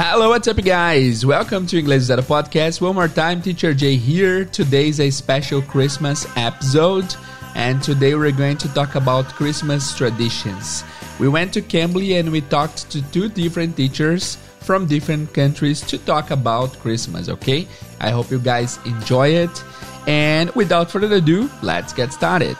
Hello, 0.00 0.28
what's 0.28 0.46
up, 0.46 0.62
guys? 0.62 1.26
Welcome 1.26 1.66
to 1.66 1.76
English 1.76 2.02
Zero 2.02 2.22
Podcast. 2.22 2.80
One 2.80 2.94
more 2.94 3.08
time, 3.08 3.42
Teacher 3.42 3.74
Jay 3.74 3.96
here. 3.96 4.44
Today 4.44 4.86
is 4.86 5.00
a 5.00 5.10
special 5.10 5.60
Christmas 5.60 6.24
episode, 6.36 7.16
and 7.56 7.82
today 7.82 8.14
we're 8.14 8.30
going 8.30 8.58
to 8.58 8.72
talk 8.74 8.94
about 8.94 9.26
Christmas 9.34 9.92
traditions. 9.96 10.84
We 11.18 11.26
went 11.26 11.52
to 11.54 11.62
Cambly 11.62 12.20
and 12.20 12.30
we 12.30 12.42
talked 12.42 12.88
to 12.92 13.02
two 13.10 13.28
different 13.28 13.76
teachers 13.76 14.36
from 14.60 14.86
different 14.86 15.34
countries 15.34 15.80
to 15.90 15.98
talk 15.98 16.30
about 16.30 16.78
Christmas, 16.78 17.28
okay? 17.28 17.66
I 17.98 18.10
hope 18.10 18.30
you 18.30 18.38
guys 18.38 18.78
enjoy 18.86 19.30
it. 19.30 19.64
And 20.06 20.48
without 20.54 20.92
further 20.92 21.16
ado, 21.16 21.50
let's 21.60 21.92
get 21.92 22.12
started. 22.12 22.56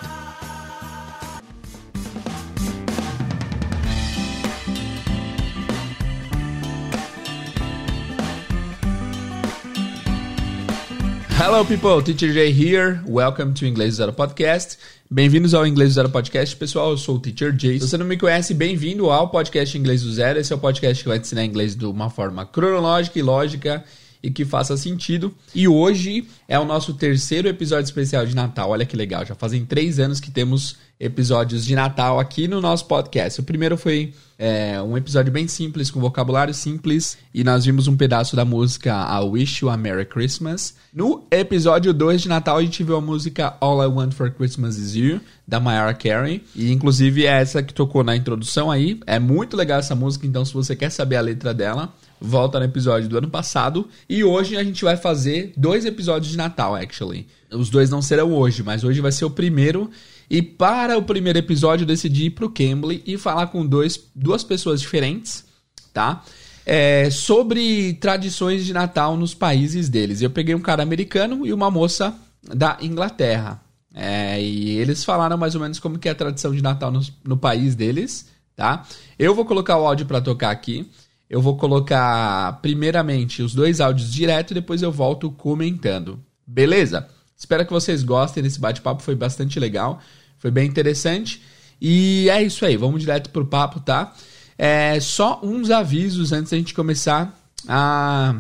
Hello 11.48 11.64
people, 11.64 12.02
Teacher 12.02 12.30
Jay 12.30 12.52
here. 12.52 13.00
Welcome 13.06 13.54
to 13.54 13.64
Inglês 13.64 13.94
Zero 13.94 14.12
Podcast. 14.12 14.76
Bem-vindos 15.10 15.54
ao 15.54 15.66
Inglês 15.66 15.94
Zero 15.94 16.10
Podcast. 16.10 16.54
Pessoal, 16.54 16.90
eu 16.90 16.98
sou 16.98 17.16
o 17.16 17.18
Teacher 17.18 17.58
Jay. 17.58 17.80
Se 17.80 17.88
você 17.88 17.96
não 17.96 18.04
me 18.04 18.18
conhece, 18.18 18.52
bem-vindo 18.52 19.08
ao 19.08 19.30
podcast 19.30 19.78
Inglês 19.78 20.02
do 20.02 20.12
Zero. 20.12 20.38
Esse 20.38 20.52
é 20.52 20.56
o 20.56 20.58
podcast 20.58 21.02
que 21.02 21.08
vai 21.08 21.18
te 21.18 21.22
ensinar 21.22 21.46
inglês 21.46 21.74
de 21.74 21.86
uma 21.86 22.10
forma 22.10 22.44
cronológica 22.44 23.18
e 23.18 23.22
lógica 23.22 23.82
e 24.22 24.30
que 24.30 24.44
faça 24.44 24.76
sentido. 24.76 25.34
E 25.54 25.68
hoje 25.68 26.26
é 26.46 26.58
o 26.58 26.64
nosso 26.64 26.94
terceiro 26.94 27.48
episódio 27.48 27.84
especial 27.84 28.26
de 28.26 28.34
Natal. 28.34 28.70
Olha 28.70 28.86
que 28.86 28.96
legal, 28.96 29.24
já 29.24 29.34
fazem 29.34 29.64
três 29.64 29.98
anos 29.98 30.20
que 30.20 30.30
temos 30.30 30.76
episódios 31.00 31.64
de 31.64 31.74
Natal 31.74 32.18
aqui 32.18 32.48
no 32.48 32.60
nosso 32.60 32.86
podcast. 32.86 33.40
O 33.40 33.44
primeiro 33.44 33.76
foi 33.76 34.12
é, 34.36 34.80
um 34.82 34.96
episódio 34.96 35.32
bem 35.32 35.46
simples, 35.46 35.90
com 35.90 36.00
vocabulário 36.00 36.52
simples, 36.52 37.16
e 37.32 37.44
nós 37.44 37.64
vimos 37.64 37.86
um 37.86 37.96
pedaço 37.96 38.34
da 38.34 38.44
música 38.44 38.92
I 38.92 39.24
Wish 39.24 39.64
You 39.64 39.70
a 39.70 39.76
Merry 39.76 40.04
Christmas. 40.04 40.74
No 40.92 41.24
episódio 41.30 41.92
2 41.92 42.22
de 42.22 42.28
Natal, 42.28 42.56
a 42.56 42.62
gente 42.62 42.82
viu 42.82 42.96
a 42.96 43.00
música 43.00 43.56
All 43.60 43.82
I 43.82 43.86
Want 43.86 44.12
for 44.12 44.30
Christmas 44.30 44.76
Is 44.76 44.94
You, 44.96 45.20
da 45.46 45.60
Mariah 45.60 45.94
Carey, 45.94 46.42
e 46.54 46.72
inclusive 46.72 47.26
é 47.26 47.40
essa 47.40 47.62
que 47.62 47.72
tocou 47.72 48.02
na 48.02 48.16
introdução 48.16 48.70
aí. 48.70 49.00
É 49.06 49.18
muito 49.20 49.56
legal 49.56 49.78
essa 49.78 49.94
música, 49.94 50.26
então 50.26 50.44
se 50.44 50.52
você 50.52 50.74
quer 50.74 50.90
saber 50.90 51.16
a 51.16 51.20
letra 51.20 51.54
dela, 51.54 51.94
volta 52.20 52.58
no 52.58 52.64
episódio 52.64 53.08
do 53.08 53.18
ano 53.18 53.30
passado. 53.30 53.88
E 54.08 54.24
hoje 54.24 54.56
a 54.56 54.64
gente 54.64 54.84
vai 54.84 54.96
fazer 54.96 55.52
dois 55.56 55.84
episódios 55.84 56.30
de 56.30 56.36
Natal, 56.36 56.74
actually. 56.74 57.26
Os 57.50 57.70
dois 57.70 57.90
não 57.90 58.02
serão 58.02 58.32
hoje, 58.32 58.62
mas 58.62 58.84
hoje 58.84 59.00
vai 59.00 59.12
ser 59.12 59.24
o 59.24 59.30
primeiro. 59.30 59.90
E 60.30 60.42
para 60.42 60.98
o 60.98 61.02
primeiro 61.02 61.38
episódio 61.38 61.84
eu 61.84 61.88
decidi 61.88 62.26
ir 62.26 62.30
pro 62.30 62.50
Cambly 62.50 63.02
e 63.06 63.16
falar 63.16 63.46
com 63.46 63.64
dois, 63.64 63.98
duas 64.14 64.44
pessoas 64.44 64.80
diferentes, 64.80 65.44
tá? 65.92 66.22
É, 66.66 67.08
sobre 67.10 67.94
tradições 67.94 68.66
de 68.66 68.74
Natal 68.74 69.16
nos 69.16 69.32
países 69.32 69.88
deles. 69.88 70.20
Eu 70.20 70.28
peguei 70.28 70.54
um 70.54 70.60
cara 70.60 70.82
americano 70.82 71.46
e 71.46 71.52
uma 71.52 71.70
moça 71.70 72.14
da 72.42 72.76
Inglaterra. 72.82 73.60
É, 73.94 74.40
e 74.40 74.78
eles 74.78 75.02
falaram 75.02 75.36
mais 75.38 75.54
ou 75.54 75.60
menos 75.60 75.80
como 75.80 75.98
que 75.98 76.08
é 76.08 76.12
a 76.12 76.14
tradição 76.14 76.54
de 76.54 76.62
Natal 76.62 76.92
no, 76.92 77.00
no 77.24 77.36
país 77.36 77.74
deles, 77.74 78.28
tá? 78.54 78.86
Eu 79.18 79.34
vou 79.34 79.44
colocar 79.44 79.78
o 79.78 79.86
áudio 79.86 80.06
para 80.06 80.20
tocar 80.20 80.50
aqui. 80.50 80.88
Eu 81.28 81.42
vou 81.42 81.56
colocar 81.56 82.58
primeiramente 82.62 83.42
os 83.42 83.54
dois 83.54 83.80
áudios 83.80 84.12
direto 84.12 84.52
e 84.52 84.54
depois 84.54 84.82
eu 84.82 84.90
volto 84.90 85.30
comentando. 85.30 86.18
Beleza? 86.46 87.06
Espero 87.36 87.66
que 87.66 87.72
vocês 87.72 88.02
gostem 88.02 88.42
desse 88.42 88.58
bate-papo, 88.58 89.02
foi 89.02 89.14
bastante 89.14 89.60
legal, 89.60 90.00
foi 90.38 90.50
bem 90.50 90.66
interessante. 90.66 91.42
E 91.80 92.28
é 92.30 92.42
isso 92.42 92.64
aí, 92.64 92.76
vamos 92.76 93.00
direto 93.00 93.30
pro 93.30 93.46
papo, 93.46 93.78
tá? 93.80 94.14
É, 94.56 94.98
só 94.98 95.40
uns 95.42 95.70
avisos 95.70 96.32
antes 96.32 96.50
da 96.50 96.56
gente 96.56 96.74
começar 96.74 97.38
a 97.68 98.34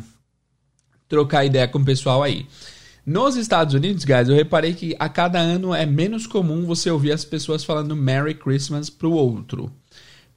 trocar 1.08 1.44
ideia 1.44 1.68
com 1.68 1.78
o 1.78 1.84
pessoal 1.84 2.22
aí. 2.22 2.46
Nos 3.06 3.36
Estados 3.36 3.72
Unidos, 3.72 4.04
guys, 4.04 4.28
eu 4.28 4.34
reparei 4.34 4.74
que 4.74 4.94
a 4.98 5.08
cada 5.08 5.38
ano 5.38 5.74
é 5.74 5.86
menos 5.86 6.26
comum 6.26 6.66
você 6.66 6.90
ouvir 6.90 7.12
as 7.12 7.24
pessoas 7.24 7.64
falando 7.64 7.96
Merry 7.96 8.34
Christmas 8.34 8.90
pro 8.90 9.12
outro. 9.12 9.72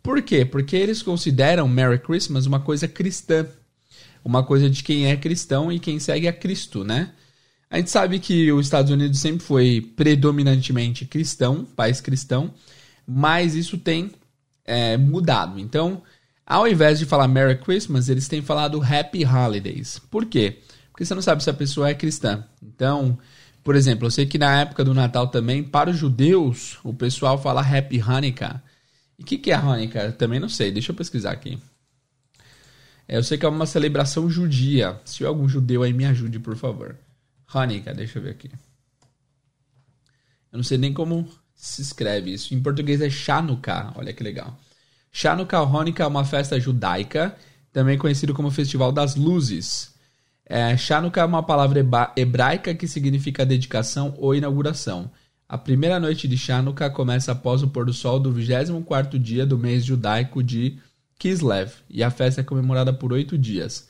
Por 0.04 0.22
quê? 0.22 0.46
Porque 0.46 0.76
eles 0.76 1.02
consideram 1.02 1.68
Merry 1.68 2.00
Christmas 2.00 2.46
uma 2.46 2.60
coisa 2.60 2.88
cristã. 2.88 3.46
Uma 4.24 4.44
coisa 4.44 4.70
de 4.70 4.84
quem 4.84 5.08
é 5.08 5.18
cristão 5.18 5.72
e 5.72 5.80
quem 5.80 6.00
segue 6.00 6.28
a 6.28 6.34
Cristo, 6.34 6.84
né? 6.84 7.12
A 7.70 7.78
gente 7.78 7.90
sabe 7.90 8.20
que 8.20 8.52
os 8.52 8.66
Estados 8.66 8.92
Unidos 8.92 9.20
sempre 9.20 9.44
foi 9.44 9.82
predominantemente 9.96 11.06
cristão, 11.06 11.64
país 11.64 12.02
cristão, 12.02 12.54
mas 13.08 13.56
isso 13.56 13.78
tem 13.78 14.12
é, 14.66 14.98
mudado. 14.98 15.58
Então, 15.58 16.04
ao 16.46 16.68
invés 16.68 17.00
de 17.00 17.06
falar 17.06 17.28
Merry 17.30 17.58
Christmas, 17.58 18.10
eles 18.10 18.28
têm 18.28 18.42
falado 18.42 18.84
Happy 18.84 19.26
Holidays. 19.26 20.00
Por 20.12 20.26
quê? 20.26 20.60
Porque 20.92 21.06
você 21.06 21.16
não 21.16 21.22
sabe 21.22 21.42
se 21.44 21.50
a 21.50 21.54
pessoa 21.54 21.90
é 21.90 21.94
cristã. 21.94 22.44
Então, 22.62 23.18
por 23.64 23.76
exemplo, 23.76 24.08
eu 24.08 24.12
sei 24.12 24.26
que 24.26 24.38
na 24.38 24.60
época 24.60 24.84
do 24.84 24.94
Natal 24.94 25.28
também, 25.28 25.64
para 25.64 25.90
os 25.90 25.98
judeus, 25.98 26.78
o 26.84 26.94
pessoal 26.94 27.42
fala 27.42 27.62
Happy 27.62 28.02
Hanukkah. 28.02 28.62
E 29.22 29.24
o 29.24 29.24
que, 29.24 29.38
que 29.38 29.52
é 29.52 29.54
Hanukkah? 29.54 30.12
Também 30.14 30.40
não 30.40 30.50
sei, 30.50 30.72
deixa 30.72 30.92
eu 30.92 30.96
pesquisar 30.96 31.30
aqui. 31.30 31.60
É, 33.08 33.18
eu 33.18 33.24
sei 33.24 33.38
que 33.38 33.46
é 33.46 33.50
uma 33.50 33.68
celebração 33.68 34.28
judia. 34.28 35.00
Se 35.06 35.18
tiver 35.18 35.28
algum 35.28 35.48
judeu 35.48 35.84
aí, 35.84 35.94
me 35.94 36.06
ajude, 36.06 36.40
por 36.40 36.58
favor. 36.58 36.98
Hanukkah, 37.54 37.94
deixa 37.94 38.18
eu 38.18 38.24
ver 38.24 38.32
aqui. 38.32 38.50
Eu 40.52 40.58
não 40.58 40.64
sei 40.64 40.80
nem 40.80 40.92
como 40.92 41.30
se 41.54 41.84
escreve 41.84 42.34
isso. 42.34 42.56
Em 42.56 42.60
português 42.60 43.00
é 43.00 43.12
Chanukah, 43.12 43.94
olha 43.96 44.12
que 44.12 44.24
legal. 44.24 44.60
Chanukah 45.12 45.60
Hanukkah 45.60 46.06
é 46.06 46.08
uma 46.08 46.26
festa 46.26 46.60
judaica, 46.60 47.38
também 47.72 48.00
conhecido 48.00 48.34
como 48.34 48.50
Festival 48.50 48.92
das 48.92 49.16
Luzes. 49.16 49.94
É, 50.48 50.76
Chanukah 50.76 51.22
é 51.22 51.26
uma 51.26 51.44
palavra 51.44 51.86
hebraica 52.18 52.74
que 52.74 52.88
significa 52.88 53.46
dedicação 53.46 54.16
ou 54.18 54.34
inauguração. 54.34 55.12
A 55.52 55.58
primeira 55.58 56.00
noite 56.00 56.30
de 56.30 56.38
Chanukah 56.38 56.90
começa 56.90 57.34
após 57.34 57.62
o 57.62 57.68
pôr 57.68 57.86
do 57.86 57.92
sol 57.92 58.18
do 58.18 58.34
24º 58.34 59.20
dia 59.20 59.46
do 59.46 59.58
mês 59.58 59.84
judaico 59.84 60.42
de 60.42 60.78
Kislev, 61.20 61.74
e 61.90 62.02
a 62.02 62.10
festa 62.10 62.40
é 62.40 62.44
comemorada 62.46 62.94
por 62.94 63.12
oito 63.12 63.38
dias. 63.38 63.90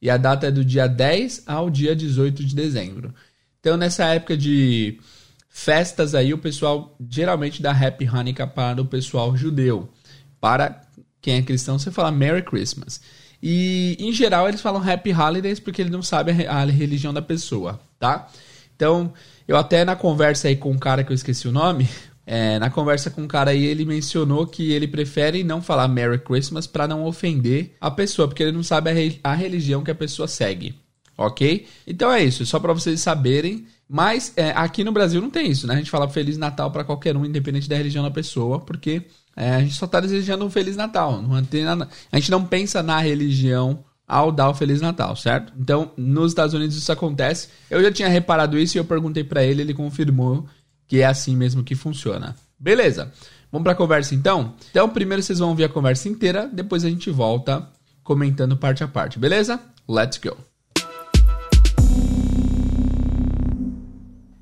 E 0.00 0.08
a 0.08 0.16
data 0.16 0.46
é 0.46 0.52
do 0.52 0.64
dia 0.64 0.86
10 0.86 1.42
ao 1.48 1.68
dia 1.68 1.96
18 1.96 2.44
de 2.44 2.54
dezembro. 2.54 3.12
Então, 3.58 3.76
nessa 3.76 4.04
época 4.04 4.36
de 4.36 5.00
festas 5.48 6.14
aí, 6.14 6.32
o 6.32 6.38
pessoal 6.38 6.96
geralmente 7.10 7.60
dá 7.60 7.72
Happy 7.72 8.06
Hanukkah 8.06 8.46
para 8.46 8.80
o 8.80 8.86
pessoal 8.86 9.36
judeu. 9.36 9.92
Para 10.40 10.80
quem 11.20 11.38
é 11.38 11.42
cristão, 11.42 11.76
você 11.76 11.90
fala 11.90 12.12
Merry 12.12 12.44
Christmas. 12.44 13.00
E, 13.42 13.96
em 13.98 14.12
geral, 14.12 14.46
eles 14.46 14.60
falam 14.60 14.88
Happy 14.88 15.12
Holidays 15.12 15.58
porque 15.58 15.82
eles 15.82 15.92
não 15.92 16.04
sabem 16.04 16.46
a 16.46 16.64
religião 16.66 17.12
da 17.12 17.20
pessoa, 17.20 17.80
tá? 17.98 18.30
Então, 18.76 19.12
eu 19.50 19.56
até 19.56 19.84
na 19.84 19.96
conversa 19.96 20.46
aí 20.46 20.54
com 20.54 20.70
um 20.70 20.78
cara 20.78 21.02
que 21.02 21.10
eu 21.10 21.14
esqueci 21.14 21.48
o 21.48 21.52
nome, 21.52 21.88
é, 22.24 22.56
na 22.60 22.70
conversa 22.70 23.10
com 23.10 23.22
um 23.22 23.26
cara 23.26 23.50
aí, 23.50 23.64
ele 23.64 23.84
mencionou 23.84 24.46
que 24.46 24.70
ele 24.70 24.86
prefere 24.86 25.42
não 25.42 25.60
falar 25.60 25.88
Merry 25.88 26.20
Christmas 26.20 26.68
para 26.68 26.86
não 26.86 27.04
ofender 27.04 27.72
a 27.80 27.90
pessoa, 27.90 28.28
porque 28.28 28.44
ele 28.44 28.52
não 28.52 28.62
sabe 28.62 28.90
a, 28.90 28.92
re 28.92 29.18
a, 29.24 29.34
religião 29.34 29.82
que 29.82 29.90
a 29.90 29.94
pessoa 29.94 30.28
segue, 30.28 30.76
ok? 31.18 31.66
Então 31.84 32.12
é 32.12 32.22
isso, 32.22 32.46
só 32.46 32.60
para 32.60 32.72
vocês 32.72 33.00
saberem. 33.00 33.66
Mas 33.88 34.32
é, 34.36 34.50
aqui 34.50 34.84
no 34.84 34.92
Brasil 34.92 35.20
não 35.20 35.30
tem 35.30 35.50
isso, 35.50 35.66
né? 35.66 35.74
A 35.74 35.78
gente 35.78 35.90
fala 35.90 36.08
Feliz 36.08 36.38
Natal 36.38 36.70
para 36.70 36.84
qualquer 36.84 37.16
um, 37.16 37.24
independente 37.24 37.68
da 37.68 37.76
religião 37.76 38.04
da 38.04 38.10
pessoa, 38.12 38.60
porque 38.60 39.02
é, 39.34 39.56
a 39.56 39.60
gente 39.62 39.74
só 39.74 39.88
tá 39.88 39.98
desejando 39.98 40.44
um 40.44 40.50
Feliz 40.50 40.76
Natal. 40.76 41.20
Não 41.20 41.42
tem 41.42 41.64
nada, 41.64 41.88
a 42.12 42.16
gente 42.16 42.30
não 42.30 42.44
pensa 42.44 42.84
na 42.84 43.00
religião 43.00 43.82
ao 44.10 44.32
dar 44.32 44.50
o 44.50 44.54
Feliz 44.54 44.80
Natal, 44.80 45.14
certo? 45.14 45.52
Então, 45.56 45.92
nos 45.96 46.32
Estados 46.32 46.52
Unidos 46.52 46.76
isso 46.76 46.90
acontece. 46.90 47.48
Eu 47.70 47.80
já 47.80 47.92
tinha 47.92 48.08
reparado 48.08 48.58
isso 48.58 48.76
e 48.76 48.78
eu 48.80 48.84
perguntei 48.84 49.22
para 49.22 49.44
ele, 49.44 49.62
ele 49.62 49.72
confirmou 49.72 50.46
que 50.88 51.00
é 51.00 51.06
assim 51.06 51.36
mesmo 51.36 51.62
que 51.62 51.76
funciona. 51.76 52.34
Beleza. 52.58 53.12
Vamos 53.52 53.62
para 53.62 53.72
a 53.72 53.76
conversa 53.76 54.14
então? 54.14 54.54
Então, 54.70 54.88
primeiro 54.88 55.22
vocês 55.22 55.38
vão 55.38 55.50
ouvir 55.50 55.64
a 55.64 55.68
conversa 55.68 56.08
inteira, 56.08 56.50
depois 56.52 56.84
a 56.84 56.90
gente 56.90 57.08
volta 57.08 57.68
comentando 58.02 58.56
parte 58.56 58.82
a 58.82 58.88
parte, 58.88 59.16
beleza? 59.16 59.60
Let's 59.88 60.18
go. 60.18 60.36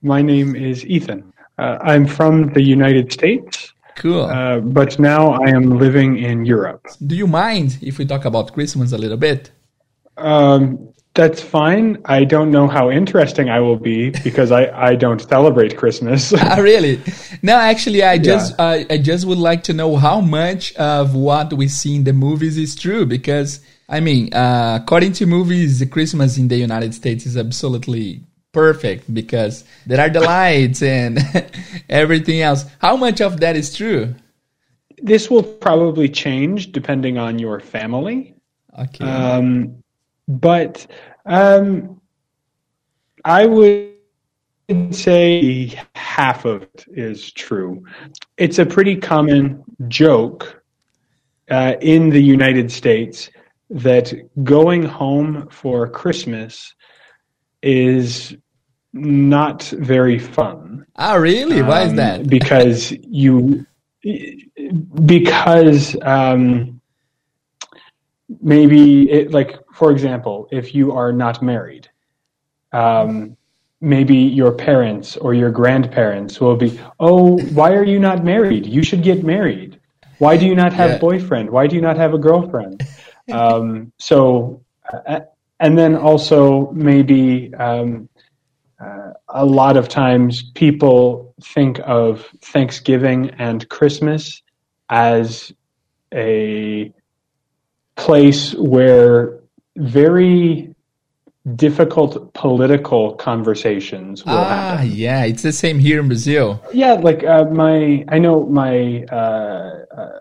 My 0.03 0.23
name 0.23 0.57
is 0.57 0.85
Ethan. 0.85 1.25
Uh, 1.59 1.77
I'm 1.85 2.07
from 2.07 2.49
the 2.55 2.61
United 2.61 3.13
States. 3.13 3.75
Cool. 4.01 4.23
Uh, 4.23 4.61
but 4.61 4.99
now 4.99 5.33
I 5.45 5.51
am 5.51 5.79
living 5.79 6.17
in 6.19 6.47
Europe. 6.47 6.89
Do 7.05 7.15
you 7.15 7.27
mind 7.27 7.79
if 7.83 7.99
we 7.99 8.07
talk 8.07 8.25
about 8.25 8.53
Christmas 8.53 8.93
a 8.93 8.99
little 8.99 9.19
bit? 9.19 9.51
Um, 10.19 10.89
that's 11.15 11.43
fine. 11.43 11.99
I 12.05 12.23
don't 12.25 12.53
know 12.53 12.69
how 12.69 12.91
interesting 12.91 13.49
I 13.49 13.59
will 13.59 13.77
be 13.77 14.11
because 14.11 14.53
I, 14.53 14.67
I 14.67 14.95
don't 14.95 15.21
celebrate 15.21 15.77
Christmas. 15.77 16.33
ah, 16.37 16.57
really? 16.61 17.01
No, 17.43 17.57
actually, 17.57 18.05
I 18.05 18.19
just 18.19 18.55
yeah. 18.57 18.65
I, 18.65 18.87
I 18.89 18.99
just 18.99 19.27
would 19.27 19.39
like 19.39 19.65
to 19.65 19.73
know 19.73 19.97
how 19.97 20.21
much 20.21 20.75
of 20.77 21.17
what 21.17 21.53
we 21.53 21.67
see 21.67 21.97
in 21.97 22.05
the 22.05 22.13
movies 22.13 22.57
is 22.57 22.77
true 22.77 23.05
because 23.05 23.61
I 23.89 23.99
mean, 23.99 24.33
uh, 24.33 24.79
according 24.81 25.13
to 25.15 25.27
movies, 25.27 25.81
the 25.81 25.87
Christmas 25.87 26.39
in 26.39 26.47
the 26.47 26.57
United 26.57 26.95
States 26.95 27.27
is 27.27 27.37
absolutely 27.37 28.23
perfect 28.53 29.13
because 29.13 29.65
there 29.87 30.01
are 30.01 30.11
the 30.11 30.21
lights 30.21 30.83
and 30.83 31.19
everything 31.89 32.43
else. 32.43 32.65
How 32.79 32.97
much 32.97 33.21
of 33.21 33.41
that 33.41 33.57
is 33.57 33.75
true? 33.75 34.15
This 34.99 35.31
will 35.31 35.43
probably 35.43 36.09
change 36.09 36.71
depending 36.71 37.19
on 37.19 37.39
your 37.39 37.61
family. 37.61 38.37
Okay. 38.79 39.05
Um, 39.05 39.83
but 40.29 40.87
um, 41.27 42.01
I 43.25 43.47
would 43.47 43.93
say 43.95 45.09
half 45.25 45.55
of 45.55 45.57
it 45.57 45.87
is 45.95 46.23
true. 47.33 47.83
It's 48.37 48.59
a 48.59 48.67
pretty 48.67 48.97
common 48.97 49.65
joke 49.89 50.63
uh, 51.51 51.75
in 51.81 52.11
the 52.11 52.21
United 52.23 52.71
States 52.71 53.31
that 53.71 54.13
going 54.45 54.83
home 54.85 55.49
for 55.51 55.89
Christmas 55.89 56.75
is 57.63 58.37
not 58.93 59.63
very 59.65 60.19
fun. 60.19 60.85
ah, 60.97 61.15
really? 61.15 61.63
Why 61.63 61.83
is 61.83 61.93
Um, 61.93 61.97
that? 61.97 62.29
Because 62.29 62.93
you, 63.03 63.67
because 65.05 65.97
um, 66.03 66.78
maybe 68.41 69.11
it, 69.11 69.31
like 69.33 69.59
for 69.73 69.91
example, 69.91 70.49
if 70.51 70.75
you 70.75 70.93
are 70.93 71.13
not 71.13 71.43
married, 71.43 71.89
um, 72.73 73.37
maybe 73.81 74.17
your 74.17 74.53
parents 74.53 75.17
or 75.17 75.35
your 75.35 75.51
grandparents 75.51 76.41
will 76.41 76.57
be, 76.57 76.79
oh, 77.01 77.37
why 77.37 77.73
are 77.75 77.85
you 77.85 77.99
not 77.99 78.25
married? 78.25 78.67
You 78.67 78.83
should 78.83 79.03
get 79.03 79.25
married. 79.25 79.81
Why 80.19 80.37
do 80.37 80.47
you 80.47 80.55
not 80.55 80.73
have 80.73 80.91
Yeah. 80.91 80.97
a 80.97 80.99
boyfriend? 80.99 81.51
Why 81.51 81.67
do 81.67 81.77
you 81.77 81.83
not 81.83 81.97
have 81.97 82.13
a 82.13 82.19
girlfriend? 82.19 82.85
um, 83.33 83.93
so, 83.99 84.63
uh, 84.93 85.21
and 85.61 85.79
then 85.79 85.97
also 85.97 86.71
maybe 86.73 87.55
um, 87.55 88.09
uh, 88.81 89.13
a 89.29 89.45
lot 89.45 89.77
of 89.77 89.89
times 89.89 90.51
people 90.55 91.35
think 91.43 91.81
of 91.85 92.27
Thanksgiving 92.43 93.31
and 93.39 93.69
Christmas 93.69 94.43
as 94.91 95.53
a 96.13 96.93
place 97.99 98.55
where 98.55 99.39
very 99.77 100.75
difficult 101.57 102.33
political 102.35 103.15
conversations 103.17 104.25
will 104.25 104.33
Ah, 104.35 104.77
happen. 104.79 104.91
yeah, 105.07 105.25
it's 105.31 105.43
the 105.43 105.53
same 105.53 105.79
here 105.79 105.99
in 106.01 106.07
Brazil. 106.07 106.63
Yeah, 106.73 106.95
like 106.95 107.25
uh, 107.25 107.45
my, 107.47 108.05
I 108.09 108.19
know 108.19 108.37
my 108.47 109.05
uh, 109.21 109.85
uh, 110.01 110.19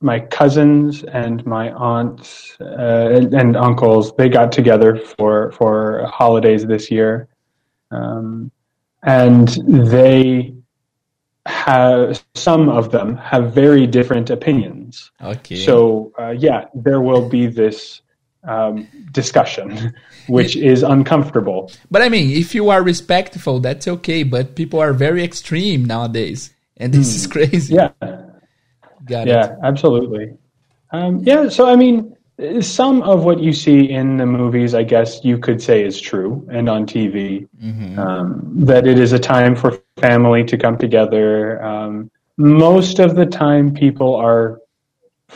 my 0.00 0.18
cousins 0.20 1.04
and 1.04 1.44
my 1.46 1.66
aunts 1.72 2.56
uh, 2.60 3.16
and, 3.16 3.34
and 3.34 3.56
uncles. 3.56 4.04
They 4.16 4.28
got 4.28 4.48
together 4.52 4.90
for 5.18 5.52
for 5.58 6.06
holidays 6.20 6.62
this 6.66 6.90
year, 6.96 7.28
um, 7.90 8.50
and 9.02 9.48
they 9.94 10.54
have 11.46 12.22
some 12.34 12.68
of 12.68 12.90
them 12.90 13.08
have 13.32 13.44
very 13.62 13.86
different 13.98 14.28
opinions. 14.30 14.85
Okay. 15.20 15.56
So 15.56 16.12
uh, 16.18 16.30
yeah, 16.30 16.66
there 16.74 17.00
will 17.00 17.28
be 17.28 17.46
this 17.46 18.02
um, 18.44 18.86
discussion, 19.12 19.94
which 20.28 20.56
is 20.56 20.82
uncomfortable. 20.82 21.70
But 21.90 22.02
I 22.02 22.08
mean, 22.08 22.30
if 22.30 22.54
you 22.54 22.70
are 22.70 22.82
respectful, 22.82 23.60
that's 23.60 23.88
okay. 23.88 24.22
But 24.22 24.54
people 24.54 24.80
are 24.80 24.92
very 24.92 25.22
extreme 25.22 25.84
nowadays, 25.84 26.54
and 26.76 26.92
this 26.92 27.14
is 27.14 27.26
crazy. 27.26 27.74
Yeah. 27.74 27.90
Got 29.06 29.28
it. 29.28 29.30
Yeah, 29.30 29.56
absolutely. 29.62 30.36
Um, 30.90 31.20
yeah, 31.22 31.48
so 31.48 31.68
I 31.68 31.76
mean, 31.76 32.16
some 32.60 33.02
of 33.02 33.24
what 33.24 33.40
you 33.40 33.52
see 33.52 33.88
in 33.90 34.18
the 34.18 34.26
movies, 34.26 34.74
I 34.74 34.82
guess 34.82 35.24
you 35.24 35.38
could 35.38 35.62
say 35.62 35.84
is 35.84 36.00
true, 36.00 36.46
and 36.50 36.68
on 36.68 36.86
TV, 36.86 37.48
um, 37.98 38.42
that 38.66 38.86
it 38.86 38.98
is 38.98 39.12
a 39.12 39.18
time 39.18 39.56
for 39.56 39.80
family 39.96 40.44
to 40.44 40.58
come 40.58 40.76
together. 40.76 41.62
Um, 41.62 42.10
most 42.36 42.98
of 42.98 43.16
the 43.16 43.26
time, 43.26 43.72
people 43.72 44.14
are 44.14 44.60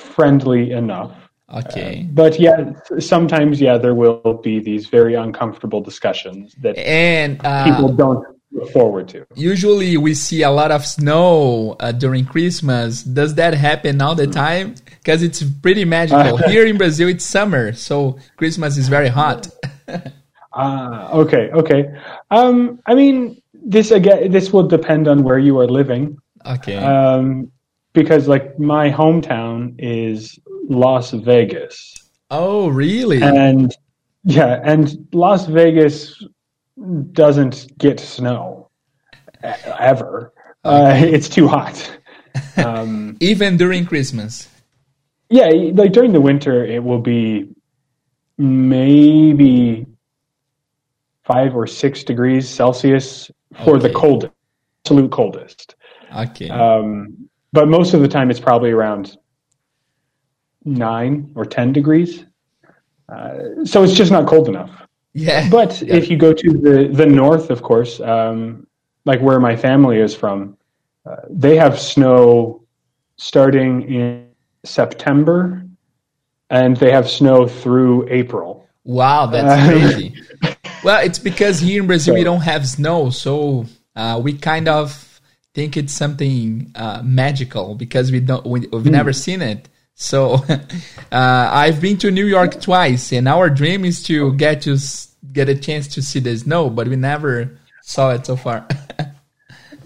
friendly 0.01 0.73
enough. 0.73 1.13
Okay. 1.53 2.07
But 2.13 2.39
yeah, 2.39 2.73
sometimes, 2.99 3.61
yeah, 3.61 3.77
there 3.77 3.95
will 3.95 4.41
be 4.43 4.61
these 4.61 4.87
very 4.87 5.15
uncomfortable 5.15 5.81
discussions 5.81 6.55
that 6.63 6.79
And 6.79 7.41
uh, 7.45 7.65
people 7.65 7.93
don't 7.93 8.25
look 8.53 8.71
forward 8.71 9.09
to. 9.09 9.25
usually 9.35 9.97
we 9.97 10.13
see 10.15 10.43
a 10.43 10.51
lot 10.51 10.71
of 10.71 10.85
snow 10.87 11.77
uh, 11.81 11.93
during 11.93 12.25
Christmas. 12.25 13.03
Does 13.03 13.35
that 13.37 13.55
happen 13.55 14.01
all 14.01 14.15
the 14.15 14.27
time? 14.27 14.75
Because 14.99 15.23
it's 15.23 15.43
pretty 15.43 15.85
magical. 15.85 16.37
Here 16.49 16.67
in 16.67 16.77
Brazil, 16.79 17.09
it's 17.09 17.25
summer, 17.25 17.73
so 17.73 18.19
Christmas 18.37 18.77
is 18.77 18.89
very 18.89 19.09
hot. 19.09 19.49
Ah, 20.53 21.13
okay, 21.13 21.49
okay. 21.53 21.95
Um, 22.33 22.81
I 22.85 22.95
mean, 22.97 23.41
this 23.55 23.93
again, 23.93 24.33
this 24.33 24.53
will 24.53 24.67
depend 24.67 25.07
on 25.07 25.23
where 25.23 25.39
you 25.39 25.59
are 25.61 25.69
living. 25.69 26.19
Okay. 26.45 26.77
Um, 26.77 27.53
because 27.93 28.29
like 28.29 28.59
my 28.59 28.91
hometown 28.91 29.75
is 29.79 30.39
Las 30.69 31.11
Vegas, 31.11 31.95
oh, 32.31 32.69
really? 32.69 33.23
and 33.23 33.75
yeah, 34.25 34.61
and 34.65 35.09
Las 35.13 35.47
Vegas 35.47 36.25
doesn't 37.13 37.77
get 37.79 38.01
snow 38.01 38.71
ever. 39.43 40.33
Uh, 40.65 40.95
it's 40.97 41.29
too 41.29 41.49
hot. 41.49 41.99
Um, 42.57 43.17
Even 43.19 43.57
during 43.57 43.87
Christmas. 43.87 44.49
yeah, 45.31 45.49
like 45.75 45.91
during 45.91 46.13
the 46.13 46.21
winter, 46.21 46.65
it 46.65 46.85
will 46.85 47.01
be 47.01 47.49
maybe 48.39 49.85
five 51.25 51.57
or 51.57 51.67
six 51.67 52.05
degrees 52.05 52.49
Celsius 52.49 53.31
for 53.65 53.79
the 53.79 53.91
coldest, 53.91 54.33
absolute 54.85 55.11
coldest. 55.11 55.75
Okay. 56.17 56.49
Um, 56.51 57.30
but 57.53 57.69
most 57.69 57.95
of 57.95 58.01
the 58.01 58.09
time, 58.09 58.31
it's 58.31 58.41
probably 58.41 58.71
around 58.71 59.17
nine 60.65 61.33
or 61.35 61.45
ten 61.45 61.73
degrees. 61.73 62.25
Uh, 63.09 63.65
so 63.65 63.83
it's 63.83 63.95
just 63.95 64.13
not 64.13 64.27
cold 64.27 64.49
enough. 64.49 64.71
yeah. 65.15 65.49
But 65.51 65.83
if 65.83 66.09
you 66.11 66.17
go 66.17 66.33
to 66.33 66.53
the 66.53 66.89
the 66.93 67.07
north, 67.07 67.51
of 67.51 67.63
course, 67.63 68.01
um, 68.01 68.67
like 69.05 69.21
where 69.21 69.41
my 69.41 69.57
family 69.57 69.99
is 69.99 70.15
from, 70.15 70.57
uh, 71.07 71.17
they 71.29 71.57
have 71.57 71.79
snow 71.79 72.63
starting 73.17 73.83
in 73.83 74.27
September, 74.65 75.65
and 76.51 76.77
they 76.77 76.91
have 76.93 77.09
snow 77.09 77.47
through 77.49 78.07
April. 78.11 78.67
Wow, 78.85 79.27
that's 79.27 79.61
Uh, 79.61 79.69
crazy. 79.69 80.15
well, 80.85 81.05
it's 81.05 81.19
because 81.19 81.61
here 81.61 81.83
in 81.83 81.87
Brazil 81.87 82.15
we 82.15 82.25
don't 82.25 82.41
have 82.43 82.67
snow, 82.67 83.11
so 83.11 83.67
uh, 83.97 84.21
we 84.23 84.35
kind 84.35 84.69
of 84.69 85.10
think 85.55 85.77
it's 85.77 85.93
something 85.93 86.73
uh, 86.75 87.03
magical 87.05 87.75
because 87.75 88.13
we 88.13 88.21
don't 88.21 88.47
we, 88.47 88.61
we've 88.69 88.87
never 88.87 89.13
seen 89.13 89.43
it. 89.43 89.69
So 89.95 90.35
uh, 91.13 91.51
I've 91.53 91.81
been 91.81 91.99
to 91.99 92.11
New 92.11 92.27
York 92.27 92.61
twice, 92.61 93.13
and 93.13 93.29
our 93.29 93.51
dream 93.51 93.85
is 93.85 94.03
to 94.05 94.35
get 94.35 94.63
to 94.63 94.79
get 95.33 95.49
a 95.49 95.55
chance 95.55 95.89
to 95.89 96.03
see 96.03 96.21
the 96.21 96.37
snow, 96.37 96.71
but 96.71 96.89
we 96.89 96.97
never 96.97 97.59
saw 97.83 98.11
it 98.11 98.27
so 98.27 98.37
far. 98.37 98.67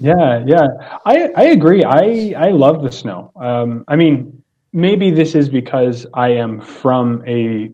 Yeah, 0.01 0.45
yeah, 0.45 0.99
I 1.07 1.31
I 1.37 1.45
agree. 1.45 1.85
I 1.85 2.35
I 2.37 2.51
love 2.51 2.83
the 2.83 2.91
snow. 2.91 3.31
Um, 3.37 3.85
I 3.87 3.95
mean, 3.95 4.43
maybe 4.73 5.13
this 5.13 5.37
is 5.37 5.49
because 5.49 6.05
I 6.13 6.31
am 6.31 6.61
from 6.61 7.23
a 7.27 7.71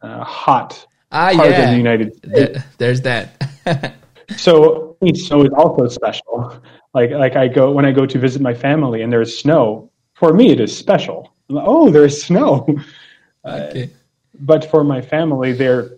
uh, 0.00 0.24
hot 0.24 0.86
ah, 1.10 1.32
part 1.34 1.48
of 1.48 1.70
the 1.70 1.76
United 1.76 2.14
States. 2.14 2.34
Th- 2.34 2.64
there's 2.78 3.00
that. 3.02 3.46
So 4.36 4.89
snow 5.14 5.42
is 5.42 5.50
also 5.56 5.88
special. 5.88 6.60
Like 6.94 7.10
like 7.10 7.36
I 7.36 7.48
go 7.48 7.70
when 7.70 7.84
I 7.84 7.92
go 7.92 8.06
to 8.06 8.18
visit 8.18 8.42
my 8.42 8.54
family 8.54 9.02
and 9.02 9.12
there's 9.12 9.38
snow. 9.38 9.90
For 10.14 10.34
me, 10.34 10.52
it 10.52 10.60
is 10.60 10.76
special. 10.76 11.32
Like, 11.48 11.64
oh, 11.66 11.90
there's 11.90 12.22
snow. 12.22 12.66
okay. 13.44 13.90
But 14.38 14.70
for 14.70 14.84
my 14.84 15.00
family, 15.00 15.52
they're 15.52 15.92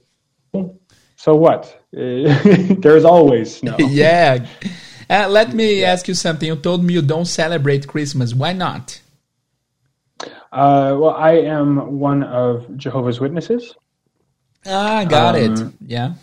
so 1.16 1.37
what? 1.37 1.80
there's 1.92 3.04
always 3.04 3.56
snow. 3.56 3.76
yeah. 3.78 4.47
Uh, 5.09 5.28
let 5.28 5.52
me 5.52 5.85
ask 5.85 6.09
you 6.09 6.14
something. 6.14 6.47
You 6.47 6.56
told 6.56 6.82
me 6.85 6.94
you 6.94 7.02
don't 7.02 7.26
celebrate 7.26 7.87
Christmas. 7.87 8.35
Why 8.35 8.52
not? 8.52 9.00
Uh, 10.52 10.97
well, 11.00 11.14
I 11.16 11.32
am 11.32 11.99
one 11.99 12.23
of 12.23 12.76
Jehovah's 12.76 13.21
Witnesses. 13.21 13.75
Ah, 14.66 15.04
got 15.04 15.37
it. 15.37 15.59
Um, 15.59 15.75
Yeah. 15.80 16.14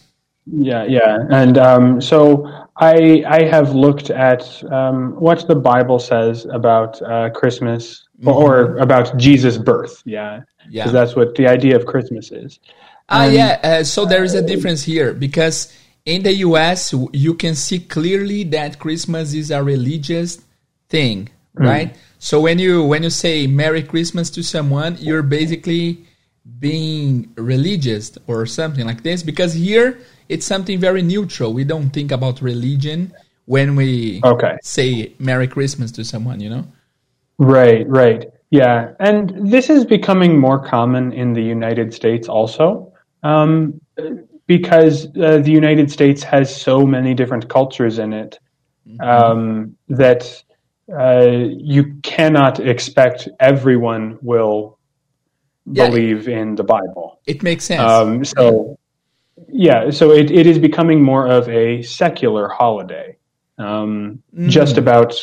Yeah, 0.45 0.83
yeah, 0.85 1.25
and 1.29 1.57
um, 1.57 2.01
so 2.01 2.47
I 2.77 3.23
I 3.27 3.43
have 3.43 3.75
looked 3.75 4.09
at 4.09 4.63
um, 4.71 5.13
what 5.19 5.47
the 5.47 5.55
Bible 5.55 5.99
says 5.99 6.45
about 6.51 7.01
uh, 7.01 7.29
Christmas 7.29 8.07
or 8.25 8.77
about 8.77 9.15
Jesus' 9.17 9.57
birth. 9.57 10.01
Yeah, 10.05 10.41
Yeah. 10.69 10.83
because 10.83 10.93
that's 10.93 11.15
what 11.15 11.35
the 11.35 11.47
idea 11.47 11.75
of 11.75 11.85
Christmas 11.85 12.31
is. 12.31 12.59
Ah, 13.09 13.25
yeah. 13.25 13.59
Uh, 13.63 13.83
so 13.83 14.05
there 14.05 14.23
is 14.23 14.33
a 14.35 14.41
difference 14.41 14.83
here 14.83 15.13
because 15.13 15.73
in 16.05 16.23
the 16.23 16.33
US, 16.47 16.93
you 17.13 17.33
can 17.33 17.55
see 17.55 17.79
clearly 17.79 18.43
that 18.45 18.79
Christmas 18.79 19.33
is 19.33 19.51
a 19.51 19.63
religious 19.63 20.41
thing, 20.89 21.29
right? 21.53 21.95
So 22.19 22.41
when 22.41 22.59
you 22.59 22.83
when 22.83 23.03
you 23.03 23.09
say 23.09 23.47
Merry 23.47 23.83
Christmas 23.83 24.29
to 24.31 24.43
someone, 24.43 24.97
you're 24.99 25.23
basically 25.23 26.05
being 26.59 27.31
religious 27.35 28.17
or 28.27 28.45
something 28.45 28.85
like 28.85 29.03
this. 29.03 29.23
Because 29.23 29.53
here 29.53 29.99
it's 30.29 30.45
something 30.45 30.79
very 30.79 31.01
neutral. 31.01 31.53
We 31.53 31.63
don't 31.63 31.89
think 31.89 32.11
about 32.11 32.41
religion 32.41 33.13
when 33.45 33.75
we 33.75 34.21
Okay. 34.23 34.57
say 34.61 35.13
Merry 35.19 35.47
Christmas 35.47 35.91
to 35.93 36.03
someone. 36.05 36.39
You 36.39 36.49
know? 36.49 36.65
Right, 37.39 37.87
right. 37.89 38.25
Yeah, 38.51 38.93
and 38.99 39.51
this 39.51 39.69
is 39.69 39.85
becoming 39.85 40.39
more 40.39 40.59
common 40.59 41.13
in 41.13 41.33
the 41.33 41.43
United 41.43 41.93
States 41.93 42.27
also, 42.27 42.91
um, 43.21 43.79
because 44.47 45.05
uh, 45.17 45.37
the 45.37 45.51
United 45.51 45.91
States 45.91 46.23
has 46.23 46.49
so 46.55 46.85
many 46.85 47.13
different 47.13 47.47
cultures 47.49 47.99
in 47.99 48.11
it 48.13 48.39
um, 49.01 49.75
that 49.87 50.43
uh, 50.91 51.27
you 51.73 51.93
cannot 52.01 52.59
expect 52.59 53.29
everyone 53.39 54.17
will 54.21 54.79
Yeah. 55.71 55.85
believe 55.85 56.27
in 56.27 56.55
the 56.55 56.63
Bible. 56.63 57.19
It 57.27 57.43
makes 57.43 57.65
sense. 57.65 57.81
Um, 57.81 58.25
so, 58.25 58.78
yeah, 59.47 59.89
so 59.89 60.11
it, 60.11 60.31
it 60.31 60.47
is 60.47 60.59
becoming 60.59 61.01
more 61.01 61.27
of 61.27 61.47
a 61.49 61.81
secular 61.81 62.47
holiday, 62.47 63.17
um, 63.57 64.21
just 64.47 64.77
about 64.77 65.13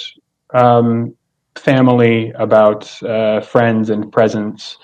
um, 0.53 1.15
family, 1.55 2.33
about 2.33 3.03
uh, 3.03 3.41
friends 3.41 3.91
and 3.91 4.13
presents. 4.13 4.79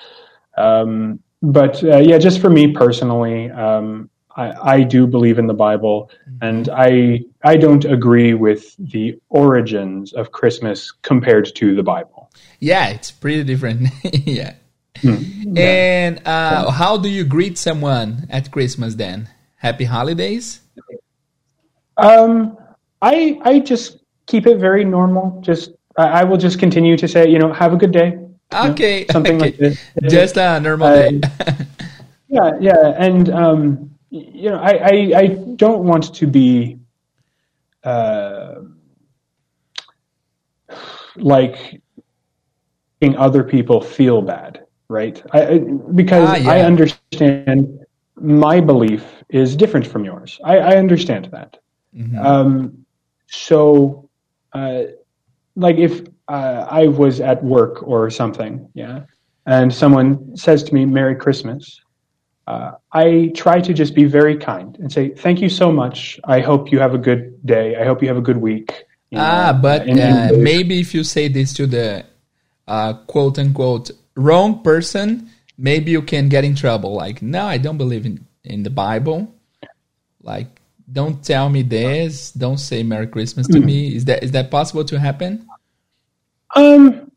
Um, 0.57 1.21
but 1.43 1.83
uh, 1.83 1.99
yeah, 1.99 2.19
just 2.19 2.41
for 2.41 2.51
me 2.51 2.73
personally, 2.73 3.51
um, 3.51 4.11
I, 4.37 4.77
I 4.77 4.83
do 4.83 5.07
believe 5.07 5.39
in 5.39 5.47
the 5.47 5.55
Bible, 5.55 6.11
and 6.41 6.69
I 6.69 7.21
I 7.45 7.57
don't 7.57 7.85
agree 7.85 8.35
with 8.35 8.75
the 8.79 9.19
origins 9.29 10.13
of 10.13 10.33
Christmas 10.33 10.91
compared 10.91 11.55
to 11.57 11.75
the 11.75 11.83
Bible. 11.83 12.31
yeah, 12.61 12.89
it's 12.89 13.11
pretty 13.11 13.45
different. 13.45 13.89
yeah. 14.05 14.55
Hmm. 15.03 15.59
And 15.59 16.27
uh, 16.27 16.71
how 16.71 16.97
do 16.97 17.09
you 17.09 17.25
greet 17.25 17.59
someone 17.59 18.27
at 18.31 18.51
Christmas 18.51 18.95
then? 18.95 19.29
Happy 19.57 19.85
holidays? 19.85 20.61
Um, 21.97 22.57
I 23.03 23.39
I 23.43 23.59
just 23.61 23.99
keep 24.27 24.47
it 24.47 24.59
very 24.59 24.85
normal. 24.85 25.41
Just 25.43 25.73
I, 25.99 26.21
I 26.21 26.25
will 26.25 26.39
just 26.39 26.59
continue 26.59 26.97
to 26.97 27.07
say, 27.09 27.29
you 27.29 27.39
know, 27.39 27.53
have 27.53 27.73
a 27.73 27.77
good 27.77 27.93
day. 27.93 28.11
you 28.13 28.19
know, 28.53 28.71
Okay. 28.71 29.07
something 29.11 29.37
okay. 29.37 29.45
like 29.51 29.57
this. 29.59 29.79
Just 30.09 30.37
a 30.37 30.61
normal 30.61 30.87
Uh, 30.89 31.11
day. 31.11 31.21
Yeah, 32.29 32.53
yeah, 32.61 32.95
and 32.97 33.29
um, 33.29 33.91
you 34.09 34.49
know, 34.49 34.57
I, 34.57 34.73
I 34.73 34.95
I 35.17 35.27
don't 35.57 35.85
want 35.85 36.15
to 36.15 36.27
be 36.27 36.79
uh, 37.85 38.55
like 41.17 41.83
making 43.03 43.19
other 43.19 43.45
people 43.45 43.83
feel 43.83 44.23
bad, 44.23 44.62
right? 44.93 45.23
I, 45.33 45.61
because 45.95 46.35
Ah, 46.35 46.37
yeah. 46.37 46.53
I 46.53 46.63
understand 46.63 47.53
my 47.91 48.29
belief 48.29 48.91
is 49.01 49.57
different 49.57 49.59
from 49.87 49.89
yours. 49.89 50.17
I, 50.45 50.59
I 50.59 50.77
understand 50.77 51.29
that. 51.33 51.57
Mhm. 51.95 52.25
Um, 52.25 52.73
so, 53.27 54.09
uh, 54.53 54.83
like 55.57 55.77
if 55.77 56.03
uh, 56.29 56.67
I 56.71 56.87
was 56.89 57.21
at 57.21 57.43
work 57.45 57.83
or 57.87 58.11
something, 58.11 58.69
yeah, 58.75 59.01
and 59.47 59.73
someone 59.73 60.37
says 60.37 60.63
to 60.65 60.75
me 60.75 60.85
"Merry 60.87 61.17
Christmas," 61.17 61.81
uh, 62.47 62.73
I 62.93 63.33
try 63.35 63.61
to 63.61 63.73
just 63.73 63.95
be 63.95 64.05
very 64.05 64.37
kind 64.37 64.77
and 64.81 64.93
say, 64.93 65.11
"Thank 65.11 65.41
you 65.41 65.49
so 65.49 65.73
much. 65.73 66.21
I 66.25 66.41
hope 66.41 66.73
you 66.73 66.81
have 66.81 66.95
a 66.95 66.99
good 66.99 67.45
day. 67.47 67.77
I 67.77 67.85
hope 67.85 68.03
you 68.03 68.09
have 68.09 68.19
a 68.19 68.27
good 68.31 68.39
week." 68.39 68.85
you 69.11 69.21
Ah, 69.21 69.53
know, 69.53 69.59
but 69.61 69.97
uh, 69.99 70.33
maybe 70.35 70.81
if 70.81 70.95
you 70.95 71.05
say 71.05 71.29
this 71.29 71.53
to 71.55 71.67
the 71.67 72.05
uh, 72.67 72.95
quote 73.07 73.39
unquote 73.39 73.91
wrong 74.15 74.63
person, 74.63 75.31
maybe 75.59 75.91
you 75.91 76.03
can 76.03 76.29
get 76.29 76.45
in 76.45 76.55
trouble. 76.55 76.95
Like, 76.95 77.23
no, 77.23 77.47
I 77.47 77.59
don't 77.59 77.79
believe 77.79 78.07
in, 78.07 78.27
in 78.45 78.63
the 78.63 78.71
Bible. 78.71 79.33
Like, 80.23 80.61
don't 80.91 81.25
tell 81.25 81.49
me 81.49 81.63
this. 81.63 82.33
Don't 82.33 82.59
say 82.59 82.83
Merry 82.83 83.07
Christmas 83.07 83.47
to 83.49 83.61
me. 83.61 83.95
Is 83.97 84.05
that 84.07 84.23
is 84.23 84.33
that 84.33 84.51
possible 84.51 84.85
to 84.85 84.99
happen? 84.99 85.47
Um, 86.55 87.11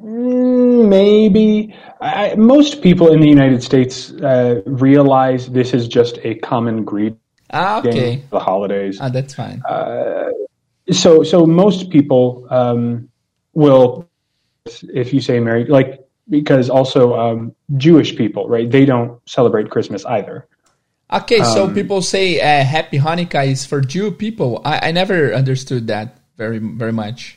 mm, 0.00 0.88
maybe 0.88 1.74
I, 2.00 2.34
most 2.36 2.80
people 2.80 3.12
in 3.12 3.20
the 3.20 3.28
United 3.28 3.62
States 3.62 4.12
uh, 4.12 4.62
realize 4.66 5.48
this 5.50 5.74
is 5.74 5.88
just 5.88 6.18
a 6.22 6.36
common 6.36 6.84
greeting 6.84 7.18
Ah, 7.50 7.78
okay. 7.78 8.22
the 8.30 8.38
holidays. 8.40 8.98
Ah, 9.00 9.08
that's 9.08 9.34
fine. 9.34 9.62
so 10.90 11.22
so 11.22 11.46
most 11.46 11.90
people 11.90 12.46
um, 12.50 13.08
will 13.54 14.08
if 14.66 15.12
you 15.12 15.20
say 15.20 15.40
Merry 15.40 15.66
like 15.66 16.00
because 16.30 16.70
also 16.70 17.14
um, 17.18 17.54
Jewish 17.76 18.16
people 18.16 18.48
right 18.48 18.70
they 18.70 18.84
don't 18.84 19.20
celebrate 19.28 19.70
Christmas 19.70 20.04
either. 20.06 20.46
Okay, 21.12 21.44
so 21.44 21.64
um, 21.64 21.74
people 21.74 22.00
say 22.00 22.40
uh, 22.40 22.64
Happy 22.64 22.98
Hanukkah 22.98 23.46
is 23.46 23.66
for 23.66 23.80
Jew 23.82 24.10
people. 24.10 24.62
I, 24.64 24.88
I 24.88 24.92
never 24.92 25.34
understood 25.34 25.86
that 25.88 26.18
very 26.38 26.58
very 26.58 26.92
much. 26.92 27.36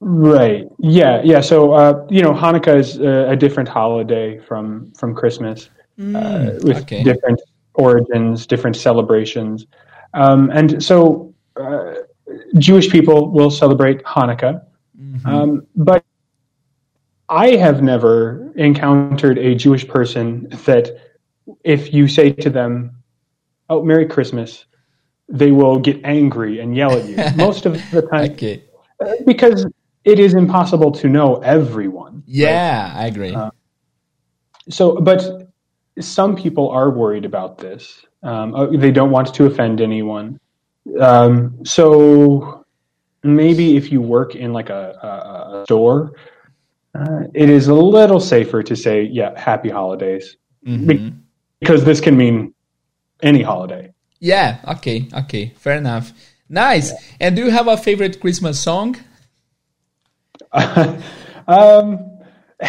Right. 0.00 0.68
Yeah. 0.78 1.22
Yeah. 1.24 1.40
So 1.40 1.72
uh, 1.72 2.06
you 2.10 2.22
know 2.22 2.32
Hanukkah 2.32 2.76
is 2.76 2.98
a, 2.98 3.30
a 3.30 3.36
different 3.36 3.68
holiday 3.68 4.38
from 4.38 4.92
from 4.92 5.14
Christmas 5.14 5.70
uh, 5.98 6.50
with 6.62 6.82
okay. 6.82 7.02
different 7.02 7.40
origins, 7.74 8.46
different 8.46 8.76
celebrations, 8.76 9.66
um, 10.12 10.50
and 10.50 10.82
so 10.84 11.34
uh, 11.56 11.94
Jewish 12.58 12.90
people 12.90 13.30
will 13.30 13.50
celebrate 13.50 14.04
Hanukkah, 14.04 14.62
um, 15.24 15.66
but 15.74 16.04
I 17.28 17.56
have 17.56 17.82
never 17.82 18.50
encountered 18.56 19.38
a 19.38 19.54
Jewish 19.54 19.86
person 19.86 20.48
that 20.64 20.90
if 21.64 21.92
you 21.92 22.08
say 22.08 22.32
to 22.32 22.50
them, 22.50 22.90
"Oh, 23.68 23.82
Merry 23.82 24.06
Christmas," 24.06 24.64
they 25.28 25.52
will 25.52 25.78
get 25.78 26.00
angry 26.04 26.60
and 26.60 26.74
yell 26.76 26.92
at 26.92 27.06
you. 27.08 27.16
Most 27.36 27.66
of 27.66 27.74
the 27.90 28.02
time, 28.02 28.30
Okay. 28.32 28.64
because 29.26 29.66
it 30.04 30.18
is 30.18 30.34
impossible 30.34 30.90
to 30.92 31.08
know 31.08 31.36
everyone. 31.42 32.22
Yeah, 32.26 32.92
I 32.96 33.06
agree. 33.06 33.36
So, 34.70 34.96
but 35.00 35.48
some 36.00 36.36
people 36.36 36.70
are 36.70 36.90
worried 36.90 37.24
about 37.24 37.58
this. 37.58 38.04
Um, 38.22 38.54
uh, 38.54 38.66
they 38.66 38.90
don't 38.90 39.10
want 39.10 39.34
to 39.34 39.46
offend 39.46 39.80
anyone. 39.80 40.38
Um, 41.00 41.58
so 41.64 42.64
maybe 43.22 43.76
if 43.76 43.92
you 43.92 44.00
work 44.00 44.34
in 44.34 44.52
like 44.52 44.70
a, 44.70 44.98
a, 45.02 45.60
a 45.60 45.64
store, 45.64 46.12
uh, 47.00 47.22
it 47.34 47.48
is 47.50 47.68
a 47.68 47.74
little 47.74 48.20
safer 48.20 48.62
to 48.62 48.74
say, 48.76 49.02
"Yeah, 49.02 49.38
happy 49.38 49.68
holidays," 49.70 50.36
Mhm. 50.66 51.14
because 51.60 51.84
this 51.84 52.00
can 52.00 52.16
mean 52.16 52.54
any 53.22 53.42
holiday. 53.42 53.92
Yeah, 54.20 54.58
okay, 54.66 55.08
okay, 55.14 55.52
fair 55.56 55.76
enough. 55.76 56.12
Nice. 56.48 56.92
And 57.20 57.36
do 57.36 57.44
you 57.44 57.50
have 57.50 57.68
a 57.68 57.76
favorite 57.76 58.20
Christmas 58.20 58.58
song? 58.58 58.96
um, 61.46 62.10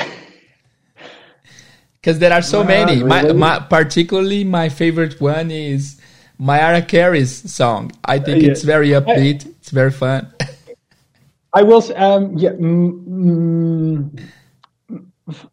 Because 2.02 2.20
there 2.20 2.32
are 2.32 2.42
so 2.42 2.64
many. 2.64 3.04
My, 3.04 3.22
really. 3.24 3.34
my, 3.34 3.60
particularly, 3.60 4.44
my 4.46 4.70
favorite 4.70 5.20
one 5.20 5.52
is 5.52 6.00
Mariah 6.38 6.82
Carey's 6.82 7.52
song. 7.52 7.92
I 8.06 8.20
think 8.20 8.42
Yeah. 8.44 8.52
it's 8.52 8.64
very 8.64 8.90
upbeat. 8.90 9.46
It's 9.60 9.70
very 9.70 9.92
fun. 9.92 10.32
I 11.54 11.64
will. 11.64 11.82
Um, 11.96 12.38
yeah, 12.38 12.52
mm, 12.52 13.04
mm, 13.08 14.32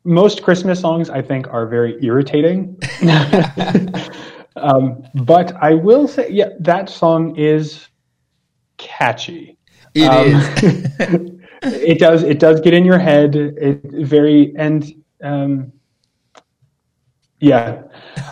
most 0.04 0.42
Christmas 0.42 0.80
songs 0.80 1.10
I 1.10 1.22
think 1.22 1.48
are 1.52 1.66
very 1.66 1.96
irritating. 2.04 2.78
um, 4.56 5.02
but 5.14 5.52
I 5.60 5.74
will 5.74 6.08
say, 6.08 6.30
yeah, 6.30 6.50
that 6.60 6.88
song 6.88 7.36
is 7.36 7.88
catchy. 8.78 9.58
It 9.94 10.08
Um, 10.10 10.26
is. 10.26 10.50
it 11.62 11.98
does. 11.98 12.22
It 12.22 12.38
does 12.38 12.60
get 12.60 12.74
in 12.74 12.84
your 12.84 12.98
head. 12.98 13.36
It 13.36 13.80
very 14.06 14.54
and 14.56 14.84
um, 15.22 15.72
yeah, 17.40 17.82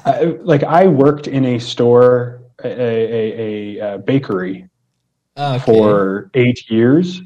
I, 0.04 0.36
like 0.42 0.62
I 0.64 0.86
worked 0.86 1.26
in 1.28 1.44
a 1.44 1.58
store, 1.58 2.42
a, 2.62 2.68
a, 2.68 3.78
a, 3.80 3.94
a 3.94 3.98
bakery 3.98 4.68
Okay. 5.36 5.58
for 5.64 6.30
eight 6.34 6.70
years. 6.70 7.20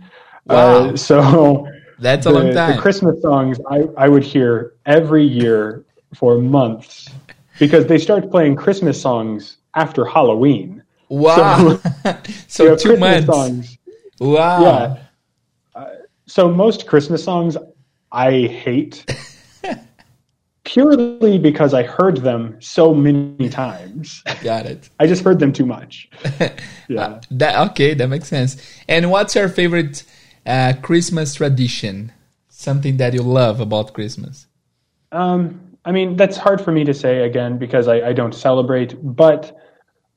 Wow. 0.48 0.88
Uh, 0.90 0.96
so 0.96 1.68
That's 1.98 2.26
a 2.26 2.28
the, 2.28 2.34
long 2.34 2.50
the. 2.52 2.78
Christmas 2.80 3.20
songs 3.22 3.58
I, 3.70 3.84
I 3.96 4.08
would 4.08 4.22
hear 4.22 4.74
every 4.86 5.24
year 5.24 5.84
for 6.14 6.38
months 6.38 7.08
because 7.58 7.86
they 7.86 7.98
start 7.98 8.30
playing 8.30 8.56
Christmas 8.56 9.00
songs 9.00 9.58
after 9.74 10.04
Halloween. 10.04 10.82
wow. 11.08 11.80
So, 12.46 12.68
have 12.70 12.78
two 12.78 12.90
Christmas 12.90 13.26
months. 13.26 13.26
songs. 13.26 13.78
Wow. 14.20 14.62
Yeah. 14.62 14.98
Uh, 15.74 15.86
so 16.26 16.48
most 16.48 16.86
Christmas 16.86 17.22
songs 17.24 17.56
I 18.12 18.42
hate 18.46 19.04
purely 20.64 21.38
because 21.38 21.72
I 21.72 21.82
heard 21.82 22.18
them 22.18 22.56
so 22.60 22.94
many 22.94 23.48
times. 23.48 24.22
Got 24.42 24.66
it. 24.66 24.88
I 25.00 25.06
just 25.06 25.24
heard 25.24 25.38
them 25.38 25.52
too 25.52 25.66
much. 25.66 26.10
Yeah. 26.88 27.20
That 27.30 27.70
okay, 27.70 27.94
that 27.94 28.08
makes 28.08 28.28
sense. 28.28 28.56
And 28.88 29.10
what's 29.10 29.34
your 29.34 29.48
favorite 29.48 30.04
uh, 30.48 30.72
Christmas 30.82 31.34
tradition? 31.34 32.12
Something 32.48 32.96
that 32.96 33.14
you 33.14 33.22
love 33.22 33.60
about 33.60 33.94
Christmas? 33.94 34.46
Um, 35.12 35.60
I 35.84 35.92
mean, 35.92 36.16
that's 36.16 36.36
hard 36.36 36.60
for 36.60 36.72
me 36.72 36.84
to 36.84 36.92
say 36.92 37.22
again 37.24 37.58
because 37.58 37.86
I, 37.86 38.08
I 38.08 38.12
don't 38.12 38.34
celebrate, 38.34 38.96
but 39.00 39.56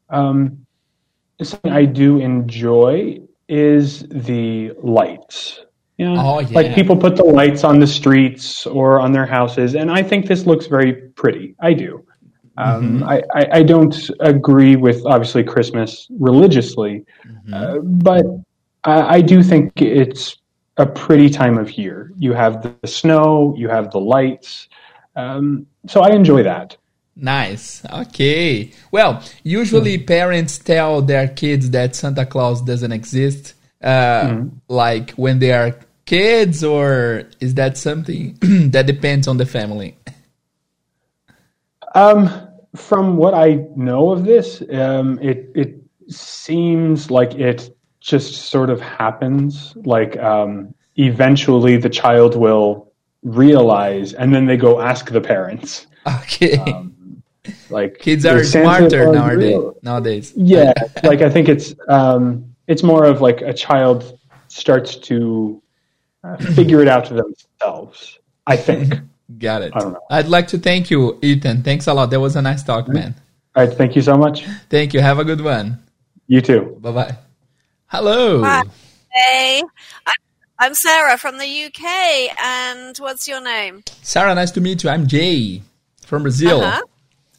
um, 0.10 0.66
something 1.44 1.72
I 1.72 1.86
do 1.86 2.20
enjoy 2.20 3.22
is 3.48 4.08
the 4.10 4.72
lights 4.82 5.60
Yeah. 5.98 6.16
Oh, 6.18 6.40
yeah. 6.40 6.48
Like 6.56 6.74
people 6.74 6.96
put 6.98 7.16
the 7.16 7.24
lights 7.24 7.64
on 7.64 7.80
the 7.80 7.86
streets 7.86 8.66
or 8.66 9.00
on 9.00 9.12
their 9.12 9.28
houses, 9.28 9.76
and 9.76 9.92
I 9.92 10.02
think 10.02 10.26
this 10.26 10.48
looks 10.48 10.66
very 10.66 10.94
pretty. 10.94 11.56
I 11.60 11.74
do. 11.74 12.04
Um, 12.58 13.04
I, 13.04 13.22
I, 13.34 13.48
I 13.60 13.64
don't 13.64 13.96
agree 14.20 14.76
with 14.76 15.06
obviously 15.06 15.44
Christmas 15.44 16.08
religiously, 16.10 17.06
uh, 17.54 17.80
but 17.80 18.26
I, 18.84 19.16
I 19.16 19.22
do 19.22 19.44
think 19.44 19.82
it's 19.82 20.38
a 20.78 20.86
pretty 20.86 21.30
time 21.30 21.58
of 21.58 21.78
year. 21.78 22.12
You 22.18 22.34
have 22.34 22.62
the, 22.62 22.88
snow, 22.88 23.54
you 23.58 23.68
have 23.70 23.92
the 23.92 24.00
lights, 24.00 24.68
um, 25.16 25.68
so 25.88 26.02
I 26.02 26.12
enjoy 26.12 26.44
that. 26.44 26.78
Nice. 27.16 27.84
Okay. 27.92 28.72
Well, 28.92 29.22
usually 29.44 29.98
parents 29.98 30.58
tell 30.58 31.02
their 31.02 31.28
kids 31.28 31.70
that 31.72 31.96
Santa 31.96 32.26
Claus 32.26 32.62
doesn't 32.62 32.92
exist, 32.92 33.54
uh, 33.84 34.44
like 34.70 35.12
when 35.12 35.40
they 35.40 35.52
are 35.52 35.78
kids, 36.06 36.64
or 36.64 37.24
is 37.40 37.56
that 37.56 37.78
something 37.78 38.38
that 38.72 38.88
depends 38.88 39.28
on 39.28 39.38
the 39.38 39.46
family? 39.46 39.98
Um, 41.94 42.30
from 42.76 43.18
what 43.18 43.34
I 43.34 43.66
know 43.76 44.12
of 44.12 44.24
this, 44.24 44.64
um, 44.72 45.20
it 45.20 45.52
it 45.54 45.76
seems 46.08 47.12
like 47.12 47.36
it 47.36 47.76
just 48.02 48.48
sort 48.48 48.70
of 48.70 48.82
happens. 48.82 49.74
Like 49.78 50.18
um, 50.18 50.74
eventually, 50.98 51.78
the 51.78 51.90
child 51.90 52.36
will 52.36 52.92
realize, 53.24 54.14
and 54.14 54.34
then 54.34 54.46
they 54.48 54.58
go 54.58 54.82
ask 54.82 55.10
the 55.10 55.22
parents. 55.22 55.88
Okay. 56.06 56.58
Like 57.70 58.00
kids 58.00 58.26
are 58.26 58.40
"Is 58.40 58.52
Santa 58.52 58.90
smarter 58.90 59.04
Claus 59.06 59.16
nowadays. 59.16 59.38
real?" 59.38 59.76
Nowadays. 59.82 60.34
Yeah, 60.36 60.74
like 61.04 61.22
I 61.22 61.30
think 61.30 61.48
it's 61.48 61.74
um, 61.88 62.54
it's 62.68 62.84
more 62.84 63.06
of 63.06 63.22
like 63.22 63.42
a 63.42 63.54
child 63.54 64.20
starts 64.48 64.96
to 64.96 65.62
uh, 66.24 66.38
figure 66.38 66.82
it 66.82 66.88
out 66.88 67.06
to 67.06 67.14
themselves. 67.14 68.20
I 68.48 68.58
think. 68.58 68.94
Got 69.38 69.62
it. 69.62 69.72
I 69.74 69.80
don't 69.80 69.94
know. 69.94 70.02
I'd 70.10 70.28
like 70.28 70.50
to 70.50 70.58
thank 70.58 70.92
you, 70.92 71.18
Ethan. 71.22 71.64
Thanks 71.64 71.88
a 71.88 71.94
lot. 71.94 72.10
That 72.10 72.20
was 72.20 72.36
a 72.36 72.42
nice 72.42 72.64
talk, 72.64 72.90
man. 72.90 73.16
All 73.56 73.66
right, 73.66 73.74
thank 73.74 73.96
you 73.96 74.02
so 74.02 74.18
much. 74.18 74.46
Thank 74.70 74.94
you. 74.94 75.00
Have 75.00 75.20
a 75.20 75.24
good 75.24 75.40
one. 75.40 75.80
You 76.28 76.42
too. 76.42 76.78
Bye 76.82 76.92
bye. 76.92 77.18
Hello. 77.92 78.42
Hi. 78.44 78.64
Hey, 79.12 79.62
I'm 80.58 80.74
Sarah 80.76 81.18
from 81.18 81.38
the 81.40 81.46
UK, 81.66 81.84
and 82.42 82.98
what's 83.00 83.28
your 83.28 83.42
name? 83.44 83.84
Sarah, 84.02 84.34
nice 84.34 84.52
to 84.52 84.62
meet 84.62 84.84
you. 84.86 84.90
I'm 84.90 85.08
Jay 85.08 85.62
from 86.06 86.22
Brazil. 86.24 86.62
Uh-huh. 86.64 86.82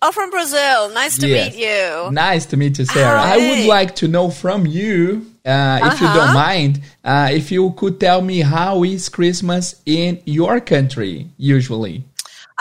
Oh, 0.02 0.12
from 0.12 0.28
Brazil. 0.30 0.90
Nice 0.90 1.16
to 1.18 1.28
Yes. 1.28 1.54
meet 1.54 1.66
you. 1.66 2.10
Nice 2.10 2.44
to 2.46 2.56
meet 2.58 2.78
you, 2.78 2.84
Sarah. 2.84 3.22
I 3.22 3.36
would 3.38 3.66
like 3.66 3.94
to 3.96 4.08
know 4.08 4.28
from 4.30 4.66
you, 4.66 5.24
uh, 5.46 5.78
if 5.84 6.00
you 6.02 6.06
don't 6.08 6.18
Uh-huh. 6.18 6.34
mind, 6.34 6.82
uh, 7.02 7.30
if 7.32 7.50
you 7.50 7.70
could 7.78 7.98
tell 7.98 8.20
me 8.20 8.40
how 8.40 8.82
is 8.84 9.08
Christmas 9.08 9.76
in 9.86 10.20
your 10.26 10.60
country 10.60 11.28
usually? 11.38 12.04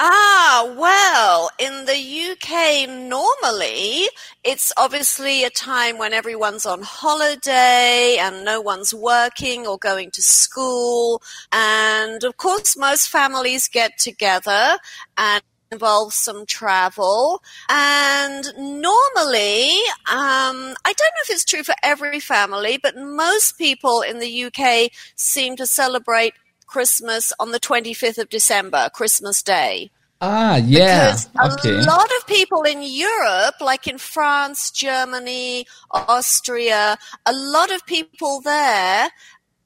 Ah, 0.03 0.73
well, 0.79 1.51
in 1.59 1.85
the 1.85 1.95
UK, 2.31 2.89
normally 2.89 4.07
it's 4.43 4.73
obviously 4.75 5.43
a 5.43 5.51
time 5.51 5.99
when 5.99 6.11
everyone's 6.11 6.65
on 6.65 6.81
holiday 6.81 8.17
and 8.19 8.43
no 8.43 8.59
one's 8.61 8.95
working 8.95 9.67
or 9.67 9.77
going 9.77 10.09
to 10.09 10.23
school. 10.23 11.21
And 11.51 12.23
of 12.23 12.37
course, 12.37 12.75
most 12.75 13.09
families 13.09 13.67
get 13.67 13.99
together 13.99 14.79
and 15.19 15.43
involves 15.71 16.15
some 16.15 16.47
travel. 16.47 17.43
And 17.69 18.45
normally, 18.57 19.67
um, 20.09 20.73
I 20.83 20.93
don't 20.97 21.13
know 21.13 21.21
if 21.25 21.29
it's 21.29 21.45
true 21.45 21.63
for 21.63 21.75
every 21.83 22.19
family, 22.19 22.79
but 22.81 22.97
most 22.97 23.59
people 23.59 24.01
in 24.01 24.17
the 24.17 24.45
UK 24.45 24.89
seem 25.15 25.55
to 25.57 25.67
celebrate 25.67 26.33
Christmas 26.71 27.33
on 27.37 27.51
the 27.51 27.59
25th 27.59 28.17
of 28.17 28.29
December, 28.29 28.89
Christmas 28.93 29.43
Day. 29.43 29.91
Ah, 30.21 30.57
yeah. 30.57 31.15
Because 31.33 31.65
Okay. 31.65 31.79
a 31.79 31.81
lot 31.81 32.09
of 32.17 32.27
people 32.27 32.61
in 32.63 32.83
Europe, 32.83 33.55
like 33.59 33.87
in 33.87 33.97
France, 33.97 34.69
Germany, 34.71 35.65
Austria, 35.89 36.97
a 37.25 37.33
lot 37.33 37.71
of 37.71 37.85
people 37.87 38.39
there 38.41 39.09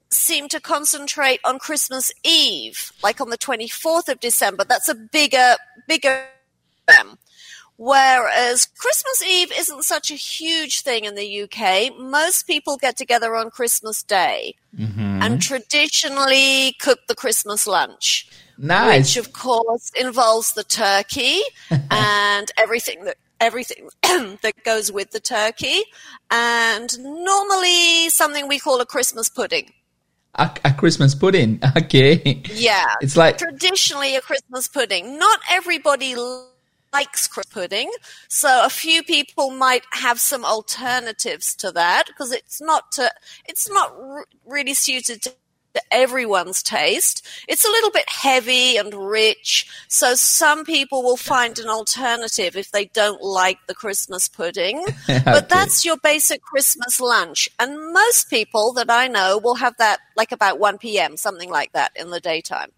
seem 0.09 0.47
to 0.47 0.61
concentrate 0.61 1.41
on 1.43 1.59
Christmas 1.59 2.11
Eve, 2.23 2.93
like 3.03 3.19
on 3.19 3.29
the 3.29 3.37
24th 3.37 4.07
of 4.07 4.19
December. 4.21 4.63
That's 4.63 4.87
a 4.87 4.95
bigger, 4.95 5.55
bigger 5.87 6.25
them. 6.87 7.17
Whereas 7.77 8.67
Christmas 8.77 9.21
Eve 9.27 9.51
isn't 9.57 9.83
such 9.83 10.09
a 10.09 10.15
huge 10.15 10.79
thing 10.81 11.03
in 11.03 11.15
the 11.15 11.41
UK. 11.43 11.91
Most 11.99 12.47
people 12.47 12.77
get 12.77 12.95
together 12.95 13.35
on 13.35 13.49
Christmas 13.49 14.01
Day 14.03 14.55
Mm-hmm. 14.77 15.21
and 15.21 15.41
traditionally 15.41 16.75
cook 16.81 16.99
the 17.07 17.15
Christmas 17.15 17.65
lunch 17.65 18.27
Nice. 18.57 19.15
which 19.15 19.25
of 19.25 19.33
course 19.33 19.91
involves 19.99 20.53
the 20.53 20.63
turkey 20.63 21.41
and 21.91 22.51
everything 22.57 23.03
that 23.05 23.17
everything 23.41 23.89
that 24.03 24.53
goes 24.63 24.91
with 24.91 25.11
the 25.11 25.19
turkey 25.19 25.81
and 26.31 26.97
normally 26.99 28.09
something 28.09 28.47
we 28.47 28.59
call 28.59 28.79
a 28.79 28.85
christmas 28.85 29.27
pudding 29.29 29.71
A, 30.35 30.49
a 30.63 30.73
Christmas 30.73 31.13
pudding. 31.15 31.59
Okay. 31.77 32.41
yeah 32.53 32.85
It's 33.01 33.17
like 33.17 33.37
traditionally 33.37 34.15
a 34.15 34.21
christmas 34.21 34.67
pudding 34.67 35.19
not 35.19 35.39
everybody 35.49 36.15
likes 36.93 37.27
Christmas 37.27 37.53
pudding 37.53 37.91
so 38.29 38.61
a 38.65 38.69
few 38.69 39.03
people 39.03 39.51
might 39.51 39.83
have 39.91 40.17
some 40.19 40.45
alternatives 40.45 41.53
to 41.55 41.71
that 41.71 42.03
because 42.07 42.31
it's 42.31 42.61
not 42.61 42.91
to, 42.93 43.11
it's 43.45 43.69
not 43.69 43.93
r- 43.99 44.25
really 44.45 44.73
suited 44.73 45.21
to 45.23 45.33
everyone's 45.91 46.61
taste. 46.63 47.25
It's 47.47 47.65
a 47.65 47.69
little 47.69 47.91
bit 47.91 48.05
heavy 48.09 48.77
and 48.77 48.93
rich, 48.93 49.67
so 49.87 50.15
some 50.15 50.65
people 50.65 51.03
will 51.03 51.17
find 51.17 51.57
an 51.59 51.67
alternative 51.69 52.55
if 52.55 52.71
they 52.71 52.85
don't 52.85 53.21
like 53.21 53.57
the 53.67 53.75
Christmas 53.75 54.27
pudding. 54.27 54.85
Okay. 55.07 55.21
But 55.23 55.49
that's 55.49 55.85
your 55.85 55.97
basic 55.97 56.41
Christmas 56.41 56.99
lunch. 56.99 57.47
And 57.59 57.93
most 57.93 58.29
people 58.29 58.73
that 58.73 58.89
I 58.89 59.07
know 59.07 59.37
will 59.37 59.55
have 59.55 59.75
that 59.77 59.99
like 60.17 60.31
about 60.31 60.59
1 60.59 60.77
p.m., 60.79 61.15
something 61.15 61.49
like 61.49 61.71
that 61.73 61.91
in 61.95 62.09
the 62.09 62.19
daytime. 62.19 62.71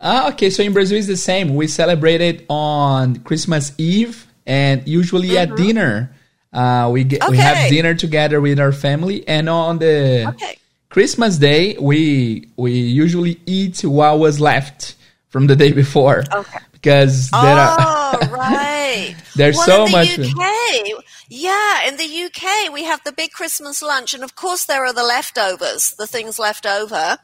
Ah, 0.00 0.28
okay. 0.30 0.50
So 0.50 0.62
in 0.62 0.72
Brazil 0.72 0.98
it's 0.98 1.06
the 1.06 1.16
same. 1.16 1.54
We 1.54 1.66
celebrate 1.68 2.20
it 2.20 2.44
on 2.48 3.16
Christmas 3.20 3.72
Eve 3.78 4.26
and 4.46 4.86
usually 4.88 5.36
at 5.38 5.54
dinner. 5.56 6.14
Uh, 6.52 6.88
we 6.92 7.04
get 7.04 7.28
we 7.28 7.36
have 7.36 7.56
Mm-hmm. 7.56 7.74
Dinner 7.74 7.94
together 7.94 8.40
with 8.40 8.58
our 8.58 8.72
family, 8.72 9.26
and 9.28 9.48
on 9.48 9.78
the 9.78 10.26
Okay. 10.28 10.58
Christmas 10.88 11.38
Day 11.38 11.76
we 11.78 12.48
we 12.56 12.72
usually 12.72 13.40
eat 13.46 13.84
what 13.84 14.18
was 14.18 14.40
left 14.40 14.94
from 15.28 15.46
the 15.46 15.56
day 15.56 15.72
before. 15.72 16.24
Okay. 16.32 16.58
Because 16.72 17.30
there 17.30 17.40
are 17.56 17.76
Oh, 17.78 18.28
right. 18.30 19.16
There's 19.34 19.56
well, 19.56 19.66
so 19.66 19.84
in 19.86 19.90
the 19.92 19.96
much- 19.98 20.94
UK, 20.98 21.04
yeah, 21.28 21.88
in 21.88 21.96
the 21.96 22.24
UK, 22.26 22.72
we 22.72 22.84
have 22.84 23.02
the 23.04 23.12
big 23.12 23.32
Christmas 23.32 23.82
lunch, 23.82 24.14
and 24.14 24.22
of 24.22 24.36
course, 24.36 24.64
there 24.66 24.84
are 24.86 24.92
the 24.92 25.02
leftovers, 25.02 25.94
the 25.98 26.06
things 26.06 26.38
left 26.38 26.64
over. 26.66 27.18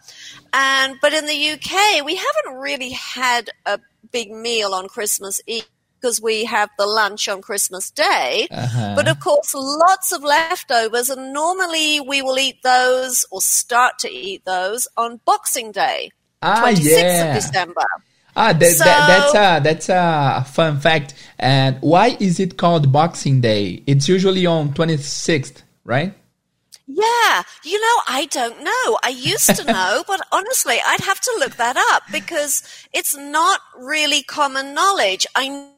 And 0.53 0.97
but 1.01 1.15
in 1.15 1.27
the 1.27 1.51
UK, 1.53 2.05
we 2.05 2.17
haven't 2.17 2.61
really 2.61 2.91
had 2.91 3.51
a 3.65 3.79
big 4.11 4.31
meal 4.33 4.75
on 4.75 4.89
Christmas 4.89 5.41
Eve 5.47 5.65
because 6.03 6.21
we 6.21 6.45
have 6.45 6.69
the 6.79 6.87
lunch 6.87 7.29
on 7.29 7.41
Christmas 7.41 7.91
Day. 7.91 8.49
Uh-huh. 8.51 8.95
But 8.97 9.09
of 9.09 9.21
course, 9.21 9.55
lots 9.55 10.13
of 10.13 10.23
leftovers, 10.23 11.09
and 11.09 11.33
normally 11.33 12.01
we 12.01 12.21
will 12.23 12.39
eat 12.39 12.63
those 12.63 13.25
or 13.31 13.41
start 13.41 13.99
to 14.01 14.11
eat 14.11 14.45
those 14.45 14.89
on 14.97 15.21
Boxing 15.25 15.71
Day, 15.71 16.11
ah 16.43 16.63
26th 16.65 16.85
yeah 16.85 17.25
of 17.25 17.35
December. 17.37 17.87
ah 18.35 18.53
that, 18.53 18.79
that, 18.79 19.07
that's 19.09 19.35
a 19.35 19.61
that's 19.63 19.89
a 19.89 20.45
fun 20.51 20.81
fact. 20.81 21.15
And 21.39 21.79
why 21.81 22.17
is 22.19 22.41
it 22.41 22.57
called 22.57 22.93
Boxing 22.93 23.41
Day? 23.41 23.83
It's 23.87 24.09
usually 24.09 24.45
on 24.47 24.75
twenty 24.75 24.97
sixth, 24.97 25.63
right? 25.85 26.15
Yeah, 26.95 27.43
you 27.65 27.81
know, 27.81 27.97
I 28.09 28.27
don't 28.31 28.59
know. 28.63 28.99
I 29.03 29.15
used 29.17 29.55
to 29.57 29.65
know, 29.73 30.05
but 30.07 30.21
honestly, 30.31 30.77
I'd 30.85 31.01
have 31.01 31.21
to 31.21 31.37
look 31.39 31.57
that 31.57 31.77
up 31.93 32.03
because 32.13 32.63
it's 32.93 33.17
not 33.17 33.61
really 33.79 34.23
common 34.23 34.75
knowledge. 34.75 35.27
I 35.35 35.72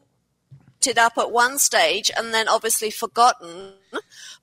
looked 0.87 0.99
it 0.99 1.01
up 1.01 1.19
at 1.19 1.31
one 1.31 1.59
stage 1.59 2.11
and 2.17 2.33
then 2.33 2.49
obviously 2.49 2.91
forgotten. 2.91 3.73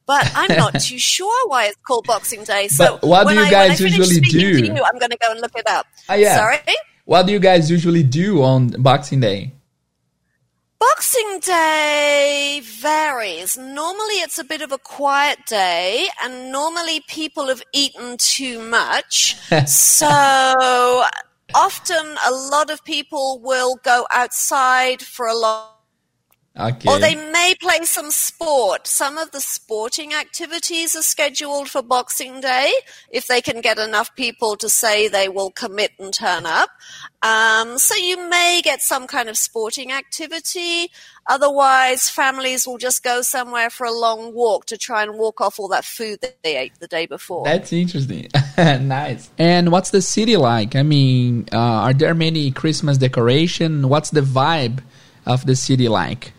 But 0.06 0.32
I'm 0.36 0.56
not 0.58 0.80
too 0.82 0.98
sure 0.98 1.50
why 1.50 1.68
it's 1.68 1.78
called 1.88 2.06
Boxing 2.08 2.44
Day. 2.44 2.68
So 2.68 2.98
But 3.02 3.08
what 3.08 3.28
do 3.28 3.36
you 3.36 3.42
I, 3.42 3.52
guys 3.52 3.80
when 3.80 3.90
I 3.90 3.92
finish 3.92 3.98
usually 3.98 4.22
do? 4.22 4.60
To 4.60 4.66
you, 4.66 4.84
I'm 4.84 4.98
going 5.00 5.12
to 5.12 5.18
go 5.18 5.32
and 5.32 5.42
look 5.42 5.56
it 5.56 5.68
up. 5.68 5.86
Ah, 6.10 6.16
yeah. 6.16 6.36
Sorry. 6.36 6.58
What 7.06 7.26
do 7.26 7.32
you 7.32 7.40
guys 7.40 7.70
usually 7.70 8.04
do 8.04 8.42
on 8.44 8.70
Boxing 8.70 9.20
Day? 9.20 9.52
Boxing 10.80 11.40
Day 11.42 12.62
varies. 12.64 13.58
Normally 13.58 14.22
it's 14.26 14.40
a 14.40 14.44
bit 14.44 14.62
of 14.62 14.72
a 14.72 14.78
quiet 14.78 15.40
day 15.48 16.08
and 16.24 16.52
normally 16.52 17.02
people 17.08 17.48
have 17.48 17.62
eaten 17.74 18.18
too 18.18 18.60
much. 18.60 19.36
so 19.68 21.04
often 21.54 22.16
a 22.28 22.32
lot 22.32 22.72
of 22.72 22.84
people 22.84 23.40
will 23.44 23.76
go 23.84 24.08
outside 24.12 25.02
for 25.02 25.28
a 25.28 25.36
long 25.36 25.71
Okay. 26.60 26.90
Or 26.90 27.00
they 27.00 27.16
may 27.16 27.56
play 27.62 27.80
some 27.84 28.12
sport. 28.12 28.86
Some 28.86 29.18
of 29.18 29.32
the 29.32 29.40
sporting 29.40 30.14
activities 30.14 30.98
are 30.98 31.02
scheduled 31.02 31.70
for 31.70 31.82
Boxing 31.82 32.42
Day 32.42 32.74
if 33.10 33.28
they 33.28 33.40
can 33.42 33.62
get 33.62 33.80
enough 33.80 34.14
people 34.16 34.58
to 34.58 34.68
say 34.68 35.08
they 35.08 35.30
will 35.30 35.52
commit 35.52 35.92
and 35.98 36.14
turn 36.14 36.46
up. 36.46 36.70
Um, 37.22 37.78
so 37.78 37.96
you 37.96 38.30
may 38.30 38.60
get 38.62 38.82
some 38.82 39.08
kind 39.08 39.30
of 39.30 39.38
sporting 39.38 39.94
activity. 39.94 40.92
Otherwise, 41.26 42.10
families 42.10 42.68
will 42.68 42.78
just 42.78 43.02
go 43.02 43.22
somewhere 43.22 43.70
for 43.70 43.86
a 43.86 43.94
long 43.94 44.34
walk 44.34 44.66
to 44.66 44.78
try 44.78 45.04
and 45.04 45.18
walk 45.18 45.40
off 45.40 45.58
all 45.58 45.70
that 45.70 45.86
food 45.86 46.20
that 46.20 46.44
they 46.44 46.58
ate 46.58 46.78
the 46.80 46.88
day 46.88 47.06
before. 47.06 47.46
That's 47.46 47.72
interesting. 47.72 48.28
nice. 48.58 49.30
And 49.38 49.72
what's 49.72 49.92
the 49.92 50.02
city 50.02 50.36
like? 50.36 50.76
I 50.76 50.84
mean, 50.84 51.48
uh, 51.54 51.58
are 51.58 51.94
there 51.94 52.14
many 52.14 52.52
Christmas 52.52 52.98
decoration? 52.98 53.88
What's 53.88 54.10
the 54.10 54.22
vibe 54.22 54.84
of 55.26 55.46
the 55.46 55.56
city 55.56 55.88
like 55.88 56.34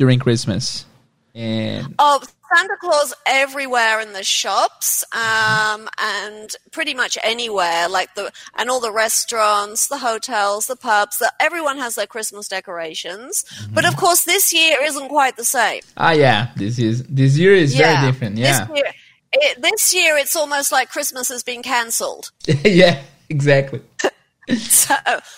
during 0.00 0.18
Christmas? 0.18 0.86
And 1.34 1.94
Oh, 1.98 2.20
Santa 2.52 2.74
Claus 2.80 3.12
everywhere 3.26 4.00
in 4.00 4.14
the 4.14 4.24
shops, 4.24 5.04
um, 5.12 5.88
and 5.98 6.50
pretty 6.72 6.94
much 6.94 7.18
anywhere, 7.22 7.86
like 7.88 8.14
the 8.14 8.32
and 8.56 8.68
all 8.70 8.80
the 8.80 8.90
restaurants, 8.90 9.86
the 9.86 9.98
hotels, 9.98 10.66
the 10.66 10.74
pubs. 10.74 11.18
The, 11.18 11.30
everyone 11.38 11.76
has 11.78 11.94
their 11.94 12.06
Christmas 12.08 12.48
decorations, 12.48 13.44
but 13.72 13.84
of 13.86 13.94
course, 13.96 14.24
this 14.24 14.52
year 14.52 14.82
isn't 14.82 15.08
quite 15.08 15.36
the 15.36 15.44
same. 15.44 15.82
ah, 15.98 16.12
yeah, 16.12 16.48
this 16.56 16.78
is 16.78 17.04
this 17.04 17.36
year 17.36 17.52
is 17.54 17.76
very 17.76 18.10
different. 18.10 18.36
Yeah, 18.38 18.66
This 18.66 18.76
year, 18.76 18.92
it, 19.32 19.62
this 19.62 19.94
year, 19.94 20.16
it's 20.16 20.34
almost 20.34 20.72
like 20.72 20.90
Christmas 20.90 21.28
has 21.28 21.44
been 21.44 21.62
cancelled. 21.62 22.32
yeah, 22.64 23.02
exactly. 23.28 23.82
So 24.80 24.94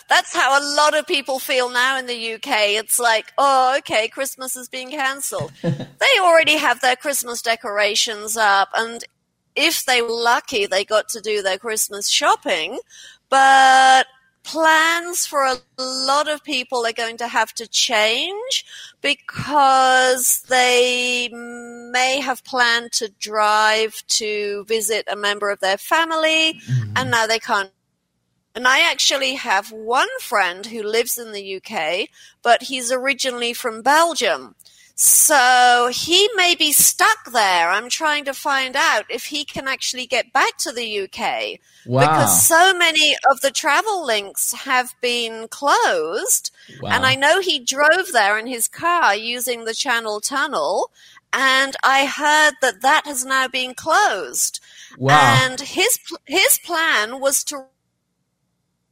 that's 0.09 0.35
how 0.35 0.59
a 0.59 0.64
lot 0.77 0.96
of 0.96 1.07
people 1.07 1.38
feel 1.38 1.70
now 1.70 1.98
in 1.98 2.07
the 2.07 2.35
UK. 2.35 2.70
It's 2.81 2.98
like, 2.98 3.33
oh, 3.38 3.77
okay, 3.79 4.09
Christmas 4.09 4.57
is 4.57 4.68
being 4.68 4.90
cancelled. 4.90 5.53
they 5.62 6.20
already 6.20 6.57
have 6.57 6.81
their 6.81 6.96
Christmas 6.96 7.42
decorations 7.42 8.37
up, 8.37 8.68
and 8.75 9.05
if 9.55 9.85
they 9.85 10.01
were 10.01 10.11
lucky, 10.11 10.66
they 10.66 10.85
got 10.85 11.09
to 11.11 11.20
do 11.20 11.42
their 11.42 11.59
Christmas 11.59 12.09
shopping. 12.09 12.79
But 13.29 14.07
plans 14.44 15.27
for 15.27 15.44
a 15.44 15.59
lot 15.79 16.29
of 16.29 16.42
people 16.42 16.85
are 16.87 16.92
going 16.92 17.16
to 17.16 17.29
have 17.29 17.53
to 17.55 17.66
change 17.66 18.64
because 19.01 20.42
they 20.48 21.29
may 21.33 22.20
have 22.20 22.44
planned 22.44 22.92
to 22.92 23.09
drive 23.20 23.94
to 24.09 24.64
visit 24.64 25.07
a 25.11 25.16
member 25.16 25.51
of 25.51 25.61
their 25.61 25.79
family, 25.79 26.51
and 26.51 26.61
mm-hmm. 26.96 27.11
now 27.11 27.27
they 27.27 27.38
can't 27.38 27.70
and 28.54 28.66
I 28.66 28.80
actually 28.90 29.34
have 29.34 29.72
one 29.72 30.08
friend 30.20 30.66
who 30.66 30.82
lives 30.82 31.18
in 31.18 31.32
the 31.32 31.56
UK, 31.56 32.08
but 32.42 32.64
he's 32.64 32.92
originally 32.92 33.52
from 33.52 33.82
Belgium. 33.82 34.54
So 34.94 35.90
he 35.92 36.28
may 36.36 36.54
be 36.54 36.70
stuck 36.70 37.32
there. 37.32 37.70
I'm 37.70 37.88
trying 37.88 38.24
to 38.26 38.34
find 38.34 38.76
out 38.76 39.04
if 39.08 39.26
he 39.26 39.44
can 39.44 39.66
actually 39.66 40.06
get 40.06 40.32
back 40.32 40.58
to 40.58 40.72
the 40.72 41.00
UK. 41.00 41.58
Wow. 41.86 42.00
Because 42.00 42.46
so 42.46 42.74
many 42.76 43.16
of 43.30 43.40
the 43.40 43.50
travel 43.50 44.04
links 44.04 44.52
have 44.52 44.94
been 45.00 45.48
closed. 45.48 46.50
Wow. 46.80 46.90
And 46.92 47.06
I 47.06 47.14
know 47.14 47.40
he 47.40 47.58
drove 47.58 48.12
there 48.12 48.38
in 48.38 48.46
his 48.46 48.68
car 48.68 49.16
using 49.16 49.64
the 49.64 49.74
Channel 49.74 50.20
Tunnel. 50.20 50.90
And 51.32 51.74
I 51.82 52.04
heard 52.04 52.52
that 52.60 52.82
that 52.82 53.06
has 53.06 53.24
now 53.24 53.48
been 53.48 53.74
closed. 53.74 54.60
Wow. 54.98 55.38
And 55.42 55.60
his 55.60 55.98
his 56.26 56.58
plan 56.58 57.18
was 57.18 57.42
to 57.44 57.64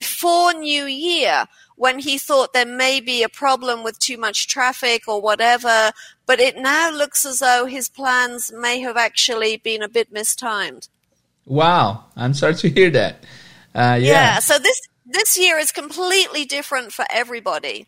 before 0.00 0.54
New 0.54 0.86
Year 0.86 1.46
when 1.76 1.98
he 2.00 2.18
thought 2.18 2.52
there 2.52 2.66
may 2.66 3.00
be 3.00 3.22
a 3.22 3.28
problem 3.28 3.82
with 3.82 3.98
too 3.98 4.18
much 4.18 4.48
traffic 4.48 5.06
or 5.06 5.20
whatever, 5.20 5.92
but 6.26 6.40
it 6.40 6.56
now 6.56 6.90
looks 6.90 7.24
as 7.24 7.38
though 7.38 7.66
his 7.66 7.88
plans 7.88 8.52
may 8.52 8.80
have 8.80 8.96
actually 8.96 9.56
been 9.56 9.82
a 9.82 9.88
bit 9.88 10.12
mistimed. 10.12 10.88
Wow, 11.46 12.04
I'm 12.16 12.34
sorry 12.34 12.54
to 12.56 12.68
hear 12.68 12.90
that. 12.90 13.24
Uh, 13.74 13.98
yeah. 14.00 14.12
Yeah, 14.12 14.38
so 14.40 14.58
this 14.58 14.80
this 15.06 15.38
year 15.38 15.58
is 15.58 15.72
completely 15.72 16.44
different 16.44 16.92
for 16.92 17.04
everybody. 17.10 17.86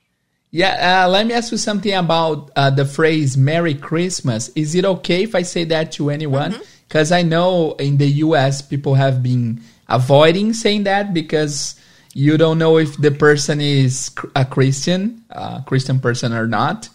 Yeah, 0.50 1.04
uh, 1.04 1.08
let 1.08 1.26
me 1.26 1.34
ask 1.34 1.50
you 1.52 1.58
something 1.58 1.94
about 1.94 2.50
uh, 2.56 2.70
the 2.70 2.84
phrase 2.84 3.36
"Merry 3.36 3.74
Christmas." 3.74 4.48
Is 4.54 4.74
it 4.74 4.84
okay 4.84 5.22
if 5.22 5.34
I 5.34 5.42
say 5.42 5.64
that 5.64 5.92
to 5.92 6.10
anyone? 6.10 6.52
Mm-hmm. 6.52 6.62
Because 6.88 7.12
I 7.12 7.22
know 7.22 7.72
in 7.74 7.96
the 7.96 8.08
U.S. 8.26 8.60
people 8.60 8.94
have 8.94 9.22
been 9.22 9.62
avoiding 9.88 10.52
saying 10.52 10.84
that 10.84 11.14
because 11.14 11.74
you 12.14 12.36
don't 12.36 12.58
know 12.58 12.78
if 12.78 12.96
the 12.98 13.10
person 13.10 13.60
is 13.60 14.10
a 14.36 14.44
Christian, 14.44 15.24
a 15.30 15.62
Christian 15.66 16.00
person 16.00 16.32
or 16.32 16.46
not. 16.46 16.88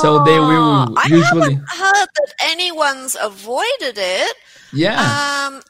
so 0.00 0.22
they 0.24 0.38
will 0.38 0.86
Oh, 0.88 0.94
I 0.96 1.06
usually, 1.08 1.54
haven't 1.54 1.68
heard 1.68 2.08
that 2.14 2.34
anyone's 2.40 3.16
avoided 3.20 3.96
it. 3.98 4.36
yeah, 4.72 4.98
Um, 5.00 5.60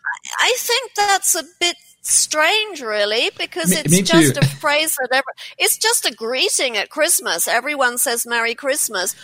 I 0.41 0.55
think 0.59 0.93
that's 0.95 1.35
a 1.35 1.45
bit 1.61 1.77
strange, 2.03 2.81
really, 2.81 3.31
because 3.39 3.71
Me- 3.71 3.77
it's 3.79 3.93
me 3.93 4.03
just 4.03 4.37
a 4.37 4.47
phrase 4.47 4.97
that 4.97 5.09
ever, 5.13 5.25
it's 5.59 5.77
just 5.79 6.05
a 6.07 6.13
greeting 6.15 6.77
at 6.77 6.91
Christmas. 6.91 7.49
Everyone 7.49 7.99
says 7.99 8.27
Merry 8.27 8.55
Christmas. 8.55 9.15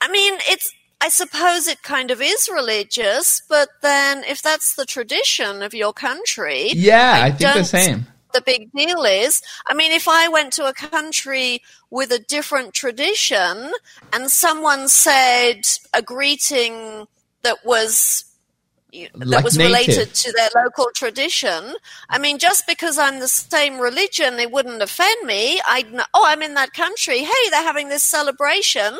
I 0.00 0.08
mean, 0.10 0.34
it's, 0.48 0.72
I 1.00 1.08
suppose 1.08 1.66
it 1.66 1.82
kind 1.82 2.10
of 2.10 2.20
is 2.22 2.48
religious, 2.52 3.42
but 3.48 3.68
then 3.82 4.22
if 4.24 4.40
that's 4.42 4.74
the 4.74 4.84
tradition 4.86 5.62
of 5.62 5.74
your 5.74 5.92
country, 5.92 6.70
yeah, 6.72 7.20
I, 7.24 7.30
think 7.32 7.54
the 7.54 7.64
same. 7.64 8.06
The 8.32 8.42
big 8.44 8.70
deal 8.72 9.04
is. 9.04 9.42
I 9.66 9.74
mean, 9.74 9.92
if 9.92 10.08
I 10.08 10.28
went 10.28 10.52
to 10.54 10.66
a 10.66 10.72
country 10.72 11.62
with 11.90 12.12
a 12.12 12.18
different 12.18 12.74
tradition 12.74 13.72
and 14.12 14.30
someone 14.30 14.88
said 14.88 15.66
a 15.94 16.02
greeting 16.02 17.06
that 17.42 17.64
was 17.64 18.24
that 18.92 19.26
Like 19.26 19.44
was 19.44 19.56
native. 19.56 19.72
related 19.72 20.14
to 20.14 20.32
their 20.32 20.50
local 20.64 20.86
tradition. 20.94 21.74
I 22.08 22.18
mean, 22.18 22.38
just 22.38 22.66
because 22.66 22.98
I'm 22.98 23.20
the 23.20 23.28
same 23.28 23.78
religion, 23.78 24.38
it 24.38 24.50
wouldn't 24.50 24.82
offend 24.82 25.26
me. 25.26 25.60
I'd 25.66 25.92
know, 25.92 26.04
oh, 26.12 26.24
I'm 26.26 26.42
in 26.42 26.54
that 26.54 26.72
country. 26.72 27.18
Hey, 27.18 27.50
they're 27.50 27.62
having 27.62 27.88
this 27.88 28.02
celebration. 28.02 28.98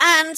And 0.00 0.36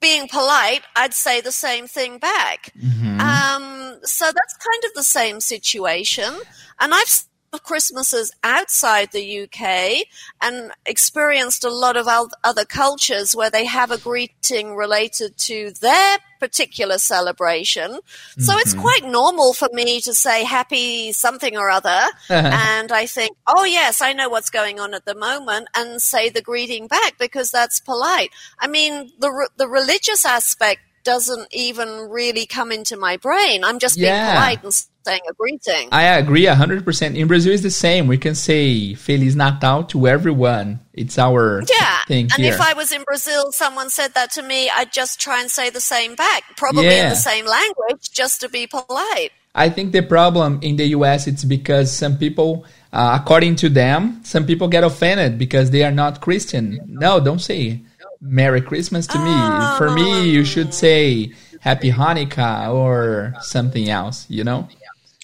being 0.00 0.28
polite, 0.28 0.82
I'd 0.96 1.14
say 1.14 1.40
the 1.40 1.52
same 1.52 1.86
thing 1.86 2.18
back. 2.18 2.72
Mm-hmm. 2.78 3.20
Um, 3.20 3.98
so 4.04 4.26
that's 4.26 4.56
kind 4.56 4.84
of 4.84 4.94
the 4.94 5.02
same 5.02 5.40
situation. 5.40 6.32
And 6.80 6.94
I've 6.94 7.27
seen 7.52 7.60
Christmases 7.62 8.32
outside 8.44 9.12
the 9.12 9.42
UK 9.42 10.06
and 10.40 10.72
experienced 10.86 11.64
a 11.64 11.70
lot 11.70 11.96
of 11.96 12.08
other 12.44 12.64
cultures 12.64 13.34
where 13.34 13.50
they 13.50 13.64
have 13.64 13.90
a 13.90 13.98
greeting 13.98 14.76
related 14.76 15.36
to 15.36 15.72
their 15.80 16.18
particular 16.40 16.98
celebration. 16.98 17.98
So 18.38 18.56
it's 18.58 18.72
mm-hmm. 18.72 18.80
quite 18.80 19.04
normal 19.04 19.52
for 19.52 19.68
me 19.72 20.00
to 20.02 20.14
say 20.14 20.44
happy 20.44 21.12
something 21.12 21.56
or 21.56 21.68
other. 21.68 22.00
and 22.28 22.92
I 22.92 23.06
think, 23.06 23.36
oh, 23.46 23.64
yes, 23.64 24.00
I 24.00 24.12
know 24.12 24.28
what's 24.28 24.50
going 24.50 24.78
on 24.78 24.94
at 24.94 25.04
the 25.04 25.16
moment 25.16 25.68
and 25.74 26.00
say 26.00 26.28
the 26.28 26.42
greeting 26.42 26.86
back 26.86 27.18
because 27.18 27.50
that's 27.50 27.80
polite. 27.80 28.30
I 28.58 28.68
mean, 28.68 29.10
the, 29.18 29.30
re- 29.30 29.48
the 29.56 29.68
religious 29.68 30.24
aspect 30.24 30.80
doesn't 31.04 31.48
even 31.52 32.10
really 32.10 32.46
come 32.46 32.70
into 32.70 32.96
my 32.96 33.16
brain. 33.16 33.64
I'm 33.64 33.78
just 33.78 33.96
being 33.96 34.12
polite 34.12 34.62
and 34.62 34.86
saying 35.08 35.20
a 35.28 35.32
greeting. 35.34 35.88
I 35.92 36.04
agree 36.22 36.44
hundred 36.46 36.84
percent. 36.84 37.16
In 37.16 37.26
Brazil, 37.28 37.52
it's 37.54 37.62
the 37.62 37.70
same. 37.70 38.06
We 38.06 38.18
can 38.18 38.34
say 38.34 38.94
Feliz 38.94 39.34
Natal 39.36 39.84
to 39.92 40.06
everyone. 40.06 40.80
It's 40.92 41.18
our 41.18 41.62
Yeah. 41.80 42.04
thing 42.06 42.28
And 42.34 42.42
here. 42.44 42.54
if 42.54 42.60
I 42.60 42.72
was 42.74 42.92
in 42.92 43.02
Brazil, 43.04 43.52
someone 43.52 43.88
said 43.90 44.14
that 44.14 44.30
to 44.32 44.42
me, 44.42 44.60
I'd 44.76 44.92
just 44.92 45.20
try 45.20 45.40
and 45.40 45.50
say 45.50 45.70
the 45.70 45.80
same 45.94 46.14
back, 46.14 46.42
probably 46.56 46.98
in 46.98 47.08
the 47.08 47.22
same 47.30 47.46
language, 47.46 48.10
just 48.12 48.40
to 48.42 48.48
be 48.48 48.66
polite. 48.66 49.32
I 49.54 49.68
think 49.70 49.92
the 49.92 50.02
problem 50.02 50.50
in 50.62 50.76
the 50.76 50.86
US 50.98 51.26
it's 51.26 51.44
because 51.44 51.90
some 51.90 52.14
people, 52.24 52.64
uh, 52.92 53.18
according 53.20 53.56
to 53.62 53.68
them, 53.68 54.20
some 54.24 54.44
people 54.46 54.68
get 54.68 54.84
offended 54.84 55.38
because 55.38 55.70
they 55.70 55.82
are 55.88 55.96
not 56.02 56.20
Christian. 56.20 56.64
No, 56.86 57.18
don't 57.18 57.40
say 57.40 57.80
Merry 58.20 58.60
Christmas 58.60 59.06
to 59.08 59.18
me. 59.18 59.36
For 59.78 59.90
me, 59.90 60.30
you 60.30 60.44
should 60.44 60.74
say 60.74 61.32
Happy 61.60 61.90
Hanukkah 61.90 62.72
or 62.72 63.34
something 63.40 63.88
else. 63.88 64.26
You 64.28 64.44
know? 64.44 64.68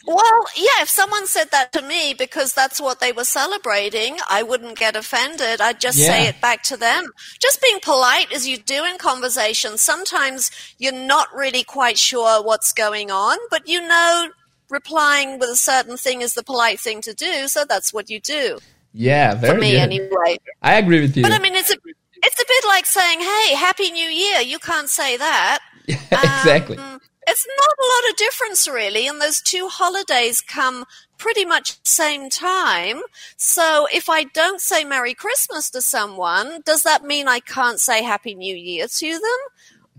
Well, 0.06 0.44
yeah, 0.56 0.82
if 0.82 0.88
someone 0.88 1.26
said 1.26 1.50
that 1.50 1.72
to 1.72 1.82
me 1.82 2.14
because 2.14 2.52
that's 2.52 2.80
what 2.80 3.00
they 3.00 3.12
were 3.12 3.24
celebrating, 3.24 4.18
I 4.28 4.42
wouldn't 4.42 4.78
get 4.78 4.96
offended. 4.96 5.60
I'd 5.60 5.80
just 5.80 5.98
say 5.98 6.26
it 6.28 6.40
back 6.40 6.62
to 6.64 6.76
them. 6.76 7.10
Just 7.40 7.62
being 7.62 7.80
polite 7.80 8.30
as 8.32 8.46
you 8.46 8.58
do 8.58 8.84
in 8.84 8.98
conversation. 8.98 9.78
Sometimes 9.78 10.50
you're 10.78 10.92
not 10.92 11.34
really 11.34 11.64
quite 11.64 11.98
sure 11.98 12.42
what's 12.42 12.72
going 12.72 13.10
on, 13.10 13.38
but 13.50 13.68
you 13.68 13.80
know 13.86 14.28
replying 14.70 15.38
with 15.38 15.50
a 15.50 15.56
certain 15.56 15.96
thing 15.96 16.20
is 16.20 16.34
the 16.34 16.42
polite 16.42 16.80
thing 16.80 17.00
to 17.02 17.14
do, 17.14 17.48
so 17.48 17.64
that's 17.64 17.92
what 17.92 18.10
you 18.10 18.20
do. 18.20 18.58
Yeah, 18.92 19.34
very 19.34 19.54
For 19.54 19.60
me, 19.60 19.72
good. 19.72 19.80
anyway. 19.80 20.38
I 20.62 20.78
agree 20.78 21.00
with 21.00 21.16
you. 21.16 21.22
But 21.22 21.32
I 21.32 21.38
mean, 21.38 21.54
it's 21.54 21.70
a 21.70 21.76
it's 22.16 22.40
a 22.40 22.44
bit 22.46 22.64
like 22.66 22.86
saying, 22.86 23.20
"Hey, 23.20 23.54
Happy 23.54 23.90
New 23.90 24.08
Year." 24.08 24.40
You 24.40 24.58
can't 24.58 24.88
say 24.88 25.16
that. 25.16 25.58
exactly. 25.88 26.78
Um, 26.78 27.00
it's 27.26 27.46
not 27.46 27.74
a 27.78 27.86
lot 27.86 28.10
of 28.10 28.16
difference 28.16 28.68
really, 28.68 29.06
and 29.06 29.20
those 29.20 29.40
two 29.40 29.68
holidays 29.68 30.40
come 30.40 30.84
pretty 31.18 31.44
much 31.44 31.78
same 31.84 32.28
time. 32.28 33.00
So 33.36 33.86
if 33.92 34.08
I 34.08 34.24
don't 34.24 34.60
say 34.60 34.84
Merry 34.84 35.14
Christmas 35.14 35.70
to 35.70 35.80
someone, 35.80 36.60
does 36.64 36.82
that 36.82 37.04
mean 37.04 37.28
I 37.28 37.40
can't 37.40 37.80
say 37.80 38.02
Happy 38.02 38.34
New 38.34 38.54
Year 38.54 38.86
to 38.88 39.12
them? 39.12 39.38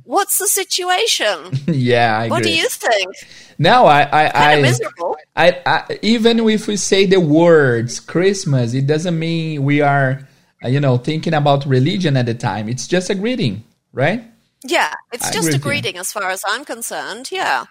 What's 0.04 0.38
the 0.38 0.48
situation? 0.48 1.60
yeah, 1.68 2.18
I 2.18 2.28
what 2.28 2.42
agree. 2.42 2.52
do 2.52 2.58
you 2.60 2.70
think? 2.70 3.16
No, 3.58 3.86
I, 3.88 4.02
I, 4.02 4.30
Kind 4.30 4.36
I, 4.36 4.62
miserable. 4.62 5.18
I, 5.36 5.62
I, 5.66 6.00
even 6.04 6.40
if 6.48 6.68
we 6.68 6.78
say 6.78 7.08
the 7.08 7.20
words 7.20 8.00
Christmas, 8.00 8.76
it 8.76 8.86
doesn't 8.86 9.18
mean 9.18 9.64
we 9.64 9.82
are, 9.82 10.28
you 10.64 10.80
know, 10.80 10.98
thinking 10.98 11.34
about 11.34 11.66
religion 11.66 12.18
at 12.18 12.28
the 12.28 12.36
time. 12.36 12.70
It's 12.70 12.88
just 12.88 13.10
a 13.10 13.16
greeting, 13.16 13.64
right? 13.94 14.24
Yeah, 14.68 14.94
it's 15.12 15.28
I 15.28 15.32
just 15.32 15.48
a 15.48 15.52
with 15.52 15.56
you. 15.56 15.62
greeting 15.62 15.98
as 15.98 16.12
far 16.12 16.30
as 16.30 16.44
I'm 16.48 16.66
concerned. 16.66 17.30
Yeah. 17.32 17.66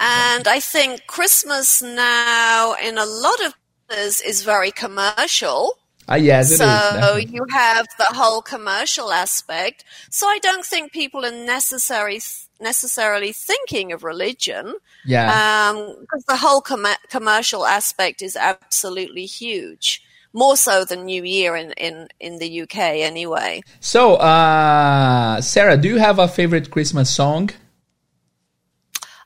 And 0.00 0.48
I 0.48 0.58
think 0.60 1.06
Christmas 1.06 1.80
now 1.80 2.74
in 2.82 2.98
a 2.98 3.04
lot 3.04 3.44
of 3.44 3.54
places 3.88 4.20
is 4.20 4.42
very 4.42 4.70
commercial. 4.72 5.74
Ah, 6.08 6.16
yes, 6.16 6.50
it 6.50 6.54
is. 6.54 6.58
so 6.58 7.16
you 7.16 7.46
have 7.52 7.86
the 7.98 8.16
whole 8.16 8.42
commercial 8.42 9.12
aspect. 9.12 9.84
So 10.10 10.26
I 10.26 10.38
don't 10.40 10.64
think 10.64 10.92
people 10.92 11.24
are 11.24 11.30
necessary 11.30 12.20
necessarily 12.60 13.32
thinking 13.32 13.92
of 13.92 14.04
religion 14.04 14.74
yeah. 15.06 15.72
because 15.72 16.24
the 16.26 16.36
whole 16.36 16.60
com- 16.60 16.86
commercial 17.08 17.64
aspect 17.64 18.20
is 18.20 18.36
absolutely 18.36 19.24
huge. 19.24 20.02
More 20.32 20.56
so 20.56 20.84
than 20.84 21.06
New 21.06 21.24
Year 21.24 21.56
in, 21.56 21.72
in, 21.72 22.08
in 22.20 22.38
the 22.38 22.62
UK, 22.62 22.76
anyway. 22.78 23.62
so, 23.80 24.14
uh, 24.14 25.40
Sarah, 25.40 25.76
do 25.76 25.88
you 25.88 25.96
have 25.96 26.18
a 26.18 26.28
favorite 26.28 26.70
Christmas 26.70 27.10
song? 27.10 27.50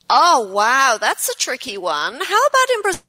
Oh, 0.09 0.51
wow, 0.51 0.97
that's 1.01 1.29
a 1.29 1.35
tricky 1.35 1.77
one. 1.77 2.15
How 2.15 2.47
about 2.47 2.75
in 2.75 2.83
Brazil? 2.83 3.03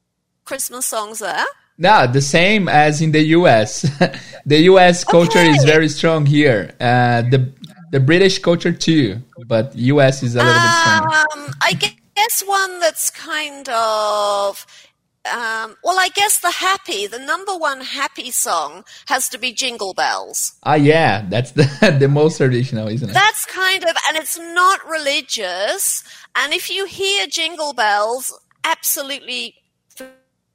Christmas 0.46 0.86
songs 0.86 1.18
there? 1.18 1.44
No, 1.76 2.06
the 2.06 2.22
same 2.22 2.68
as 2.68 3.02
in 3.02 3.12
the 3.12 3.22
US. 3.38 3.82
the 4.46 4.60
US 4.70 5.04
culture 5.04 5.40
is 5.40 5.64
very 5.64 5.88
strong 5.88 6.24
here. 6.24 6.74
Uh, 6.80 7.22
the 7.22 7.52
the 7.90 8.00
British 8.00 8.38
culture 8.38 8.72
too, 8.72 9.20
but 9.46 9.76
US 9.76 10.22
is 10.22 10.36
a 10.36 10.38
little 10.38 10.54
bit 10.54 10.70
stronger. 10.80 11.16
Um, 11.34 11.54
I 11.60 11.72
guess 12.14 12.42
one 12.46 12.80
that's 12.80 13.10
kind 13.10 13.68
of. 13.68 14.66
Um, 15.32 15.76
well, 15.82 15.98
I 15.98 16.08
guess 16.14 16.40
the 16.40 16.50
happy, 16.50 17.06
the 17.06 17.18
number 17.18 17.56
one 17.56 17.80
happy 17.80 18.30
song 18.30 18.84
has 19.06 19.28
to 19.30 19.38
be 19.38 19.52
Jingle 19.52 19.94
Bells. 19.94 20.54
Ah, 20.62 20.74
yeah, 20.74 21.24
that's 21.28 21.50
the 21.58 21.96
the 21.98 22.08
most 22.08 22.36
traditional, 22.38 22.88
isn't 22.88 23.10
it? 23.10 23.12
That's 23.12 23.44
kind 23.46 23.82
of, 23.84 23.96
and 24.08 24.16
it's 24.16 24.38
not 24.38 24.86
religious. 24.88 26.04
And 26.36 26.52
if 26.52 26.70
you 26.70 26.86
hear 26.86 27.26
Jingle 27.26 27.72
Bells, 27.72 28.32
absolutely 28.64 29.54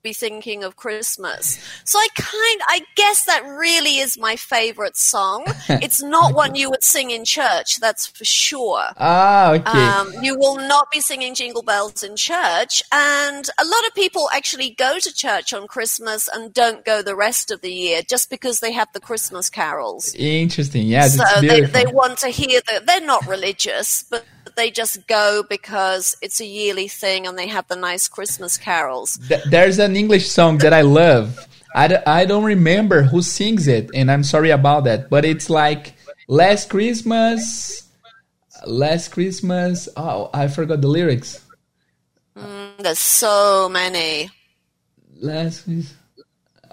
be 0.02 0.14
thinking 0.14 0.64
of 0.64 0.76
Christmas. 0.76 1.60
So 1.84 2.00
I 2.00 2.08
kind, 2.16 2.62
I 2.68 2.82
guess 2.96 3.26
that 3.26 3.44
really 3.44 3.98
is 3.98 4.18
my 4.18 4.36
favorite 4.36 4.98
song. 4.98 5.46
It's 5.82 6.02
not 6.04 6.36
one 6.36 6.56
you 6.56 6.70
would 6.70 6.84
sing 6.84 7.12
in 7.12 7.26
church, 7.26 7.80
that's 7.80 8.06
for 8.06 8.26
sure. 8.26 8.84
ah, 8.98 9.54
okay. 9.54 9.70
Um, 9.70 10.14
you 10.22 10.38
will 10.38 10.58
not 10.58 10.92
be 10.92 11.00
singing 11.00 11.34
Jingle 11.34 11.64
Bells 11.64 12.04
in 12.04 12.16
church, 12.16 12.84
and 12.92 13.50
a 13.60 13.66
lot 13.66 13.88
of 13.88 13.96
people 13.96 14.30
actually 14.34 14.72
go 14.72 15.00
to 15.00 15.14
church 15.14 15.54
on 15.54 15.68
Christmas 15.68 16.30
and 16.32 16.54
don't 16.54 16.86
go 16.86 17.02
the 17.02 17.16
rest 17.16 17.52
of 17.52 17.62
the 17.62 17.72
year 17.72 18.02
just 18.08 18.30
because 18.30 18.60
they 18.60 18.72
have 18.72 18.90
the 18.94 19.00
Christmas 19.00 19.50
carols. 19.50 20.14
Interesting. 20.16 20.88
yeah. 20.88 21.08
so 21.08 21.24
they, 21.42 21.62
they 21.62 21.86
want 21.88 22.20
to 22.20 22.28
hear 22.28 22.62
the. 22.68 22.84
They're 22.86 23.02
not 23.02 23.26
religious, 23.28 24.04
but 24.04 24.26
they 24.56 24.72
just 24.72 25.08
go 25.08 25.44
because 25.48 26.16
it's 26.22 26.40
a 26.42 26.46
yearly 26.46 26.88
thing, 26.88 27.28
and 27.28 27.38
they 27.38 27.48
have 27.48 27.68
the 27.68 27.76
nice 27.76 28.08
Christmas 28.08 28.58
carols. 28.58 29.20
There's 29.50 29.80
an 29.80 29.96
English 29.96 30.30
song 30.30 30.58
that 30.60 30.74
I 30.74 30.82
love. 30.82 31.38
I, 31.74 31.88
d- 31.88 31.96
I 32.06 32.26
don't 32.26 32.44
remember 32.44 33.04
who 33.04 33.22
sings 33.22 33.68
it, 33.68 33.90
and 33.94 34.12
I'm 34.12 34.24
sorry 34.24 34.50
about 34.52 34.84
that. 34.86 35.10
But 35.10 35.24
it's 35.26 35.50
like 35.50 35.94
Last 36.28 36.70
Christmas, 36.70 37.88
Last 38.68 39.10
Christmas. 39.10 39.88
Oh, 39.96 40.30
I 40.34 40.48
forgot 40.48 40.82
the 40.82 40.88
lyrics. 40.88 41.40
There's 42.78 43.00
so 43.00 43.70
many. 43.70 44.30
Last. 45.20 45.66
Christ- 45.66 45.96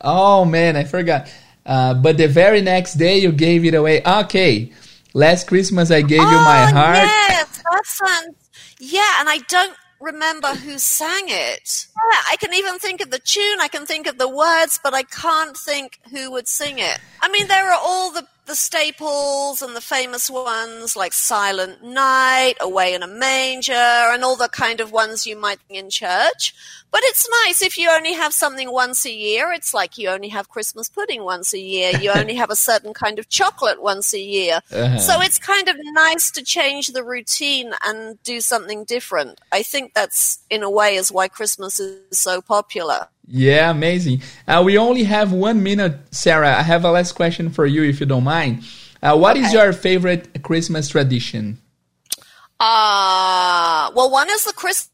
Oh 0.00 0.44
man, 0.44 0.76
I 0.76 0.84
forgot. 0.84 1.28
Uh, 1.66 1.92
but 1.92 2.16
the 2.16 2.28
very 2.28 2.62
next 2.62 2.94
day 2.94 3.18
you 3.18 3.32
gave 3.32 3.64
it 3.64 3.74
away. 3.74 4.00
Okay, 4.04 4.72
last 5.12 5.48
Christmas 5.48 5.90
I 5.90 6.02
gave 6.02 6.20
you 6.20 6.38
my 6.46 6.66
Oh, 6.70 6.74
heart. 6.74 6.96
Yes, 6.96 7.47
that 7.78 7.86
sounds. 7.86 8.50
Yeah, 8.78 9.20
and 9.20 9.28
I 9.28 9.38
don't 9.48 9.76
remember 10.00 10.48
who 10.48 10.78
sang 10.78 11.24
it. 11.26 11.86
Yeah, 11.96 12.20
I 12.30 12.36
can 12.36 12.54
even 12.54 12.78
think 12.78 13.00
of 13.00 13.10
the 13.10 13.18
tune, 13.18 13.60
I 13.60 13.68
can 13.68 13.86
think 13.86 14.06
of 14.06 14.18
the 14.18 14.28
words, 14.28 14.78
but 14.82 14.94
I 14.94 15.02
can't 15.02 15.56
think 15.56 15.98
who 16.10 16.30
would 16.32 16.48
sing 16.48 16.78
it. 16.78 16.98
I 17.20 17.28
mean, 17.28 17.48
there 17.48 17.70
are 17.70 17.80
all 17.80 18.10
the, 18.12 18.26
the 18.48 18.56
staples 18.56 19.62
and 19.62 19.76
the 19.76 19.80
famous 19.80 20.28
ones 20.28 20.96
like 20.96 21.12
Silent 21.12 21.84
Night, 21.84 22.54
Away 22.60 22.94
in 22.94 23.02
a 23.02 23.06
Manger, 23.06 23.72
and 23.74 24.24
all 24.24 24.36
the 24.36 24.48
kind 24.48 24.80
of 24.80 24.90
ones 24.90 25.26
you 25.26 25.36
might 25.36 25.58
sing 25.68 25.76
in 25.76 25.90
church. 25.90 26.54
But 26.90 27.02
it's 27.04 27.28
nice 27.44 27.60
if 27.60 27.76
you 27.76 27.90
only 27.90 28.14
have 28.14 28.32
something 28.32 28.72
once 28.72 29.04
a 29.04 29.12
year. 29.12 29.52
It's 29.52 29.74
like 29.74 29.98
you 29.98 30.08
only 30.08 30.28
have 30.28 30.48
Christmas 30.48 30.88
pudding 30.88 31.22
once 31.22 31.52
a 31.52 31.58
year. 31.58 31.92
You 32.00 32.10
only 32.10 32.34
have 32.34 32.50
a 32.50 32.56
certain 32.56 32.94
kind 32.94 33.18
of 33.18 33.28
chocolate 33.28 33.82
once 33.82 34.14
a 34.14 34.20
year. 34.20 34.60
Uh-huh. 34.72 34.98
So 34.98 35.20
it's 35.20 35.38
kind 35.38 35.68
of 35.68 35.76
nice 35.92 36.30
to 36.30 36.42
change 36.42 36.88
the 36.88 37.04
routine 37.04 37.74
and 37.84 38.20
do 38.22 38.40
something 38.40 38.84
different. 38.84 39.38
I 39.52 39.62
think 39.62 39.92
that's, 39.92 40.38
in 40.48 40.62
a 40.62 40.70
way, 40.70 40.96
is 40.96 41.12
why 41.12 41.28
Christmas 41.28 41.78
is 41.78 42.18
so 42.18 42.40
popular. 42.40 43.08
Yeah, 43.30 43.70
amazing. 43.70 44.22
Uh, 44.46 44.62
we 44.64 44.78
only 44.78 45.04
have 45.04 45.32
one 45.32 45.62
minute, 45.62 45.98
Sarah. 46.12 46.56
I 46.56 46.62
have 46.62 46.84
a 46.84 46.90
last 46.90 47.12
question 47.12 47.50
for 47.50 47.66
you, 47.66 47.82
if 47.82 48.00
you 48.00 48.06
don't 48.06 48.24
mind. 48.24 48.62
Uh, 49.02 49.16
what 49.16 49.36
is 49.36 49.48
Okay. 49.48 49.54
your 49.54 49.72
favorite 49.72 50.42
Christmas 50.42 50.88
tradition? 50.88 51.58
Ah, 52.60 53.90
well, 53.94 54.10
one 54.10 54.28
is 54.30 54.44
the 54.44 54.52
Chris. 54.52 54.88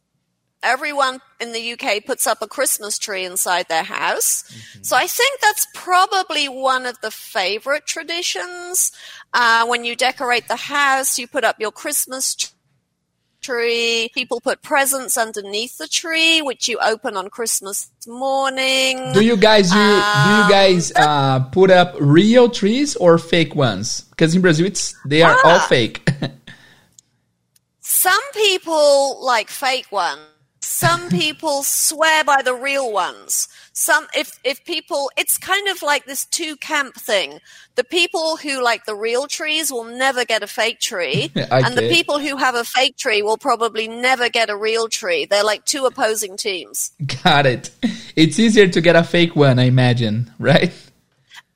Everyone 0.63 1.21
in 1.41 1.53
the 1.53 1.73
UK 1.73 2.05
puts 2.05 2.27
up 2.27 2.41
a 2.41 2.47
Christmas 2.49 2.99
tree 2.99 3.25
inside 3.25 3.69
their 3.69 3.83
house. 3.85 4.45
So 4.81 4.97
I 4.97 5.07
think 5.07 5.41
that's 5.41 5.67
probably 5.75 6.49
one 6.49 6.87
of 6.87 6.99
the 7.03 7.11
favorite 7.11 7.87
traditions. 7.87 8.91
Uh, 9.35 9.67
when 9.67 9.85
you 9.85 9.95
decorate 9.95 10.49
the 10.49 10.57
house, 10.57 11.19
you 11.19 11.27
put 11.27 11.45
up 11.45 11.61
your 11.61 11.71
Christmas 11.71 12.35
tr- 12.35 12.54
tree. 13.45 14.11
People 14.15 14.41
put 14.41 14.63
presents 14.63 15.17
underneath 15.17 15.77
the 15.79 15.87
tree, 15.87 16.41
which 16.41 16.69
you 16.69 16.79
open 16.81 17.17
on 17.17 17.29
Christmas 17.29 17.91
morning. 18.09 19.13
Do 19.13 19.21
you 19.25 19.37
guys 19.37 19.69
you, 19.71 19.79
do 19.79 20.31
you 20.39 20.45
Um, 20.45 20.51
guys 20.51 20.93
uh, 20.97 21.41
put 21.53 21.71
up 21.71 21.95
real 22.01 22.49
trees 22.49 22.97
or 22.97 23.19
fake 23.19 23.55
ones? 23.55 24.01
Because 24.11 24.35
in 24.35 24.41
Brazil, 24.43 24.67
it's 24.67 24.95
they 25.07 25.23
are 25.23 25.37
all 25.45 25.61
Ah. 25.61 25.67
fake. 25.69 26.01
Some 27.81 28.23
people 28.33 29.23
like 29.25 29.49
fake 29.51 29.91
ones. 29.93 30.21
Some 30.61 31.09
people 31.21 31.63
swear 31.63 32.25
by 32.25 32.43
the 32.43 32.55
real 32.55 32.91
ones. 32.93 33.49
Some, 33.77 34.07
if, 34.15 34.39
if 34.45 34.65
people, 34.65 35.11
it's 35.17 35.37
kind 35.37 35.67
of 35.69 35.83
like 35.83 36.07
this 36.07 36.25
two 36.27 36.57
camp 36.57 36.95
thing. 36.95 37.41
The 37.75 37.83
people 37.83 38.37
who 38.37 38.63
like 38.63 38.85
the 38.85 38.95
real 38.95 39.27
trees 39.27 39.73
will 39.73 39.83
never 39.83 40.25
get 40.25 40.45
a 40.45 40.47
fake 40.47 40.79
tree. 40.79 41.33
And 41.51 41.77
the 41.77 41.89
people 41.89 42.19
who 42.19 42.37
have 42.37 42.55
a 42.55 42.65
fake 42.65 42.97
tree 42.97 43.23
will 43.23 43.37
probably 43.37 43.89
never 43.89 44.29
get 44.29 44.49
a 44.49 44.57
real 44.57 44.89
tree. 44.89 45.25
They're 45.25 45.45
like 45.45 45.65
two 45.65 45.87
opposing 45.87 46.37
teams. 46.37 46.93
Got 47.25 47.47
it. 47.47 47.71
It's 48.17 48.39
easier 48.39 48.69
to 48.69 48.81
get 48.81 48.97
a 48.97 49.03
fake 49.03 49.35
one, 49.35 49.59
I 49.59 49.65
imagine, 49.65 50.33
right? 50.39 50.73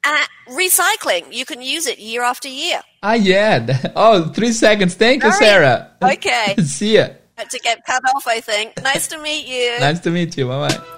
Uh, 0.04 0.24
recycling, 0.50 1.33
you 1.33 1.44
can 1.44 1.62
use 1.62 1.87
it 1.87 1.98
year 1.98 2.22
after 2.22 2.48
year. 2.48 2.81
Ah, 3.02 3.14
yeah. 3.14 3.92
Oh, 3.94 4.28
three 4.28 4.52
seconds. 4.52 4.94
Thank 4.94 5.22
you. 5.22 5.33
Sarah. 5.33 5.92
Okay. 6.02 6.57
See 6.64 6.96
ya. 6.96 7.09
To 7.38 7.59
get 7.61 7.85
cut 7.87 8.02
off, 8.14 8.26
I 8.26 8.40
think. 8.40 8.83
Nice 8.83 9.07
to 9.09 9.18
meet 9.18 9.46
you. 9.46 9.78
Nice 9.78 10.00
to 10.00 10.11
meet 10.11 10.37
you. 10.37 10.48
Bye 10.48 10.68
bye. 10.68 10.97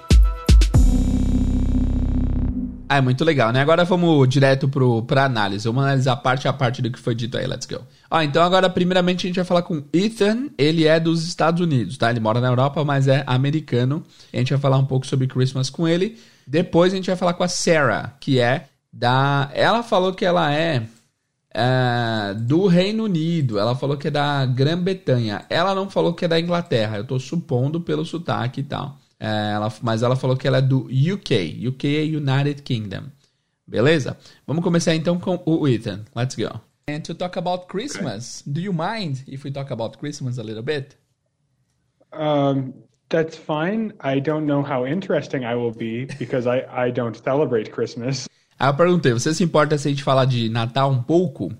Ah, 2.91 2.97
é 2.97 3.01
muito 3.01 3.23
legal, 3.23 3.53
né? 3.53 3.61
Agora 3.61 3.85
vamos 3.85 4.27
direto 4.27 4.67
pro, 4.67 5.01
pra 5.03 5.23
análise. 5.23 5.65
Vamos 5.65 5.81
analisar 5.81 6.17
parte 6.17 6.45
a 6.45 6.51
parte 6.51 6.81
do 6.81 6.91
que 6.91 6.99
foi 6.99 7.15
dito 7.15 7.37
aí. 7.37 7.47
Let's 7.47 7.65
go. 7.65 7.79
Ó, 8.09 8.21
então 8.21 8.43
agora, 8.43 8.69
primeiramente, 8.69 9.25
a 9.25 9.29
gente 9.29 9.37
vai 9.37 9.45
falar 9.45 9.61
com 9.61 9.81
Ethan. 9.93 10.49
Ele 10.57 10.85
é 10.85 10.99
dos 10.99 11.25
Estados 11.25 11.61
Unidos, 11.61 11.97
tá? 11.97 12.09
Ele 12.09 12.19
mora 12.19 12.41
na 12.41 12.49
Europa, 12.49 12.83
mas 12.83 13.07
é 13.07 13.23
americano. 13.25 14.03
A 14.33 14.35
gente 14.35 14.51
vai 14.51 14.59
falar 14.59 14.77
um 14.77 14.85
pouco 14.85 15.07
sobre 15.07 15.25
Christmas 15.25 15.69
com 15.69 15.87
ele. 15.87 16.19
Depois 16.45 16.91
a 16.91 16.97
gente 16.97 17.07
vai 17.07 17.15
falar 17.15 17.33
com 17.33 17.45
a 17.45 17.47
Sarah, 17.47 18.13
que 18.19 18.41
é 18.41 18.65
da. 18.91 19.49
Ela 19.53 19.83
falou 19.83 20.13
que 20.13 20.25
ela 20.25 20.53
é. 20.53 20.83
é, 21.53 22.33
do 22.41 22.67
Reino 22.67 23.05
Unido, 23.05 23.57
ela 23.57 23.73
falou 23.73 23.95
que 23.95 24.09
é 24.09 24.11
da 24.11 24.45
Grã-Bretanha. 24.45 25.45
Ela 25.49 25.73
não 25.73 25.89
falou 25.89 26.13
que 26.13 26.25
é 26.25 26.27
da 26.27 26.37
Inglaterra, 26.37 26.97
eu 26.97 27.05
tô 27.05 27.17
supondo 27.17 27.79
pelo 27.79 28.03
sotaque 28.03 28.59
e 28.59 28.63
tal. 28.63 29.00
É, 29.23 29.51
ela, 29.53 29.71
mas 29.83 30.01
ela 30.01 30.15
falou 30.15 30.35
que 30.35 30.47
ela 30.47 30.57
é 30.57 30.61
do 30.61 30.87
UK. 30.87 31.67
UK 31.67 31.95
é 31.95 32.17
United 32.17 32.63
Kingdom. 32.63 33.03
Beleza? 33.67 34.17
Vamos 34.47 34.63
começar 34.63 34.95
então 34.95 35.19
com 35.19 35.39
o 35.45 35.67
Ethan. 35.67 36.01
Let's 36.15 36.35
go. 36.35 36.59
And 36.89 37.01
to 37.01 37.13
talk 37.13 37.37
about 37.37 37.67
Christmas, 37.67 38.41
do 38.47 38.59
you 38.59 38.73
mind 38.73 39.19
if 39.27 39.45
we 39.45 39.51
talk 39.51 39.71
about 39.71 39.99
Christmas 39.99 40.39
a 40.39 40.43
little 40.43 40.63
bit? 40.63 40.97
Um, 42.11 42.73
that's 43.09 43.37
fine. 43.37 43.93
I 44.01 44.19
don't 44.19 44.47
know 44.47 44.63
how 44.63 44.87
interesting 44.87 45.45
I 45.45 45.53
will 45.53 45.71
be 45.71 46.07
because 46.17 46.47
I, 46.47 46.65
I 46.71 46.91
don't 46.91 47.15
celebrate 47.15 47.71
Christmas. 47.71 48.27
Aí 48.59 48.69
eu 48.69 48.73
perguntei, 48.73 49.13
você 49.13 49.33
se 49.33 49.43
importa 49.43 49.77
se 49.77 49.87
a 49.87 49.91
gente 49.91 50.03
falar 50.03 50.25
de 50.25 50.49
Natal 50.49 50.91
um 50.91 51.01
pouco? 51.01 51.53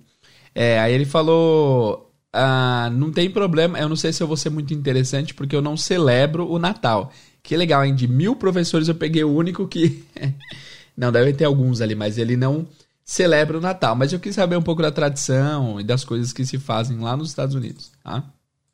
É, 0.53 0.79
aí 0.79 0.93
ele 0.93 1.05
falou, 1.05 2.11
ah, 2.33 2.89
não 2.91 3.11
tem 3.11 3.29
problema, 3.29 3.79
eu 3.79 3.87
não 3.87 3.95
sei 3.95 4.11
se 4.11 4.21
eu 4.21 4.27
vou 4.27 4.37
ser 4.37 4.49
muito 4.49 4.73
interessante 4.73 5.33
porque 5.33 5.55
eu 5.55 5.61
não 5.61 5.77
celebro 5.77 6.49
o 6.49 6.59
Natal. 6.59 7.11
Que 7.43 7.57
legal, 7.57 7.83
hein? 7.83 7.95
De 7.95 8.07
mil 8.07 8.35
professores 8.35 8.87
eu 8.87 8.95
peguei 8.95 9.23
o 9.23 9.33
único 9.33 9.67
que... 9.67 10.03
não, 10.95 11.11
deve 11.11 11.33
ter 11.33 11.45
alguns 11.45 11.81
ali, 11.81 11.95
mas 11.95 12.17
ele 12.17 12.35
não 12.35 12.67
celebra 13.03 13.57
o 13.57 13.61
Natal. 13.61 13.95
Mas 13.95 14.13
eu 14.13 14.19
quis 14.19 14.35
saber 14.35 14.55
um 14.55 14.61
pouco 14.61 14.81
da 14.81 14.91
tradição 14.91 15.79
e 15.79 15.83
das 15.83 16.03
coisas 16.03 16.31
que 16.31 16.45
se 16.45 16.57
fazem 16.57 16.99
lá 16.99 17.17
nos 17.17 17.29
Estados 17.29 17.55
Unidos, 17.55 17.91
tá? 18.03 18.23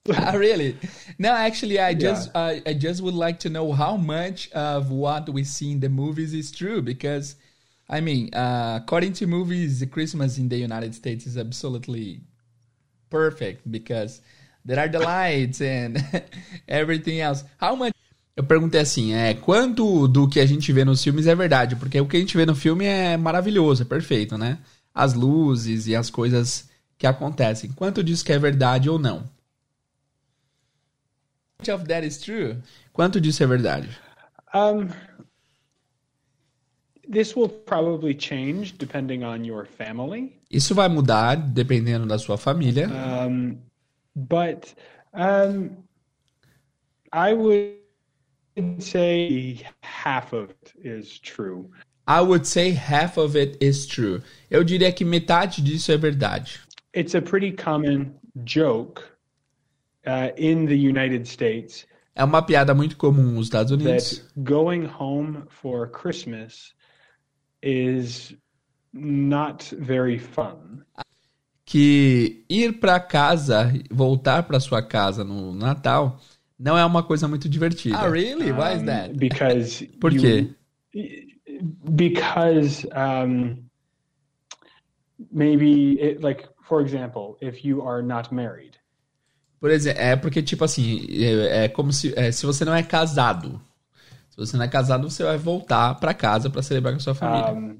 ah, 0.15 0.37
really? 0.37 0.77
No, 1.19 1.29
actually, 1.29 1.77
I 1.77 1.93
just 1.93 2.29
yeah. 2.33 2.61
I, 2.65 2.71
I 2.71 2.73
just 2.73 3.01
would 3.01 3.17
like 3.17 3.39
to 3.39 3.49
know 3.49 3.73
how 3.73 3.97
much 3.97 4.49
of 4.53 4.89
what 4.89 5.29
we 5.29 5.43
see 5.43 5.71
in 5.71 5.79
the 5.79 5.89
movies 5.89 6.33
is 6.33 6.51
true 6.51 6.81
because, 6.81 7.35
I 7.89 7.99
mean, 7.99 8.29
uh, 8.33 8.79
according 8.81 9.13
to 9.13 9.27
movies, 9.27 9.79
the 9.79 9.87
Christmas 9.87 10.37
in 10.37 10.47
the 10.47 10.57
United 10.57 10.95
States 10.95 11.25
is 11.27 11.37
absolutely 11.37 12.21
perfect 13.09 13.69
because 13.69 14.21
there 14.63 14.79
are 14.79 14.87
the 14.87 14.99
lights 14.99 15.61
and 15.61 16.01
everything 16.67 17.19
else. 17.19 17.43
How 17.57 17.75
much? 17.75 17.93
Eu 18.37 18.43
perguntei 18.43 18.79
assim, 18.79 19.13
é 19.13 19.33
quanto 19.33 20.07
do 20.07 20.29
que 20.29 20.39
a 20.39 20.45
gente 20.45 20.71
vê 20.71 20.85
nos 20.85 21.03
filmes 21.03 21.27
é 21.27 21.35
verdade? 21.35 21.75
Porque 21.75 21.99
o 21.99 22.07
que 22.07 22.15
a 22.15 22.19
gente 22.19 22.37
vê 22.37 22.45
no 22.45 22.55
filme 22.55 22.85
é 22.85 23.17
maravilhoso, 23.17 23.81
é 23.81 23.85
perfeito, 23.85 24.37
né? 24.37 24.59
As 24.93 25.13
luzes 25.13 25.87
e 25.87 25.95
as 25.95 26.09
coisas 26.09 26.69
que 26.97 27.07
acontecem. 27.07 27.71
Quanto 27.71 28.03
disso 28.03 28.23
que 28.23 28.31
é 28.31 28.39
verdade 28.39 28.89
ou 28.89 28.99
não? 28.99 29.27
much 31.59 31.69
of 31.69 31.87
that 31.87 32.03
is 32.03 32.17
true? 32.17 32.57
Quanto 32.93 33.19
disso 33.19 33.43
é 33.43 33.47
verdade? 33.47 33.89
Um, 34.53 34.89
this 37.09 37.35
will 37.35 37.49
probably 37.49 38.13
change 38.13 38.73
depending 38.77 39.23
on 39.23 39.45
your 39.45 39.65
family. 39.65 40.33
Isso 40.49 40.73
vai 40.73 40.87
mudar 40.87 41.35
dependendo 41.35 42.05
da 42.05 42.17
sua 42.17 42.37
família. 42.37 42.87
Um, 42.89 43.57
but 44.15 44.73
um, 45.13 45.75
I 47.11 47.33
would 47.33 47.76
say 48.79 49.65
half 49.81 50.33
of 50.33 50.49
it 50.49 50.73
is 50.83 51.19
true. 51.19 51.69
I 52.07 52.21
would 52.21 52.47
say 52.47 52.71
half 52.71 53.17
of 53.17 53.35
it 53.35 53.57
is 53.59 53.85
true. 53.85 54.21
Eu 54.49 54.63
diria 54.63 54.91
que 54.91 55.03
metade 55.03 55.61
disso 55.61 55.91
é 55.91 55.97
verdade. 55.97 56.59
It's 56.93 57.15
a 57.15 57.21
pretty 57.21 57.51
common 57.51 58.15
joke 58.45 59.03
uh, 60.05 60.31
in 60.37 60.65
the 60.65 60.75
United 60.75 61.27
States. 61.27 61.85
É 62.15 62.23
uma 62.23 62.41
piada 62.41 62.73
muito 62.73 62.97
comum 62.97 63.33
nos 63.33 63.47
Estados 63.47 63.71
Unidos. 63.71 64.19
That 64.19 64.43
going 64.43 64.85
home 64.85 65.43
for 65.49 65.87
Christmas 65.87 66.73
is 67.61 68.35
not 68.93 69.75
very 69.75 70.17
fun. 70.17 70.83
Que 71.65 72.45
ir 72.49 72.79
para 72.79 72.99
casa, 73.01 73.73
voltar 73.91 74.43
para 74.43 74.59
sua 74.59 74.81
casa 74.81 75.23
no 75.25 75.53
Natal, 75.53 76.19
não 76.59 76.77
é 76.77 76.85
uma 76.85 77.03
coisa 77.03 77.27
muito 77.27 77.47
divertida. 77.47 77.97
Ah, 77.97 78.09
really? 78.09 78.51
Why 78.51 78.75
is 78.75 78.83
that? 78.83 79.17
Because 79.17 79.85
Por 79.99 80.11
quê? 80.11 80.49
because 81.95 82.85
um, 82.95 83.63
maybe 85.31 85.99
it, 86.01 86.21
like 86.21 86.47
for 86.67 86.81
example, 86.81 87.37
if 87.41 87.63
you 87.65 87.81
are 87.81 88.01
not 88.01 88.33
married 88.33 88.77
por 89.59 89.71
exemplo, 89.71 90.01
é 90.01 90.15
porque, 90.15 90.41
tipo 90.41 90.63
assim, 90.63 91.05
é, 91.09 91.65
é 91.65 91.67
como 91.67 91.91
se. 91.91 92.13
É, 92.17 92.31
se 92.31 92.45
você 92.45 92.63
não 92.63 92.75
é 92.75 92.83
casado. 92.83 93.59
Se 94.29 94.37
você 94.37 94.55
não 94.55 94.65
é 94.65 94.67
casado, 94.67 95.09
você 95.09 95.23
vai 95.23 95.37
voltar 95.37 95.95
para 95.95 96.13
casa 96.13 96.49
para 96.49 96.61
celebrar 96.61 96.93
com 96.93 96.97
a 96.97 97.01
sua 97.01 97.15
família. 97.15 97.53
Um, 97.53 97.79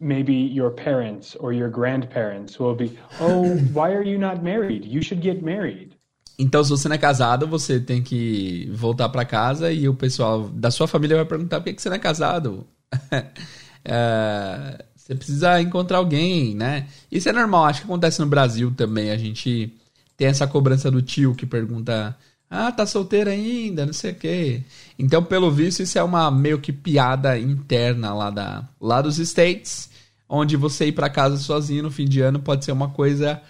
maybe 0.00 0.32
your 0.32 0.70
parents 0.70 1.36
or 1.38 1.52
your 1.52 1.68
grandparents 1.68 2.58
will 2.58 2.74
be, 2.74 2.98
oh, 3.20 3.44
why 3.74 3.94
are 3.94 4.02
you 4.02 4.18
not 4.18 4.42
married? 4.42 4.86
You 4.86 5.02
should 5.02 5.22
get 5.22 5.42
married. 5.42 5.97
Então, 6.38 6.62
se 6.62 6.70
você 6.70 6.88
não 6.88 6.94
é 6.94 6.98
casado, 6.98 7.48
você 7.48 7.80
tem 7.80 8.00
que 8.00 8.70
voltar 8.72 9.08
para 9.08 9.24
casa 9.24 9.72
e 9.72 9.88
o 9.88 9.94
pessoal 9.94 10.48
da 10.48 10.70
sua 10.70 10.86
família 10.86 11.16
vai 11.16 11.24
perguntar 11.24 11.60
por 11.60 11.64
que, 11.72 11.82
você 11.82 11.88
não 11.88 11.96
é 11.96 11.98
casado. 11.98 12.64
é, 13.84 14.84
você 14.94 15.14
precisa 15.16 15.60
encontrar 15.60 15.98
alguém, 15.98 16.54
né? 16.54 16.86
Isso 17.10 17.28
é 17.28 17.32
normal, 17.32 17.64
acho 17.64 17.80
que 17.80 17.86
acontece 17.86 18.20
no 18.20 18.26
Brasil 18.26 18.72
também. 18.76 19.10
A 19.10 19.16
gente 19.16 19.74
tem 20.16 20.28
essa 20.28 20.46
cobrança 20.46 20.90
do 20.90 21.02
tio 21.02 21.34
que 21.34 21.44
pergunta: 21.44 22.16
Ah, 22.48 22.70
tá 22.70 22.86
solteira 22.86 23.32
ainda, 23.32 23.84
não 23.84 23.92
sei 23.92 24.12
o 24.12 24.14
quê. 24.14 24.62
Então, 24.96 25.24
pelo 25.24 25.50
visto, 25.50 25.82
isso 25.82 25.98
é 25.98 26.02
uma 26.04 26.30
meio 26.30 26.60
que 26.60 26.72
piada 26.72 27.36
interna 27.36 28.14
lá, 28.14 28.30
da, 28.30 28.68
lá 28.80 29.02
dos 29.02 29.18
States, 29.18 29.90
onde 30.28 30.56
você 30.56 30.86
ir 30.86 30.92
para 30.92 31.10
casa 31.10 31.36
sozinho 31.36 31.82
no 31.82 31.90
fim 31.90 32.04
de 32.04 32.20
ano 32.20 32.38
pode 32.38 32.64
ser 32.64 32.70
uma 32.70 32.90
coisa 32.90 33.42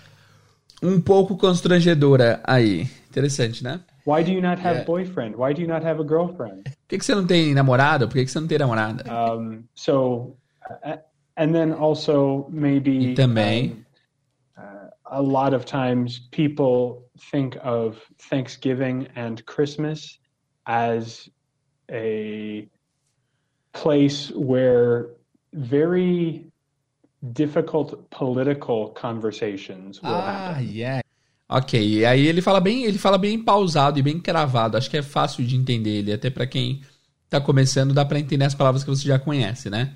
um 0.83 1.01
pouco 1.01 1.37
constrangedora 1.37 2.41
aí. 2.45 2.89
Interessante, 3.09 3.65
né? 3.65 3.81
Why 4.07 4.25
do 4.25 4.31
you 4.31 4.41
not 4.41 4.61
have 4.61 4.79
yeah. 4.79 4.85
boyfriend? 4.85 5.37
Why 5.37 5.53
do 5.53 5.61
you 5.61 5.69
not 5.69 5.85
have 5.85 6.01
a 6.01 6.07
girlfriend? 6.07 6.65
Por 6.65 6.89
que, 6.89 6.99
que 6.99 7.05
você 7.05 7.15
não 7.15 7.27
tem 7.27 7.53
namorado? 7.53 8.09
Por 8.09 8.15
que, 8.15 8.25
que 8.25 8.31
você 8.31 8.41
não 8.41 8.47
tem 8.47 8.59
namorada? 8.59 9.05
Um, 9.13 9.65
so, 9.75 10.37
uh, 10.85 10.97
and 11.37 11.53
then 11.53 11.73
also 11.73 12.47
maybe. 12.51 13.11
E 13.11 13.15
também. 13.15 13.73
Um, 13.73 13.89
a 15.11 15.21
lot 15.21 15.55
of 15.55 15.65
times 15.65 16.21
people 16.31 17.09
think 17.31 17.57
of 17.63 17.99
Thanksgiving 18.31 19.09
and 19.17 19.45
Christmas 19.47 20.19
as 20.67 21.29
a 21.91 22.69
place 23.73 24.31
where 24.35 25.11
very 25.53 26.48
difficult 27.23 27.97
political 28.11 28.89
conversations 28.95 30.01
will 30.03 30.15
ah, 30.15 30.51
happen. 30.51 30.71
Yeah. 30.71 31.03
Ok, 31.49 31.81
e 31.81 32.05
aí 32.05 32.27
ele 32.27 32.43
fala 32.43 32.61
bem, 32.61 32.85
ele 32.85 32.99
fala 32.99 33.17
bem 33.17 33.43
pausado 33.43 33.99
e 33.99 34.03
bem 34.03 34.21
cravado. 34.21 34.77
Acho 34.77 34.91
que 34.91 34.99
é 34.99 35.03
fácil 35.03 35.45
de 35.45 35.57
entender 35.57 35.99
ele, 35.99 36.13
até 36.13 36.29
para 36.29 36.47
quem 36.47 36.83
tá 37.31 37.41
começando 37.41 37.95
dá 37.95 38.05
para 38.05 38.19
entender 38.19 38.45
as 38.45 38.55
palavras 38.55 38.85
que 38.85 38.91
você 38.91 39.07
já 39.07 39.19
conhece, 39.19 39.71
né? 39.71 39.95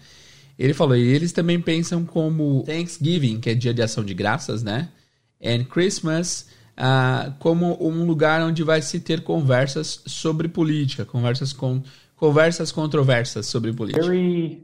Ele 0.59 0.75
falou, 0.75 0.97
e 0.97 1.03
eles 1.03 1.33
também 1.33 1.61
pensam 1.61 2.05
como 2.05 2.63
Thanksgiving, 2.65 3.41
que 3.41 3.51
é 3.51 3.55
dia 3.55 3.73
de 3.73 3.83
ação 3.83 4.05
de 4.05 4.15
graças, 4.15 4.63
né? 4.63 4.89
and 5.43 5.65
Christmas 5.65 6.47
uh, 6.79 7.33
como 7.39 7.77
um 7.81 8.05
lugar 8.05 8.41
onde 8.43 8.63
vai 8.63 8.81
se 8.81 9.01
ter 9.01 9.23
conversas 9.23 10.03
sobre 10.07 10.49
política, 10.49 11.05
conversas 11.05 11.53
com 11.53 11.83
conversas 12.17 12.71
controversas 12.71 13.47
sobre 13.47 13.73
política. 13.73 14.07
Very 14.07 14.63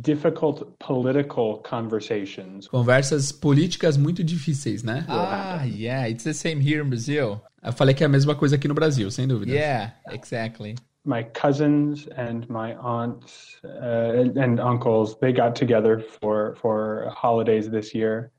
difficult 0.00 0.78
political 0.78 1.62
conversations. 1.62 2.68
Conversas 2.68 3.32
políticas 3.32 3.96
muito 3.96 4.22
difíceis, 4.24 4.82
né? 4.82 5.04
Ah, 5.08 5.64
yeah, 5.64 6.08
it's 6.08 6.24
the 6.24 6.32
same 6.32 6.60
here 6.60 6.82
in 6.84 6.88
Brazil. 6.88 7.40
Eu 7.62 7.72
falei 7.72 7.94
que 7.94 8.02
é 8.02 8.06
a 8.06 8.10
mesma 8.10 8.34
coisa 8.34 8.56
aqui 8.56 8.68
no 8.68 8.74
Brasil, 8.74 9.10
sem 9.10 9.26
dúvida. 9.26 9.52
Yeah, 9.52 9.94
exactly. 10.10 10.74
My 11.06 11.24
cousins 11.24 12.08
and 12.16 12.46
my 12.48 12.74
aunts 12.74 13.58
uh, 13.64 14.38
and 14.38 14.58
uncles, 14.58 15.16
they 15.18 15.32
got 15.32 15.54
together 15.54 16.00
for 16.00 16.56
for 16.56 17.10
holidays 17.14 17.68
this 17.68 17.94
year. 17.94 18.30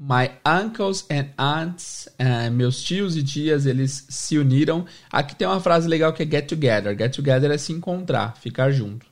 My 0.00 0.30
uncles 0.44 1.04
and 1.10 1.30
aunts, 1.36 2.08
uh, 2.20 2.50
meus 2.52 2.84
tios 2.84 3.16
e 3.16 3.22
tias, 3.24 3.66
eles 3.66 4.06
se 4.08 4.38
uniram. 4.38 4.86
Aqui 5.10 5.34
tem 5.34 5.48
uma 5.48 5.58
frase 5.58 5.88
legal 5.88 6.12
que 6.12 6.22
é 6.22 6.26
get 6.26 6.46
together. 6.46 6.96
Get 6.96 7.16
together 7.16 7.50
é 7.50 7.58
se 7.58 7.72
encontrar, 7.72 8.36
ficar 8.36 8.70
junto? 8.70 9.07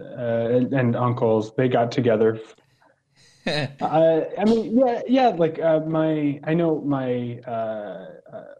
Uh, 0.00 0.66
and, 0.72 0.94
uncles, 0.94 1.54
they 1.56 1.68
got 1.68 1.90
together. 1.90 2.40
uh, 3.46 4.20
I 4.38 4.44
mean, 4.44 4.76
yeah, 4.76 5.02
yeah. 5.06 5.28
Like 5.28 5.60
uh, 5.60 5.80
my, 5.80 6.40
I 6.44 6.54
know 6.54 6.80
my 6.80 7.40
uh, 7.46 8.06
uh, 8.32 8.54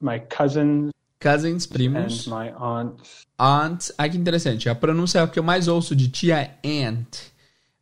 my 0.00 0.18
cousins. 0.18 0.92
Cousins, 1.20 1.66
primos. 1.66 2.26
And 2.26 2.30
my 2.30 2.50
aunts. 2.52 3.26
Aunts. 3.38 3.92
Ah, 3.98 4.08
que 4.08 4.16
interessante. 4.16 4.68
A 4.68 4.74
pronúncia 4.74 5.26
que 5.26 5.38
eu 5.38 5.42
mais 5.42 5.66
ouço 5.66 5.96
de 5.96 6.08
tia 6.08 6.40
é 6.40 6.86
aunt. 6.86 7.32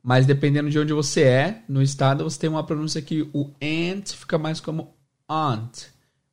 Mas 0.03 0.25
dependendo 0.25 0.71
de 0.71 0.79
onde 0.79 0.93
você 0.93 1.23
é, 1.25 1.63
no 1.69 1.83
estado, 1.83 2.23
você 2.25 2.39
tem 2.39 2.49
uma 2.49 2.65
pronúncia 2.65 3.03
que 3.03 3.29
o 3.35 3.51
aunt 3.61 4.13
fica 4.13 4.39
mais 4.39 4.61
como 4.61 4.95
aunt. 5.29 5.89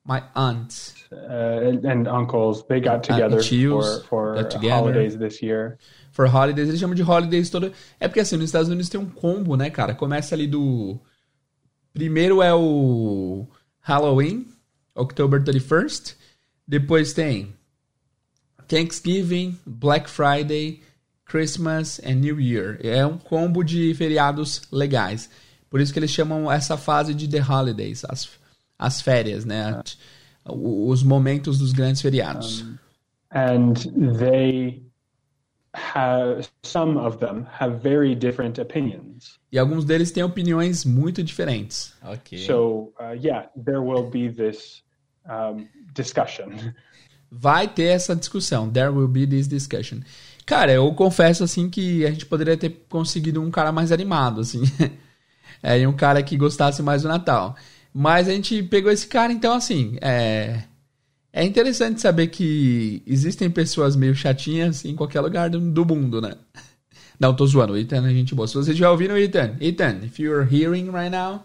My 0.06 0.22
aunt. 0.36 0.94
Uh, 1.12 1.80
and 1.88 2.08
uncles, 2.08 2.64
they 2.68 2.80
got 2.80 3.04
together 3.04 3.40
tios, 3.42 4.04
for, 4.04 4.36
for 4.36 4.44
together. 4.44 4.76
holidays 4.76 5.18
this 5.18 5.42
year. 5.42 5.78
For 6.14 6.28
holidays, 6.34 6.70
eles 6.70 6.80
chamam 6.80 6.96
de 6.96 7.04
holidays 7.04 7.50
todo. 7.50 7.74
É 8.00 8.08
porque 8.08 8.22
assim, 8.22 8.38
nos 8.38 8.46
Estados 8.46 8.70
Unidos 8.70 8.88
tem 8.88 9.00
um 9.00 9.10
combo, 9.10 9.58
né, 9.58 9.70
cara? 9.70 9.94
Começa 9.94 10.34
ali 10.36 10.48
do. 10.48 10.98
Primeiro 11.92 12.42
é 12.42 12.54
o 12.54 13.46
Halloween, 13.82 14.48
October 14.96 15.44
31st. 15.44 16.16
Depois 16.68 17.12
tem 17.14 17.54
Thanksgiving, 18.68 19.58
Black 19.66 20.10
Friday, 20.10 20.82
Christmas 21.26 22.00
and 22.06 22.16
New 22.16 22.40
Year. 22.40 22.80
É 22.84 23.06
um 23.06 23.18
combo 23.18 23.64
de 23.64 23.94
feriados 23.96 24.62
legais. 24.72 25.30
Por 25.70 25.82
isso 25.82 25.92
que 25.92 26.00
eles 26.00 26.12
chamam 26.12 26.52
essa 26.52 26.78
fase 26.78 27.14
de 27.14 27.28
The 27.28 27.42
Holidays, 27.42 28.04
as, 28.08 28.30
as 28.78 29.02
férias, 29.02 29.44
né? 29.46 29.82
o- 30.46 30.90
os 30.90 31.02
momentos 31.04 31.58
dos 31.58 31.74
grandes 31.74 32.02
feriados. 32.02 32.64
and 33.32 33.74
they 34.20 34.83
have 35.74 36.48
some 36.64 36.98
of 36.98 37.18
them 37.18 37.48
have 37.52 37.80
very 37.82 38.16
different 38.16 38.60
opinions. 38.60 39.40
E 39.52 39.58
alguns 39.58 39.86
deles 39.86 40.12
têm 40.12 40.24
opiniões 40.24 40.86
muito 40.86 41.24
diferentes. 41.24 41.94
Ok. 42.04 42.38
So 42.40 42.94
uh, 43.00 43.14
yeah, 43.14 43.48
there 43.56 43.82
will 43.82 44.10
be 44.10 44.30
this 44.30 44.84
um, 45.26 45.68
discussion. 45.94 46.74
Vai 47.32 47.68
ter 47.68 47.86
essa 47.86 48.16
discussão. 48.16 48.70
There 48.70 48.90
will 48.90 49.08
be 49.08 49.26
this 49.26 49.48
discussion. 49.48 50.02
Cara, 50.46 50.72
eu 50.72 50.94
confesso 50.94 51.44
assim 51.44 51.70
que 51.70 52.06
a 52.06 52.12
gente 52.12 52.26
poderia 52.26 52.58
ter 52.58 52.86
conseguido 52.90 53.42
um 53.42 53.50
cara 53.50 53.72
mais 53.72 53.92
animado, 53.92 54.42
assim. 54.42 54.62
é, 55.64 55.80
e 55.80 55.88
um 55.88 55.94
cara 55.94 56.22
que 56.22 56.38
gostasse 56.38 56.84
mais 56.84 57.02
do 57.02 57.08
Natal. 57.08 57.56
Mas 57.94 58.28
a 58.28 58.32
gente 58.32 58.62
pegou 58.64 58.92
esse 58.92 59.08
cara, 59.08 59.32
então 59.32 59.54
assim, 59.54 59.98
é. 60.02 60.64
É 61.36 61.44
interessante 61.44 62.00
saber 62.00 62.28
que 62.28 63.02
existem 63.08 63.50
pessoas 63.50 63.96
meio 63.96 64.14
chatinhas 64.14 64.86
em 64.86 64.96
qualquer 64.96 65.20
lugar 65.22 65.50
do, 65.50 65.60
do 65.60 65.84
mundo, 65.84 66.22
né? 66.22 66.36
Não, 67.20 67.36
tô 67.36 67.48
zoando. 67.48 67.74
O 67.74 67.78
Ethan 67.78 68.08
é 68.08 68.14
gente 68.14 68.36
boa. 68.36 68.48
Se 68.48 68.54
você 68.54 68.70
estiver 68.70 68.88
ouvindo, 68.88 69.18
Ethan, 69.18 69.56
Ethan, 69.60 70.06
if 70.06 70.20
you're 70.20 70.48
hearing 70.48 70.92
right 70.92 71.10
now, 71.10 71.44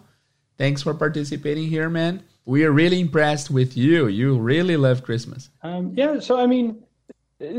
thanks 0.59 0.83
for 0.83 0.95
participating 0.95 1.75
here, 1.75 1.89
man. 1.89 2.21
We 2.47 2.65
are 2.65 2.73
really 2.73 3.01
impressed 3.01 3.51
with 3.51 3.77
you. 3.77 4.11
You 4.11 4.39
really 4.39 4.77
love 4.77 5.03
Christmas. 5.03 5.51
Um, 5.63 5.95
yeah, 5.97 6.21
so 6.21 6.39
I 6.39 6.47
mean, 6.47 6.77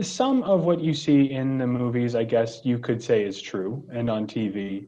some 0.01 0.43
of 0.43 0.65
what 0.65 0.81
you 0.81 0.93
see 0.93 1.31
in 1.31 1.57
the 1.57 1.67
movies, 1.67 2.13
I 2.13 2.25
guess 2.25 2.61
you 2.63 2.77
could 2.77 3.01
say 3.01 3.23
is 3.23 3.41
true, 3.41 3.83
and 3.91 4.09
on 4.09 4.27
TV, 4.27 4.87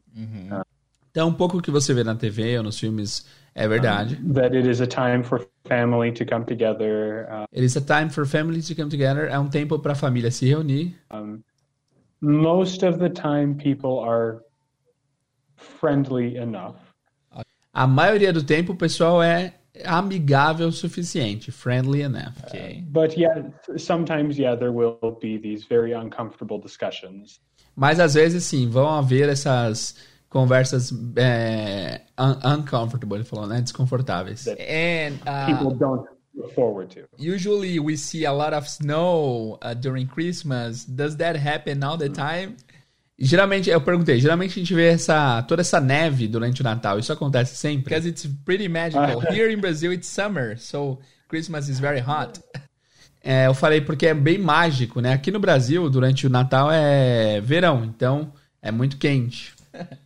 Então, 1.10 1.28
um 1.28 1.34
pouco 1.34 1.60
que 1.60 1.70
você 1.70 1.92
vê 1.92 2.02
na 2.02 2.14
TV 2.14 2.56
ou 2.56 2.62
nos 2.62 2.78
filmes 2.78 3.26
é 3.54 3.68
verdade. 3.68 4.16
that 4.32 4.54
it 4.54 4.66
is 4.68 4.80
a 4.80 4.86
time 4.86 5.22
for 5.22 5.46
family 5.66 6.12
to 6.12 6.24
come 6.24 6.44
together. 6.44 7.26
Uh, 7.30 7.44
It 7.52 7.64
is 7.64 7.76
a 7.76 7.80
time 7.80 8.08
for 8.10 8.26
families 8.26 8.66
to 8.68 8.74
come 8.74 8.88
together. 8.88 9.28
É 9.28 9.38
um 9.38 9.48
tempo 9.48 9.78
para 9.78 9.92
a 9.92 9.96
família 9.96 10.30
se 10.30 10.46
reunir. 10.46 10.94
most 12.20 12.84
of 12.84 12.98
the 12.98 13.10
time, 13.10 13.54
people 13.54 13.98
are 14.00 14.42
friendly 15.56 16.36
enough. 16.36 16.76
A 17.74 17.86
maioria 17.86 18.32
do 18.32 18.42
tempo 18.42 18.72
o 18.72 18.76
pessoal 18.76 19.22
é 19.22 19.54
amigável 19.84 20.68
o 20.68 20.72
suficiente. 20.72 21.50
Friendly 21.50 22.02
enough. 22.02 22.34
Ok. 22.46 22.84
But 22.88 23.16
yeah, 23.16 23.50
sometimes, 23.76 24.38
yeah, 24.38 24.54
there 24.56 24.72
will 24.72 25.18
be 25.20 25.38
these 25.38 25.66
very 25.68 25.94
uncomfortable 25.94 26.58
discussions. 26.60 27.40
Mas 27.74 27.98
às 27.98 28.14
vezes, 28.14 28.44
sim, 28.44 28.68
vão 28.68 28.88
haver 28.90 29.30
essas 29.30 29.96
conversas 30.32 30.92
é, 31.16 32.00
un- 32.18 32.58
uncomfortable, 32.58 33.16
ele 33.18 33.24
falou, 33.24 33.46
né? 33.46 33.60
Desconfortáveis. 33.60 34.46
And 34.48 35.18
uh, 35.26 35.46
People 35.46 35.76
don't 35.78 36.04
look 36.34 36.54
forward 36.54 36.88
to. 36.94 37.02
usually 37.18 37.78
we 37.78 37.96
see 37.96 38.24
a 38.24 38.32
lot 38.32 38.54
of 38.54 38.66
snow 38.68 39.58
uh, 39.62 39.74
during 39.74 40.06
Christmas. 40.06 40.84
Does 40.86 41.16
that 41.16 41.38
happen 41.38 41.84
all 41.84 41.98
the 41.98 42.08
time? 42.08 42.56
Geralmente, 43.18 43.68
eu 43.70 43.80
perguntei, 43.80 44.18
geralmente 44.18 44.52
a 44.58 44.62
gente 44.62 44.74
vê 44.74 44.88
essa, 44.88 45.42
toda 45.42 45.60
essa 45.60 45.80
neve 45.80 46.26
durante 46.26 46.60
o 46.62 46.64
Natal. 46.64 46.98
Isso 46.98 47.12
acontece 47.12 47.54
sempre? 47.56 47.84
Because 47.94 48.08
it's 48.08 48.26
pretty 48.44 48.68
magical. 48.68 49.20
Here 49.30 49.52
in 49.52 49.58
Brazil, 49.60 49.92
it's 49.92 50.08
summer, 50.08 50.58
so 50.58 50.98
Christmas 51.28 51.68
is 51.68 51.78
very 51.78 52.00
hot. 52.00 52.40
É, 53.24 53.46
eu 53.46 53.54
falei 53.54 53.80
porque 53.80 54.08
é 54.08 54.14
bem 54.14 54.36
mágico, 54.36 55.00
né? 55.00 55.12
Aqui 55.12 55.30
no 55.30 55.38
Brasil, 55.38 55.88
durante 55.88 56.26
o 56.26 56.28
Natal 56.28 56.72
é 56.72 57.40
verão, 57.40 57.84
então 57.84 58.32
é 58.60 58.72
muito 58.72 58.96
quente. 58.96 59.54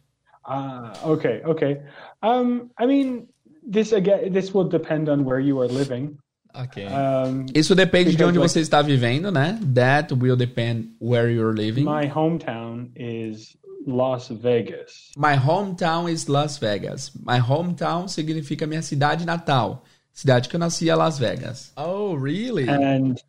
Ah, 0.46 0.92
okay, 1.04 1.42
okay. 1.44 1.82
Um, 2.22 2.70
I 2.78 2.86
mean, 2.86 3.26
this 3.66 3.92
again, 3.92 4.32
this 4.32 4.54
will 4.54 4.68
depend 4.68 5.08
on 5.08 5.24
where 5.24 5.40
you 5.40 5.60
are 5.60 5.68
living. 5.68 6.18
Ok. 6.54 6.86
Um, 6.86 7.46
Isso 7.54 7.74
depende 7.74 8.16
de 8.16 8.24
onde 8.24 8.38
like- 8.38 8.48
você 8.48 8.60
está 8.60 8.80
vivendo, 8.80 9.30
né? 9.30 9.58
That 9.74 10.12
will 10.14 10.36
depend 10.36 10.94
where 11.00 11.30
you're 11.30 11.52
living. 11.52 11.84
my 11.84 12.08
hometown 12.08 12.90
is 12.96 13.56
Las 13.86 14.28
Vegas. 14.28 15.12
My 15.16 15.36
hometown 15.36 16.08
is 16.10 16.28
Las 16.28 16.58
Vegas. 16.58 17.10
My 17.22 17.38
hometown 17.40 18.08
significa 18.08 18.66
minha 18.66 18.82
cidade 18.82 19.26
natal. 19.26 19.84
Cidade 20.12 20.48
que 20.48 20.56
eu 20.56 20.60
nasci 20.60 20.88
é 20.88 20.94
Las 20.94 21.18
Vegas. 21.18 21.72
oh, 21.76 22.14
really? 22.14 22.68
And 22.68 23.20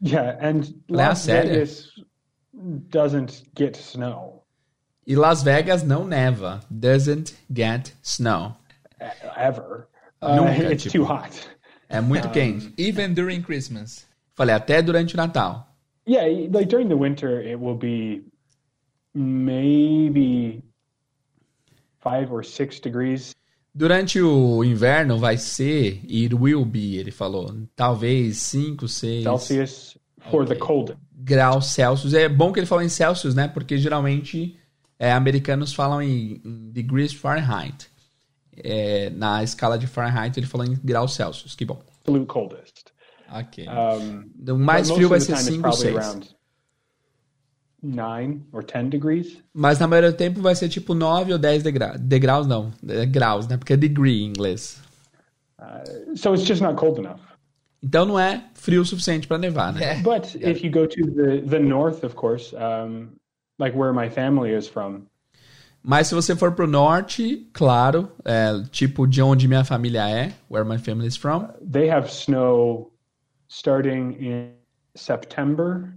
yeah, 0.00 0.36
and 0.40 0.72
Las? 0.88 1.26
Vegas 1.26 1.90
doesn't 2.88 3.42
get 3.54 3.76
snow 3.76 4.35
E 5.06 5.14
Las 5.14 5.42
Vegas 5.42 5.82
não 5.82 6.04
neva. 6.06 6.60
Doesn't 6.70 7.34
get 7.52 7.92
snow. 8.02 8.56
ever. 9.36 9.88
Uh, 10.20 10.36
Nunca, 10.36 10.72
it's 10.72 10.82
tipo. 10.84 11.04
too 11.04 11.04
hot. 11.04 11.30
É 11.88 12.00
muito 12.00 12.28
quente. 12.30 12.72
Even 12.76 13.14
during 13.14 13.42
Christmas. 13.42 14.06
Falei, 14.34 14.54
até 14.54 14.82
durante 14.82 15.14
o 15.14 15.16
Natal. 15.16 15.66
Yeah, 16.08 16.48
like 16.50 16.68
during 16.68 16.88
the 16.88 16.96
winter, 16.96 17.40
it 17.40 17.56
will 17.58 17.76
be 17.76 18.22
maybe 19.14 20.62
five 22.00 22.32
or 22.32 22.44
six 22.44 22.80
degrees. 22.80 23.34
Durante 23.74 24.20
o 24.20 24.64
inverno 24.64 25.18
vai 25.18 25.36
ser, 25.36 26.00
it 26.08 26.34
will 26.34 26.64
be, 26.64 26.96
ele 26.96 27.10
falou, 27.10 27.54
talvez 27.76 28.38
5, 28.38 28.88
6 28.88 29.22
Celsius 29.22 29.98
for 30.30 30.46
the 30.46 30.56
coldest. 30.56 30.98
graus 31.14 31.66
Celsius. 31.66 32.14
É 32.14 32.28
bom 32.28 32.52
que 32.52 32.60
ele 32.60 32.66
falou 32.66 32.82
em 32.82 32.88
Celsius, 32.88 33.34
né? 33.34 33.48
Porque 33.48 33.76
geralmente 33.76 34.56
é, 34.98 35.12
americanos 35.12 35.74
falam 35.74 36.00
em, 36.02 36.40
em 36.44 36.70
degrees 36.70 37.12
Fahrenheit. 37.12 37.88
É, 38.58 39.10
na 39.10 39.42
escala 39.42 39.78
de 39.78 39.86
Fahrenheit 39.86 40.38
ele 40.38 40.46
falou 40.46 40.66
em 40.66 40.78
graus 40.82 41.14
Celsius. 41.14 41.54
Que 41.54 41.64
bom. 41.64 41.82
absolute 42.00 42.26
coldest. 42.26 42.84
Ok. 43.30 43.66
Um, 43.68 44.52
O 44.52 44.58
mais 44.58 44.90
frio 44.90 45.08
vai 45.08 45.18
most 45.18 45.32
of 45.32 45.42
ser 45.42 45.44
the 45.44 45.50
time 45.50 45.62
5, 45.62 45.68
it's 45.68 45.82
probably 45.82 45.92
6. 45.92 45.96
around 45.96 46.36
nine 47.82 48.44
or 48.52 48.64
ten 48.64 48.88
degrees. 48.88 49.38
Mas 49.52 49.78
na 49.78 49.86
maioria 49.86 50.10
do 50.12 50.16
tempo 50.16 50.40
vai 50.40 50.54
ser 50.54 50.68
tipo 50.68 50.94
9 50.94 51.32
ou 51.32 51.38
10 51.38 51.62
degraus. 51.62 52.00
Degraus 52.00 52.46
não, 52.46 52.72
é 52.88 53.06
graus, 53.06 53.46
né? 53.46 53.56
Porque 53.56 53.72
é 53.72 53.76
degree 53.76 54.22
em 54.22 54.28
inglês. 54.28 54.80
So 56.14 56.34
it's 56.34 56.46
just 56.46 56.62
not 56.62 56.76
cold 56.76 57.00
enough. 57.00 57.20
Então 57.82 58.04
não 58.04 58.18
é 58.18 58.44
frio 58.54 58.82
o 58.82 58.84
suficiente 58.84 59.26
para 59.26 59.38
nevar, 59.38 59.72
né? 59.72 60.00
But 60.02 60.34
if 60.36 60.62
you 60.64 60.70
go 60.70 60.86
to 60.86 61.10
the, 61.12 61.42
the 61.42 61.58
north, 61.58 62.02
of 62.04 62.14
course, 62.14 62.54
um, 62.56 63.08
like 63.58 63.76
where 63.76 63.92
my 63.92 64.08
family 64.08 64.52
is 64.52 64.68
from, 64.68 65.06
Mas 65.82 66.08
se 66.08 66.14
você 66.16 66.36
for 66.36 66.50
pro 66.50 66.66
norte, 66.66 67.48
claro, 67.52 68.10
é, 68.24 68.60
tipo 68.72 69.06
de 69.06 69.22
onde 69.22 69.46
minha 69.46 69.64
família 69.64 70.08
é, 70.10 70.32
where 70.50 70.64
my 70.64 70.78
family 70.78 71.06
is 71.06 71.16
from, 71.16 71.46
they 71.62 71.88
have 71.88 72.10
snow 72.10 72.90
starting 73.48 74.16
in 74.18 74.50
September 74.96 75.94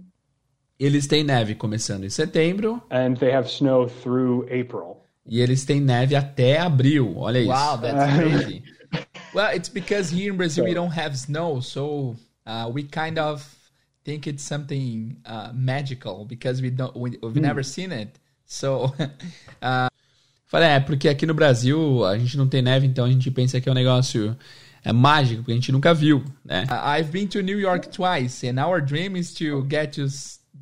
eles 0.78 1.06
têm 1.06 1.22
neve 1.22 1.54
começando 1.54 2.04
em 2.04 2.08
setembro 2.08 2.80
and 2.90 3.16
they 3.16 3.32
have 3.32 3.48
snow 3.48 3.86
through 3.86 4.44
April. 4.44 4.96
e 5.26 5.40
eles 5.40 5.64
têm 5.64 5.80
neve 5.80 6.16
até 6.16 6.58
abril. 6.58 7.18
Olha 7.18 7.38
isso. 7.38 7.50
Wow, 7.50 7.78
that's 7.78 8.16
crazy. 8.16 8.62
well, 9.34 9.54
it's 9.54 9.68
because 9.68 10.10
here 10.10 10.32
in 10.32 10.36
Brazil 10.36 10.64
we 10.64 10.74
don't 10.74 10.96
have 10.96 11.16
snow, 11.16 11.60
so 11.60 12.16
uh, 12.46 12.70
we 12.72 12.84
kind 12.84 13.18
of 13.18 13.44
think 14.04 14.28
it's 14.28 14.42
something 14.42 15.16
uh, 15.26 15.50
magical 15.54 16.24
because 16.24 16.60
we 16.62 16.70
don't 16.70 16.94
we, 16.96 17.18
we've 17.22 17.40
never 17.40 17.62
seen 17.64 17.92
it. 17.92 18.10
So 18.46 18.92
Falei, 20.46 20.68
é, 20.68 20.80
porque 20.80 21.08
aqui 21.08 21.26
no 21.26 21.34
Brasil 21.34 22.04
a 22.04 22.18
gente 22.18 22.36
não 22.36 22.48
tem 22.48 22.60
neve, 22.60 22.84
então 22.86 23.04
a 23.04 23.10
gente 23.10 23.30
pensa 23.30 23.60
que 23.60 23.68
é 23.68 23.72
um 23.72 23.74
negócio 23.74 24.36
é 24.84 24.92
mágico, 24.92 25.42
porque 25.42 25.52
a 25.52 25.54
gente 25.54 25.70
nunca 25.70 25.94
viu, 25.94 26.24
né? 26.44 26.64
I- 26.68 27.00
I've 27.00 27.10
been 27.12 27.28
to 27.28 27.40
New 27.40 27.60
York 27.60 27.88
twice, 27.88 28.48
and 28.48 28.58
our 28.60 28.80
dream 28.80 29.16
is 29.16 29.32
to 29.34 29.64
get 29.70 29.94
to 29.94 30.06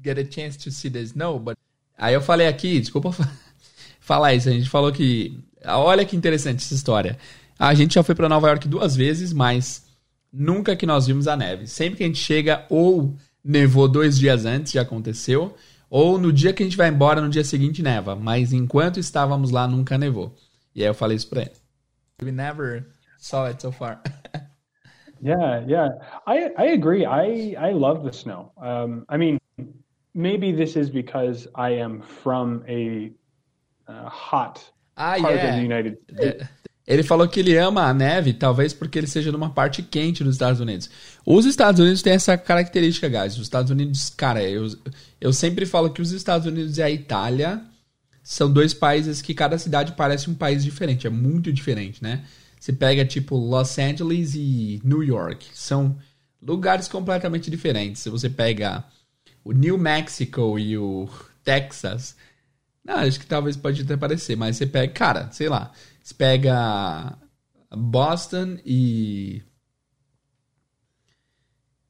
get 0.04 0.18
a 0.18 0.24
chance 0.30 0.58
to 0.58 0.70
see 0.70 0.90
the 0.90 1.00
snow. 1.00 1.38
But 1.38 1.56
Aí 1.96 2.12
eu 2.14 2.20
falei 2.20 2.46
aqui, 2.48 2.78
desculpa 2.80 3.12
fa- 3.12 3.30
falar 3.98 4.34
isso, 4.34 4.48
a 4.48 4.52
gente 4.52 4.68
falou 4.68 4.92
que. 4.92 5.38
Olha 5.64 6.04
que 6.04 6.14
interessante 6.16 6.62
essa 6.62 6.74
história. 6.74 7.16
A 7.58 7.72
gente 7.74 7.94
já 7.94 8.02
foi 8.02 8.14
para 8.14 8.28
Nova 8.28 8.46
York 8.48 8.68
duas 8.68 8.94
vezes, 8.94 9.32
mas 9.32 9.84
nunca 10.32 10.76
que 10.76 10.84
nós 10.86 11.06
vimos 11.06 11.26
a 11.26 11.36
neve. 11.36 11.66
Sempre 11.66 11.96
que 11.96 12.04
a 12.04 12.06
gente 12.06 12.18
chega, 12.18 12.64
ou 12.68 13.16
nevou 13.48 13.88
dois 13.88 14.18
dias 14.18 14.44
antes, 14.44 14.72
já 14.72 14.82
aconteceu, 14.82 15.54
ou 15.88 16.18
no 16.18 16.30
dia 16.30 16.52
que 16.52 16.62
a 16.62 16.66
gente 16.66 16.76
vai 16.76 16.88
embora, 16.88 17.22
no 17.22 17.30
dia 17.30 17.42
seguinte 17.42 17.82
neva. 17.82 18.14
Mas 18.14 18.52
enquanto 18.52 19.00
estávamos 19.00 19.50
lá, 19.50 19.66
nunca 19.66 19.96
nevou. 19.96 20.36
E 20.74 20.82
aí 20.82 20.88
eu 20.88 20.94
falei 20.94 21.16
isso 21.16 21.28
pra 21.28 21.40
ele. 21.40 21.52
we 22.22 22.32
never 22.32 22.84
saw 23.16 23.46
it 23.46 23.60
so 23.62 23.72
far. 23.72 24.02
Yeah, 25.20 25.64
yeah. 25.66 25.88
I 26.28 26.50
I 26.56 26.66
agree. 26.66 27.04
I 27.04 27.56
I 27.58 27.72
love 27.72 28.04
the 28.04 28.12
snow. 28.12 28.52
Um, 28.56 29.04
I 29.08 29.16
mean, 29.16 29.40
maybe 30.14 30.52
this 30.52 30.76
is 30.76 30.90
because 30.90 31.48
I 31.56 31.70
am 31.70 32.02
from 32.02 32.62
a 32.68 33.10
uh, 33.88 34.08
hot 34.08 34.62
ah, 34.96 35.16
part 35.18 35.34
of 35.34 35.40
the 35.40 35.46
yeah. 35.48 35.60
United 35.60 35.96
States. 36.14 36.44
Ele 36.88 37.02
falou 37.02 37.28
que 37.28 37.40
ele 37.40 37.54
ama 37.58 37.82
a 37.82 37.92
neve, 37.92 38.32
talvez 38.32 38.72
porque 38.72 38.98
ele 38.98 39.06
seja 39.06 39.30
numa 39.30 39.50
parte 39.50 39.82
quente 39.82 40.24
dos 40.24 40.36
Estados 40.36 40.58
Unidos. 40.58 40.88
Os 41.24 41.44
Estados 41.44 41.78
Unidos 41.78 42.00
têm 42.00 42.14
essa 42.14 42.38
característica, 42.38 43.06
guys. 43.10 43.34
Os 43.34 43.42
Estados 43.42 43.70
Unidos, 43.70 44.08
cara, 44.08 44.42
eu, 44.42 44.66
eu 45.20 45.30
sempre 45.30 45.66
falo 45.66 45.90
que 45.90 46.00
os 46.00 46.12
Estados 46.12 46.46
Unidos 46.46 46.78
e 46.78 46.82
a 46.82 46.90
Itália 46.90 47.60
são 48.22 48.50
dois 48.50 48.72
países 48.72 49.20
que 49.20 49.34
cada 49.34 49.58
cidade 49.58 49.92
parece 49.92 50.30
um 50.30 50.34
país 50.34 50.64
diferente. 50.64 51.06
É 51.06 51.10
muito 51.10 51.52
diferente, 51.52 52.02
né? 52.02 52.24
Você 52.58 52.72
pega, 52.72 53.04
tipo, 53.04 53.36
Los 53.36 53.78
Angeles 53.78 54.34
e 54.34 54.80
New 54.82 55.02
York. 55.02 55.46
São 55.52 55.94
lugares 56.40 56.88
completamente 56.88 57.50
diferentes. 57.50 58.00
Se 58.00 58.08
você 58.08 58.30
pega 58.30 58.82
o 59.44 59.52
New 59.52 59.76
Mexico 59.76 60.58
e 60.58 60.78
o 60.78 61.06
Texas, 61.44 62.16
não, 62.82 62.94
acho 62.94 63.20
que 63.20 63.26
talvez 63.26 63.58
pode 63.58 63.82
até 63.82 63.94
parecer, 63.94 64.34
mas 64.34 64.56
você 64.56 64.66
pega, 64.66 64.90
cara, 64.90 65.28
sei 65.30 65.50
lá, 65.50 65.70
você 66.08 66.14
pega 66.14 67.18
Boston 67.70 68.56
e 68.64 69.42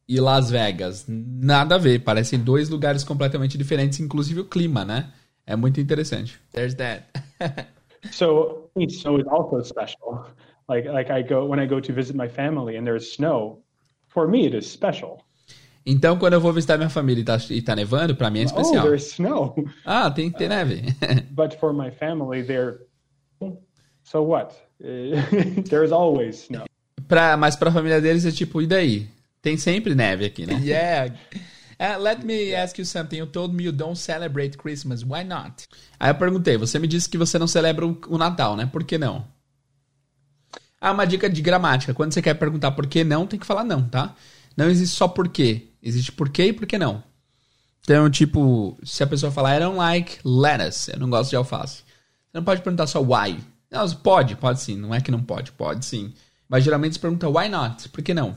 e 0.09 0.19
Las 0.21 0.51
Vegas, 0.51 1.05
nada 1.07 1.75
a 1.75 1.79
ver, 1.79 1.99
parecem 1.99 2.39
dois 2.39 2.71
lugares 2.71 3.05
completamente 3.05 3.59
diferentes, 3.59 4.01
inclusive 4.01 4.41
o 4.41 4.45
clima, 4.47 4.83
né? 4.83 5.13
É 5.47 5.55
muito 5.55 5.81
interessante. 5.81 6.41
There's 6.51 6.75
that. 6.77 7.05
so, 8.11 8.71
so 8.89 9.19
it's 9.19 9.29
also 9.29 9.63
special. 9.63 10.25
Like, 10.67 10.89
like 10.89 11.13
I 11.13 11.23
go 11.23 11.47
when 11.47 11.61
I 11.63 11.67
go 11.67 11.79
to 11.79 11.93
visit 11.93 12.17
my 12.17 12.29
family 12.29 12.79
and 12.79 12.85
there's 12.85 13.13
snow. 13.15 13.63
For 14.09 14.27
me, 14.27 14.47
it 14.47 14.57
is 14.57 14.67
special. 14.67 15.19
Então, 15.85 16.19
quando 16.19 16.33
eu 16.33 16.41
vou 16.41 16.53
visitar 16.55 16.79
minha 16.79 16.91
família 16.91 17.21
e 17.21 17.25
tá, 17.25 17.39
e 17.51 17.63
tá 17.63 17.77
nevando, 17.77 18.17
para 18.17 18.31
mim 18.31 18.41
é 18.41 18.45
especial. 18.45 18.85
Oh, 18.85 18.89
there's 18.89 19.13
snow. 19.13 19.55
Ah, 19.85 20.11
tem 20.11 20.31
que 20.31 20.39
ter 20.39 20.49
neve. 20.49 20.83
but 21.33 21.55
for 21.61 21.73
my 21.75 21.91
family, 21.91 22.43
they're 22.43 22.79
so 24.11 24.23
what? 24.23 24.55
there's 24.81 25.93
always 25.93 26.45
snow. 26.45 26.65
Pra, 27.07 27.37
mas 27.37 27.57
pra 27.57 27.71
família 27.73 28.01
deles 28.01 28.25
é 28.25 28.31
tipo, 28.31 28.61
e 28.61 28.67
daí? 28.67 29.09
Tem 29.41 29.57
sempre 29.57 29.95
neve 29.95 30.25
aqui, 30.27 30.47
né? 30.47 30.61
Yeah. 30.65 31.15
Uh, 31.81 31.97
let 32.03 32.25
me 32.25 32.55
ask 32.57 32.77
you 32.77 32.85
something. 32.85 33.19
You 33.19 33.27
told 33.27 33.55
me 33.55 33.65
you 33.65 33.73
don't 33.73 33.97
celebrate 33.97 34.59
Christmas. 34.59 35.05
Why 35.05 35.23
not? 35.23 35.69
Aí 35.99 36.11
eu 36.11 36.15
perguntei, 36.17 36.57
você 36.57 36.77
me 36.79 36.89
disse 36.89 37.09
que 37.09 37.17
você 37.17 37.39
não 37.39 37.47
celebra 37.47 37.87
o 37.87 38.19
Natal, 38.19 38.57
né? 38.57 38.67
Por 38.67 38.83
que 38.83 38.99
não? 38.99 39.25
Ah, 40.81 40.91
uma 40.91 41.07
dica 41.07 41.31
de 41.31 41.41
gramática. 41.41 41.95
Quando 41.95 42.13
você 42.13 42.21
quer 42.21 42.35
perguntar 42.35 42.73
por 42.73 42.87
que 42.87 43.05
não, 43.05 43.27
tem 43.27 43.39
que 43.39 43.47
falar 43.47 43.63
não, 43.63 43.89
tá? 43.89 44.15
Não 44.57 44.69
existe 44.69 44.97
só 44.97 45.07
por 45.07 45.29
quê. 45.29 45.69
Existe 45.81 46.11
por 46.11 46.29
quê 46.31 46.47
e 46.47 46.53
por 46.53 46.67
que 46.67 46.77
não. 46.77 47.03
Então, 47.83 48.11
tipo, 48.11 48.77
se 48.83 49.03
a 49.03 49.07
pessoa 49.07 49.31
falar 49.31 49.57
I 49.57 49.61
don't 49.61 49.77
like 49.77 50.19
lettuce, 50.25 50.91
eu 50.93 50.99
não 50.99 51.09
gosto 51.09 51.31
de 51.31 51.37
alface. 51.37 51.77
Você 51.77 52.35
não 52.35 52.45
pode 52.45 52.63
perguntar 52.63 52.89
só 52.89 53.01
why. 53.01 53.39
Não, 53.71 53.89
pode, 53.91 54.37
pode 54.37 54.61
sim. 54.61 54.77
Não 54.77 54.95
é 54.95 55.01
que 55.01 55.11
não 55.11 55.23
pode, 55.23 55.53
pode 55.53 55.85
sim. 55.85 56.13
Mas 56.49 56.65
geralmente 56.65 56.95
você 56.95 57.01
pergunta 57.01 57.29
why 57.29 57.49
not? 57.49 57.89
Por 57.91 58.03
que 58.03 58.15
não? 58.15 58.37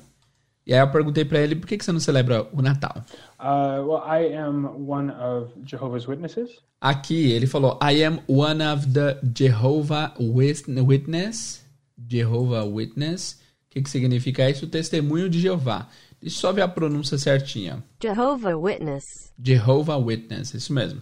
E 0.66 0.74
aí 0.74 0.80
eu 0.80 0.92
perguntei 0.92 1.26
para 1.26 1.40
ele 1.40 1.56
por 1.56 1.68
que, 1.68 1.78
que 1.78 1.84
você 1.84 1.92
não 1.92 2.00
celebra 2.00 2.48
o 2.54 2.62
Natal. 2.62 3.04
Uh, 3.40 3.84
well, 3.88 4.04
I 4.06 4.36
am 4.36 4.66
one 4.88 5.12
of 5.12 5.52
Jehovah's 5.66 6.08
Witnesses. 6.08 6.50
Aqui 6.80 7.32
ele 7.32 7.48
falou 7.48 7.80
I 7.82 8.04
am 8.04 8.20
one 8.28 8.64
of 8.64 8.88
the 8.88 9.20
Jehovah 9.36 10.14
Witness. 10.20 11.66
Jehovah 12.10 12.66
Witness. 12.66 13.40
O 13.68 13.72
que, 13.72 13.82
que 13.82 13.90
significa 13.90 14.50
isso? 14.50 14.68
Testemunho 14.68 15.30
de 15.30 15.40
Jeová. 15.40 15.88
Deixa 16.22 16.38
eu 16.38 16.42
só 16.42 16.52
ver 16.52 16.62
a 16.62 16.68
pronúncia 16.68 17.18
certinha. 17.18 17.84
Jehovah 18.02 18.56
Witness. 18.56 19.32
Jehovah 19.44 19.98
Witness, 19.98 20.54
isso 20.54 20.74
mesmo. 20.74 21.02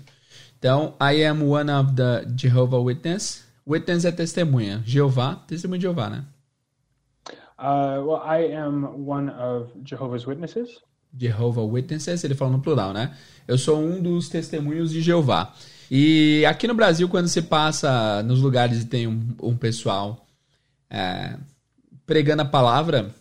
Então, 0.57 0.95
I 1.01 1.25
am 1.25 1.43
one 1.43 1.69
of 1.71 1.93
the 1.93 2.25
Jehovah 2.37 2.79
Witness. 2.79 3.45
Witness 3.69 4.03
é 4.03 4.11
testemunha. 4.11 4.81
Jeová, 4.83 5.35
testemunho 5.47 5.79
de 5.79 5.83
Jeová, 5.83 6.09
né? 6.09 6.25
Uh, 7.59 8.01
well, 8.03 8.21
I 8.25 8.55
am 8.55 8.85
one 9.07 9.29
of 9.29 9.69
Jehovah's 9.85 10.25
Witnesses. 10.25 10.79
Jehovah 11.15 11.61
Witnesses, 11.61 12.23
ele 12.23 12.33
falou 12.33 12.53
no 12.53 12.61
plural, 12.61 12.93
né? 12.93 13.15
Eu 13.47 13.57
sou 13.57 13.79
um 13.79 14.01
dos 14.01 14.29
testemunhos 14.29 14.91
de 14.91 15.01
Jeová. 15.01 15.53
E 15.91 16.45
aqui 16.45 16.67
no 16.67 16.73
Brasil, 16.73 17.07
quando 17.09 17.27
você 17.27 17.41
passa 17.41 18.23
nos 18.23 18.41
lugares 18.41 18.81
e 18.81 18.85
tem 18.85 19.07
um, 19.07 19.35
um 19.41 19.57
pessoal 19.57 20.25
é, 20.89 21.35
pregando 22.05 22.41
a 22.43 22.45
palavra 22.45 23.13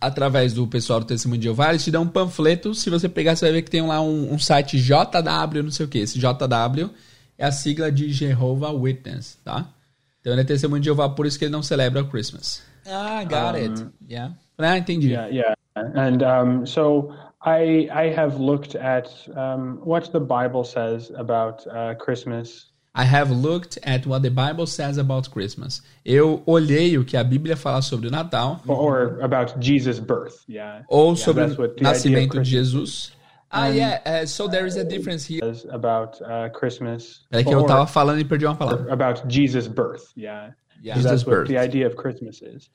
através 0.00 0.52
do 0.52 0.66
pessoal 0.66 1.00
do 1.00 1.06
Testemunho 1.06 1.40
de 1.40 1.44
Jeová, 1.44 1.70
eles 1.70 1.84
te 1.84 1.90
dão 1.90 2.02
um 2.02 2.08
panfleto. 2.08 2.74
Se 2.74 2.90
você 2.90 3.08
pegar, 3.08 3.34
você 3.34 3.46
vai 3.46 3.54
ver 3.54 3.62
que 3.62 3.70
tem 3.70 3.82
lá 3.82 4.00
um, 4.00 4.34
um 4.34 4.38
site 4.38 4.78
JW, 4.78 5.62
não 5.62 5.70
sei 5.70 5.86
o 5.86 5.88
que. 5.88 5.98
Esse 5.98 6.18
JW 6.18 6.90
é 7.38 7.46
a 7.46 7.52
sigla 7.52 7.90
de 7.90 8.12
Jehovah 8.12 8.72
Witness, 8.72 9.38
tá? 9.44 9.72
Então 10.26 10.34
ele 10.34 10.40
é 10.40 10.44
Testemunho 10.44 10.80
de 10.80 10.86
Jeová, 10.86 11.08
por 11.08 11.24
isso 11.24 11.38
que 11.38 11.44
ele 11.44 11.52
não 11.52 11.62
celebra 11.62 12.02
o 12.02 12.08
Christmas. 12.08 12.60
Ah, 12.84 13.22
got 13.22 13.56
um, 13.56 13.62
it. 13.62 13.86
Yeah. 14.10 14.34
Ah, 14.58 14.76
entendi. 14.76 15.10
Yeah, 15.12 15.28
yeah. 15.28 15.54
And 15.76 16.20
um, 16.20 16.66
so 16.66 17.12
I 17.40 17.88
I 17.92 18.12
have 18.12 18.40
looked 18.40 18.74
at 18.74 19.08
um, 19.36 19.78
what 19.84 20.10
the 20.10 20.18
Bible 20.18 20.64
says 20.64 21.12
about 21.16 21.64
uh, 21.68 21.94
Christmas. 22.04 22.72
I 22.92 23.04
have 23.04 23.30
looked 23.30 23.78
at 23.84 24.04
what 24.04 24.22
the 24.22 24.30
Bible 24.30 24.66
says 24.66 24.98
about 24.98 25.30
Christmas. 25.30 25.80
Eu 26.04 26.42
olhei 26.44 26.98
o 26.98 27.04
que 27.04 27.16
a 27.16 27.22
Bíblia 27.22 27.56
fala 27.56 27.80
sobre 27.80 28.08
o 28.08 28.10
Natal. 28.10 28.60
Or 28.66 29.20
about 29.22 29.54
Jesus' 29.60 30.00
birth, 30.00 30.42
yeah. 30.48 30.82
Ou 30.88 31.14
yeah, 31.14 31.24
sobre 31.24 31.44
o 31.44 31.74
nascimento 31.80 32.40
de 32.40 32.50
Jesus. 32.50 33.12
Ah, 33.50 33.68
yeah. 33.68 34.00
Uh, 34.04 34.26
so 34.26 34.48
there 34.48 34.66
is 34.66 34.76
a 34.76 34.84
difference 34.84 35.24
here. 35.24 35.54
About 35.70 36.20
uh, 36.22 36.48
Christmas. 36.50 37.24
É 37.30 37.44
que 37.44 37.54
eu 37.54 37.64
tava 37.64 37.86
falando 37.86 38.20
e 38.20 38.24
perdi 38.24 38.44
uma 38.44 38.56
palavra. 38.56 38.92
About 38.92 39.22
Jesus' 39.28 39.68
birth, 39.68 40.12
yeah. 40.16 40.52
Yeah. 40.82 41.00
Jesus' 41.00 41.22
birth. 41.22 41.48
the 41.48 41.58
idea 41.58 41.86
of 41.86 41.96
Christmas 41.96 42.42
is. 42.42 42.68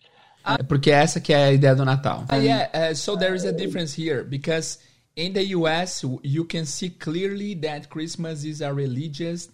É 0.44 0.64
porque 0.64 0.90
essa 0.90 1.20
que 1.20 1.34
é 1.34 1.46
a 1.46 1.54
ideia 1.54 1.76
do 1.76 1.86
Natal. 1.86 2.26
Uh, 2.32 2.36
yeah, 2.36 2.70
uh, 2.74 2.96
so 2.96 3.16
there 3.16 3.36
is 3.36 3.46
a 3.46 3.54
difference 3.54 3.94
here 3.94 4.24
because 4.24 4.80
in 5.16 5.34
the 5.34 5.44
US 5.56 6.04
you 6.24 6.46
can 6.46 6.66
see 6.66 6.90
clearly 6.90 7.54
that 7.56 7.90
Christmas 7.90 8.44
is 8.44 8.62
a 8.62 8.74
religious 8.74 9.50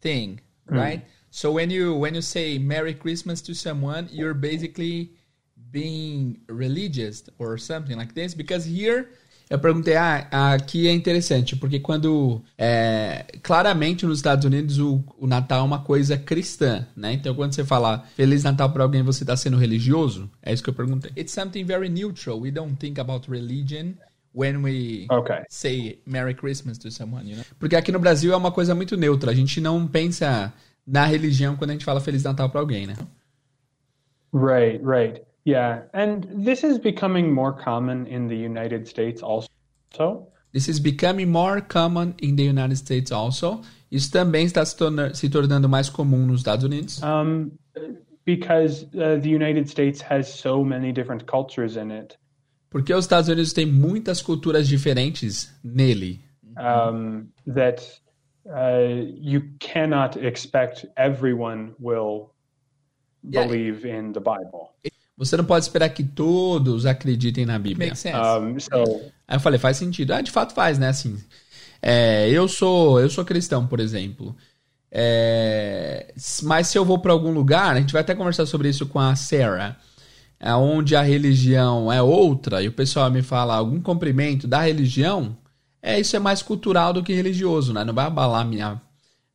thing, 0.00 0.40
mm. 0.68 0.76
right? 0.76 1.04
So 1.30 1.52
when 1.52 1.70
you 1.70 1.94
when 1.94 2.14
you 2.14 2.22
say 2.22 2.58
Merry 2.58 2.94
Christmas 2.94 3.40
to 3.42 3.54
someone, 3.54 4.08
you're 4.10 4.34
basically 4.34 5.12
being 5.70 6.40
religious 6.48 7.22
or 7.38 7.56
something 7.56 7.96
like 7.96 8.14
this 8.14 8.34
because 8.34 8.64
here 8.64 9.10
eu 9.52 9.58
perguntei, 9.58 9.96
ah, 9.96 10.26
aqui 10.54 10.88
é 10.88 10.92
interessante, 10.92 11.54
porque 11.56 11.78
quando. 11.78 12.42
É, 12.56 13.26
claramente 13.42 14.06
nos 14.06 14.16
Estados 14.16 14.46
Unidos 14.46 14.78
o, 14.78 15.04
o, 15.18 15.26
Natal 15.26 15.60
é 15.60 15.62
uma 15.62 15.80
coisa 15.80 16.16
cristã, 16.16 16.86
né? 16.96 17.12
Então 17.12 17.34
quando 17.34 17.54
você 17.54 17.62
fala 17.62 18.02
Feliz 18.16 18.42
Natal 18.42 18.70
para 18.70 18.82
alguém, 18.82 19.02
você 19.02 19.24
está 19.24 19.36
sendo 19.36 19.58
religioso? 19.58 20.30
É 20.42 20.54
isso 20.54 20.62
que 20.62 20.70
eu 20.70 20.74
perguntei. 20.74 21.12
It's 21.18 21.34
something 21.34 21.64
very 21.66 21.90
neutral. 21.90 22.40
We 22.40 22.50
don't 22.50 22.76
think 22.76 22.98
about 22.98 23.30
religion 23.30 23.92
when 24.34 24.62
we 24.62 25.06
okay. 25.10 25.42
say 25.50 25.98
Merry 26.06 26.32
Christmas 26.32 26.78
to 26.78 26.90
someone, 26.90 27.28
you 27.28 27.36
know? 27.36 27.44
Porque 27.60 27.76
aqui 27.76 27.92
no 27.92 27.98
Brasil 27.98 28.32
é 28.32 28.36
uma 28.36 28.52
coisa 28.52 28.74
muito 28.74 28.96
neutra. 28.96 29.32
A 29.32 29.34
gente 29.34 29.60
não 29.60 29.86
pensa 29.86 30.50
na 30.86 31.04
religião 31.04 31.56
quando 31.56 31.70
a 31.70 31.72
gente 31.74 31.84
fala 31.84 32.00
Feliz 32.00 32.22
Natal 32.22 32.48
para 32.48 32.60
alguém, 32.60 32.86
né? 32.86 32.94
Right, 34.32 34.80
right. 34.82 35.20
Yeah, 35.44 35.82
and 35.92 36.26
this 36.30 36.62
is 36.62 36.78
becoming 36.78 37.32
more 37.32 37.52
common 37.52 38.06
in 38.06 38.28
the 38.28 38.36
United 38.36 38.86
States 38.86 39.22
also. 39.22 39.48
This 40.52 40.68
is 40.68 40.78
becoming 40.78 41.30
more 41.30 41.60
common 41.60 42.14
in 42.18 42.36
the 42.36 42.44
United 42.44 42.76
States 42.76 43.10
also. 43.10 43.62
Isso 43.90 44.10
também 44.10 44.44
está 44.44 44.64
se, 44.64 44.76
torna, 44.76 45.14
se 45.14 45.28
tornando 45.28 45.68
mais 45.68 45.88
comum 45.88 46.26
nos 46.26 46.40
Estados 46.40 46.64
Unidos. 46.64 47.02
Um, 47.02 47.50
because 48.24 48.84
uh, 48.94 49.18
the 49.20 49.28
United 49.28 49.68
States 49.68 50.00
has 50.00 50.32
so 50.32 50.64
many 50.64 50.92
different 50.92 51.26
cultures 51.26 51.76
in 51.76 51.90
it. 51.90 52.16
Porque 52.70 52.92
os 52.92 53.04
Estados 53.04 53.28
Unidos 53.28 53.52
têm 53.52 53.66
muitas 53.66 54.22
culturas 54.22 54.68
diferentes 54.68 55.52
nele. 55.64 56.20
Um, 56.56 57.28
that 57.46 57.82
uh, 58.46 59.04
you 59.18 59.42
cannot 59.58 60.16
expect 60.16 60.86
everyone 60.96 61.74
will 61.78 62.30
believe 63.28 63.84
in 63.84 64.12
the 64.12 64.20
Bible. 64.20 64.72
Você 65.16 65.36
não 65.36 65.44
pode 65.44 65.64
esperar 65.64 65.88
que 65.90 66.02
todos 66.02 66.86
acreditem 66.86 67.44
na 67.44 67.58
Bíblia. 67.58 67.88
Makes 67.88 68.00
sense. 68.00 68.16
Um, 68.16 68.58
so... 68.58 69.02
Aí 69.28 69.36
eu 69.36 69.40
falei, 69.40 69.58
faz 69.58 69.76
sentido. 69.76 70.12
Ah, 70.12 70.20
de 70.20 70.30
fato 70.30 70.54
faz, 70.54 70.78
né? 70.78 70.88
Assim, 70.88 71.18
é, 71.80 72.30
eu 72.30 72.48
sou 72.48 73.00
eu 73.00 73.10
sou 73.10 73.24
cristão, 73.24 73.66
por 73.66 73.80
exemplo. 73.80 74.34
É, 74.90 76.12
mas 76.42 76.68
se 76.68 76.76
eu 76.78 76.84
vou 76.84 76.98
para 76.98 77.12
algum 77.12 77.32
lugar, 77.32 77.74
a 77.74 77.80
gente 77.80 77.92
vai 77.92 78.02
até 78.02 78.14
conversar 78.14 78.46
sobre 78.46 78.68
isso 78.68 78.86
com 78.86 78.98
a 78.98 79.16
Sarah, 79.16 79.76
é, 80.38 80.54
onde 80.54 80.94
a 80.94 81.02
religião 81.02 81.90
é 81.90 82.02
outra 82.02 82.62
e 82.62 82.68
o 82.68 82.72
pessoal 82.72 83.10
me 83.10 83.22
fala 83.22 83.54
algum 83.54 83.80
comprimento 83.80 84.46
da 84.46 84.60
religião, 84.60 85.36
é 85.80 85.98
isso 85.98 86.14
é 86.14 86.18
mais 86.18 86.42
cultural 86.42 86.92
do 86.92 87.02
que 87.02 87.12
religioso, 87.14 87.72
né? 87.72 87.84
Não 87.84 87.94
vai 87.94 88.06
abalar 88.06 88.46
minha 88.46 88.80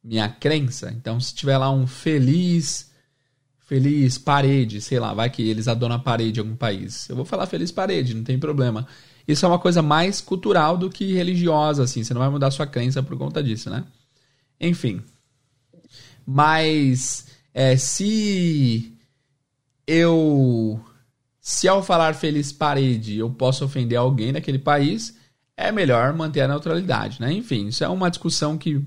minha 0.03 0.29
crença. 0.29 0.91
Então, 0.91 1.19
se 1.19 1.35
tiver 1.35 1.57
lá 1.57 1.69
um 1.69 1.85
feliz 1.85 2.86
Feliz 3.67 4.17
Parede, 4.17 4.79
sei 4.79 4.97
lá, 4.97 5.13
vai 5.13 5.29
que 5.29 5.41
eles 5.41 5.67
adoram 5.67 5.95
a 5.95 5.99
parede 5.99 6.39
em 6.39 6.43
algum 6.43 6.55
país. 6.55 7.07
Eu 7.09 7.17
vou 7.17 7.25
falar 7.25 7.45
Feliz 7.47 7.69
Parede, 7.69 8.13
não 8.13 8.23
tem 8.23 8.39
problema. 8.39 8.87
Isso 9.27 9.45
é 9.45 9.49
uma 9.49 9.59
coisa 9.59 9.81
mais 9.81 10.21
cultural 10.21 10.77
do 10.77 10.89
que 10.89 11.13
religiosa, 11.13 11.83
assim. 11.83 12.01
Você 12.01 12.13
não 12.13 12.21
vai 12.21 12.29
mudar 12.29 12.49
sua 12.49 12.65
crença 12.65 13.03
por 13.03 13.17
conta 13.17 13.43
disso, 13.43 13.69
né? 13.69 13.83
Enfim. 14.57 15.01
Mas 16.25 17.27
é, 17.53 17.75
se 17.75 18.93
eu. 19.85 20.79
Se 21.41 21.67
ao 21.67 21.83
falar 21.83 22.15
Feliz 22.15 22.53
Parede 22.53 23.17
eu 23.17 23.29
posso 23.29 23.65
ofender 23.65 23.97
alguém 23.97 24.31
daquele 24.31 24.59
país, 24.59 25.17
é 25.57 25.73
melhor 25.73 26.13
manter 26.13 26.41
a 26.41 26.47
neutralidade, 26.47 27.19
né? 27.19 27.33
Enfim, 27.33 27.67
isso 27.67 27.83
é 27.83 27.89
uma 27.89 28.09
discussão 28.09 28.57
que 28.57 28.81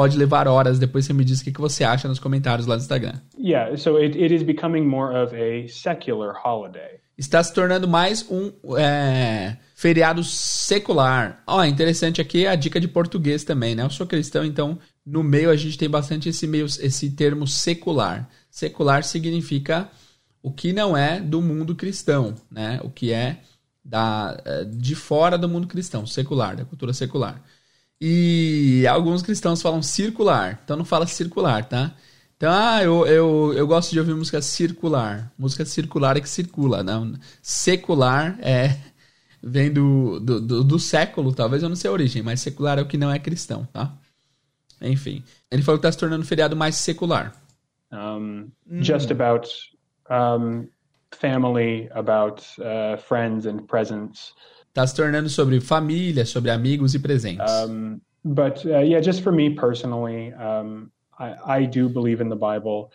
pode 0.00 0.16
levar 0.16 0.48
horas. 0.48 0.78
Depois 0.78 1.04
você 1.04 1.12
me 1.12 1.22
diz 1.22 1.42
o 1.42 1.44
que, 1.44 1.52
que 1.52 1.60
você 1.60 1.84
acha 1.84 2.08
nos 2.08 2.18
comentários 2.18 2.66
lá 2.66 2.74
no 2.74 2.80
Instagram. 2.80 3.20
Yeah, 3.38 3.76
so 3.76 3.98
it, 3.98 4.18
it 4.18 4.34
is 4.34 4.42
becoming 4.42 4.86
more 4.86 5.14
of 5.14 5.34
a 5.36 5.68
secular 5.68 6.34
holiday. 6.42 7.00
Está 7.18 7.44
se 7.44 7.52
tornando 7.52 7.86
mais 7.86 8.26
um 8.30 8.50
é, 8.78 9.58
feriado 9.74 10.24
secular. 10.24 11.42
Ó, 11.46 11.58
oh, 11.58 11.64
interessante 11.64 12.18
aqui 12.18 12.46
a 12.46 12.54
dica 12.54 12.80
de 12.80 12.88
português 12.88 13.44
também, 13.44 13.74
né? 13.74 13.82
Eu 13.82 13.90
sou 13.90 14.06
cristão, 14.06 14.42
então 14.42 14.78
no 15.04 15.22
meio 15.22 15.50
a 15.50 15.56
gente 15.56 15.76
tem 15.76 15.90
bastante 15.90 16.30
esse, 16.30 16.46
meio, 16.46 16.64
esse 16.64 17.10
termo 17.10 17.46
secular. 17.46 18.26
Secular 18.50 19.04
significa 19.04 19.90
o 20.42 20.50
que 20.50 20.72
não 20.72 20.96
é 20.96 21.20
do 21.20 21.42
mundo 21.42 21.74
cristão, 21.74 22.34
né? 22.50 22.80
O 22.82 22.88
que 22.88 23.12
é 23.12 23.40
da, 23.84 24.40
é, 24.46 24.64
de 24.64 24.94
fora 24.94 25.36
do 25.36 25.46
mundo 25.46 25.68
cristão, 25.68 26.06
secular, 26.06 26.56
da 26.56 26.64
cultura 26.64 26.94
secular. 26.94 27.42
E 28.00 28.86
alguns 28.86 29.22
cristãos 29.22 29.60
falam 29.60 29.82
circular, 29.82 30.58
então 30.64 30.76
não 30.76 30.84
fala 30.84 31.06
circular, 31.06 31.64
tá? 31.66 31.94
Então, 32.36 32.50
ah, 32.50 32.82
eu, 32.82 33.06
eu, 33.06 33.52
eu 33.54 33.66
gosto 33.66 33.90
de 33.90 33.98
ouvir 33.98 34.14
música 34.14 34.40
circular. 34.40 35.30
Música 35.38 35.66
circular 35.66 36.16
é 36.16 36.20
que 36.20 36.28
circula, 36.28 36.82
não. 36.82 37.12
Secular 37.42 38.38
é. 38.40 38.78
Vem 39.42 39.70
do, 39.70 40.18
do, 40.20 40.40
do, 40.40 40.64
do 40.64 40.78
século, 40.78 41.34
talvez 41.34 41.62
eu 41.62 41.68
não 41.68 41.76
sei 41.76 41.90
a 41.90 41.92
origem, 41.92 42.22
mas 42.22 42.40
secular 42.40 42.78
é 42.78 42.82
o 42.82 42.86
que 42.86 42.96
não 42.96 43.10
é 43.10 43.18
cristão, 43.18 43.66
tá? 43.72 43.92
Enfim. 44.80 45.22
Ele 45.50 45.62
falou 45.62 45.78
que 45.78 45.86
está 45.86 45.92
se 45.92 45.98
tornando 45.98 46.22
um 46.22 46.26
feriado 46.26 46.56
mais 46.56 46.76
secular. 46.76 47.34
Um, 47.92 48.50
hum. 48.66 48.82
Just 48.82 49.10
about 49.10 49.48
um, 50.10 50.66
family, 51.12 51.88
about 51.92 52.42
uh, 52.58 52.96
friends 52.96 53.46
and 53.46 53.66
presents. 53.66 54.34
Está 54.70 54.86
se 54.86 54.94
tornando 54.94 55.28
sobre 55.28 55.60
família, 55.60 56.24
sobre 56.24 56.50
amigos 56.50 56.94
e 56.94 56.98
presentes. 56.98 57.52
Um, 57.68 58.00
but 58.24 58.64
uh, 58.64 58.80
yeah, 58.82 59.00
just 59.02 59.22
for 59.22 59.32
me 59.32 59.50
personally, 59.50 60.32
um, 60.34 60.88
I, 61.18 61.62
I 61.62 61.66
do 61.66 61.88
believe 61.88 62.22
in 62.22 62.28
the 62.28 62.36
Bible. 62.36 62.88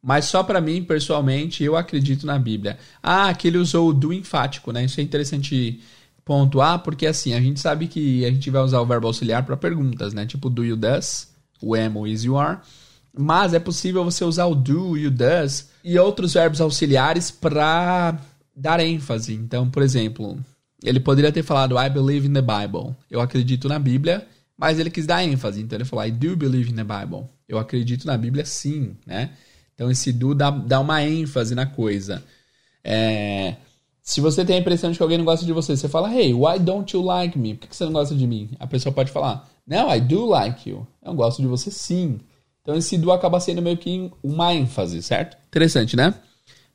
Mas 0.00 0.26
só 0.26 0.44
para 0.44 0.60
mim, 0.60 0.84
pessoalmente, 0.84 1.64
eu 1.64 1.76
acredito 1.76 2.24
na 2.24 2.38
Bíblia. 2.38 2.78
Ah, 3.02 3.34
que 3.34 3.48
ele 3.48 3.58
usou 3.58 3.88
o 3.88 3.92
do 3.92 4.12
enfático, 4.12 4.70
né? 4.70 4.84
Isso 4.84 5.00
é 5.00 5.02
interessante 5.02 5.80
pontuar, 6.24 6.78
porque 6.82 7.06
assim, 7.06 7.34
a 7.34 7.40
gente 7.40 7.58
sabe 7.58 7.88
que 7.88 8.24
a 8.24 8.30
gente 8.30 8.48
vai 8.48 8.62
usar 8.62 8.80
o 8.80 8.86
verbo 8.86 9.06
auxiliar 9.06 9.44
para 9.44 9.56
perguntas, 9.56 10.14
né? 10.14 10.24
Tipo 10.24 10.48
do, 10.48 10.64
you, 10.64 10.76
does, 10.76 11.34
o 11.60 11.74
am, 11.74 11.96
o 11.96 12.06
is, 12.06 12.22
you 12.22 12.38
are. 12.38 12.58
Mas 13.12 13.54
é 13.54 13.58
possível 13.58 14.04
você 14.04 14.24
usar 14.24 14.46
o 14.46 14.54
do, 14.54 14.96
you, 14.96 15.10
does 15.10 15.70
e 15.82 15.98
outros 15.98 16.34
verbos 16.34 16.60
auxiliares 16.60 17.30
para 17.30 18.16
dar 18.54 18.78
ênfase. 18.78 19.34
Então, 19.34 19.68
por 19.68 19.82
exemplo, 19.82 20.38
ele 20.82 21.00
poderia 21.00 21.32
ter 21.32 21.42
falado 21.42 21.78
I 21.78 21.88
believe 21.88 22.26
in 22.26 22.32
the 22.32 22.42
Bible. 22.42 22.94
Eu 23.10 23.20
acredito 23.20 23.68
na 23.68 23.78
Bíblia, 23.78 24.26
mas 24.56 24.78
ele 24.78 24.90
quis 24.90 25.06
dar 25.06 25.24
ênfase. 25.24 25.60
Então 25.60 25.76
ele 25.76 25.84
falou 25.84 26.04
I 26.04 26.10
do 26.10 26.36
believe 26.36 26.70
in 26.70 26.76
the 26.76 26.84
Bible. 26.84 27.26
Eu 27.48 27.58
acredito 27.58 28.06
na 28.06 28.16
Bíblia 28.16 28.44
sim, 28.44 28.96
né? 29.06 29.30
Então 29.74 29.90
esse 29.90 30.12
do 30.12 30.34
dá, 30.34 30.50
dá 30.50 30.80
uma 30.80 31.02
ênfase 31.02 31.54
na 31.54 31.66
coisa. 31.66 32.22
É, 32.82 33.56
se 34.02 34.20
você 34.20 34.44
tem 34.44 34.56
a 34.56 34.60
impressão 34.60 34.90
de 34.90 34.96
que 34.96 35.02
alguém 35.02 35.18
não 35.18 35.24
gosta 35.24 35.44
de 35.44 35.52
você, 35.52 35.76
você 35.76 35.88
fala, 35.88 36.12
hey, 36.14 36.32
why 36.32 36.58
don't 36.58 36.96
you 36.96 37.02
like 37.02 37.38
me? 37.38 37.54
Por 37.54 37.68
que 37.68 37.76
você 37.76 37.84
não 37.84 37.92
gosta 37.92 38.14
de 38.14 38.26
mim? 38.26 38.50
A 38.58 38.66
pessoa 38.66 38.92
pode 38.92 39.12
falar, 39.12 39.48
no, 39.66 39.94
I 39.94 40.00
do 40.00 40.26
like 40.26 40.68
you. 40.68 40.86
Eu 41.04 41.14
gosto 41.14 41.42
de 41.42 41.48
você 41.48 41.70
sim. 41.70 42.18
Então 42.62 42.74
esse 42.74 42.96
do 42.98 43.12
acaba 43.12 43.38
sendo 43.38 43.62
meio 43.62 43.76
que 43.76 44.10
uma 44.22 44.54
ênfase, 44.54 45.02
certo? 45.02 45.36
Interessante, 45.48 45.94
né? 45.94 46.14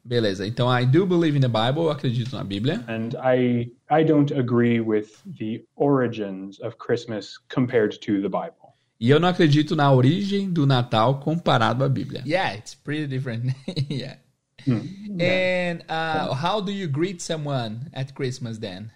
Beleza. 0.03 0.45
Então 0.45 0.67
I 0.69 0.85
do 0.85 1.05
believe 1.05 1.37
in 1.37 1.41
the 1.41 1.47
Bible, 1.47 1.83
eu 1.83 1.91
acredito 1.91 2.35
na 2.35 2.43
Bíblia. 2.43 2.83
And 2.87 3.11
I 3.23 3.71
I 3.89 4.03
don't 4.03 4.33
agree 4.37 4.81
with 4.81 5.07
the 5.37 5.63
origins 5.75 6.59
of 6.61 6.75
Christmas 6.77 7.37
compared 7.53 7.99
to 7.99 8.21
the 8.21 8.29
Bible. 8.29 8.73
E 8.99 9.09
eu 9.09 9.19
não 9.19 9.27
acredito 9.27 9.75
na 9.75 9.91
origem 9.91 10.49
do 10.49 10.65
Natal 10.65 11.19
comparado 11.19 11.83
à 11.83 11.89
Bíblia. 11.89 12.23
Yeah, 12.25 12.55
it's 12.55 12.75
pretty 12.75 13.07
different. 13.07 13.55
yeah. 13.89 14.17
Hmm. 14.65 14.79
And 15.19 15.83
uh, 15.89 16.33
how 16.33 16.61
do 16.61 16.71
you 16.71 16.87
greet 16.87 17.21
someone 17.21 17.89
at 17.93 18.13
Christmas 18.13 18.57
then? 18.59 18.91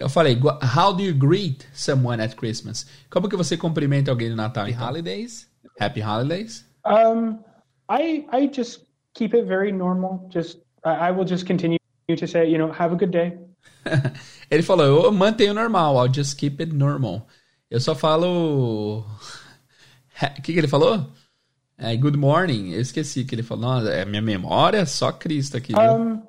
Eu 0.00 0.08
falei, 0.08 0.36
how 0.76 0.92
do 0.92 1.02
you 1.02 1.14
greet 1.14 1.66
someone 1.72 2.20
at 2.20 2.34
Christmas? 2.36 2.86
Como 3.10 3.28
que 3.28 3.36
você 3.36 3.56
cumprimenta 3.56 4.10
alguém 4.10 4.28
no 4.28 4.36
Natal? 4.36 4.64
Happy 4.64 4.74
então? 4.74 4.88
holidays? 4.88 5.48
Happy 5.80 6.00
holidays? 6.00 6.64
Um, 6.84 7.38
I 7.88 8.26
I 8.32 8.50
just 8.52 8.87
keep 9.18 9.34
it 9.34 9.44
very 9.46 9.72
normal. 9.72 10.28
Just 10.30 10.58
I, 10.84 11.10
will 11.10 11.24
just 11.24 11.44
continue 11.44 11.78
to 12.08 12.26
say, 12.26 12.48
you 12.48 12.56
know, 12.56 12.70
have 12.70 12.92
a 12.92 12.96
good 12.96 13.10
day. 13.10 13.36
Ele 14.50 14.62
falou, 14.62 15.04
eu 15.04 15.12
mantenho 15.12 15.52
normal. 15.52 15.98
I'll 15.98 16.12
just 16.12 16.38
keep 16.38 16.60
it 16.60 16.72
normal. 16.72 17.26
Eu 17.70 17.80
só 17.80 17.94
falo. 17.94 19.04
O 20.20 20.42
que, 20.42 20.52
que 20.52 20.58
ele 20.58 20.66
falou? 20.66 21.12
É, 21.78 21.96
good 21.96 22.18
morning. 22.18 22.72
Eu 22.72 22.80
esqueci 22.80 23.24
que 23.24 23.36
ele 23.36 23.44
falou. 23.44 23.62
Nossa, 23.62 23.88
é 23.88 24.04
minha 24.04 24.20
memória, 24.20 24.84
só 24.84 25.12
Cristo 25.12 25.56
aqui. 25.56 25.72
Viu? 25.72 25.80
Um, 25.80 26.22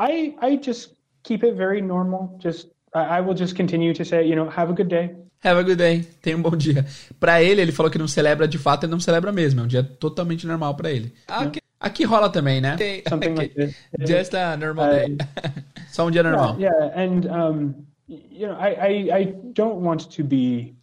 I 0.00 0.34
I 0.40 0.58
just 0.64 0.94
keep 1.22 1.44
it 1.44 1.54
very 1.54 1.82
normal. 1.82 2.38
Just 2.42 2.68
I, 2.94 3.20
will 3.20 3.36
just 3.36 3.54
continue 3.54 3.92
to 3.92 4.02
say, 4.02 4.26
you 4.26 4.34
know, 4.34 4.48
have 4.48 4.72
a 4.72 4.74
good 4.74 4.88
day. 4.88 5.14
Have 5.44 5.60
a 5.60 5.62
good 5.62 5.76
day. 5.76 6.04
Tenha 6.22 6.38
um 6.38 6.40
bom 6.40 6.56
dia. 6.56 6.86
Para 7.20 7.42
ele, 7.42 7.60
ele 7.60 7.72
falou 7.72 7.92
que 7.92 7.98
não 7.98 8.08
celebra 8.08 8.48
de 8.48 8.56
fato, 8.56 8.84
ele 8.84 8.92
não 8.92 9.00
celebra 9.00 9.30
mesmo. 9.30 9.60
É 9.60 9.64
um 9.64 9.66
dia 9.66 9.82
totalmente 9.82 10.46
normal 10.46 10.74
para 10.74 10.90
ele. 10.90 11.12
Aqui, 11.28 11.60
aqui, 11.84 12.04
rola 12.04 12.30
também, 12.30 12.60
né? 12.60 12.74
Okay. 12.74 13.02
Something 13.08 13.34
like 13.38 13.54
this. 13.54 13.74
Just 14.06 14.34
a 14.34 14.56
normal 14.56 14.90
day. 14.90 15.16
Só 15.88 16.06
um 16.06 16.10
dia 16.10 16.22
normal. 16.22 16.58
Yeah, 16.58 16.74
yeah. 16.78 17.00
and 17.00 17.26
um, 17.26 17.74
you 18.08 18.48
know, 18.48 18.56
I, 18.58 18.74
I, 18.74 19.18
I 19.20 19.24
don't 19.52 19.82
want 19.82 20.10
to 20.10 20.24
be. 20.24 20.74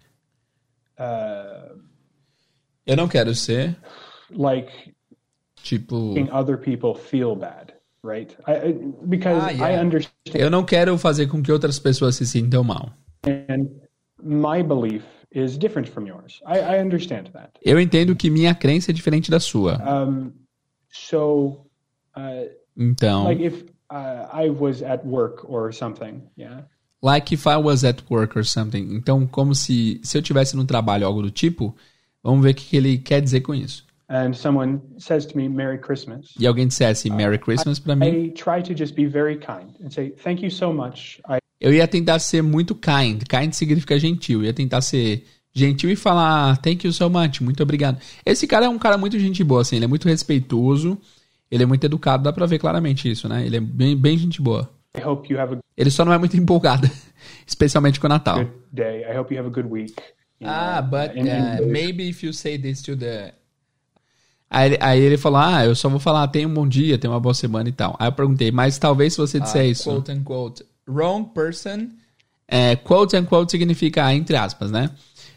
Uh, 0.97 1.79
Eu 2.85 2.95
não 2.95 3.07
quero 3.07 3.33
ser. 3.35 3.75
Like. 4.29 4.71
Tipo. 5.63 6.13
Making 6.13 6.31
other 6.31 6.57
people 6.57 6.95
feel 6.95 7.35
bad, 7.35 7.73
right? 8.03 8.35
I, 8.47 8.73
because 9.07 9.43
ah, 9.43 9.49
yeah. 9.51 9.65
I 9.65 9.79
understand. 9.79 10.35
Eu 10.35 10.49
não 10.49 10.63
quero 10.63 10.97
fazer 10.97 11.27
com 11.27 11.43
que 11.43 11.51
outras 11.51 11.77
pessoas 11.79 12.15
se 12.15 12.25
sintam 12.25 12.63
mal. 12.63 12.91
And 13.27 13.67
my 14.23 14.63
belief 14.63 15.03
is 15.31 15.57
different 15.57 15.87
from 15.89 16.07
yours. 16.07 16.41
I, 16.45 16.59
I 16.59 16.79
understand 16.81 17.29
that. 17.33 17.51
Eu 17.63 17.79
entendo 17.79 18.15
que 18.15 18.29
minha 18.29 18.55
crença 18.55 18.91
é 18.91 18.93
diferente 18.93 19.29
da 19.29 19.39
sua. 19.39 19.77
Um, 19.77 20.31
so, 20.91 21.65
uh, 22.15 22.49
então, 22.77 23.23
like 23.23 23.43
if 23.43 23.63
uh, 23.89 24.27
I 24.31 24.49
was 24.49 24.81
at 24.81 25.05
work 25.05 25.43
or 25.49 25.73
something, 25.73 26.21
yeah. 26.35 26.63
Like 27.01 27.33
if 27.33 27.47
I 27.47 27.57
was 27.57 27.83
at 27.83 28.03
work 28.09 28.37
or 28.37 28.43
something. 28.43 28.93
Então, 28.93 29.25
como 29.25 29.55
se 29.55 29.99
se 30.03 30.17
eu 30.17 30.21
tivesse 30.21 30.55
no 30.55 30.65
trabalho 30.65 31.05
algo 31.05 31.21
do 31.21 31.31
tipo, 31.31 31.75
vamos 32.23 32.43
ver 32.43 32.51
o 32.51 32.55
que 32.55 32.77
ele 32.77 32.97
quer 32.97 33.21
dizer 33.21 33.41
com 33.41 33.55
isso. 33.55 33.85
And 34.07 34.33
someone 34.33 34.81
says 34.97 35.25
to 35.27 35.37
me, 35.37 35.47
"Merry 35.47 35.79
Christmas." 35.79 36.33
E 36.37 36.45
alguém 36.45 36.67
dissesse 36.67 37.09
Merry 37.09 37.39
Christmas 37.39 37.79
para 37.79 37.95
mim. 37.95 38.07
I 38.07 38.31
try 38.31 38.61
to 38.61 38.75
just 38.75 38.93
be 38.93 39.05
very 39.07 39.37
kind 39.37 39.73
and 39.83 39.89
say, 39.89 40.11
"Thank 40.11 40.43
you 40.43 40.51
so 40.51 40.73
much." 40.73 41.19
I 41.27 41.39
eu 41.61 41.71
ia 41.71 41.87
tentar 41.87 42.17
ser 42.19 42.41
muito 42.41 42.73
kind. 42.73 43.21
Kind 43.29 43.53
significa 43.53 43.97
gentil. 43.99 44.39
Eu 44.39 44.45
ia 44.45 44.53
tentar 44.53 44.81
ser 44.81 45.23
gentil 45.53 45.89
e 45.89 45.95
falar 45.95 46.57
thank 46.57 46.85
you 46.85 46.93
so 46.93 47.09
much, 47.09 47.41
muito 47.41 47.61
obrigado. 47.61 47.99
Esse 48.25 48.47
cara 48.47 48.65
é 48.65 48.69
um 48.69 48.79
cara 48.79 48.97
muito 48.97 49.19
gente 49.19 49.43
boa, 49.43 49.61
assim. 49.61 49.75
Ele 49.75 49.85
é 49.85 49.87
muito 49.87 50.07
respeitoso, 50.07 50.97
ele 51.49 51.63
é 51.63 51.65
muito 51.65 51.83
educado, 51.83 52.23
dá 52.23 52.33
pra 52.33 52.45
ver 52.45 52.59
claramente 52.59 53.09
isso, 53.09 53.27
né? 53.27 53.45
Ele 53.45 53.57
é 53.57 53.59
bem, 53.59 53.95
bem 53.95 54.17
gente 54.17 54.41
boa. 54.41 54.69
Ele 55.77 55.89
só 55.89 56.03
não 56.03 56.13
é 56.13 56.17
muito 56.17 56.35
empolgado, 56.37 56.89
especialmente 57.45 57.99
com 57.99 58.07
o 58.07 58.09
Natal. 58.09 58.39
A. 60.43 60.77
Ah, 60.77 60.81
but 60.81 61.11
uh, 61.15 61.67
maybe 61.67 62.09
if 62.09 62.23
you 62.23 62.33
say 62.33 62.57
this 62.57 62.81
to 62.81 62.95
the 62.95 63.33
Aí, 64.53 64.77
aí, 64.81 64.99
ele 64.99 65.17
falou: 65.17 65.39
Ah, 65.39 65.65
eu 65.65 65.73
só 65.73 65.87
vou 65.87 65.99
falar, 65.99 66.27
tenha 66.27 66.45
um 66.45 66.53
bom 66.53 66.67
dia, 66.67 66.97
tenha 66.97 67.09
uma 67.09 67.21
boa 67.21 67.33
semana 67.33 67.69
e 67.69 67.71
tal. 67.71 67.95
Aí 67.97 68.09
eu 68.09 68.11
perguntei, 68.11 68.51
mas 68.51 68.77
talvez 68.77 69.13
se 69.13 69.19
você 69.19 69.39
disser 69.39 69.65
uh, 69.65 69.69
isso. 69.69 69.89
Quote 69.89 70.11
unquote 70.11 70.65
wrong 70.89 71.29
person. 71.33 71.87
É, 72.53 72.75
quote 72.75 73.15
unquote 73.15 73.49
significa 73.49 74.13
entre 74.13 74.35
aspas, 74.35 74.69
né? 74.69 74.89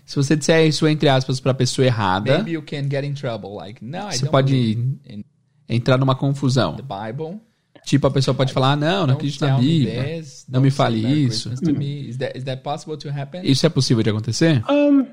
Se 0.04 0.16
você 0.16 0.36
disser 0.36 0.66
isso 0.66 0.86
entre 0.88 1.08
aspas 1.08 1.38
para 1.38 1.54
pessoa 1.54 1.86
errada, 1.86 2.34
Maybe 2.34 2.50
you 2.50 2.62
can 2.62 2.90
get 2.90 3.04
in 3.04 3.14
trouble. 3.14 3.54
Like, 3.54 3.82
no, 3.82 4.10
você 4.10 4.26
pode 4.26 4.54
in, 4.54 5.24
entrar 5.68 5.96
numa 5.96 6.16
confusão. 6.16 6.74
The 6.74 6.82
Bible. 6.82 7.40
Tipo, 7.84 8.06
a 8.06 8.10
pessoa 8.10 8.34
pode 8.34 8.52
falar, 8.52 8.72
ah, 8.72 8.76
não, 8.76 9.06
não 9.06 9.14
acredito 9.14 9.46
na 9.46 9.58
Bíblia. 9.58 10.22
Não 10.48 10.60
me 10.60 10.70
fale 10.70 10.98
isso. 10.98 11.52
Is 11.52 12.16
that, 12.16 12.38
is 12.38 12.44
that 12.44 12.62
possible 12.62 12.96
to 12.96 13.08
happen? 13.10 13.42
Isso 13.44 13.66
é 13.66 13.68
possível 13.68 14.02
de 14.02 14.10
acontecer? 14.10 14.64
Um, 14.70 15.06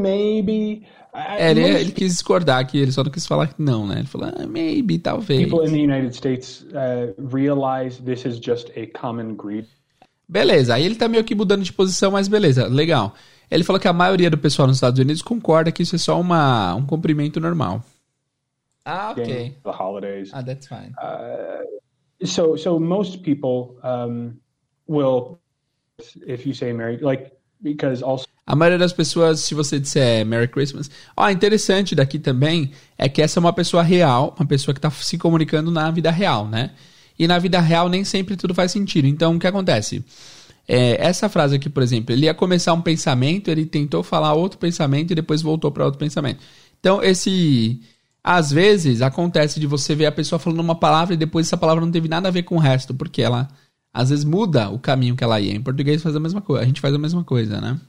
maybe. 0.00 0.86
É, 1.16 1.50
ele, 1.50 1.62
ele, 1.62 1.92
quis 1.92 2.12
discordar 2.12 2.66
que 2.66 2.76
ele 2.76 2.92
só 2.92 3.02
não 3.02 3.10
quis 3.10 3.26
falar 3.26 3.48
que 3.48 3.60
não, 3.60 3.86
né? 3.86 4.00
Ele 4.00 4.06
falou, 4.06 4.28
ah, 4.28 4.46
maybe, 4.46 4.98
talvez. 4.98 5.48
People 5.48 5.66
in 5.66 5.72
the 5.72 5.82
United 5.82 6.14
States 6.14 6.66
uh, 6.72 7.14
realize 7.32 8.02
this 8.02 8.26
is 8.26 8.38
just 8.38 8.70
a 8.76 8.86
common 8.98 9.34
greed. 9.34 9.66
Beleza, 10.28 10.74
aí 10.74 10.84
ele 10.84 10.96
tá 10.96 11.08
meio 11.08 11.24
que 11.24 11.34
mudando 11.34 11.62
de 11.62 11.72
posição, 11.72 12.10
mas 12.10 12.28
beleza, 12.28 12.66
legal. 12.66 13.14
Ele 13.50 13.64
falou 13.64 13.80
que 13.80 13.88
a 13.88 13.92
maioria 13.92 14.28
do 14.28 14.36
pessoal 14.36 14.66
nos 14.66 14.76
Estados 14.76 14.98
Unidos 14.98 15.22
concorda 15.22 15.72
que 15.72 15.82
isso 15.82 15.94
é 15.94 15.98
só 15.98 16.20
uma, 16.20 16.74
um 16.74 16.84
cumprimento 16.84 17.40
normal. 17.40 17.82
Ah, 18.84 19.12
ok. 19.12 19.56
The 19.64 19.70
holidays. 19.70 20.30
Ah, 20.32 20.42
that's 20.42 20.66
fine. 20.66 20.92
Uh, 21.00 22.26
so, 22.26 22.56
so 22.56 22.78
most 22.78 23.22
people 23.22 23.78
um, 23.82 24.36
will, 24.86 25.38
if 26.26 26.44
you 26.44 26.52
say 26.52 26.72
married, 26.72 27.02
like 27.02 27.32
because 27.62 28.02
also 28.02 28.26
A 28.46 28.54
maioria 28.54 28.78
das 28.78 28.92
pessoas, 28.92 29.40
se 29.40 29.54
você 29.54 29.80
disser 29.80 30.24
Merry 30.24 30.46
Christmas. 30.46 30.88
Ó, 31.16 31.28
interessante 31.28 31.96
daqui 31.96 32.16
também 32.16 32.70
é 32.96 33.08
que 33.08 33.20
essa 33.20 33.38
é 33.38 33.40
uma 33.40 33.52
pessoa 33.52 33.82
real, 33.82 34.36
uma 34.38 34.46
pessoa 34.46 34.72
que 34.72 34.78
está 34.78 34.88
se 34.88 35.18
comunicando 35.18 35.68
na 35.68 35.90
vida 35.90 36.12
real, 36.12 36.46
né? 36.46 36.70
E 37.18 37.26
na 37.26 37.40
vida 37.40 37.60
real 37.60 37.88
nem 37.88 38.04
sempre 38.04 38.36
tudo 38.36 38.54
faz 38.54 38.70
sentido. 38.70 39.08
Então, 39.08 39.34
o 39.34 39.38
que 39.38 39.48
acontece? 39.48 40.04
É, 40.68 41.04
essa 41.04 41.28
frase 41.28 41.56
aqui, 41.56 41.68
por 41.68 41.82
exemplo, 41.82 42.14
ele 42.14 42.26
ia 42.26 42.34
começar 42.34 42.72
um 42.72 42.80
pensamento, 42.80 43.50
ele 43.50 43.66
tentou 43.66 44.02
falar 44.04 44.34
outro 44.34 44.58
pensamento 44.58 45.10
e 45.10 45.14
depois 45.14 45.42
voltou 45.42 45.72
para 45.72 45.84
outro 45.84 45.98
pensamento. 45.98 46.40
Então, 46.80 47.02
esse. 47.02 47.80
Às 48.22 48.50
vezes 48.50 49.02
acontece 49.02 49.60
de 49.60 49.68
você 49.68 49.94
ver 49.94 50.06
a 50.06 50.12
pessoa 50.12 50.38
falando 50.38 50.58
uma 50.58 50.74
palavra 50.74 51.14
e 51.14 51.16
depois 51.16 51.46
essa 51.46 51.56
palavra 51.56 51.84
não 51.84 51.92
teve 51.92 52.08
nada 52.08 52.26
a 52.26 52.32
ver 52.32 52.42
com 52.42 52.56
o 52.56 52.58
resto, 52.58 52.92
porque 52.92 53.22
ela 53.22 53.48
às 53.94 54.10
vezes 54.10 54.24
muda 54.24 54.68
o 54.68 54.80
caminho 54.80 55.14
que 55.16 55.22
ela 55.22 55.40
ia. 55.40 55.54
Em 55.54 55.62
português 55.62 56.02
faz 56.02 56.16
a 56.16 56.20
mesma 56.20 56.40
coisa, 56.40 56.62
a 56.64 56.66
gente 56.66 56.80
faz 56.80 56.92
a 56.92 56.98
mesma 56.98 57.22
coisa, 57.22 57.60
né? 57.60 57.80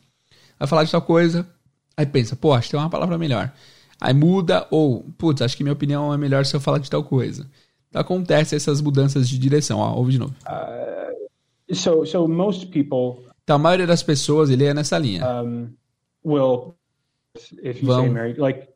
Vai 0.60 0.68
falar 0.68 0.84
de 0.84 0.92
tal 0.92 1.02
coisa, 1.02 1.48
aí 1.96 2.06
pensa, 2.06 2.36
pô, 2.36 2.54
acho 2.54 2.68
que 2.68 2.72
tem 2.72 2.80
uma 2.80 2.90
palavra 2.90 3.18
melhor. 3.18 3.52
Aí 4.00 4.14
muda, 4.14 4.68
ou, 4.72 5.04
putz, 5.18 5.42
acho 5.42 5.56
que 5.58 5.64
minha 5.64 5.74
opinião 5.74 6.14
é 6.14 6.18
melhor 6.18 6.46
se 6.46 6.56
eu 6.56 6.60
falar 6.60 6.78
de 6.80 6.90
tal 6.90 7.04
coisa. 7.04 7.48
Então 7.90 8.02
acontece 8.02 8.56
essas 8.56 8.82
mudanças 8.82 9.28
de 9.30 9.38
direção, 9.40 9.80
ó, 9.80 9.94
ouve 9.96 10.12
de 10.12 10.20
novo. 10.20 10.36
so 11.74 12.06
so 12.06 12.28
most 12.28 12.68
people 12.68 13.24
Então 13.44 13.56
a 13.56 13.60
maioria 13.60 13.88
das 13.88 14.04
pessoas, 14.04 14.50
ele 14.50 14.66
é 14.66 14.74
nessa 14.74 14.98
linha. 14.98 15.26
um, 15.44 15.70
will 16.24 16.76
if 17.64 17.82
you 17.82 17.90
Well- 17.90 18.02
say 18.04 18.10
Merry 18.10 18.34
like 18.38 18.68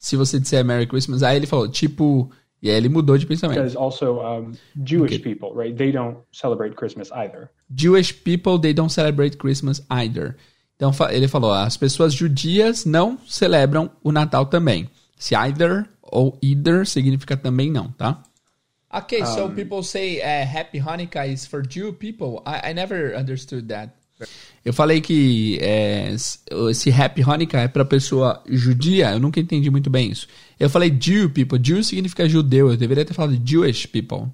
Se 0.00 0.16
você 0.16 0.40
disser 0.40 0.64
Merry 0.64 0.86
Christmas, 0.86 1.22
aí 1.22 1.36
ele 1.36 1.46
falou, 1.46 1.68
tipo, 1.68 2.30
e 2.62 2.70
aí 2.70 2.76
ele 2.76 2.88
mudou 2.88 3.18
de 3.18 3.26
pensamento. 3.26 3.58
because 3.58 3.76
also 3.76 4.20
um, 4.22 4.52
Jewish 4.84 5.14
Okay. 5.16 5.18
people, 5.34 5.50
right? 5.54 5.76
They 5.76 5.92
don't 5.92 6.18
celebrate 6.32 6.74
Christmas 6.76 7.10
either. 7.12 7.50
Jewish 7.70 8.12
people, 8.24 8.58
they 8.58 8.72
don't 8.72 8.90
celebrate 8.92 9.36
Christmas 9.36 9.82
either. 9.90 10.36
Então 10.76 10.92
ele 11.10 11.26
falou, 11.26 11.52
as 11.52 11.76
pessoas 11.76 12.12
judias 12.12 12.84
não 12.84 13.18
celebram 13.26 13.90
o 14.04 14.12
Natal 14.12 14.46
também. 14.46 14.88
Se 15.18 15.34
either 15.34 15.88
ou 16.02 16.38
either 16.42 16.86
significa 16.86 17.36
também 17.36 17.70
não, 17.70 17.90
tá? 17.92 18.22
Okay, 18.92 19.24
so 19.26 19.50
people 19.50 19.82
say 19.82 20.20
uh, 20.20 20.58
Happy 20.58 20.78
Hanukkah 20.78 21.26
is 21.26 21.44
for 21.44 21.62
Jew 21.66 21.92
people. 21.92 22.42
I, 22.46 22.70
I 22.70 22.72
never 22.72 23.16
understood 23.18 23.68
that. 23.68 23.92
Eu 24.64 24.72
falei 24.72 25.00
que 25.00 25.58
é, 25.60 26.14
esse 26.70 26.90
Happy 26.90 27.22
Hanukkah 27.22 27.60
é 27.60 27.68
pra 27.68 27.84
pessoa 27.84 28.42
judia, 28.48 29.12
eu 29.12 29.20
nunca 29.20 29.38
entendi 29.38 29.70
muito 29.70 29.90
bem 29.90 30.10
isso. 30.10 30.26
Eu 30.58 30.70
falei 30.70 30.90
Jew 30.98 31.28
people, 31.30 31.60
Jew 31.62 31.84
significa 31.84 32.28
judeu, 32.28 32.70
eu 32.70 32.76
deveria 32.76 33.04
ter 33.04 33.12
falado 33.12 33.40
Jewish 33.44 33.86
people, 33.86 34.28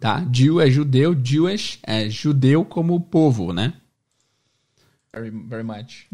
tá? 0.00 0.26
Jew 0.32 0.60
é 0.60 0.70
judeu, 0.70 1.14
Jewish 1.22 1.78
é 1.82 2.08
judeu 2.08 2.64
como 2.64 2.98
povo, 2.98 3.52
né? 3.52 3.74
Very, 5.16 5.30
very 5.30 5.64
much. 5.64 6.08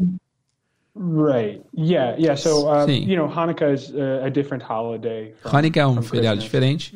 Right. 0.95 1.61
Yeah. 1.73 2.15
Yeah. 2.17 2.35
So 2.35 2.69
uh, 2.69 2.85
you 2.85 3.17
know, 3.17 3.27
Hanukkah 3.27 3.73
is 3.73 3.91
uh, 3.93 4.21
a 4.23 4.29
different 4.29 4.63
holiday. 4.63 5.33
From, 5.41 5.51
Hanukkah 5.51 5.81
é 5.81 5.87
um 5.87 6.01
feriado 6.01 6.39
Christmas, 6.39 6.43
diferente. 6.43 6.95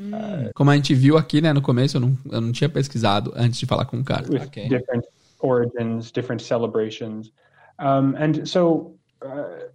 Como 0.55 0.72
a 0.72 0.76
gente 0.76 0.93
viu 0.93 1.18
aqui, 1.18 1.41
né, 1.41 1.51
no 1.51 1.62
começo, 1.62 1.97
eu 1.97 2.01
não, 2.01 2.18
eu 2.32 2.39
não 2.39 2.51
tinha 2.51 2.70
pesquisado 2.70 3.34
antes 3.36 3.60
de 3.60 3.66
falar 3.66 3.86
com 3.86 3.97
o 3.99 4.03
cara. 4.03 4.26
with 4.30 4.43
Okay. 4.47 4.70
different 4.70 5.03
origins, 5.41 6.12
different 6.12 6.41
celebrations, 6.41 7.32
um, 7.80 8.16
and 8.16 8.45
so 8.47 8.95
uh, 9.22 9.68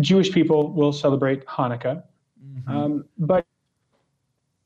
Jewish 0.00 0.30
people 0.32 0.72
will 0.72 0.92
celebrate 0.92 1.44
Hanukkah, 1.46 2.02
um, 2.66 3.04
but 3.18 3.44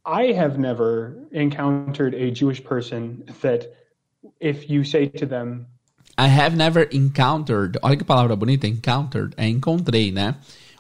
I 0.05 0.33
have 0.33 0.59
never 0.59 1.17
encountered 1.33 2.15
a 2.15 2.31
Jewish 2.31 2.63
person 2.63 3.25
that, 3.43 3.67
if 4.41 4.71
you 4.71 4.85
say 4.85 5.09
to 5.09 5.27
them, 5.27 5.67
I 6.19 6.27
have 6.27 6.57
never 6.57 6.89
encountered. 6.91 7.79
Olha 7.83 7.97
que 7.97 8.05
palavra 8.05 8.35
bonita, 8.35 8.67
encountered. 8.67 9.33
É 9.37 9.47
encontrei, 9.49 10.11
né? 10.11 10.35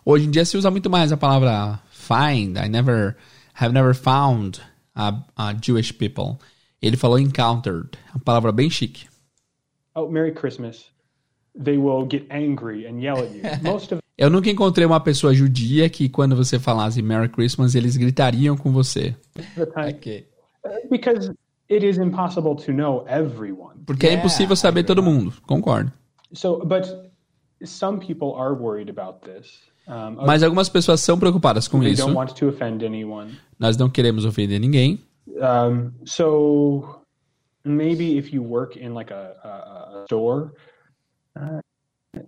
Hoje 0.05 0.26
em 0.26 0.30
dia 0.30 0.45
se 0.45 0.57
usa 0.57 0.70
muito 0.70 0.91
mais 0.91 1.12
a 1.12 1.16
palavra 1.16 1.78
find. 1.91 2.57
I 2.57 2.68
never 2.68 3.16
have 3.55 3.72
never 3.72 3.95
found 3.95 4.61
a, 4.97 5.22
a 5.36 5.55
Jewish 5.55 5.93
people. 5.93 6.39
Ele 6.82 6.97
falou 6.97 7.18
encountered. 7.18 7.91
Uma 8.14 8.20
palavra 8.24 8.51
bem 8.53 8.68
chique. 8.68 9.07
"Oh, 9.95 10.09
Merry 10.09 10.32
Christmas," 10.32 10.86
they 11.62 11.76
will 11.78 12.07
get 12.11 12.26
angry 12.30 12.86
and 12.86 13.01
yell 13.01 13.18
at 13.18 13.30
you. 13.32 13.43
Most 13.62 13.95
of 13.95 14.03
Eu 14.16 14.30
nunca 14.30 14.51
encontrei 14.51 14.84
uma 14.84 14.99
pessoa 14.99 15.32
judia 15.32 15.89
que 15.89 16.09
quando 16.09 16.34
você 16.34 16.59
falasse 16.59 17.01
Merry 17.01 17.28
Christmas 17.28 17.76
eles 17.76 17.97
gritariam 17.97 18.57
com 18.57 18.72
você. 18.72 19.14
the 19.55 19.66
time, 19.66 19.95
Okay. 19.95 20.26
because 20.91 21.30
it 21.70 21.84
is 21.84 21.98
impossible 21.98 22.54
to 22.56 22.72
know 22.72 23.04
everyone. 23.08 23.76
Porque 23.86 24.06
é 24.06 24.10
Yeah, 24.10 24.20
impossível 24.20 24.56
saber 24.56 24.84
todo 24.84 25.02
mundo. 25.02 25.32
Concordo. 25.46 25.92
So, 26.32 26.58
but 26.64 26.86
some 27.64 27.98
people 27.98 28.34
are 28.36 28.54
worried 28.54 28.88
about 28.90 29.20
this. 29.22 29.60
Um, 29.86 30.16
Mas 30.26 30.42
algumas 30.42 30.68
pessoas 30.68 31.00
são 31.00 31.18
preocupadas 31.18 31.66
com 31.66 31.80
they 31.80 31.92
isso. 31.92 32.02
don't 32.04 32.14
want 32.14 32.34
to 32.34 32.48
offend 32.48 32.84
anyone. 32.84 33.38
Nós 33.58 33.76
não 33.76 33.88
queremos 33.88 34.24
ofender 34.26 34.60
ninguém. 34.60 35.00
Um, 35.40 35.92
so 36.04 37.00
maybe 37.64 38.18
if 38.18 38.32
you 38.32 38.42
work 38.42 38.76
in 38.78 38.92
like 38.94 39.10
a, 39.12 39.34
a, 39.42 40.00
a 40.00 40.04
store, 40.04 40.52
uh, 41.36 41.60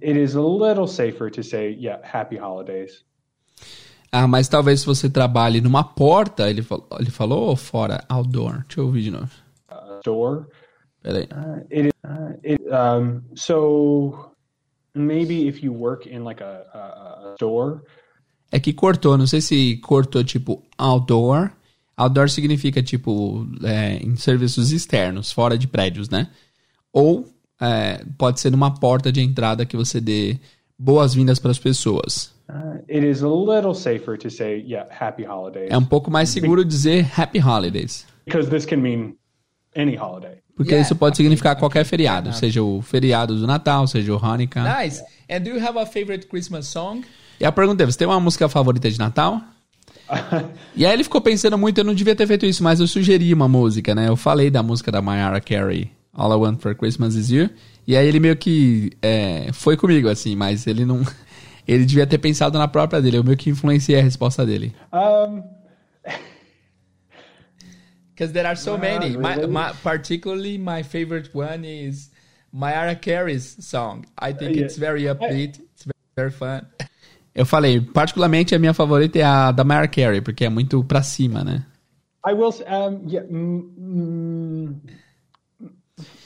it 0.01 0.16
is 0.16 0.34
a 0.36 0.41
little 0.41 0.86
safer 0.86 1.30
to 1.30 1.43
say, 1.43 1.76
"Yeah, 1.78 1.99
Happy 2.03 2.36
Holidays." 2.38 3.05
Ah, 4.13 4.27
mas 4.27 4.49
talvez 4.49 4.81
se 4.81 4.87
você 4.87 5.09
trabalhe 5.09 5.61
numa 5.61 5.85
porta, 5.85 6.51
ele 6.51 6.63
falou, 6.63 6.87
ele 6.99 7.11
falou 7.11 7.49
ou 7.49 7.57
fora? 7.57 8.05
Outdoor. 8.09 8.65
Deixa 8.67 8.81
eu 8.81 8.87
ouvir 8.87 9.03
de 9.03 9.11
novo. 9.11 9.31
Store. 10.01 10.47
Peraí. 11.03 11.25
Uh, 11.25 11.67
it. 11.71 11.95
Uh, 12.05 12.39
it, 12.45 12.63
um, 12.71 13.23
so 13.35 14.33
maybe 14.95 15.47
if 15.47 15.63
you 15.63 15.73
work 15.73 16.09
in 16.09 16.25
like 16.25 16.43
a, 16.43 16.65
a, 16.75 17.31
a 17.31 17.35
store, 17.35 17.81
É 18.53 18.59
que 18.59 18.73
cortou, 18.73 19.17
não 19.17 19.27
sei 19.27 19.41
se 19.41 19.77
cortou 19.77 20.25
tipo 20.25 20.63
outdoor. 20.77 21.53
Outdoor 21.97 22.29
significa 22.29 22.83
tipo 22.83 23.47
é, 23.63 23.97
em 23.97 24.17
serviços 24.17 24.73
externos, 24.73 25.31
fora 25.31 25.57
de 25.57 25.69
prédios, 25.69 26.09
né? 26.09 26.29
Ou 26.93 27.33
é, 27.61 28.05
pode 28.19 28.41
ser 28.41 28.51
numa 28.51 28.75
porta 28.75 29.13
de 29.13 29.21
entrada 29.21 29.67
que 29.67 29.77
você 29.77 30.01
dê 30.01 30.39
boas-vindas 30.79 31.39
para 31.39 31.51
as 31.51 31.59
pessoas. 31.59 32.33
It 32.88 33.07
is 33.07 33.22
a 33.22 33.28
little 33.28 33.74
safer 33.74 34.16
to 34.18 34.30
say, 34.30 34.64
"Yeah, 34.66 34.88
Happy 34.98 35.24
Holidays," 35.24 35.68
É 35.70 35.76
um 35.76 35.84
pouco 35.84 36.11
mais 36.11 36.28
seguro 36.30 36.64
dizer 36.64 37.07
Happy 37.16 37.38
Holidays. 37.38 38.07
because 38.26 38.48
this 38.51 38.64
can 38.64 38.78
mean 38.78 39.14
any 39.76 39.96
holiday. 39.96 40.38
Porque 40.57 40.72
Yeah, 40.72 40.84
isso 40.86 40.94
pode 40.94 41.16
significar 41.16 41.57
qualquer 41.57 41.84
feriado, 41.84 42.32
seja 42.34 42.62
o 42.62 42.82
feriado 42.82 43.34
do 43.34 43.46
Natal, 43.46 43.86
seja 43.86 44.14
o 44.14 44.18
Hanukkah. 44.22 44.82
Nice. 44.82 45.03
And 45.30 45.40
do 45.40 45.51
you 45.51 45.66
have 45.66 45.78
a 45.78 45.86
favorite 45.86 46.26
Christmas 46.26 46.66
song? 46.66 47.03
E 47.40 47.44
a 47.44 47.53
pergunta 47.53 47.82
é: 47.82 47.86
você 47.86 47.96
tem 47.96 48.07
uma 48.07 48.20
música 48.20 48.48
favorita 48.48 48.90
de 48.90 48.98
Natal? 48.98 49.40
e 50.76 50.84
aí 50.84 50.92
ele 50.92 51.05
ficou 51.05 51.20
pensando 51.20 51.57
muito, 51.57 51.78
eu 51.78 51.84
não 51.84 51.94
devia 51.94 52.14
ter 52.14 52.26
feito 52.26 52.44
isso, 52.44 52.62
mas 52.62 52.80
eu 52.80 52.86
sugeri 52.86 53.32
uma 53.32 53.48
música, 53.48 53.94
né? 53.94 54.09
Eu 54.09 54.16
falei 54.16 54.51
da 54.51 54.62
música 54.62 54.90
da 54.90 55.01
Mariah 55.01 55.40
Carey, 55.40 55.90
All 56.12 56.32
I 56.32 56.36
Want 56.36 56.61
for 56.61 56.74
Christmas 56.74 57.14
Is 57.14 57.30
You. 57.30 57.48
E 57.86 57.96
aí 57.96 58.07
ele 58.07 58.20
meio 58.20 58.36
que 58.36 58.92
é, 59.01 59.48
foi 59.53 59.76
comigo, 59.76 60.09
assim, 60.09 60.36
mas 60.36 60.66
ele 60.66 60.84
não. 60.84 61.03
Ele 61.73 61.85
devia 61.85 62.07
ter 62.07 62.18
pensado 62.18 62.59
na 62.59 62.66
própria 62.66 63.01
dele. 63.01 63.18
Eu 63.18 63.25
meio 63.25 63.37
que 63.37 63.51
influenciei 63.51 64.01
a 64.01 64.03
resposta 64.03 64.45
dele. 64.45 64.75
Um, 64.93 65.43
Because 68.14 68.33
there 68.33 68.47
are 68.47 68.57
so 68.57 68.73
Wow, 68.73 68.81
many. 68.81 69.16
My, 69.16 69.35
really? 69.35 69.47
my, 69.47 69.73
particularly, 69.83 70.59
my 70.59 70.83
favorite 70.83 71.31
one 71.33 71.64
is 71.64 72.11
Mariah 72.53 72.97
Carey's 72.97 73.57
song. 73.61 74.05
I 74.18 74.33
think 74.33 74.57
Yeah. 74.57 74.64
it's 74.66 74.77
very 74.77 75.05
upbeat. 75.05 75.59
It's 75.61 75.85
very, 75.85 76.05
very 76.16 76.31
fun. 76.31 76.66
Eu 77.35 77.47
falei, 77.47 77.81
particularmente 77.81 78.55
a 78.55 78.59
minha 78.59 78.75
favorita 78.75 79.18
é 79.18 79.23
a 79.23 79.53
da 79.53 79.62
Mariah 79.62 79.87
Carey, 79.89 80.21
porque 80.21 80.45
é 80.45 80.49
muito 80.51 80.83
pra 80.85 81.01
cima, 81.03 81.45
né? 81.45 81.64
I 82.27 82.33
will. 82.35 82.51
Um, 82.68 83.09
yeah. 83.09 83.27
Mm, 83.31 83.73
mm, 83.79 84.77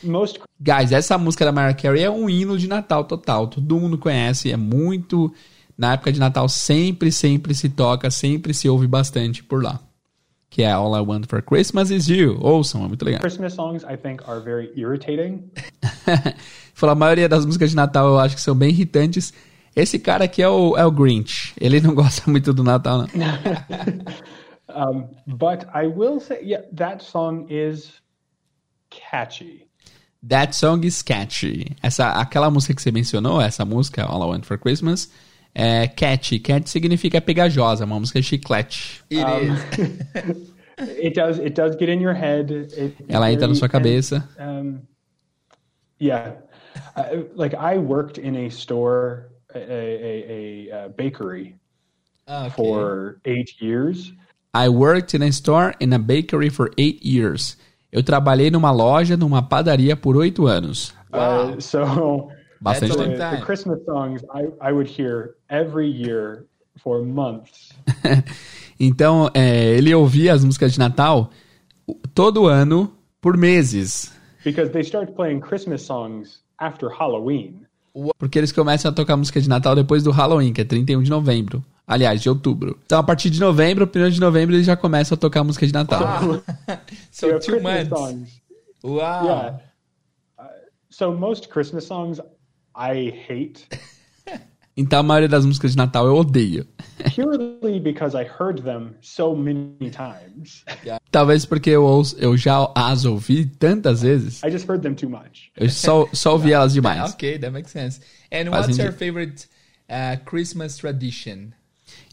most 0.02 0.40
Guys, 0.60 0.92
essa 0.92 1.18
música 1.18 1.44
da 1.44 1.52
Mariah 1.52 1.74
Carey 1.74 2.02
é 2.02 2.10
um 2.10 2.28
hino 2.28 2.56
de 2.56 2.68
Natal 2.68 3.04
total. 3.04 3.46
Todo 3.48 3.78
mundo 3.78 3.98
conhece, 3.98 4.50
é 4.50 4.56
muito. 4.56 5.32
Na 5.76 5.94
época 5.94 6.12
de 6.12 6.20
Natal 6.20 6.48
sempre, 6.48 7.10
sempre 7.10 7.54
se 7.54 7.68
toca, 7.68 8.10
sempre 8.10 8.54
se 8.54 8.68
ouve 8.68 8.86
bastante 8.86 9.42
por 9.42 9.62
lá. 9.62 9.80
Que 10.48 10.62
é 10.62 10.70
All 10.70 10.96
I 10.96 11.00
Want 11.00 11.26
for 11.26 11.42
Christmas 11.42 11.90
Is 11.90 12.06
You. 12.08 12.38
Ouçam, 12.40 12.84
é 12.84 12.88
muito 12.88 13.04
legal. 13.04 13.20
Christmas 13.20 13.54
songs, 13.54 13.82
I 13.82 13.96
think, 13.96 14.22
are 14.28 14.40
very 14.40 14.70
irritating. 14.76 15.50
Falou, 16.72 16.92
a 16.92 16.96
maioria 16.96 17.28
das 17.28 17.44
músicas 17.44 17.70
de 17.70 17.76
Natal 17.76 18.06
eu 18.06 18.18
acho 18.20 18.36
que 18.36 18.40
são 18.40 18.54
bem 18.54 18.70
irritantes. 18.70 19.32
Esse 19.74 19.98
cara 19.98 20.24
aqui 20.24 20.40
é 20.40 20.48
o, 20.48 20.76
é 20.76 20.86
o 20.86 20.90
Grinch. 20.90 21.52
Ele 21.60 21.80
não 21.80 21.92
gosta 21.96 22.30
muito 22.30 22.52
do 22.52 22.62
Natal, 22.62 22.98
não. 22.98 23.06
Um, 24.74 25.08
but 25.26 25.66
I 25.72 25.86
will 25.86 26.18
say, 26.18 26.40
yeah, 26.42 26.62
that 26.72 27.02
song 27.02 27.46
is 27.48 28.00
catchy. 29.10 29.66
That 30.26 30.54
song 30.54 30.84
is 30.84 31.02
catchy. 31.02 31.76
Essa, 31.82 32.10
aquela 32.12 32.50
música 32.50 32.74
que 32.74 32.80
você 32.82 32.90
mencionou, 32.90 33.40
essa 33.40 33.64
música, 33.64 34.04
All 34.04 34.22
I 34.22 34.26
Want 34.26 34.44
for 34.46 34.58
Christmas, 34.58 35.10
é 35.54 35.86
catchy. 35.86 36.38
Catchy 36.38 36.70
significa 36.70 37.20
pegajosa, 37.20 37.84
uma 37.84 38.00
música 38.00 38.22
chiclete. 38.22 39.02
It 39.10 39.22
Um, 39.24 39.54
is. 39.54 40.54
It 40.76 41.14
does. 41.14 41.38
It 41.38 41.54
does 41.54 41.76
get 41.76 41.88
in 41.88 42.00
your 42.00 42.14
head. 42.14 42.50
It, 42.50 42.96
Ela 43.08 43.30
entra 43.30 43.46
na 43.46 43.54
sua 43.54 43.68
cabeça. 43.68 44.28
Um, 44.40 44.80
yeah. 46.00 46.32
Uh, 46.96 47.22
like 47.36 47.54
I 47.54 47.78
worked 47.78 48.18
in 48.18 48.34
a 48.34 48.50
store, 48.50 49.30
a, 49.54 49.58
a, 49.60 50.68
a, 50.72 50.84
a 50.86 50.88
bakery 50.88 51.54
Okay. 52.28 52.50
for 52.56 53.20
eight 53.24 53.60
years. 53.60 54.12
I 54.52 54.68
worked 54.68 55.14
in 55.14 55.22
a 55.22 55.30
store 55.30 55.74
in 55.78 55.92
a 55.92 55.98
bakery 56.00 56.48
for 56.48 56.70
eight 56.76 57.04
years. 57.04 57.56
Eu 57.94 58.02
trabalhei 58.02 58.50
numa 58.50 58.70
loja, 58.70 59.16
numa 59.16 59.40
padaria 59.40 59.96
por 59.96 60.16
oito 60.16 60.46
anos. 60.46 60.92
Wow. 61.12 61.54
Uh, 61.54 61.60
so 61.60 62.28
Bastante 62.60 62.96
the, 62.96 63.04
tempo. 63.04 63.36
the. 63.36 63.42
Christmas 63.42 63.84
songs 63.84 64.22
I, 64.34 64.48
I 64.60 64.72
would 64.72 64.90
hear 64.90 65.36
every 65.48 65.88
year 65.88 66.44
for 66.76 67.02
months. 67.02 67.70
Então, 68.78 69.30
é, 69.32 69.76
ele 69.76 69.94
ouvia 69.94 70.34
as 70.34 70.44
músicas 70.44 70.72
de 70.72 70.80
Natal 70.80 71.30
todo 72.12 72.48
ano 72.48 72.92
por 73.20 73.36
meses. 73.36 74.12
because 74.44 74.70
they 74.72 74.82
start 74.82 75.14
playing 75.14 75.40
Christmas 75.40 75.82
songs 75.82 76.40
after 76.58 76.88
Halloween. 76.90 77.62
Porque 78.18 78.38
eles 78.38 78.52
começam 78.52 78.90
a 78.90 78.94
tocar 78.94 79.16
música 79.16 79.40
de 79.40 79.48
Natal 79.48 79.74
depois 79.74 80.02
do 80.02 80.10
Halloween, 80.10 80.52
que 80.52 80.60
é 80.60 80.64
31 80.64 81.02
de 81.02 81.10
novembro. 81.10 81.64
Aliás, 81.86 82.22
de 82.22 82.28
outubro. 82.30 82.78
Então, 82.86 82.98
a 82.98 83.02
partir 83.02 83.28
de 83.30 83.38
novembro, 83.38 83.84
1 83.94 84.10
de 84.10 84.20
novembro, 84.20 84.54
eles 84.56 84.66
já 84.66 84.74
começam 84.76 85.16
a 85.16 85.18
tocar 85.18 85.44
música 85.44 85.66
de 85.66 85.72
Natal. 85.72 86.42
So 87.12 87.26
You 87.26 87.34
have 87.34 87.44
two 87.44 87.52
Christmas 87.60 87.88
months. 87.88 87.98
songs. 87.98 88.42
Wow. 88.82 88.98
Yeah. 89.24 89.58
Uh, 90.38 90.42
so 90.90 91.12
most 91.12 91.48
Christmas 91.48 91.84
songs 91.84 92.20
I 92.76 93.10
hate 93.28 93.66
Então, 94.76 94.98
a 94.98 95.02
maioria 95.04 95.28
das 95.28 95.44
músicas 95.46 95.70
de 95.72 95.76
Natal 95.76 96.06
eu 96.06 96.16
odeio. 96.16 96.66
purely 97.14 97.78
because 97.78 98.16
I 98.16 98.24
heard 98.24 98.62
them 98.64 98.94
so 99.00 99.36
many 99.36 99.76
times. 99.90 100.64
Talvez 101.12 101.44
porque 101.46 101.70
eu, 101.70 101.84
ouço- 101.84 102.16
eu 102.18 102.36
já 102.36 102.68
as 102.74 103.04
ouvi 103.04 103.46
tantas 103.46 104.02
vezes, 104.02 104.42
I 104.42 104.50
just 104.50 104.68
heard 104.68 104.82
them 104.82 104.94
too 104.94 105.08
much. 105.08 105.52
eu 105.56 105.68
só, 105.70 106.08
só 106.12 106.32
ouvi 106.32 106.52
elas 106.52 106.72
demais. 106.72 107.12
Okay, 107.14 107.38
that 107.38 107.52
makes 107.52 107.70
sense. 107.70 108.00
And 108.32 108.46
Faz 108.50 108.66
what's 108.66 108.78
your 108.78 108.90
sentido. 108.92 108.98
favorite 108.98 109.46
uh, 109.88 110.16
Christmas 110.24 110.76
tradition? 110.76 111.52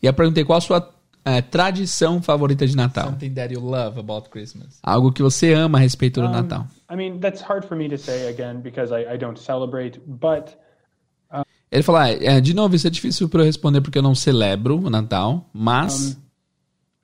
E 0.02 0.08
eu 0.08 0.14
perguntei 0.14 0.44
qual 0.44 0.58
a 0.58 0.62
sua 0.62 0.94
é, 1.24 1.42
tradição 1.42 2.22
favorita 2.22 2.66
de 2.66 2.76
Natal. 2.76 3.06
Something 3.06 3.34
that 3.34 3.54
you 3.54 3.62
love 3.62 4.00
about 4.00 4.30
Christmas. 4.30 4.80
Algo 4.82 5.12
que 5.12 5.22
você 5.22 5.54
ama 5.54 5.78
a 5.78 5.82
respeito 5.82 6.20
do 6.22 6.28
Um, 6.28 6.32
Natal. 6.32 6.68
I 6.90 6.96
mean, 6.96 7.20
that's 7.20 7.42
hard 7.42 7.66
for 7.66 7.78
me 7.78 7.88
to 7.90 7.98
say 7.98 8.28
again 8.28 8.62
because 8.62 8.92
I, 8.94 9.14
I 9.14 9.18
don't 9.18 9.40
celebrate, 9.40 10.00
but 10.06 10.58
Ele 11.72 11.84
falou, 11.84 12.02
ah, 12.02 12.10
é, 12.10 12.42
de 12.42 12.54
novo, 12.54 12.76
isso 12.76 12.86
é 12.86 12.90
difícil 12.90 13.30
para 13.30 13.42
eu 13.42 13.46
responder 13.46 13.80
porque 13.80 13.98
eu 13.98 14.02
não 14.04 14.14
celebro 14.14 14.78
o 14.78 14.90
Natal, 14.90 15.50
mas... 15.54 16.18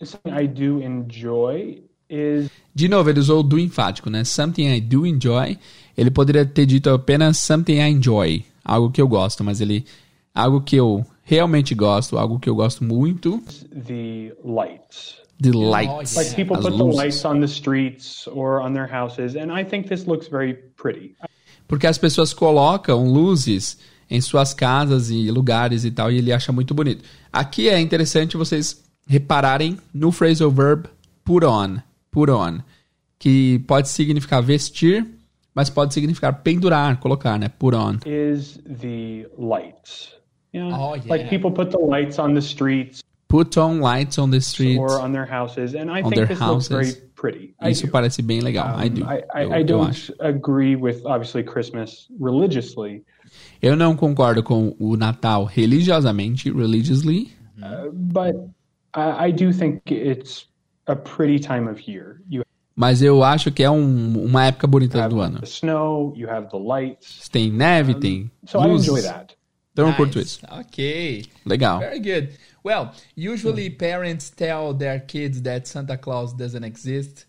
something 0.04 0.30
I 0.30 0.46
do 0.46 0.84
enjoy 0.84 1.84
is 2.10 2.50
De 2.76 2.90
novo, 2.90 3.10
ele 3.10 3.20
usou 3.20 3.40
o 3.40 3.44
do 3.44 3.58
enfático, 3.58 4.10
né? 4.10 4.26
Something 4.26 4.68
I 4.76 4.82
do 4.82 5.08
enjoy. 5.08 5.58
Ele 5.98 6.12
poderia 6.12 6.46
ter 6.46 6.66
dito 6.66 6.90
apenas 6.90 7.38
something 7.38 7.76
I 7.76 7.90
enjoy. 7.90 8.44
Algo 8.64 8.92
que 8.92 9.02
eu 9.02 9.08
gosto, 9.08 9.42
mas 9.42 9.62
ele... 9.62 9.86
Algo 10.36 10.62
que 10.62 10.76
eu 10.76 11.06
realmente 11.28 11.76
gosto, 11.76 12.18
algo 12.18 12.40
que 12.40 12.50
eu 12.50 12.56
gosto 12.56 12.84
muito. 12.84 13.42
the 13.70 14.34
lights. 14.44 15.18
The 15.40 15.52
lights. 15.52 16.16
yeah. 16.16 16.24
Like 16.24 16.36
people 16.36 16.56
As 16.58 16.64
put 16.64 16.72
the 16.78 16.84
luzes. 16.84 16.96
lights 16.98 17.26
on 17.26 17.42
the 17.42 17.48
streets 17.48 18.28
or 18.28 18.62
on 18.62 18.74
their 18.74 18.88
houses, 18.92 19.36
and 19.36 19.52
I 19.52 19.64
think 19.64 19.88
this 19.88 20.08
looks 20.08 20.30
very 20.30 20.54
pretty. 20.54 21.16
Porque 21.68 21.86
as 21.86 21.98
pessoas 21.98 22.34
colocam 22.34 23.12
luzes 23.12 23.78
em 24.10 24.22
suas 24.22 24.54
casas 24.54 25.10
e 25.12 25.30
lugares 25.30 25.84
e 25.84 25.92
tal, 25.92 26.10
e 26.10 26.18
ele 26.18 26.32
acha 26.32 26.52
muito 26.54 26.74
bonito. 26.74 27.04
Aqui 27.32 27.68
é 27.68 27.80
interessante 27.80 28.38
vocês 28.38 28.82
repararem 29.06 29.78
no 29.94 30.12
phrasal 30.14 30.50
verb 30.50 30.88
put 31.26 31.46
on, 31.46 31.78
put 32.10 32.32
on, 32.32 32.60
que 33.20 33.60
pode 33.68 33.90
significar 33.90 34.42
vestir, 34.42 35.06
mas 35.54 35.70
pode 35.70 35.94
significar 35.94 36.42
pendurar, 36.42 36.98
colocar, 37.00 37.38
né? 37.38 37.50
Put 37.50 37.76
on. 37.76 37.98
Is 38.06 38.60
the 38.66 39.28
lights. 39.38 40.17
Yeah. 40.58 40.76
Oh, 40.78 40.96
yeah. 40.96 41.04
Like 41.08 41.30
people 41.30 41.52
put 41.52 41.70
the 41.72 41.80
lights 41.80 42.20
on 42.20 42.34
the 42.34 42.42
streets 42.42 43.02
Put 43.30 43.58
on 43.58 43.82
lights 43.82 44.18
on 44.18 44.32
the 44.32 44.40
street. 44.40 44.78
or 44.80 45.02
on 45.02 45.12
their 45.12 45.26
houses, 45.26 45.76
and 45.76 45.92
I 45.92 46.02
think 46.02 46.28
this 46.30 46.40
looks 46.40 46.70
very 46.70 46.86
houses. 46.86 47.02
pretty. 47.14 47.54
I 47.60 47.72
Isso 47.72 47.86
do. 47.86 47.92
parece 47.92 48.22
bem 48.22 48.40
legal. 48.40 48.66
I 48.78 48.88
do. 48.88 49.04
I, 49.04 49.22
I, 49.34 49.44
eu, 49.44 49.54
I 49.54 49.64
don't 49.64 50.12
agree 50.22 50.78
with 50.78 51.06
obviously 51.06 51.44
Christmas 51.44 52.08
religiously, 52.22 53.04
Eu 53.62 53.76
não 53.76 53.98
concordo 53.98 54.42
com 54.42 54.74
o 54.80 54.96
Natal 54.96 55.44
religiosamente, 55.44 56.50
religiously, 56.50 57.30
but 57.94 58.34
I, 58.94 59.28
I 59.28 59.32
do 59.32 59.52
think 59.52 59.82
it's 59.92 60.46
a 60.88 60.96
pretty 60.96 61.38
time 61.40 61.68
of 61.70 61.82
year. 61.86 62.22
You 62.30 62.44
mas 62.80 63.02
eu 63.02 63.24
acho 63.24 63.52
que 63.52 63.64
é 63.64 63.70
um- 63.72 64.24
uma 64.24 64.46
época 64.46 64.68
bonita 64.68 65.10
do 65.10 65.20
ano. 65.20 65.40
the 65.40 65.46
snow, 65.46 66.14
you 66.16 66.30
have 66.30 66.48
the 66.50 66.58
lights. 66.60 67.28
Tem 67.28 67.52
neve, 67.52 67.96
tem 67.96 68.32
So 68.46 68.60
I 68.60 68.68
that. 69.78 69.82
Então 69.82 69.86
eu 69.86 69.90
Nice. 69.90 69.98
curto 69.98 70.20
isso. 70.20 70.40
Okay. 70.60 71.26
Legal. 71.46 71.80
Very 71.80 72.00
good. 72.00 72.30
Well, 72.64 72.92
usually 73.16 73.70
parents 73.70 74.30
tell 74.30 74.74
their 74.74 75.00
kids 75.00 75.42
that 75.44 75.68
Santa 75.68 75.98
Claus 75.98 76.34
doesn't 76.34 76.66
exist, 76.66 77.26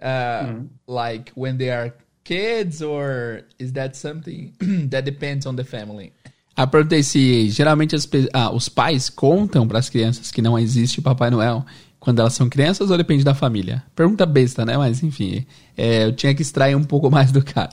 uh, 0.00 0.62
like 0.86 1.30
when 1.36 1.58
they 1.58 1.70
are 1.70 1.92
kids, 2.24 2.80
or 2.80 3.42
is 3.58 3.72
that 3.72 3.96
something 3.96 4.52
that 4.90 5.04
depends 5.04 5.46
on 5.46 5.56
the 5.56 5.64
family? 5.64 6.12
Ah, 6.56 6.66
perguntei 6.66 7.02
se 7.02 7.48
geralmente 7.50 7.94
as 7.94 8.08
ah, 8.32 8.50
os 8.50 8.68
pais 8.68 9.08
contam 9.08 9.68
para 9.68 9.78
as 9.78 9.88
crianças 9.88 10.32
que 10.32 10.42
não 10.42 10.58
existe 10.58 10.98
o 10.98 11.02
Papai 11.02 11.30
Noel 11.30 11.64
quando 12.00 12.20
elas 12.20 12.32
são 12.32 12.48
crianças 12.48 12.90
ou 12.90 12.96
depende 12.96 13.22
da 13.22 13.34
família? 13.34 13.82
Pergunta 13.94 14.24
besta, 14.26 14.64
né? 14.64 14.76
Mas 14.76 15.02
enfim, 15.02 15.46
é, 15.76 16.04
eu 16.04 16.12
tinha 16.12 16.34
que 16.34 16.42
extrair 16.42 16.74
um 16.74 16.82
pouco 16.82 17.10
mais 17.10 17.30
do 17.30 17.44
cara. 17.44 17.70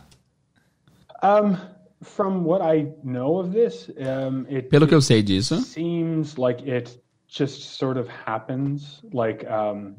Um, 1.23 1.55
from 2.05 2.45
what 2.45 2.61
I 2.61 2.93
know 3.03 3.39
of 3.39 3.51
this, 3.51 3.89
it, 4.49 4.69
Pelo 4.69 4.87
que 4.87 4.93
eu 4.93 5.01
sei 5.01 5.23
disso, 5.23 5.59
seems 5.61 6.37
like 6.37 6.63
it 6.69 6.97
just 7.27 7.77
sort 7.77 7.97
of 7.97 8.07
happens. 8.07 9.01
Like 9.11 9.45
um, 9.45 9.95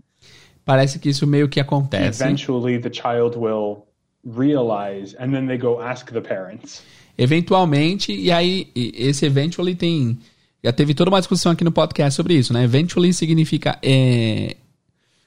parece 0.65 0.99
que 0.99 1.11
isso 1.11 1.27
meio 1.27 1.49
que 1.49 1.61
acontece. 1.61 2.23
eventually 2.23 2.79
the 2.79 2.91
child 2.91 3.37
will 3.37 3.87
realize, 4.25 5.15
and 5.19 5.33
then 5.33 5.47
they 5.47 5.59
go 5.59 5.81
ask 5.81 6.11
the 6.11 6.21
parents. 6.21 6.83
Eventualmente, 7.19 8.13
e 8.13 8.31
aí 8.31 8.71
esse 8.75 9.27
eventually 9.27 9.75
tem. 9.75 10.19
Já 10.63 10.73
teve 10.73 10.95
toda 10.95 11.11
uma 11.11 11.21
discussão 11.21 11.53
aqui 11.53 11.65
no 11.65 11.73
podcast 11.73 12.17
sobre 12.17 12.35
isso, 12.35 12.53
né? 12.53 12.65
Eventually 12.65 13.13
significa 13.13 13.79
é, 13.83 14.57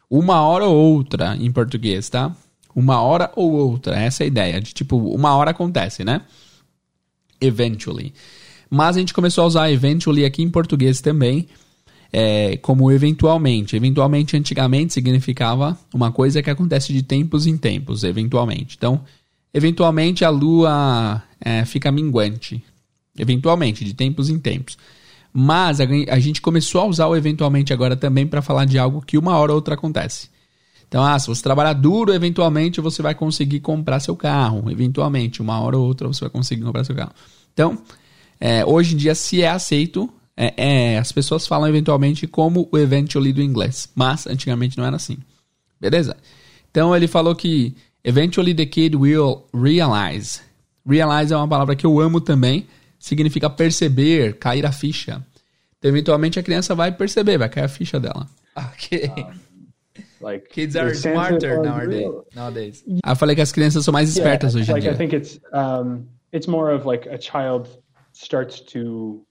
uma 0.10 0.42
hora 0.42 0.66
ou 0.66 0.76
outra 0.76 1.36
em 1.36 1.52
português, 1.52 2.10
tá? 2.10 2.36
Uma 2.76 3.02
hora 3.02 3.32
ou 3.36 3.52
outra, 3.52 3.98
essa 3.98 4.24
é 4.24 4.26
a 4.26 4.28
ideia. 4.28 4.62
De 4.62 4.74
tipo, 4.74 4.98
uma 4.98 5.36
hora 5.36 5.52
acontece, 5.52 6.04
né? 6.04 6.22
Eventually. 7.42 8.14
Mas 8.70 8.96
a 8.96 9.00
gente 9.00 9.14
começou 9.14 9.44
a 9.44 9.48
usar 9.48 9.72
eventually 9.72 10.26
aqui 10.26 10.44
em 10.44 10.50
português 10.50 11.02
também, 11.02 11.48
é, 12.14 12.58
como 12.58 12.92
eventualmente. 12.92 13.76
Eventualmente, 13.76 14.38
antigamente, 14.38 14.94
significava 14.94 15.78
uma 15.94 16.12
coisa 16.12 16.42
que 16.42 16.50
acontece 16.50 16.94
de 16.94 17.02
tempos 17.02 17.48
em 17.48 17.58
tempos, 17.58 18.04
eventualmente. 18.04 18.76
Então, 18.78 19.02
eventualmente 19.54 20.24
a 20.24 20.30
lua 20.30 21.24
é, 21.42 21.66
fica 21.66 21.92
minguante. 21.92 22.64
Eventualmente, 23.18 23.84
de 23.84 23.94
tempos 23.94 24.30
em 24.30 24.38
tempos. 24.38 24.78
Mas 25.34 25.80
a, 25.80 25.86
a 26.10 26.20
gente 26.20 26.42
começou 26.42 26.82
a 26.82 26.86
usar 26.86 27.08
o 27.08 27.16
eventualmente 27.16 27.74
agora 27.74 27.96
também 27.96 28.26
para 28.26 28.42
falar 28.42 28.66
de 28.66 28.78
algo 28.78 29.02
que 29.02 29.18
uma 29.18 29.38
hora 29.38 29.52
ou 29.52 29.56
outra 29.56 29.76
acontece. 29.76 30.30
Então, 30.90 31.04
ah, 31.04 31.18
se 31.20 31.28
você 31.28 31.44
trabalhar 31.44 31.74
duro, 31.74 32.12
eventualmente 32.12 32.82
você 32.82 33.04
vai 33.04 33.14
conseguir 33.14 33.60
comprar 33.60 34.00
seu 34.00 34.16
carro. 34.16 34.72
Eventualmente, 34.72 35.40
uma 35.40 35.62
hora 35.62 35.78
ou 35.78 35.86
outra 35.86 36.08
você 36.08 36.22
vai 36.22 36.32
conseguir 36.32 36.64
comprar 36.64 36.84
seu 36.84 36.96
carro. 36.96 37.12
Então, 37.54 37.78
é, 38.40 38.66
hoje 38.66 38.96
em 38.96 38.98
dia, 38.98 39.14
se 39.14 39.44
é 39.44 39.50
aceito, 39.50 40.10
é, 40.36 40.54
é, 40.58 40.98
as 40.98 41.12
pessoas 41.12 41.46
falam 41.46 41.70
eventualmente 41.70 42.26
como 42.26 42.68
o 42.72 42.78
eventually 42.78 43.32
do 43.32 43.42
inglês. 43.42 43.88
Mas 43.94 44.26
antigamente 44.26 44.80
não 44.80 44.86
era 44.86 44.96
assim. 44.96 45.20
Beleza? 45.80 46.18
Então 46.72 46.96
ele 46.96 47.08
falou 47.08 47.36
que 47.36 47.76
eventually 48.04 48.56
the 48.56 48.66
kid 48.66 48.96
will 48.96 49.44
realize. 49.54 50.42
Realize 50.84 51.32
é 51.32 51.38
uma 51.38 51.48
palavra 51.48 51.76
que 51.76 51.86
eu 51.86 52.00
amo 52.00 52.20
também. 52.20 52.66
Significa 52.98 53.48
perceber, 53.48 54.40
cair 54.40 54.66
a 54.66 54.72
ficha. 54.72 55.24
Então, 55.78 55.90
eventualmente 55.90 56.40
a 56.40 56.44
criança 56.44 56.74
vai 56.74 56.92
perceber, 56.92 57.38
vai 57.38 57.48
cair 57.48 57.66
a 57.66 57.70
ficha 57.70 58.00
dela. 58.00 58.28
Okay. 58.74 59.12
Like 60.22 60.50
Kids 60.50 60.76
are 60.76 60.94
smarter 60.94 61.62
nowadays. 61.62 61.90
real. 62.02 62.26
Nowadays. 62.36 62.84
Falei 63.16 63.36
que 63.36 63.42
as 63.42 63.52
crianças 63.52 63.86
são 63.86 63.92
mais 63.94 64.10
espertas 64.10 64.54
hoje 64.56 64.70
em 64.70 64.74
like 64.74 64.86
I 64.88 64.90
dia. 64.92 64.98
think 64.98 65.16
it's 65.16 65.40
um, 65.54 66.06
it's 66.34 66.48
more 66.48 66.74
of 66.74 66.86
like 66.86 67.08
a 67.10 67.18
child 67.20 67.70
starts 68.14 68.60
to 68.74 69.26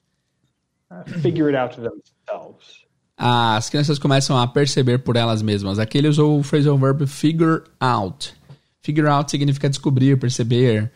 uh, 0.91 1.03
figure 1.21 1.47
it 1.47 1.55
out 1.55 1.75
themselves. 1.75 2.85
As 3.17 3.69
crianças 3.69 3.99
começam 3.99 4.37
a 4.37 4.47
perceber 4.47 4.99
por 4.99 5.15
elas 5.15 5.41
mesmas. 5.41 5.77
Aqui 5.77 5.97
ele 5.97 6.07
usou 6.07 6.39
o 6.39 6.43
phrasal 6.43 6.77
verb 6.77 7.05
figure 7.05 7.63
out. 7.79 8.33
Figure 8.81 9.07
out 9.07 9.29
significa 9.29 9.69
descobrir, 9.69 10.17
perceber. 10.17 10.91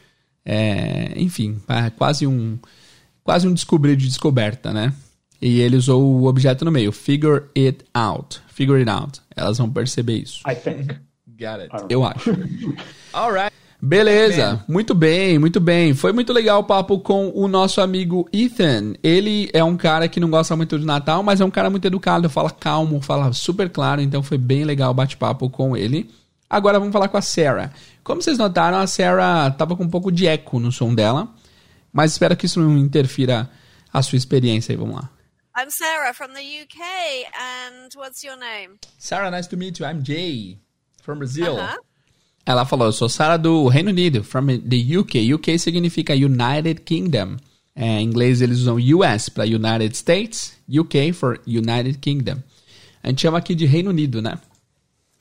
é, 0.45 1.13
enfim, 1.17 1.61
é 1.67 1.89
quase 1.91 2.25
um 2.25 2.57
quase 3.23 3.47
um 3.47 3.53
descobrir 3.53 3.95
de 3.95 4.07
descoberta, 4.07 4.73
né? 4.73 4.93
E 5.43 5.59
ele 5.59 5.75
usou 5.75 6.01
o 6.01 6.25
objeto 6.25 6.63
no 6.63 6.71
meio, 6.71 6.93
figure 6.93 7.43
it 7.57 7.83
out. 7.93 8.41
Figure 8.47 8.79
it 8.79 8.89
out. 8.89 9.19
Elas 9.35 9.57
vão 9.57 9.69
perceber 9.69 10.19
isso. 10.19 10.39
I 10.49 10.55
think. 10.55 10.95
Got 11.27 11.59
it. 11.59 11.85
Eu 11.89 12.05
acho. 12.05 12.29
All 13.11 13.33
right. 13.33 13.53
Beleza, 13.81 14.63
muito 14.69 14.95
bem, 14.95 15.37
muito 15.37 15.59
bem. 15.59 15.93
Foi 15.93 16.13
muito 16.13 16.31
legal 16.31 16.61
o 16.61 16.63
papo 16.63 16.97
com 16.99 17.29
o 17.35 17.49
nosso 17.49 17.81
amigo 17.81 18.25
Ethan. 18.31 18.93
Ele 19.03 19.49
é 19.51 19.61
um 19.61 19.75
cara 19.75 20.07
que 20.07 20.21
não 20.21 20.29
gosta 20.29 20.55
muito 20.55 20.79
de 20.79 20.85
Natal, 20.85 21.21
mas 21.21 21.41
é 21.41 21.45
um 21.45 21.51
cara 21.51 21.69
muito 21.69 21.83
educado, 21.83 22.29
fala 22.29 22.49
calmo, 22.49 23.01
fala 23.01 23.33
super 23.33 23.69
claro, 23.69 23.99
então 23.99 24.23
foi 24.23 24.37
bem 24.37 24.63
legal 24.63 24.91
o 24.91 24.93
bate-papo 24.93 25.49
com 25.49 25.75
ele. 25.75 26.09
Agora 26.49 26.79
vamos 26.79 26.93
falar 26.93 27.09
com 27.09 27.17
a 27.17 27.21
Sarah. 27.21 27.73
Como 28.01 28.21
vocês 28.21 28.37
notaram, 28.37 28.77
a 28.77 28.87
Sarah 28.87 29.51
tava 29.51 29.75
com 29.75 29.83
um 29.83 29.89
pouco 29.89 30.09
de 30.09 30.25
eco 30.25 30.57
no 30.57 30.71
som 30.71 30.95
dela, 30.95 31.27
mas 31.91 32.13
espero 32.13 32.37
que 32.37 32.45
isso 32.45 32.61
não 32.61 32.77
interfira 32.77 33.49
a 33.91 34.01
sua 34.01 34.15
experiência 34.15 34.71
aí, 34.71 34.77
vamos 34.77 34.95
lá. 34.95 35.09
I'm 35.55 35.69
Sarah 35.69 36.13
from 36.13 36.33
the 36.33 36.41
UK, 36.41 36.81
and 37.39 37.93
what's 37.93 38.23
your 38.23 38.35
name? 38.35 38.79
Sarah, 38.97 39.29
nice 39.29 39.45
to 39.47 39.55
meet 39.55 39.79
you. 39.79 39.85
I'm 39.85 40.01
Jay 40.03 40.57
from 41.03 41.19
Brazil. 41.19 41.57
Uh 41.57 41.67
-huh. 41.67 41.77
Ela 42.45 42.65
falou, 42.65 42.87
eu 42.87 42.91
sou 42.91 43.07
Sarah 43.07 43.37
do 43.37 43.67
Reino 43.67 43.91
Unido, 43.91 44.23
from 44.23 44.47
the 44.47 44.97
UK. 44.97 45.31
UK 45.33 45.59
significa 45.59 46.13
United 46.13 46.81
Kingdom. 46.81 47.37
É, 47.75 47.85
em 47.85 48.03
inglês 48.03 48.41
eles 48.41 48.59
usam 48.59 48.77
US 48.77 49.29
para 49.29 49.43
United 49.43 49.95
States, 49.95 50.57
UK 50.67 51.13
for 51.13 51.39
United 51.45 51.99
Kingdom. 51.99 52.41
A 53.03 53.09
gente 53.09 53.21
chama 53.21 53.37
aqui 53.37 53.53
de 53.53 53.65
Reino 53.67 53.91
Unido, 53.91 54.21
né? 54.21 54.39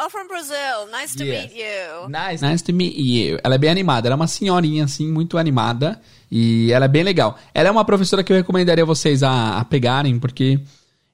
Oh, 0.04 0.10
from 0.10 0.26
Brazil. 0.26 0.88
Nice 0.90 1.14
to 1.14 1.24
yes. 1.24 1.44
meet 1.44 1.60
you. 1.60 2.08
Nice. 2.08 2.42
Nice 2.42 2.60
to 2.62 2.72
meet 2.72 2.96
you. 2.96 3.38
Ela 3.44 3.54
é 3.54 3.58
bem 3.58 3.70
animada. 3.70 4.08
Ela 4.08 4.14
é 4.14 4.16
uma 4.16 4.26
senhorinha, 4.26 4.84
assim, 4.84 5.06
muito 5.06 5.38
animada. 5.38 6.00
E 6.28 6.72
ela 6.72 6.86
é 6.86 6.88
bem 6.88 7.04
legal. 7.04 7.38
Ela 7.54 7.68
é 7.68 7.70
uma 7.70 7.84
professora 7.84 8.24
que 8.24 8.32
eu 8.32 8.36
recomendaria 8.36 8.84
vocês 8.84 9.22
a, 9.22 9.58
a 9.58 9.64
pegarem, 9.64 10.18
porque 10.18 10.60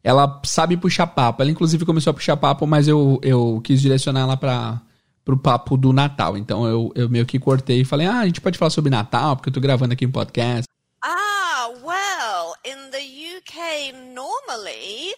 ela 0.03 0.41
sabe 0.45 0.75
puxar 0.79 1.07
papo. 1.09 1.43
Ela, 1.43 1.51
inclusive, 1.51 1.85
começou 1.85 2.13
a 2.13 2.15
puxar 2.15 2.37
papo, 2.39 2.67
mas 2.67 2.89
eu, 2.89 3.21
eu 3.23 3.61
quis 3.63 3.79
direcionar 3.83 4.21
ela 4.21 4.37
para 4.39 4.81
pro 5.23 5.37
papo 5.37 5.77
do 5.77 5.93
Natal. 5.93 6.39
Então 6.39 6.67
eu, 6.67 6.91
eu 6.95 7.11
meio 7.11 7.27
que 7.27 7.39
cortei 7.39 7.83
e 7.83 7.85
falei, 7.85 8.07
ah, 8.07 8.21
a 8.21 8.27
gente 8.27 8.41
pode 8.41 8.57
falar 8.57 8.71
sobre 8.71 8.91
Natal, 8.91 9.37
porque 9.37 9.51
eu 9.51 9.53
tô 9.53 9.61
gravando 9.61 9.93
aqui 9.93 10.07
um 10.07 10.11
podcast. 10.11 10.65
Ah, 11.05 11.69
well, 11.85 12.55
in 12.65 12.91
the 12.91 13.37
UK 13.37 13.93
normally 14.15 15.13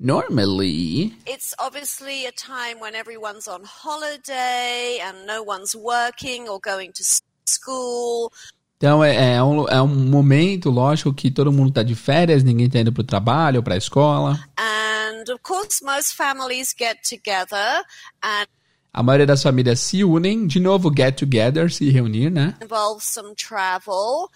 Normally, 0.00 1.12
it's 1.26 1.56
obviously 1.58 2.24
a 2.24 2.30
time 2.30 2.78
when 2.78 2.94
everyone's 2.94 3.48
on 3.48 3.64
holiday 3.64 5.00
and 5.02 5.26
no 5.26 5.42
one's 5.42 5.74
working 5.74 6.48
or 6.48 6.60
going 6.60 6.92
to 6.92 7.02
school. 7.44 8.30
Então 8.76 9.02
é, 9.02 9.34
é, 9.34 9.42
um, 9.42 9.68
é 9.68 9.82
um 9.82 9.88
momento, 9.88 10.70
lógico, 10.70 11.12
que 11.12 11.32
todo 11.32 11.50
mundo 11.50 11.70
está 11.70 11.82
de 11.82 11.96
férias, 11.96 12.44
ninguém 12.44 12.66
está 12.66 12.78
indo 12.78 12.92
para 12.92 13.00
o 13.00 13.04
trabalho 13.04 13.56
ou 13.56 13.62
para 13.64 13.74
a 13.74 13.76
escola. 13.76 14.38
And 14.56 15.24
of 15.32 15.42
course, 15.42 15.84
most 15.84 16.14
families 16.14 16.72
get 16.78 16.98
together 17.02 17.82
and 18.22 18.46
a 18.92 19.02
maioria 19.02 19.26
das 19.26 19.42
famílias 19.42 19.80
se 19.80 20.04
unem, 20.04 20.46
de 20.46 20.60
novo, 20.60 20.92
get 20.96 21.16
together, 21.16 21.70
se 21.70 21.90
reunir, 21.90 22.30
né? 22.30 22.54
Involves 22.62 23.04
some 23.04 23.34
travel. 23.34 24.28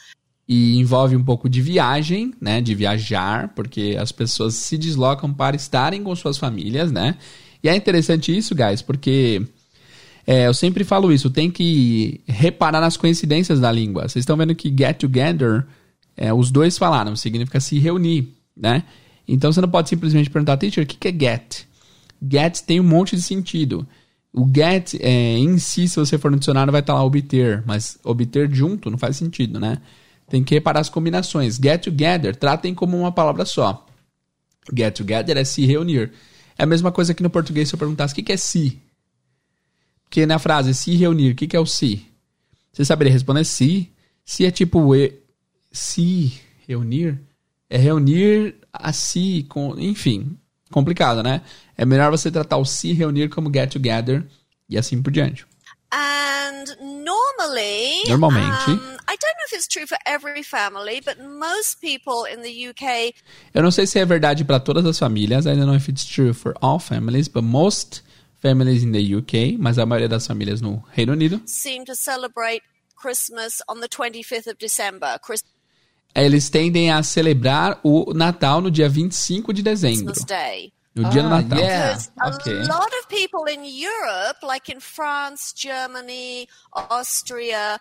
E 0.48 0.78
envolve 0.78 1.16
um 1.16 1.24
pouco 1.24 1.48
de 1.48 1.62
viagem, 1.62 2.34
né? 2.40 2.60
De 2.60 2.74
viajar, 2.74 3.48
porque 3.54 3.96
as 3.98 4.12
pessoas 4.12 4.54
se 4.54 4.76
deslocam 4.76 5.32
para 5.32 5.56
estarem 5.56 6.02
com 6.02 6.14
suas 6.14 6.36
famílias, 6.36 6.90
né? 6.90 7.16
E 7.62 7.68
é 7.68 7.76
interessante 7.76 8.36
isso, 8.36 8.54
guys, 8.54 8.82
porque 8.82 9.42
é, 10.26 10.46
eu 10.46 10.54
sempre 10.54 10.84
falo 10.84 11.12
isso, 11.12 11.30
tem 11.30 11.50
que 11.50 12.20
reparar 12.26 12.80
nas 12.80 12.96
coincidências 12.96 13.60
da 13.60 13.70
língua. 13.70 14.02
Vocês 14.02 14.22
estão 14.22 14.36
vendo 14.36 14.54
que 14.54 14.68
get 14.68 14.98
together, 14.98 15.64
é, 16.16 16.32
os 16.32 16.50
dois 16.50 16.76
falaram, 16.76 17.14
significa 17.16 17.60
se 17.60 17.78
reunir, 17.78 18.34
né? 18.56 18.84
Então 19.26 19.52
você 19.52 19.60
não 19.60 19.68
pode 19.68 19.88
simplesmente 19.88 20.30
perguntar, 20.30 20.56
teacher, 20.56 20.84
o 20.84 20.86
que 20.86 21.08
é 21.08 21.12
get? 21.12 21.66
Get 22.30 22.60
tem 22.60 22.80
um 22.80 22.84
monte 22.84 23.16
de 23.16 23.22
sentido. 23.22 23.86
O 24.32 24.46
get 24.46 24.94
é, 25.00 25.38
em 25.38 25.58
si, 25.58 25.88
se 25.88 25.96
você 25.96 26.16
for 26.18 26.30
no 26.30 26.38
dicionário, 26.38 26.72
vai 26.72 26.80
estar 26.80 26.94
lá 26.94 27.04
obter, 27.04 27.62
mas 27.66 27.98
obter 28.02 28.52
junto 28.52 28.90
não 28.90 28.98
faz 28.98 29.16
sentido, 29.16 29.60
né? 29.60 29.78
Tem 30.32 30.42
que 30.42 30.54
reparar 30.54 30.80
as 30.80 30.88
combinações. 30.88 31.56
Get 31.62 31.84
together, 31.84 32.34
tratem 32.34 32.74
como 32.74 32.96
uma 32.96 33.12
palavra 33.12 33.44
só. 33.44 33.86
Get 34.74 34.96
together 34.96 35.36
é 35.36 35.44
se 35.44 35.66
reunir. 35.66 36.10
É 36.56 36.62
a 36.62 36.66
mesma 36.66 36.90
coisa 36.90 37.12
que 37.12 37.22
no 37.22 37.28
português 37.28 37.68
se 37.68 37.74
eu 37.74 37.78
perguntasse 37.78 38.14
o 38.14 38.14
que, 38.14 38.22
que 38.22 38.32
é 38.32 38.36
se. 38.38 38.80
Porque 40.04 40.24
na 40.24 40.38
frase 40.38 40.72
se 40.72 40.96
reunir, 40.96 41.32
o 41.32 41.34
que, 41.34 41.46
que 41.46 41.54
é 41.54 41.60
o 41.60 41.66
se? 41.66 42.06
Você 42.72 42.82
saberia 42.82 43.12
responder 43.12 43.44
se. 43.44 43.92
Se 44.24 44.46
é 44.46 44.50
tipo 44.50 44.96
e, 44.96 45.12
se 45.70 46.40
reunir, 46.66 47.20
é 47.68 47.76
reunir 47.76 48.54
a 48.72 48.90
si 48.90 49.44
com. 49.50 49.78
Enfim, 49.78 50.34
complicado, 50.70 51.22
né? 51.22 51.42
É 51.76 51.84
melhor 51.84 52.10
você 52.10 52.30
tratar 52.30 52.56
o 52.56 52.64
se 52.64 52.94
reunir 52.94 53.28
como 53.28 53.52
get 53.52 53.70
together 53.70 54.26
e 54.66 54.78
assim 54.78 55.02
por 55.02 55.12
diante. 55.12 55.44
And 55.92 56.74
normally, 56.80 58.04
normalmente, 58.08 58.70
um, 58.70 58.96
I 59.06 59.16
don't 59.16 59.36
know 59.36 59.46
if 59.46 59.52
it's 59.52 59.68
true 59.68 59.86
for 59.86 59.98
every 60.06 60.42
family, 60.42 61.02
but 61.04 61.18
most 61.20 61.82
people 61.82 62.24
in 62.24 62.40
the 62.40 62.68
UK. 62.70 63.14
Eu 63.52 63.62
não 63.62 63.70
sei 63.70 63.86
se 63.86 63.98
é 63.98 64.04
verdade 64.06 64.42
para 64.42 64.58
todas 64.58 64.86
as 64.86 64.98
famílias. 64.98 65.44
I 65.44 65.50
don't 65.50 65.66
know 65.66 65.76
if 65.76 65.88
it's 65.90 66.06
true 66.06 66.32
for 66.32 66.54
all 66.62 66.78
families, 66.78 67.28
but 67.28 67.42
most 67.42 68.02
families 68.40 68.82
in 68.82 68.92
the 68.92 69.16
UK, 69.16 69.58
mas 69.58 69.78
a 69.78 69.84
maioria 69.84 70.08
das 70.08 70.26
famílias 70.26 70.62
no 70.62 70.82
Reino 70.92 71.12
Unido, 71.12 71.42
seem 71.44 71.84
to 71.84 71.94
celebrate 71.94 72.62
Christmas 72.96 73.60
on 73.68 73.80
the 73.80 73.88
25th 73.88 74.46
of 74.46 74.56
December. 74.58 75.18
Christ 75.22 75.44
Eles 76.14 76.50
tendem 76.50 76.90
a 76.90 77.02
celebrar 77.02 77.80
o 77.82 78.12
Natal 78.14 78.60
no 78.60 78.70
dia 78.70 78.88
25 78.88 79.52
de 79.52 79.62
dezembro. 79.62 80.12
Christmas 80.12 80.24
Day. 80.24 80.72
No 80.94 81.08
dia 81.08 81.22
do 81.22 81.28
Ah, 81.28 81.40
Natal. 81.40 81.58
yeah. 81.58 81.94
Because 81.96 82.10
a 82.20 82.28
Okay. 82.36 82.62
lot 82.68 82.90
of 83.00 83.08
people 83.08 83.46
in 83.50 83.64
Europe, 83.64 84.44
like 84.46 84.70
in 84.70 84.78
France, 84.80 85.54
Germany, 85.56 86.46
Austria, 86.70 87.80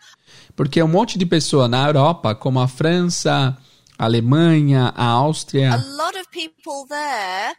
Porque 0.56 0.82
um 0.82 0.88
monte 0.88 1.18
de 1.18 1.26
pessoa 1.26 1.68
na 1.68 1.86
Europa, 1.88 2.34
como 2.34 2.60
a 2.62 2.68
França, 2.70 3.58
a 3.98 4.06
Alemanha, 4.06 4.94
a 4.96 5.04
a 5.04 5.10
Áustria, 5.10 5.76
lot 5.98 6.18
of 6.18 6.28
people 6.32 6.88
there 6.88 7.54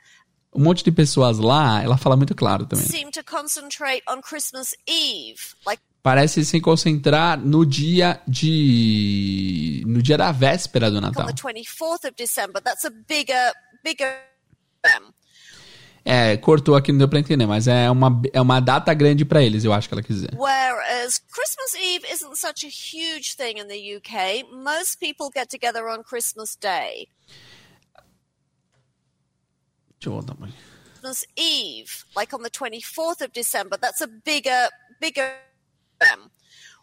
um 0.55 0.63
monte 0.65 0.83
de 0.85 0.91
pessoas 0.93 1.39
lá, 1.39 1.83
ela 1.83 1.97
fala 1.97 2.15
muito 2.17 2.35
claro 2.35 2.67
também. 2.67 2.85
seem 2.87 3.11
to 3.11 3.23
concentrate 3.25 4.03
on 4.09 4.21
Christmas 4.23 4.75
Eve. 4.87 5.41
Like 5.67 5.83
Parece 6.03 6.45
se 6.45 6.61
concentrar 6.61 7.39
no 7.39 7.65
dia 7.65 8.21
de. 8.27 9.85
no 9.87 10.03
dia 10.03 10.17
da 10.19 10.33
véspera 10.33 10.91
do 10.91 10.97
on 10.99 11.01
Natal. 11.03 11.27
the 11.27 11.33
24th 11.35 12.05
of 12.09 12.15
December. 12.17 12.61
That's 12.61 12.85
a 12.85 12.91
bigger, 12.91 13.53
bigger. 13.85 14.13
É, 16.05 16.37
cortou 16.37 16.75
aqui, 16.75 16.91
não 16.91 16.99
deu 16.99 17.09
pra 17.09 17.21
entender, 17.21 17.47
mas 17.47 17.69
é 17.69 17.89
uma, 17.89 18.21
é 18.33 18.41
uma 18.41 18.59
data 18.61 18.93
grande 18.93 19.25
pra 19.25 19.43
eles, 19.43 19.65
eu 19.65 19.73
acho 19.73 19.89
que 19.89 19.95
ela 19.95 20.03
quis 20.03 20.17
dizer. 20.17 20.31
Whereas 20.35 21.19
Christmas 21.19 21.75
Eve 21.75 22.07
isn't 22.13 22.37
such 22.37 22.65
a 22.65 22.69
huge 22.69 23.37
thing 23.37 23.61
in 23.61 23.69
the 23.69 23.97
UK. 23.97 24.51
Most 24.53 24.99
people 24.99 25.31
get 25.33 25.49
together 25.49 25.87
on 25.89 26.03
Christmas 26.03 26.57
Day. 26.57 27.09
Deixa 29.99 30.09
eu 30.09 30.13
voltar 30.13 30.33
um 30.33 30.37
pouquinho. 30.37 30.59
Christmas 30.95 31.25
Eve, 31.37 32.05
like 32.17 32.35
on 32.35 32.43
the 32.43 32.51
24th 32.51 33.23
of 33.23 33.33
December, 33.33 33.77
that's 33.77 34.01
a 34.01 34.09
bigger, 34.09 34.69
bigger. 35.01 35.33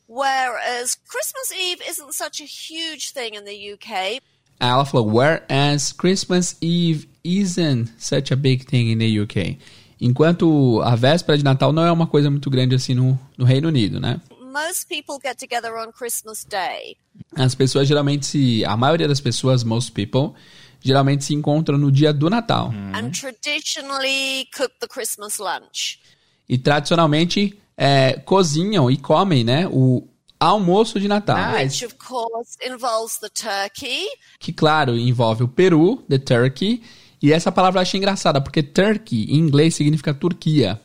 Whereas 0.07 0.95
Christmas 1.07 1.51
Eve 1.51 1.81
isn't 1.87 2.13
such 2.13 2.41
a 2.41 2.45
huge 2.45 3.11
thing 3.11 3.35
in 3.35 3.45
the 3.45 3.73
UK. 3.73 4.21
Aí 4.59 4.69
ela 4.69 4.85
falou, 4.85 5.09
whereas 5.09 5.93
Christmas 5.93 6.57
Eve 6.61 7.07
isn't 7.23 7.91
such 7.97 8.33
a 8.33 8.35
big 8.35 8.65
thing 8.65 8.91
in 8.91 8.97
the 8.97 9.21
UK. 9.21 9.57
Enquanto 10.01 10.81
a 10.83 10.95
véspera 10.95 11.37
de 11.37 11.43
Natal 11.43 11.71
não 11.73 11.83
é 11.83 11.91
uma 11.91 12.07
coisa 12.07 12.29
muito 12.29 12.49
grande 12.49 12.75
assim 12.75 12.93
no, 12.93 13.19
no 13.37 13.45
Reino 13.45 13.67
Unido, 13.67 13.99
né? 13.99 14.19
Most 14.51 14.87
people 14.87 15.17
get 15.23 15.37
together 15.37 15.73
on 15.75 15.91
Christmas 15.91 16.45
Day. 16.45 16.97
As 17.35 17.53
pessoas 17.53 17.87
geralmente 17.87 18.25
se. 18.25 18.65
A 18.65 18.75
maioria 18.75 19.07
das 19.07 19.21
pessoas, 19.21 19.63
most 19.63 19.91
people, 19.91 20.33
geralmente 20.81 21.23
se 21.23 21.35
encontram 21.35 21.77
no 21.77 21.91
dia 21.91 22.11
do 22.11 22.29
Natal. 22.29 22.73
and 22.93 23.11
traditionally 23.11 24.47
cook 24.55 24.71
the 24.79 24.87
Christmas 24.87 25.37
lunch. 25.37 25.99
E 26.47 26.57
tradicionalmente 26.57 27.59
é, 27.77 28.13
cozinham 28.25 28.89
e 28.89 28.97
comem, 28.97 29.43
né? 29.43 29.67
O 29.67 30.07
almoço 30.39 30.99
de 30.99 31.07
Natal. 31.07 31.37
Which, 31.63 31.85
of 31.85 31.95
course, 31.95 32.57
involves 32.65 33.17
the 33.19 33.29
turkey. 33.29 34.05
Que, 34.39 34.53
claro, 34.53 34.97
envolve 34.97 35.43
o 35.43 35.47
peru, 35.47 36.03
the 36.09 36.17
turkey. 36.17 36.81
E 37.21 37.33
essa 37.33 37.51
palavra 37.51 37.79
eu 37.79 37.81
achei 37.81 37.97
engraçada, 37.97 38.39
porque 38.39 38.63
turkey 38.63 39.25
em 39.29 39.35
inglês 39.37 39.75
significa 39.75 40.13
Turquia, 40.13 40.79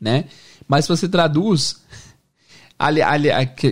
né? 0.00 0.26
Mas 0.68 0.84
se 0.84 0.88
você 0.90 1.08
traduz. 1.08 1.80
Ali, 2.78 3.00
ali, 3.00 3.28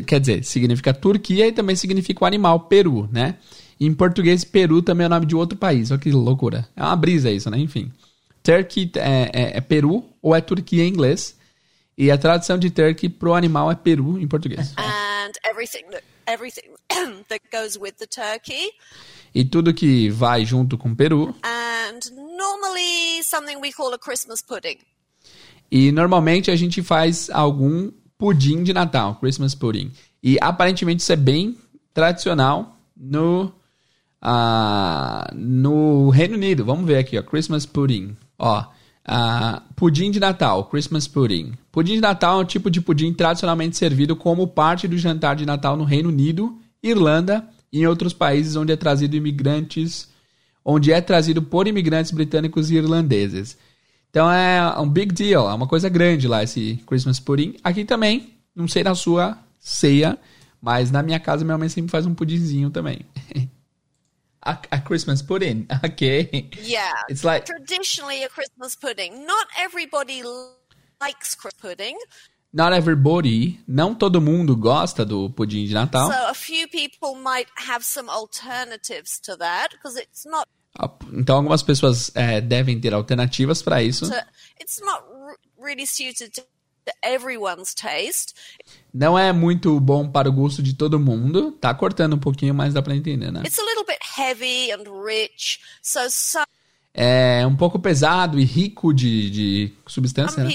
quer 0.07 0.21
dizer, 0.21 0.45
significa 0.45 0.95
Turquia 0.95 1.49
e 1.49 1.53
também 1.53 1.75
significa 1.75 2.23
o 2.25 2.27
animal, 2.27 2.61
peru, 2.61 3.09
né? 3.13 3.37
Em 3.81 3.93
português, 3.95 4.45
Peru 4.45 4.83
também 4.83 5.05
é 5.05 5.07
o 5.07 5.11
nome 5.11 5.25
de 5.27 5.35
outro 5.35 5.57
país. 5.57 5.91
Olha 5.91 5.99
que 5.99 6.13
loucura. 6.13 6.69
É 6.77 6.83
uma 6.83 6.95
brisa 6.95 7.31
isso, 7.31 7.51
né? 7.51 7.59
Enfim. 7.59 7.91
Turkey 8.43 8.91
é, 8.97 9.31
é- 9.33 9.57
é 9.57 9.61
Peru 9.61 10.05
ou 10.21 10.37
é 10.37 10.41
Turquia 10.43 10.85
em 10.85 10.89
inglês. 10.89 11.35
E 11.97 12.11
a 12.11 12.17
tradução 12.19 12.59
de 12.59 12.71
turkey 12.71 13.09
pro 13.09 13.35
animal 13.35 13.71
é 13.71 13.75
peru 13.75 14.19
em 14.19 14.27
português. 14.29 14.73
And 15.25 15.33
everything 15.45 15.85
that 15.91 16.03
everything 16.27 16.71
that 17.29 17.41
goes 17.53 17.79
with 17.79 17.97
the 17.99 18.07
turkey 18.07 18.71
E 19.35 19.45
tudo 19.45 19.73
que 19.75 20.11
vai 20.11 20.45
junto 20.45 20.77
com 20.79 20.95
peru. 20.95 21.35
and 21.45 22.01
normally 22.37 23.23
something 23.23 23.61
we 23.61 23.73
call 23.73 23.93
a 23.95 23.99
christmas 23.99 24.41
pudding 24.43 24.79
E 25.71 25.93
normalmente 25.93 26.51
a 26.51 26.57
gente 26.57 26.83
faz 26.83 27.31
algum 27.31 27.93
pudim 28.19 28.65
de 28.65 28.73
Natal, 28.73 29.15
Christmas 29.21 29.55
pudding. 29.55 29.93
E 30.21 30.37
aparentemente 30.41 31.01
isso 31.01 31.13
é 31.13 31.17
bem 31.17 31.57
tradicional 31.95 32.77
no, 32.97 33.53
uh, 34.21 35.33
no 35.33 36.11
Reino 36.11 36.35
Unido. 36.35 36.65
Vamos 36.65 36.87
ver 36.87 36.99
aqui, 36.99 37.17
ó, 37.17 37.23
Christmas 37.23 37.65
pudding. 37.67 38.17
Ó, 38.37 38.65
uh, 39.09 39.61
pudim 39.75 40.11
de 40.11 40.21
Natal, 40.21 40.65
Christmas 40.65 41.07
pudding. 41.07 41.53
Pudim 41.71 41.95
de 41.95 42.01
Natal 42.01 42.41
é 42.41 42.43
um 42.43 42.47
tipo 42.47 42.71
de 42.71 42.81
pudim 42.81 43.13
tradicionalmente 43.13 43.77
servido 43.77 44.17
como 44.17 44.47
parte 44.47 44.89
do 44.89 44.99
jantar 44.99 45.37
de 45.37 45.47
Natal 45.47 45.77
no 45.77 45.85
Reino 45.85 46.09
Unido, 46.09 46.59
Irlanda 46.83 47.47
e 47.73 47.81
em 47.81 47.87
outros 47.87 48.13
países 48.13 48.57
onde 48.57 48.73
é 48.73 48.77
trazido 48.77 49.17
imigrantes, 49.17 50.09
onde 50.65 50.93
é 50.93 51.01
trazido 51.01 51.43
por 51.43 51.67
imigrantes 51.67 52.11
britânicos 52.11 52.71
e 52.71 52.77
irlandeses. 52.77 53.57
Então 54.11 54.31
é 54.31 54.79
um 54.79 54.89
big 54.89 55.15
deal, 55.15 55.49
é 55.49 55.55
uma 55.55 55.69
coisa 55.69 55.89
grande 55.89 56.27
lá 56.27 56.43
esse 56.43 56.81
Christmas 56.87 57.21
pudding. 57.21 57.57
Aqui 57.63 57.85
também, 57.85 58.35
não 58.55 58.67
sei 58.67 58.83
na 58.83 58.95
sua 58.95 59.39
ceia, 59.59 60.19
mas 60.61 60.91
na 60.91 61.03
minha 61.03 61.21
casa 61.21 61.45
minha 61.45 61.57
mãe 61.57 61.69
sempre 61.69 61.91
faz 61.91 62.07
um 62.07 62.15
pudinzinho 62.15 62.71
também. 62.71 63.01
a, 64.43 64.59
a, 64.73 64.81
Christmas 64.81 65.23
pudding, 65.23 65.67
okay? 65.85 66.49
Yeah. 66.63 66.93
It's 67.09 67.25
like 67.25 67.47
traditionally 67.47 68.23
a 68.25 68.29
Christmas 68.29 68.75
pudding. 68.75 69.27
Not 69.27 69.47
everybody 69.59 70.23
likes 71.01 71.37
pudding. 71.61 71.97
Not 72.53 72.73
everybody, 72.73 73.61
não 73.67 73.95
todo 73.95 74.21
mundo 74.21 74.57
gosta 74.57 75.05
do 75.05 75.31
pudim 75.31 75.67
de 75.67 75.73
Natal. 75.75 76.11
So 76.11 76.29
a 76.29 76.35
few 76.35 76.67
people 76.67 77.15
might 77.15 77.47
have 77.55 77.85
some 77.85 78.11
alternatives 78.11 79.21
to 79.21 79.37
that 79.37 79.71
because 79.71 79.97
it's 79.97 80.27
not 80.27 80.49
então 81.13 81.37
algumas 81.37 81.63
pessoas 81.63 82.11
é, 82.15 82.41
devem 82.41 82.81
ter 82.81 82.95
alternativas 82.95 83.63
para 83.63 83.83
isso. 83.83 84.05
It's 84.59 84.81
not 84.81 85.05
really 85.59 85.87
suited 85.87 86.33
to 86.35 86.43
everyone's 87.05 87.75
taste. 87.75 88.35
Não 88.93 89.19
é 89.19 89.33
muito 89.33 89.79
bom 89.81 90.09
para 90.09 90.29
o 90.29 90.33
gosto 90.33 90.63
de 90.63 90.75
todo 90.75 90.99
mundo. 90.99 91.53
Tá 91.53 91.75
cortando 91.75 92.15
um 92.15 92.19
pouquinho, 92.19 92.55
mas 92.55 92.75
dá 92.75 92.83
para 92.83 92.95
entender, 92.95 93.31
né? 93.31 93.43
It's 93.45 93.59
a 93.59 93.63
little 93.63 93.85
bit 93.85 94.01
heavy 94.19 94.73
and 94.73 94.85
rich, 95.05 95.61
so 95.83 96.11
some 96.11 96.47
é 96.93 97.47
um 97.47 97.55
pouco 97.55 97.79
pesado 97.79 98.39
e 98.39 98.45
rico 98.45 98.93
de, 98.93 99.31
de 99.31 99.73
substância. 99.87 100.43
Né? 100.43 100.51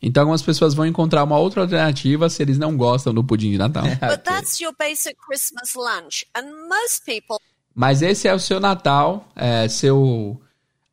Então 0.00 0.22
algumas 0.22 0.42
pessoas 0.42 0.72
vão 0.72 0.86
encontrar 0.86 1.24
uma 1.24 1.38
outra 1.38 1.62
alternativa 1.62 2.28
se 2.30 2.42
eles 2.42 2.58
não 2.58 2.76
gostam 2.76 3.12
do 3.12 3.24
pudim 3.24 3.50
de 3.50 3.58
Natal. 3.58 3.84
People... 7.04 7.38
Mas 7.74 8.02
esse 8.02 8.28
é 8.28 8.34
o 8.34 8.38
seu 8.38 8.60
Natal, 8.60 9.28
é 9.34 9.68
seu 9.68 10.40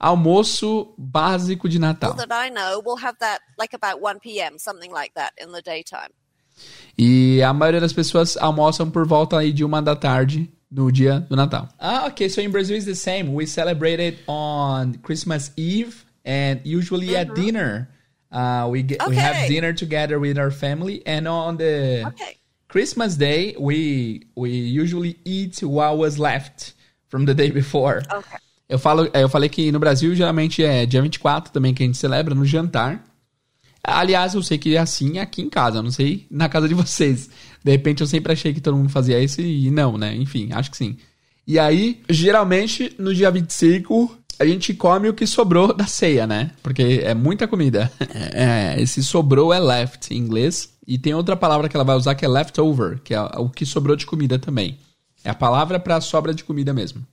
almoço 0.04 0.94
básico 0.98 1.70
de 1.70 1.80
Natal. 1.80 2.12
E 6.98 7.42
a 7.42 7.54
maioria 7.54 7.80
das 7.80 7.94
pessoas 7.94 8.36
almoçam 8.36 8.92
por 8.92 9.08
volta 9.08 9.40
aí 9.40 9.54
de 9.54 9.64
uma 9.64 9.82
da 9.82 9.96
tarde 9.96 10.52
no 10.70 10.92
dia 10.92 11.22
do 11.22 11.38
Natal. 11.38 11.70
Ah, 11.80 12.08
okay. 12.08 12.30
So 12.30 12.42
in 12.42 12.50
Brazil 12.50 12.76
it's 12.76 12.86
the 12.86 12.96
same. 12.96 13.34
We 13.34 13.48
celebrate 13.48 14.02
it 14.02 14.20
on 14.28 14.96
Christmas 15.02 15.52
Eve 15.56 16.04
and 16.26 16.60
usually 16.66 17.08
mm 17.08 17.14
-hmm. 17.14 17.22
at 17.22 17.28
mm-hmm. 17.28 17.46
dinner. 17.46 17.90
Uh, 18.30 18.70
we 18.70 18.82
get, 18.82 19.02
okay. 19.02 19.10
we 19.10 19.16
have 19.16 19.48
dinner 19.48 19.74
together 19.74 20.20
with 20.20 20.38
our 20.38 20.52
family, 20.52 21.02
and 21.06 21.28
on 21.28 21.58
the 21.58 22.04
okay. 22.08 22.38
Christmas 22.68 23.16
Day 23.16 23.56
we 23.60 24.26
we 24.36 24.50
usually 24.82 25.16
eat 25.24 25.62
what 25.62 25.98
was 25.98 26.18
left 26.18 26.74
from 27.08 27.26
the 27.26 27.34
day 27.34 27.52
before. 27.52 28.02
Okay. 28.12 28.40
Eu 28.74 28.80
falo, 28.80 29.08
eu 29.14 29.30
falei 29.30 29.50
que 29.50 29.72
no 29.72 29.78
Brasil 29.78 30.16
geralmente 30.16 30.64
é 30.64 30.84
dia 30.84 31.00
24 31.00 31.54
também 31.54 31.76
que 31.76 31.84
a 31.84 31.86
gente 31.86 31.96
celebra 31.96 32.34
no 32.34 32.44
jantar. 32.44 33.06
Aliás, 33.84 34.34
eu 34.34 34.42
sei 34.42 34.58
que 34.58 34.76
é 34.76 34.80
assim 34.80 35.20
aqui 35.20 35.44
em 35.44 35.50
casa, 35.50 35.80
não 35.80 35.92
sei 35.92 36.26
na 36.32 36.50
casa 36.50 36.68
de 36.68 36.74
vocês. 36.74 37.30
De 37.64 37.70
repente 37.70 38.02
eu 38.02 38.08
sempre 38.08 38.34
achei 38.34 38.52
que 38.52 38.60
todo 38.60 38.76
mundo 38.76 38.90
fazia 38.90 39.22
isso 39.22 39.42
e 39.42 39.70
não, 39.70 39.96
né? 39.96 40.16
Enfim, 40.16 40.50
acho 40.52 40.72
que 40.72 40.78
sim. 40.78 40.98
E 41.46 41.60
aí, 41.60 42.02
geralmente, 42.10 42.96
no 42.98 43.14
dia 43.14 43.30
25, 43.30 44.18
a 44.40 44.46
gente 44.46 44.74
come 44.74 45.08
o 45.08 45.14
que 45.14 45.28
sobrou 45.28 45.72
da 45.72 45.86
ceia, 45.86 46.26
né? 46.26 46.50
Porque 46.64 47.02
é 47.04 47.14
muita 47.14 47.48
comida. 47.48 47.92
É, 48.36 48.82
esse 48.82 49.04
sobrou 49.04 49.54
é 49.54 49.60
left 49.60 50.12
em 50.12 50.18
inglês. 50.18 50.74
E 50.88 50.98
tem 50.98 51.14
outra 51.14 51.36
palavra 51.36 51.70
que 51.70 51.78
ela 51.78 51.84
vai 51.84 51.96
usar 51.96 52.16
que 52.16 52.26
é 52.26 52.28
leftover, 52.28 53.00
que 53.04 53.14
é 53.14 53.22
o 53.22 53.50
que 53.50 53.68
sobrou 53.68 53.96
de 53.96 54.08
comida 54.08 54.40
também. 54.40 54.80
É 55.24 55.30
a 55.30 55.36
palavra 55.36 55.80
para 55.80 56.02
sobra 56.02 56.34
de 56.34 56.44
comida 56.44 56.74
mesmo. 56.74 57.06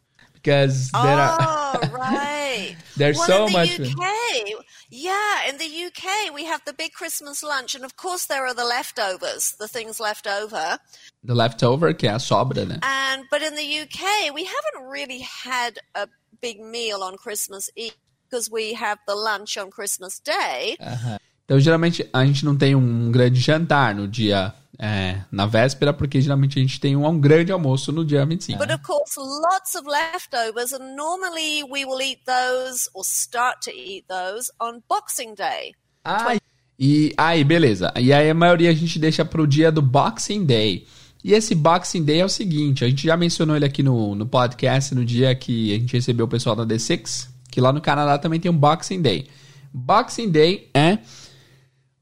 Because 0.42 0.90
there 0.90 1.02
are. 1.02 1.36
Oh, 1.40 1.80
right. 1.92 2.76
there's 2.96 3.18
well, 3.18 3.48
so 3.48 3.48
much. 3.48 3.78
UK, 3.78 4.64
Yeah, 4.90 5.48
in 5.48 5.58
the 5.58 5.84
UK 5.86 6.34
we 6.34 6.44
have 6.46 6.62
the 6.64 6.72
big 6.72 6.92
Christmas 6.92 7.44
lunch, 7.44 7.76
and 7.76 7.84
of 7.84 7.96
course 7.96 8.26
there 8.26 8.44
are 8.44 8.54
the 8.54 8.64
leftovers, 8.64 9.54
the 9.58 9.68
things 9.68 10.00
left 10.00 10.26
over. 10.26 10.78
The 11.22 11.34
leftover, 11.34 11.90
yeah, 11.90 12.12
é 12.12 12.16
a 12.16 12.18
sobra, 12.18 12.64
né? 12.66 12.80
And 12.82 13.24
but 13.30 13.40
in 13.40 13.54
the 13.54 13.80
UK 13.82 14.34
we 14.34 14.44
haven't 14.44 14.90
really 14.90 15.20
had 15.20 15.78
a 15.94 16.08
big 16.40 16.60
meal 16.60 17.04
on 17.04 17.16
Christmas 17.16 17.70
Eve 17.76 17.94
because 18.28 18.50
we 18.50 18.74
have 18.74 18.98
the 19.06 19.14
lunch 19.14 19.56
on 19.56 19.70
Christmas 19.70 20.18
Day. 20.18 20.76
Uh 20.80 20.86
-huh. 20.86 21.18
Então 21.44 21.60
geralmente 21.60 22.08
a 22.12 22.24
gente 22.24 22.44
não 22.44 22.56
tem 22.56 22.74
um 22.74 23.12
grande 23.12 23.40
jantar 23.40 23.94
no 23.94 24.08
dia 24.08 24.54
é, 24.82 25.20
na 25.30 25.44
véspera, 25.44 25.92
porque 25.92 26.22
geralmente 26.22 26.58
a 26.58 26.62
gente 26.62 26.80
tem 26.80 26.96
um, 26.96 27.06
um 27.06 27.20
grande 27.20 27.52
almoço 27.52 27.92
no 27.92 28.02
dia 28.02 28.24
25. 28.24 28.58
But 28.58 28.70
of 28.70 28.82
course, 28.82 29.14
lots 29.18 29.74
of 29.74 29.86
leftovers, 29.86 30.72
and 30.72 30.96
normally 30.96 31.62
we 31.64 31.84
will 31.84 32.00
eat 32.00 32.22
those 32.24 32.88
or 32.94 33.04
start 33.04 33.60
to 33.64 33.70
eat 33.70 34.06
those 34.08 34.50
on 34.58 34.82
Boxing 34.88 35.34
Day. 35.34 35.74
Ah, 36.02 36.34
e 36.78 37.12
aí, 37.18 37.44
beleza. 37.44 37.92
E 37.94 38.10
aí 38.10 38.30
a 38.30 38.34
maioria 38.34 38.70
a 38.70 38.74
gente 38.74 38.98
deixa 38.98 39.22
pro 39.22 39.46
dia 39.46 39.70
do 39.70 39.82
Boxing 39.82 40.46
Day. 40.46 40.86
E 41.22 41.34
esse 41.34 41.54
Boxing 41.54 42.02
Day 42.02 42.20
é 42.20 42.24
o 42.24 42.30
seguinte, 42.30 42.82
a 42.82 42.88
gente 42.88 43.06
já 43.06 43.14
mencionou 43.18 43.54
ele 43.54 43.66
aqui 43.66 43.82
no, 43.82 44.14
no 44.14 44.24
podcast 44.24 44.94
no 44.94 45.04
dia 45.04 45.34
que 45.34 45.74
a 45.74 45.78
gente 45.78 45.92
recebeu 45.92 46.24
o 46.24 46.28
pessoal 46.28 46.56
da 46.56 46.64
D6, 46.64 47.28
que 47.50 47.60
lá 47.60 47.70
no 47.70 47.82
Canadá 47.82 48.16
também 48.16 48.40
tem 48.40 48.50
um 48.50 48.56
Boxing 48.56 49.02
Day. 49.02 49.26
Boxing 49.70 50.30
Day 50.30 50.70
é 50.72 51.00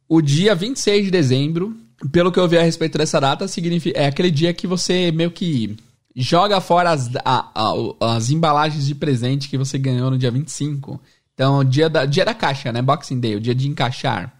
o 0.08 0.22
dia 0.22 0.54
26 0.54 1.06
de 1.06 1.10
dezembro, 1.10 1.76
pelo 2.12 2.30
que 2.30 2.38
eu 2.38 2.48
vi 2.48 2.58
a 2.58 2.62
respeito 2.62 2.96
dessa 2.98 3.20
data, 3.20 3.48
significa, 3.48 3.98
é 3.98 4.06
aquele 4.06 4.30
dia 4.30 4.54
que 4.54 4.66
você 4.66 5.10
meio 5.10 5.30
que 5.30 5.76
joga 6.14 6.60
fora 6.60 6.90
as, 6.90 7.10
a, 7.24 7.50
a, 7.54 8.16
as 8.16 8.30
embalagens 8.30 8.86
de 8.86 8.94
presente 8.94 9.48
que 9.48 9.58
você 9.58 9.78
ganhou 9.78 10.10
no 10.10 10.18
dia 10.18 10.30
25. 10.30 11.00
Então, 11.34 11.64
dia 11.64 11.88
da, 11.88 12.04
dia 12.04 12.24
da 12.24 12.34
caixa, 12.34 12.72
né? 12.72 12.82
Boxing 12.82 13.20
Day, 13.20 13.36
o 13.36 13.40
dia 13.40 13.54
de 13.54 13.68
encaixar. 13.68 14.32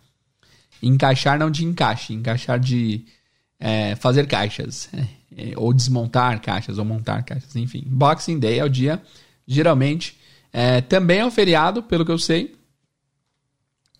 Encaixar 0.83 1.39
não 1.39 1.51
de 1.51 1.65
encaixe, 1.65 2.13
encaixar 2.13 2.59
de 2.59 3.05
é, 3.59 3.95
fazer 3.97 4.27
caixas. 4.27 4.89
É, 4.93 5.19
é, 5.37 5.53
ou 5.57 5.73
desmontar 5.73 6.41
caixas, 6.41 6.79
ou 6.79 6.85
montar 6.85 7.23
caixas, 7.23 7.55
enfim. 7.55 7.85
Boxing 7.87 8.39
Day 8.39 8.59
é 8.59 8.65
o 8.65 8.69
dia, 8.69 9.01
geralmente, 9.47 10.19
é, 10.53 10.81
também 10.81 11.21
é 11.21 11.25
um 11.25 11.31
feriado, 11.31 11.83
pelo 11.83 12.05
que 12.05 12.11
eu 12.11 12.19
sei. 12.19 12.57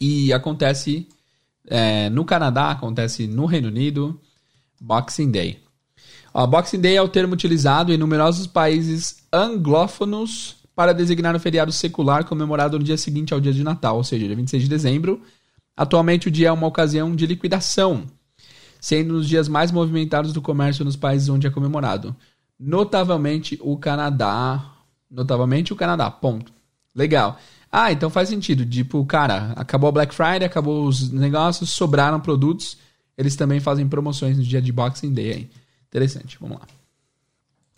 E 0.01 0.33
acontece 0.33 1.09
é, 1.69 2.09
no 2.11 2.25
Canadá, 2.25 2.71
acontece 2.71 3.27
no 3.27 3.47
Reino 3.47 3.69
Unido, 3.69 4.21
Boxing 4.81 5.31
Day. 5.31 5.59
Ó, 6.33 6.47
Boxing 6.47 6.81
Day 6.81 6.97
é 6.97 7.03
o 7.03 7.09
termo 7.09 7.35
utilizado 7.35 7.93
em 7.93 7.97
numerosos 7.97 8.47
países 8.47 9.25
anglófonos 9.33 10.57
para 10.75 10.95
designar 10.95 11.35
o 11.35 11.41
feriado 11.41 11.73
secular 11.73 12.25
comemorado 12.25 12.79
no 12.79 12.85
dia 12.85 12.97
seguinte 12.97 13.35
ao 13.35 13.41
dia 13.41 13.53
de 13.53 13.65
Natal, 13.65 13.97
ou 13.97 14.05
seja, 14.05 14.27
dia 14.27 14.37
26 14.37 14.63
de 14.63 14.69
dezembro. 14.69 15.21
Atualmente 15.77 16.29
o 16.29 16.31
dia 16.31 16.49
é 16.49 16.53
uma 16.53 16.67
ocasião 16.67 17.15
de 17.15 17.27
liquidação, 17.27 18.05
sendo 18.81 19.15
um 19.15 19.19
dos 19.19 19.29
dias 19.29 19.49
mais 19.49 19.71
movimentados 19.73 20.33
do 20.33 20.43
comércio 20.43 20.85
nos 20.85 20.97
países 20.97 21.29
onde 21.29 21.47
é 21.47 21.51
comemorado. 21.51 22.15
Notavelmente 22.59 23.59
o 23.61 23.77
Canadá. 23.77 24.73
Notavelmente 25.11 25.73
o 25.73 25.77
Canadá. 25.77 26.11
Ponto. 26.11 26.53
Legal. 26.95 27.39
Ah, 27.71 27.93
então 27.93 28.09
faz 28.09 28.29
sentido. 28.29 28.65
Tipo, 28.65 29.05
cara, 29.05 29.53
acabou 29.57 29.89
a 29.89 29.93
Black 29.93 30.15
Friday, 30.15 30.45
acabou 30.45 30.87
os 30.87 31.11
negócios, 31.11 31.71
sobraram 31.71 32.21
produtos. 32.21 32.79
Eles 33.17 33.37
também 33.37 33.61
fazem 33.61 33.89
promoções 33.89 34.37
no 34.37 34.43
dia 34.43 34.63
de 34.63 34.73
Boxing 34.73 35.13
Day 35.13 35.33
aí. 35.33 35.51
Interessante, 35.89 36.39
vamos 36.41 36.59
lá. 36.59 36.67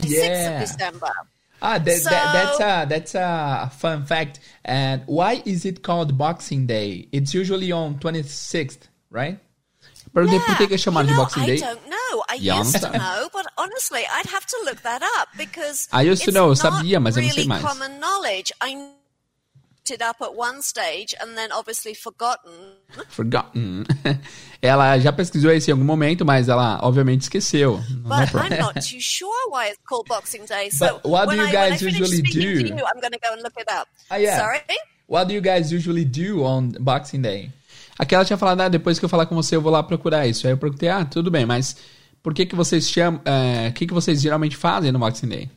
Yeah. 0.04 0.60
December. 0.60 1.12
Ah, 1.60 1.78
that, 1.78 1.98
so... 1.98 2.10
that, 2.10 2.32
that's 2.32 2.60
a 2.60 2.84
that's 2.86 3.14
a 3.14 3.70
fun 3.70 4.04
fact. 4.06 4.40
And 4.64 5.02
why 5.06 5.42
is 5.44 5.64
it 5.64 5.82
called 5.82 6.16
Boxing 6.16 6.66
Day? 6.66 7.08
It's 7.12 7.34
usually 7.34 7.70
on 7.70 7.98
26th, 7.98 8.88
right? 9.10 9.38
Perguntei 10.14 10.38
yeah. 10.38 10.56
por 10.56 10.68
que 10.68 10.74
é 10.74 10.78
chamado 10.78 11.08
you 11.08 11.16
know, 11.16 11.24
de 11.26 11.34
Boxing 11.34 11.46
Day. 11.46 11.56
I 11.56 11.60
don't 11.60 11.86
know. 11.88 12.24
I 12.28 12.34
used 12.34 12.80
to 12.80 12.90
know, 12.98 13.28
but 13.32 13.46
honestly, 13.58 14.00
I'd 14.00 14.26
have 14.26 14.46
to 14.46 14.56
look 14.64 14.82
that 14.82 15.02
up 15.02 15.28
because 15.36 15.88
I 15.92 16.02
used 16.02 16.24
to 16.24 16.32
know, 16.32 16.48
eu 16.48 16.56
sabia, 16.56 16.98
mas 16.98 17.16
eu 17.16 17.22
não 17.22 17.30
sei 17.30 17.44
mais. 17.46 17.62
common 17.62 17.98
knowledge. 18.00 18.52
I 18.62 18.74
up 20.02 20.22
at 20.22 20.34
one 20.34 20.62
stage 20.62 21.14
and 21.20 21.36
then 21.36 21.50
obviously 21.52 21.94
forgotten. 21.94 22.52
Forgotten. 23.08 23.84
ela 24.62 24.98
já 24.98 25.12
pesquisou 25.12 25.52
isso 25.52 25.70
em 25.70 25.72
algum 25.72 25.84
momento, 25.84 26.24
mas 26.24 26.48
ela 26.48 26.78
obviamente 26.82 27.22
esqueceu. 27.22 27.80
But 28.04 28.34
I'm 28.34 28.58
not 28.58 28.74
too 28.74 28.98
sure 29.00 29.50
why 29.50 29.68
it's 29.68 29.78
called 29.88 30.06
Boxing 30.08 30.44
Day. 30.46 30.70
So 30.70 31.00
But 31.02 31.04
what 31.04 31.28
do 31.28 31.36
you 31.36 31.48
I, 31.48 31.52
guys 31.52 31.82
usually 31.82 32.22
do? 32.22 32.40
You, 32.40 32.84
I'm 32.86 33.00
going 33.00 33.12
to 33.12 33.18
go 33.18 33.32
and 33.32 33.42
look 33.42 33.56
it 33.58 33.68
up. 33.70 33.88
Oh, 34.10 34.16
yeah. 34.16 34.38
Sorry? 34.38 34.60
What 35.06 35.28
do 35.28 35.34
you 35.34 35.40
guys 35.40 35.72
usually 35.72 36.04
do 36.04 36.44
on 36.44 36.72
Boxing 36.78 37.22
Day? 37.22 37.50
Aquela 37.98 38.24
tinha 38.24 38.38
falado, 38.38 38.60
ah, 38.62 38.68
depois 38.68 38.98
que 38.98 39.04
eu 39.04 39.08
falar 39.08 39.26
com 39.26 39.34
você, 39.34 39.56
eu 39.56 39.60
vou 39.60 39.72
lá 39.72 39.82
procurar 39.82 40.26
isso. 40.26 40.46
Aí 40.46 40.52
eu 40.52 40.56
perguntei, 40.58 40.88
ah, 40.88 41.04
tudo 41.04 41.30
bem, 41.30 41.44
mas 41.44 41.76
por 42.22 42.32
que 42.32 42.46
que 42.46 42.54
vocês 42.54 42.88
chamam, 42.88 43.20
o 43.68 43.72
que 43.72 43.86
que 43.86 43.92
vocês 43.92 44.20
geralmente 44.22 44.56
fazem 44.56 44.90
no 44.90 44.98
Boxing 44.98 45.28
Day? 45.28 45.50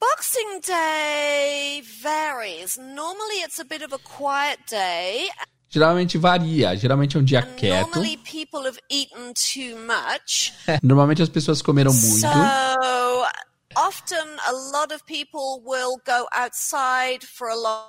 Boxing 0.00 0.60
Day 0.64 1.82
varies. 2.02 2.78
Normally 2.78 3.42
it's 3.42 3.58
a 3.58 3.64
bit 3.64 3.82
of 3.82 3.92
a 3.92 3.98
quiet 3.98 4.58
day. 4.68 5.28
Geralmente 5.70 6.16
varia, 6.16 6.74
geralmente 6.76 7.16
é 7.16 7.20
um 7.20 7.24
dia 7.24 7.40
And 7.40 7.54
quieto. 7.56 7.90
normally 7.90 8.16
people 8.18 8.64
have 8.64 8.78
eaten 8.90 9.34
too 9.34 9.76
much. 9.86 10.54
Normalmente 10.82 11.20
as 11.22 11.28
pessoas 11.28 11.60
comeram 11.60 11.92
muito. 11.92 12.20
So 12.20 13.26
often 13.76 14.26
a 14.46 14.52
lot 14.72 14.94
of 14.94 15.04
people 15.04 15.60
will 15.66 15.96
go 16.06 16.26
outside 16.32 17.22
for 17.24 17.48
a 17.48 17.56
long 17.56 17.84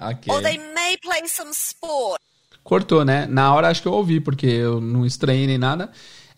Ok. 0.00 0.32
or 0.32 0.40
they 0.42 0.58
may 0.74 0.96
play 1.02 1.28
some 1.28 1.52
sport. 1.52 2.18
Cortou, 2.64 3.04
né? 3.04 3.26
Na 3.26 3.54
hora 3.54 3.68
acho 3.68 3.82
que 3.82 3.88
eu 3.88 3.92
ouvi, 3.92 4.20
porque 4.20 4.46
eu 4.46 4.80
não 4.80 5.04
estranhei 5.06 5.46
nem 5.46 5.58
nada. 5.58 5.92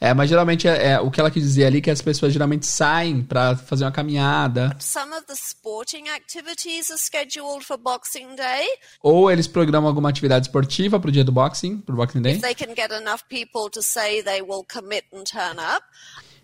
É, 0.05 0.13
mas 0.13 0.29
geralmente 0.29 0.69
é, 0.69 0.93
é, 0.93 1.01
o 1.01 1.11
que 1.11 1.19
ela 1.19 1.31
quis 1.31 1.43
dizer 1.43 1.65
ali 1.65 1.79
é 1.79 1.81
que 1.81 1.91
as 1.91 2.03
pessoas 2.03 2.31
geralmente 2.31 2.67
saem 2.67 3.23
pra 3.23 3.57
fazer 3.57 3.85
uma 3.85 3.91
caminhada. 3.91 4.77
Some 4.79 5.15
of 5.15 5.25
the 5.27 5.33
sporting 5.33 6.11
activities 6.15 6.91
are 6.91 6.99
scheduled 6.99 7.65
for 7.65 7.79
Boxing 7.79 8.37
Day. 8.37 8.67
Ou 9.03 9.31
eles 9.31 9.47
programam 9.47 9.89
alguma 9.89 10.11
atividade 10.11 10.47
esportiva 10.47 11.01
pro 11.01 11.11
dia 11.11 11.25
do 11.25 11.33
boxing, 11.33 11.79
pro 11.79 11.97
Boxing 11.97 12.21
Day. 12.21 12.35
If 12.35 12.43
they 12.43 12.55
can 12.55 12.75
get 12.75 12.91
enough 12.93 13.23
people 13.31 13.71
to 13.73 13.81
say 13.81 14.23
they 14.23 14.43
will 14.43 14.63
commit 14.71 15.07
and 15.11 15.25
turn 15.25 15.59
up. 15.59 15.87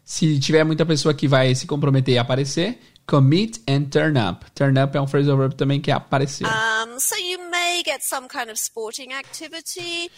Se 0.02 0.40
tiver 0.40 0.64
muita 0.64 0.86
pessoa 0.86 1.12
que 1.12 1.28
vai 1.28 1.54
se 1.54 1.66
comprometer 1.66 2.14
e 2.14 2.18
aparecer, 2.18 2.78
commit 3.06 3.60
and 3.68 3.90
turn 3.90 4.16
up. 4.16 4.50
Turn 4.54 4.78
up 4.82 4.96
é 4.96 5.00
um 5.00 5.06
phrasal 5.06 5.36
verb 5.36 5.54
também 5.54 5.80
que 5.80 5.90
é 5.90 5.94
aparecer. 5.94 6.46
Um, 6.46 6.98
so 6.98 7.14
you 7.16 7.50
may 7.50 7.82
get 7.84 8.02
some 8.02 8.28
kind 8.28 8.48
of 8.48 8.58
sporting 8.58 9.12
activity. 9.12 10.10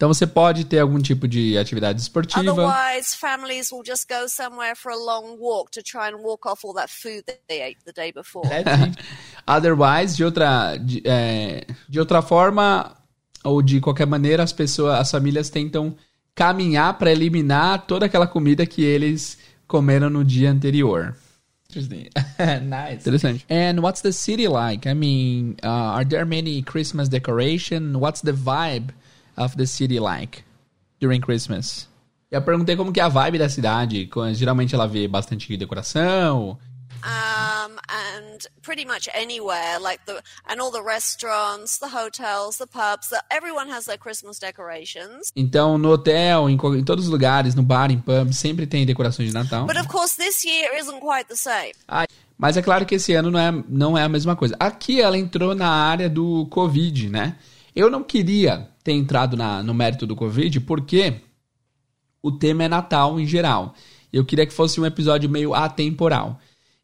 Então 0.00 0.08
você 0.08 0.26
pode 0.26 0.64
ter 0.64 0.78
algum 0.78 0.98
tipo 0.98 1.28
de 1.28 1.58
atividade 1.58 2.00
esportiva. 2.00 2.52
Otherwise, 2.52 3.14
families 3.14 3.70
will 3.70 3.82
just 3.86 4.08
go 4.08 4.26
somewhere 4.30 4.74
for 4.74 4.90
a 4.90 4.96
long 4.96 5.36
walk 5.38 5.70
to 5.72 5.82
try 5.82 6.08
and 6.08 6.22
walk 6.22 6.48
off 6.48 6.64
all 6.64 6.72
that 6.72 6.88
food 6.90 7.22
that 7.26 7.40
they 7.48 7.60
ate 7.60 7.76
the 7.84 7.92
day 7.92 8.10
before. 8.10 8.46
It. 8.46 8.64
Otherwise, 9.46 10.16
de 10.16 10.24
outra, 10.24 10.78
de, 10.78 11.02
é, 11.04 11.66
de 11.86 12.00
outra 12.00 12.22
forma, 12.22 12.96
ou 13.44 13.60
de 13.60 13.78
qualquer 13.78 14.06
maneira, 14.06 14.42
as 14.42 14.54
pessoas, 14.54 14.98
as 15.00 15.10
famílias 15.10 15.50
tentam 15.50 15.94
caminhar 16.34 16.96
para 16.96 17.12
eliminar 17.12 17.86
toda 17.86 18.06
aquela 18.06 18.26
comida 18.26 18.64
que 18.64 18.82
eles 18.82 19.36
comeram 19.68 20.08
no 20.08 20.24
dia 20.24 20.50
anterior. 20.50 21.14
Interesting. 21.68 22.08
nice. 22.64 23.06
Interessante. 23.06 23.44
And 23.50 23.82
what's 23.82 24.00
the 24.00 24.12
city 24.12 24.48
like? 24.48 24.88
I 24.88 24.94
mean, 24.94 25.56
uh, 25.62 25.68
are 25.68 26.06
there 26.06 26.24
many 26.24 26.62
Christmas 26.62 27.06
decoration? 27.06 27.96
What's 28.00 28.22
the 28.22 28.32
vibe 28.32 28.94
of 29.40 29.56
the 29.56 29.66
city 29.66 29.98
like 29.98 30.44
during 31.00 31.20
Christmas? 31.20 31.88
Eu 32.30 32.42
perguntei 32.42 32.76
como 32.76 32.92
que 32.92 33.00
é 33.00 33.02
a 33.02 33.08
vibe 33.08 33.38
da 33.38 33.48
cidade. 33.48 34.08
Geralmente 34.34 34.74
ela 34.74 34.86
vê 34.86 35.08
bastante 35.08 35.56
decoração. 35.56 36.56
Um, 37.02 37.78
and 37.88 38.46
pretty 38.62 38.84
much 38.84 39.08
anywhere, 39.14 39.80
like 39.80 40.04
the 40.04 40.20
and 40.46 40.60
all 40.60 40.70
the 40.70 40.82
restaurants, 40.82 41.78
the 41.78 41.88
hotels, 41.88 42.58
the 42.58 42.66
pubs, 42.66 43.08
the, 43.08 43.22
everyone 43.30 43.70
has 43.70 43.86
their 43.86 43.96
Christmas 43.96 44.38
decorations. 44.38 45.32
Então, 45.34 45.78
no 45.78 45.92
hotel, 45.92 46.48
em, 46.50 46.54
em 46.54 46.84
todos 46.84 47.06
os 47.06 47.10
lugares, 47.10 47.54
no 47.54 47.62
bar, 47.62 47.90
em 47.90 47.98
pub, 47.98 48.32
sempre 48.34 48.66
tem 48.66 48.84
decorações 48.84 49.28
de 49.28 49.34
Natal. 49.34 49.66
But 49.66 49.78
of 49.78 49.88
course, 49.88 50.16
this 50.16 50.44
year 50.44 50.76
isn't 50.78 51.00
quite 51.00 51.26
the 51.28 51.36
same. 51.36 51.72
Ah, 51.88 52.04
mas 52.36 52.56
é 52.56 52.62
claro 52.62 52.84
que 52.84 52.96
esse 52.96 53.14
ano 53.14 53.30
não 53.30 53.40
é, 53.40 53.64
não 53.68 53.98
é 53.98 54.02
a 54.02 54.08
mesma 54.08 54.36
coisa. 54.36 54.54
Aqui 54.60 55.00
ela 55.00 55.16
entrou 55.16 55.54
na 55.54 55.68
área 55.68 56.08
do 56.08 56.46
Covid, 56.46 57.08
né? 57.08 57.36
Eu 57.74 57.90
não 57.90 58.02
queria 58.02 58.68
ter 58.82 58.92
entrado 58.92 59.36
na, 59.36 59.62
no 59.62 59.74
mérito 59.74 60.06
do 60.06 60.16
Covid 60.16 60.60
porque 60.60 61.14
o 62.22 62.32
tema 62.32 62.64
é 62.64 62.68
Natal 62.68 63.18
em 63.20 63.26
geral. 63.26 63.74
Eu 64.12 64.24
queria 64.24 64.46
que 64.46 64.52
fosse 64.52 64.80
um 64.80 64.86
episódio 64.86 65.28
meio 65.30 65.54
atemporal. 65.54 66.38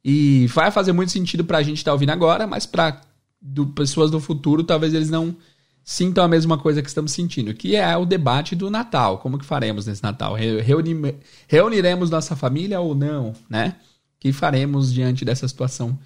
E 0.04 0.46
vai 0.48 0.70
fazer 0.70 0.92
muito 0.92 1.10
sentido 1.10 1.44
pra 1.44 1.62
gente 1.62 1.78
estar 1.78 1.92
ouvindo 1.92 2.10
agora, 2.10 2.46
mas 2.46 2.64
pra 2.64 3.00
do, 3.42 3.66
pessoas 3.66 4.10
do 4.10 4.20
futuro, 4.20 4.62
talvez 4.62 4.94
eles 4.94 5.10
não 5.10 5.36
sintam 5.84 6.24
a 6.24 6.28
mesma 6.28 6.56
coisa 6.58 6.82
que 6.82 6.88
estamos 6.88 7.12
sentindo, 7.12 7.54
que 7.54 7.76
é 7.76 7.96
o 7.96 8.06
debate 8.06 8.54
do 8.56 8.70
Natal. 8.70 9.18
Como 9.18 9.38
que 9.38 9.44
faremos 9.44 9.86
nesse 9.86 10.02
Natal? 10.02 10.34
Re- 10.34 10.60
reuni- 10.60 11.14
reuniremos 11.48 12.10
nossa 12.10 12.34
família 12.36 12.80
ou 12.80 12.94
não, 12.94 13.32
né? 13.48 13.76
Que 14.18 14.32
faremos 14.32 14.92
diante 14.92 15.24
dessa 15.24 15.46
situação 15.46 15.98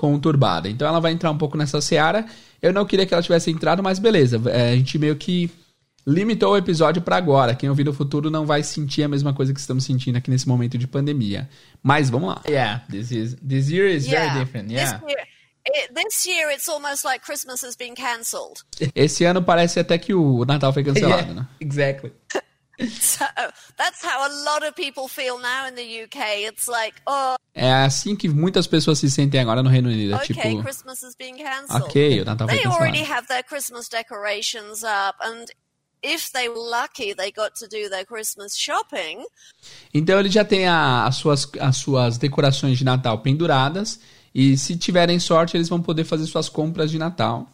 conturbada? 0.00 0.66
Então 0.66 0.88
ela 0.88 0.98
vai 0.98 1.12
entrar 1.12 1.30
um 1.30 1.36
pouco 1.36 1.58
nessa 1.58 1.78
seara. 1.82 2.24
Eu 2.62 2.72
não 2.72 2.86
queria 2.86 3.04
que 3.04 3.12
ela 3.12 3.22
tivesse 3.22 3.50
entrado, 3.50 3.82
mas 3.82 3.98
beleza. 3.98 4.40
É, 4.46 4.72
a 4.72 4.76
gente 4.76 4.98
meio 4.98 5.14
que 5.16 5.50
limitou 6.06 6.52
o 6.52 6.56
episódio 6.56 7.02
para 7.02 7.16
agora. 7.16 7.54
Quem 7.54 7.68
ouvir 7.68 7.84
no 7.84 7.92
futuro 7.92 8.30
não 8.30 8.46
vai 8.46 8.62
sentir 8.62 9.02
a 9.02 9.08
mesma 9.08 9.34
coisa 9.34 9.52
que 9.52 9.60
estamos 9.60 9.84
sentindo 9.84 10.16
aqui 10.16 10.30
nesse 10.30 10.48
momento 10.48 10.78
de 10.78 10.86
pandemia. 10.86 11.50
Mas 11.82 12.08
vamos 12.08 12.30
lá. 12.30 12.40
Yeah, 12.48 12.82
this 12.90 13.10
is 13.10 13.36
this 13.46 13.68
year 13.68 13.86
is 13.86 14.06
yeah, 14.06 14.32
very 14.32 14.44
different. 14.44 14.72
Yeah. 14.72 14.98
This 14.98 15.10
year, 15.10 15.26
it, 15.66 15.94
this 15.94 16.26
year, 16.26 16.50
it's 16.50 16.68
almost 16.68 17.04
like 17.04 17.22
Christmas 17.22 17.62
has 17.62 17.76
been 17.76 17.94
cancelled. 17.94 18.64
Esse 18.94 19.24
ano 19.26 19.42
parece 19.42 19.78
até 19.78 19.98
que 19.98 20.14
o 20.14 20.46
Natal 20.46 20.72
foi 20.72 20.82
cancelado, 20.82 21.28
Yeah, 21.28 21.34
né? 21.34 21.48
exactly. 21.60 22.12
So 22.88 23.24
that's 23.76 24.02
how 24.04 24.22
a 24.26 24.32
lot 24.44 24.64
of 24.66 24.74
people 24.74 25.08
feel 25.08 25.38
now 25.38 25.66
in 25.68 25.74
the 25.74 26.04
UK. 26.04 26.46
It's 26.48 26.66
like, 26.68 26.94
oh, 27.06 27.36
É 27.54 27.72
assim 27.84 28.16
que 28.16 28.28
muitas 28.28 28.66
pessoas 28.66 28.98
se 28.98 29.10
sentem 29.10 29.40
agora 29.40 29.62
no 29.62 29.68
Reino 29.68 29.88
Unido. 29.88 30.14
Okay, 30.16 30.34
tipo, 30.34 30.62
Christmas 30.62 31.02
has 31.02 31.14
been 31.16 31.36
cancelled. 31.36 31.82
ok, 31.84 32.20
o 32.20 32.24
Natal 32.24 32.48
foi 32.48 32.56
They 32.56 32.66
already 32.66 32.98
cancelado. 33.00 33.12
have 33.18 33.28
their 33.28 33.42
Christmas 33.44 33.88
decorations 33.88 34.82
up, 34.82 35.18
and 35.22 35.46
if 36.02 36.30
they 36.32 36.48
were 36.48 36.58
lucky, 36.58 37.12
they 37.14 37.30
got 37.32 37.54
to 37.58 37.66
do 37.66 37.90
their 37.90 38.06
Christmas 38.06 38.56
shopping. 38.56 39.24
Então 39.92 40.18
ele 40.18 40.30
já 40.30 40.44
tem 40.44 40.66
a- 40.66 41.04
as, 41.06 41.16
suas, 41.16 41.46
as 41.60 41.76
suas 41.76 42.16
decorações 42.18 42.78
de 42.78 42.84
Natal 42.84 43.18
penduradas. 43.18 44.00
E 44.34 44.56
se 44.56 44.78
tiverem 44.78 45.18
sorte, 45.18 45.56
eles 45.56 45.68
vão 45.68 45.82
poder 45.82 46.04
fazer 46.04 46.24
suas 46.26 46.48
compras 46.48 46.90
de 46.90 46.98
Natal. 46.98 47.46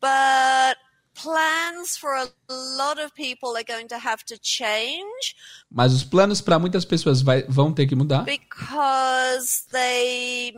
But 0.00 0.76
plans 1.14 1.96
for 1.96 2.10
a 2.12 2.28
lot 2.76 2.98
of 3.02 3.12
people 3.14 3.56
are 3.56 3.64
going 3.64 3.86
to 3.88 3.96
have 3.96 4.24
to 4.24 4.36
change 4.42 5.34
Mas 5.70 5.92
os 5.92 6.04
planos 6.04 6.40
para 6.40 6.58
muitas 6.58 6.84
pessoas 6.84 7.22
vai- 7.22 7.44
vão 7.48 7.72
ter 7.72 7.86
que 7.86 7.94
mudar. 7.94 8.24
because 8.24 9.66
they 9.70 10.52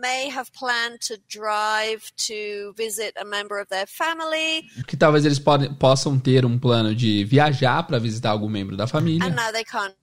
may 0.00 0.28
have 0.30 0.50
planned 0.52 0.98
to 1.06 1.16
drive 1.28 2.02
to 2.16 2.72
visit 2.76 3.12
a 3.18 3.24
member 3.24 3.58
of 3.60 3.68
their 3.68 3.86
family, 3.86 4.62
Que 4.86 4.96
talvez 4.96 5.24
eles 5.24 5.38
podem, 5.38 5.72
possam 5.74 6.18
ter 6.18 6.44
um 6.44 6.58
plano 6.58 6.94
de 6.94 7.24
viajar 7.24 7.82
para 7.86 7.98
visitar 7.98 8.30
algum 8.30 8.48
membro 8.48 8.76
da 8.76 8.84
and 8.84 8.88
família. 8.88 9.28
now 9.30 9.52
they 9.52 9.64
can't. 9.64 9.94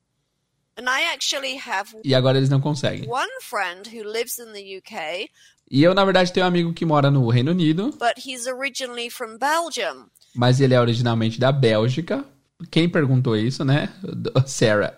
And 0.79 0.87
I 0.87 1.11
actually 1.11 1.57
have 1.57 1.95
E 2.03 2.13
agora 2.13 2.37
eles 2.37 2.49
não 2.49 2.61
conseguem. 2.61 3.09
one 3.09 3.29
friend 3.41 3.87
who 3.87 4.03
lives 4.07 4.37
in 4.37 4.53
the 4.53 4.77
UK, 4.77 5.27
E 5.69 5.84
eu, 5.84 5.94
na 5.94 6.06
verdade, 6.06 6.31
tenho 6.31 6.45
um 6.45 6.49
amigo 6.49 6.73
que 6.73 6.85
mora 6.85 7.11
no 7.11 7.27
Reino 7.30 7.52
Unido. 7.52 7.91
but 7.99 8.14
he's 8.18 8.48
originally 8.48 9.10
from 9.10 9.38
Belgium. 9.38 10.06
Mas 10.35 10.61
ele 10.61 10.73
é 10.73 10.80
originalmente 10.80 11.39
da 11.39 11.52
Bélgica. 11.52 12.23
Quem 12.72 12.88
perguntou 12.89 13.35
isso, 13.35 13.65
né? 13.65 13.89
Sarah. 14.45 14.98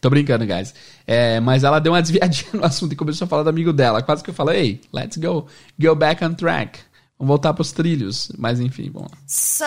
Tô 0.00 0.10
brincando, 0.10 0.44
guys. 0.44 0.74
É, 1.06 1.40
mas 1.40 1.64
ela 1.64 1.78
deu 1.78 1.92
uma 1.92 2.02
desviadinha 2.02 2.50
no 2.54 2.64
assunto 2.64 2.92
e 2.92 2.96
começou 2.96 3.24
a 3.24 3.28
falar 3.28 3.44
do 3.44 3.50
amigo 3.50 3.72
dela. 3.72 4.02
Quase 4.02 4.22
que 4.22 4.30
eu 4.30 4.34
falei, 4.34 4.60
hey, 4.60 4.80
let's 4.92 5.16
go. 5.16 5.46
Go 5.78 5.94
back 5.94 6.24
on 6.24 6.34
track. 6.34 6.80
Vamos 7.18 7.28
voltar 7.28 7.54
pros 7.54 7.72
trilhos. 7.72 8.30
Mas 8.36 8.60
enfim, 8.60 8.90
vamos 8.92 9.10
lá. 9.10 9.18
So 9.26 9.64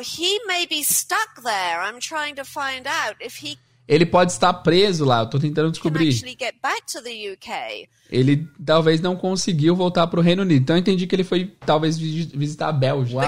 he 0.00 0.38
may 0.46 0.66
be 0.66 0.82
stuck 0.82 1.42
there. 1.42 1.80
I'm 1.84 1.98
trying 2.00 2.34
to 2.36 2.44
find 2.44 2.86
out 2.86 3.16
if 3.20 3.44
he 3.44 3.58
Ele 3.88 4.04
pode 4.04 4.32
estar 4.32 4.52
preso 4.52 5.04
lá, 5.06 5.20
eu 5.20 5.26
tô 5.30 5.38
tentando 5.38 5.70
descobrir. 5.70 6.12
Ele 8.10 8.46
talvez 8.64 9.00
não 9.00 9.16
conseguiu 9.16 9.74
voltar 9.74 10.06
pro 10.08 10.20
Reino 10.20 10.42
Unido. 10.42 10.60
Então 10.62 10.76
eu 10.76 10.80
entendi 10.80 11.06
que 11.06 11.14
ele 11.14 11.24
foi 11.24 11.46
talvez 11.64 11.96
vi- 11.98 12.30
visitar 12.34 12.68
a 12.68 12.72
Bélgica. 12.72 13.18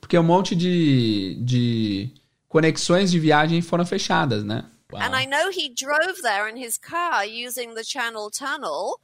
Porque 0.00 0.18
um 0.18 0.22
monte 0.22 0.54
de, 0.54 1.38
de 1.42 2.10
conexões 2.48 3.10
de 3.10 3.18
viagem 3.18 3.62
foram 3.62 3.86
fechadas, 3.86 4.44
né? 4.44 4.64
And 5.00 5.18
I 5.18 5.26
know 5.26 5.50
he 5.50 5.72
drove 5.74 6.20
there 6.20 6.50
in 6.54 6.62
his 6.62 6.76
car 6.76 7.22
using 7.26 7.72
the 7.74 7.82
Channel 7.82 8.30
Tunnel. 8.30 8.98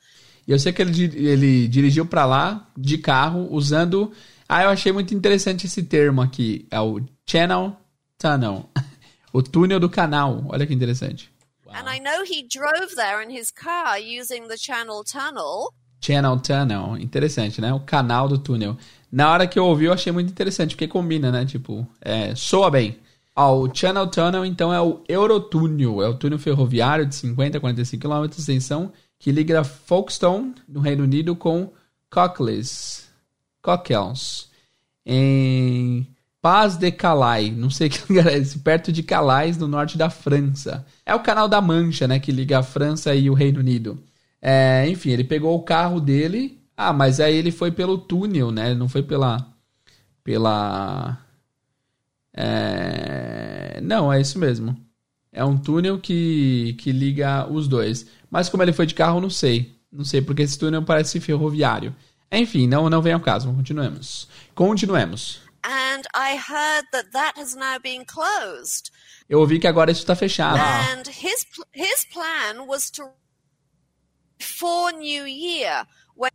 E 0.46 0.52
eu 0.52 0.58
sei 0.58 0.70
que 0.72 0.82
ele, 0.82 1.04
ele 1.14 1.68
dirigiu 1.68 2.04
pra 2.04 2.26
lá 2.26 2.68
de 2.76 2.98
carro 2.98 3.48
usando. 3.50 4.12
Ah, 4.48 4.62
eu 4.62 4.70
achei 4.70 4.90
muito 4.92 5.14
interessante 5.14 5.66
esse 5.66 5.82
termo 5.82 6.22
aqui. 6.22 6.66
É 6.70 6.80
o 6.80 7.00
Channel 7.26 7.76
Tunnel. 8.18 8.68
O 9.30 9.42
túnel 9.42 9.78
do 9.78 9.90
canal. 9.90 10.42
Olha 10.48 10.66
que 10.66 10.72
interessante. 10.72 11.30
And 11.68 11.84
I 11.86 12.00
know 12.00 12.24
he 12.24 12.48
drove 12.48 12.96
there 12.96 13.22
in 13.22 13.30
his 13.30 13.50
car 13.50 13.98
using 13.98 14.48
the 14.48 14.56
Channel 14.56 15.04
Tunnel. 15.04 15.70
Channel 16.00 16.40
Tunnel. 16.40 16.96
Interessante, 16.98 17.60
né? 17.60 17.72
O 17.74 17.80
canal 17.80 18.26
do 18.26 18.38
túnel. 18.38 18.78
Na 19.12 19.30
hora 19.30 19.46
que 19.46 19.58
eu 19.58 19.66
ouvi, 19.66 19.84
eu 19.84 19.92
achei 19.92 20.10
muito 20.10 20.30
interessante, 20.30 20.74
porque 20.74 20.88
combina, 20.88 21.30
né? 21.30 21.44
Tipo, 21.44 21.86
é, 22.00 22.34
soa 22.34 22.70
bem. 22.70 22.98
Ó, 23.36 23.58
o 23.58 23.72
Channel 23.72 24.06
Tunnel, 24.06 24.46
então, 24.46 24.72
é 24.72 24.80
o 24.80 25.04
Eurotúnel. 25.06 26.02
É 26.02 26.08
o 26.08 26.14
túnel 26.14 26.38
ferroviário 26.38 27.04
de 27.04 27.14
50 27.14 27.58
a 27.58 27.60
45 27.60 28.08
km 28.08 28.26
de 28.26 28.40
extensão 28.40 28.92
que 29.18 29.30
liga 29.30 29.62
Folkestone, 29.62 30.54
no 30.66 30.80
Reino 30.80 31.04
Unido, 31.04 31.36
com 31.36 31.70
Cockles, 32.10 33.07
Cockles, 33.62 34.50
em 35.04 36.06
Paz 36.40 36.76
de 36.76 36.90
Calais, 36.92 37.56
não 37.56 37.70
sei 37.70 37.88
que 37.88 38.00
lugar 38.08 38.28
é 38.28 38.38
esse, 38.38 38.58
perto 38.58 38.92
de 38.92 39.02
Calais, 39.02 39.56
no 39.58 39.66
norte 39.66 39.98
da 39.98 40.08
França. 40.10 40.86
É 41.04 41.14
o 41.14 41.20
canal 41.22 41.48
da 41.48 41.60
Mancha, 41.60 42.06
né, 42.06 42.18
que 42.18 42.32
liga 42.32 42.58
a 42.58 42.62
França 42.62 43.14
e 43.14 43.28
o 43.28 43.34
Reino 43.34 43.60
Unido. 43.60 44.02
É, 44.40 44.88
enfim, 44.88 45.10
ele 45.10 45.24
pegou 45.24 45.56
o 45.56 45.62
carro 45.62 46.00
dele, 46.00 46.60
ah, 46.76 46.92
mas 46.92 47.20
aí 47.20 47.34
ele 47.34 47.50
foi 47.50 47.72
pelo 47.72 47.98
túnel, 47.98 48.50
né, 48.50 48.74
não 48.74 48.88
foi 48.88 49.02
pela... 49.02 49.46
pela... 50.22 51.18
É, 52.32 53.80
não, 53.82 54.12
é 54.12 54.20
isso 54.20 54.38
mesmo. 54.38 54.76
É 55.32 55.44
um 55.44 55.56
túnel 55.58 55.98
que, 55.98 56.74
que 56.78 56.92
liga 56.92 57.50
os 57.50 57.68
dois. 57.68 58.06
Mas 58.30 58.48
como 58.48 58.62
ele 58.62 58.72
foi 58.72 58.86
de 58.86 58.94
carro, 58.94 59.20
não 59.20 59.30
sei. 59.30 59.76
Não 59.90 60.04
sei, 60.04 60.20
porque 60.22 60.42
esse 60.42 60.58
túnel 60.58 60.82
parece 60.82 61.20
ferroviário. 61.20 61.94
Enfim, 62.30 62.66
não, 62.66 62.88
não 62.90 63.02
vem 63.02 63.12
ao 63.12 63.20
caso. 63.20 63.52
Continuemos. 63.52 64.28
Continuemos. 64.54 65.40
And 65.64 66.02
I 66.14 66.36
heard 66.36 66.86
that 66.92 67.10
that 67.12 67.38
has 67.38 67.54
now 67.54 67.78
been 67.82 68.04
closed. 68.04 68.90
Eu 69.28 69.40
ouvi 69.40 69.58
que 69.58 69.66
agora 69.66 69.90
isso 69.90 70.00
está 70.00 70.14
fechado. 70.14 70.58
And 70.58 71.02
his 71.08 71.46
his 71.74 72.06
plan 72.12 72.66
was 72.66 72.90
to 72.90 73.02
for 74.40 74.92
New 74.92 75.26
Year. 75.26 75.86
When 76.14 76.30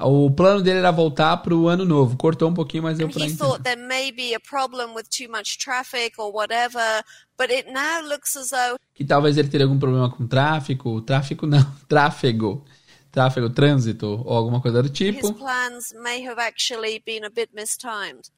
o 0.00 0.30
plano 0.30 0.62
dele 0.62 0.78
era 0.78 0.92
voltar 0.92 1.38
para 1.38 1.54
o 1.54 1.66
ano 1.66 1.84
novo. 1.84 2.16
Cortou 2.16 2.48
um 2.48 2.54
pouquinho, 2.54 2.84
mas 2.84 3.00
eu 3.00 3.08
and 3.08 3.10
he 3.10 3.34
thought 3.34 3.62
there 3.64 3.80
may 3.80 4.12
be 4.12 4.34
a 4.34 4.40
problem 4.40 4.94
with 4.94 5.08
too 5.08 5.28
much 5.30 5.58
traffic 5.58 6.14
or 6.18 6.32
whatever, 6.32 7.02
but 7.36 7.50
it 7.50 7.68
now 7.72 8.00
looks 8.08 8.36
as 8.36 8.50
though 8.50 8.76
que 8.94 9.04
talvez 9.04 9.36
ele 9.36 9.48
teria 9.48 9.64
algum 9.64 9.78
problema 9.78 10.10
com 10.10 10.26
tráfego, 10.28 11.00
tráfego 11.02 11.46
não, 11.46 11.64
tráfego, 11.88 12.64
tráfego, 13.10 13.50
trânsito 13.50 14.22
ou 14.24 14.36
alguma 14.36 14.60
coisa 14.60 14.82
do 14.82 14.88
tipo. 14.88 15.26
his 15.26 15.36
plans 15.36 15.94
may 16.02 16.26
have 16.26 16.40
actually 16.40 17.02
been 17.04 17.24
a 17.24 17.30
bit 17.30 17.50
mistimed. 17.54 18.30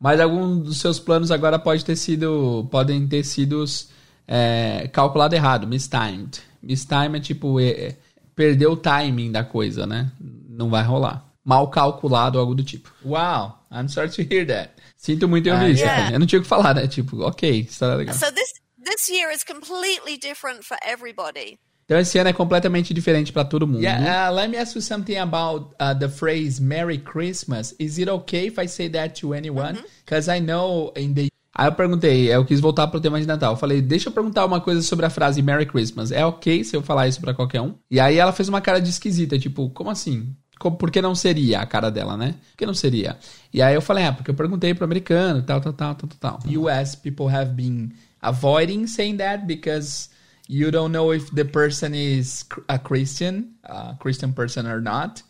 Mas 0.00 0.20
alguns 0.20 0.64
dos 0.64 0.80
seus 0.80 1.00
planos 1.00 1.30
agora 1.30 1.58
pode 1.58 1.84
ter 1.84 1.96
sido, 1.96 2.68
podem 2.70 3.06
ter 3.08 3.24
sido 3.24 3.64
é, 4.26 4.88
calculado 4.92 5.34
errado, 5.34 5.66
mistimed. 5.66 6.40
Mistime 6.62 7.18
é 7.18 7.20
tipo 7.20 7.58
é, 7.60 7.96
perdeu 8.34 8.72
o 8.72 8.76
timing 8.76 9.32
da 9.32 9.42
coisa, 9.42 9.86
né? 9.86 10.12
Não 10.20 10.70
vai 10.70 10.84
rolar. 10.84 11.24
Mal 11.44 11.68
calculado, 11.68 12.38
algo 12.38 12.54
do 12.54 12.62
tipo. 12.62 12.92
Wow, 13.04 13.54
I'm 13.72 13.88
sorry 13.88 14.10
to 14.10 14.22
hear 14.22 14.46
that. 14.46 14.70
Sinto 14.96 15.26
muito 15.28 15.48
em 15.48 15.52
ouvir 15.52 15.70
isso. 15.70 15.82
yeah. 15.82 16.12
Eu 16.12 16.18
não 16.18 16.26
tinha 16.26 16.38
o 16.38 16.42
que 16.42 16.48
falar, 16.48 16.74
né? 16.74 16.86
Tipo, 16.86 17.22
ok, 17.22 17.60
está 17.60 17.94
legal. 17.94 18.14
So 18.14 18.30
this 18.32 18.52
this 18.84 19.08
year 19.08 19.30
is 19.32 19.42
completely 19.42 20.18
different 20.18 20.64
for 20.64 20.76
everybody. 20.84 21.58
Então 21.88 21.98
esse 21.98 22.18
ano 22.18 22.28
é 22.28 22.34
completamente 22.34 22.92
diferente 22.92 23.32
para 23.32 23.46
todo 23.46 23.66
mundo. 23.66 23.80
Yeah, 23.80 24.30
uh, 24.30 24.34
let 24.34 24.50
me 24.50 24.58
ask 24.58 24.74
you 24.74 24.82
something 24.82 25.16
about 25.16 25.74
uh, 25.80 25.98
the 25.98 26.10
phrase 26.10 26.60
Merry 26.60 26.98
Christmas. 26.98 27.74
Is 27.78 27.96
it 27.96 28.10
okay 28.10 28.48
if 28.48 28.58
I 28.58 28.68
say 28.68 28.90
that 28.90 29.18
to 29.22 29.32
anyone? 29.32 29.78
Because 30.04 30.30
I 30.30 30.38
know 30.38 30.92
in 30.94 31.14
the 31.14 31.28
Aí 31.54 31.66
eu 31.66 31.72
perguntei, 31.72 32.32
eu 32.32 32.44
quis 32.44 32.60
voltar 32.60 32.86
pro 32.88 33.00
tema 33.00 33.18
de 33.18 33.26
Natal. 33.26 33.54
Eu 33.54 33.56
falei, 33.56 33.80
deixa 33.80 34.10
eu 34.10 34.12
perguntar 34.12 34.44
uma 34.44 34.60
coisa 34.60 34.82
sobre 34.82 35.06
a 35.06 35.10
frase 35.10 35.40
Merry 35.40 35.64
Christmas. 35.64 36.12
É 36.12 36.24
ok 36.24 36.62
se 36.62 36.76
eu 36.76 36.82
falar 36.82 37.08
isso 37.08 37.22
para 37.22 37.32
qualquer 37.32 37.62
um? 37.62 37.74
E 37.90 37.98
aí 37.98 38.18
ela 38.18 38.32
fez 38.32 38.50
uma 38.50 38.60
cara 38.60 38.80
de 38.80 38.90
esquisita, 38.90 39.38
tipo, 39.38 39.70
como 39.70 39.88
assim? 39.88 40.36
Por 40.60 40.90
que 40.90 41.00
não 41.00 41.14
seria 41.14 41.60
a 41.60 41.66
cara 41.66 41.90
dela, 41.90 42.18
né? 42.18 42.34
Por 42.50 42.58
que 42.58 42.66
não 42.66 42.74
seria? 42.74 43.16
E 43.52 43.62
aí 43.62 43.74
eu 43.74 43.80
falei, 43.80 44.04
é, 44.04 44.12
porque 44.12 44.30
eu 44.30 44.34
perguntei 44.34 44.74
pro 44.74 44.84
americano, 44.84 45.42
tal, 45.42 45.60
tal, 45.60 45.72
tal, 45.72 45.94
tal, 45.94 46.08
tal. 46.20 46.38
US 46.46 46.94
people 46.94 47.34
have 47.34 47.52
been 47.52 47.92
avoiding 48.20 48.86
saying 48.86 49.16
that 49.16 49.46
because 49.46 50.10
you 50.48 50.70
don't 50.70 50.90
know 50.92 51.12
if 51.12 51.30
the 51.34 51.44
person 51.44 51.94
is 51.94 52.44
a 52.68 52.78
Christian, 52.78 53.54
a 53.64 53.94
Christian 54.00 54.32
person 54.32 54.66
or 54.66 54.80
not. 54.80 55.22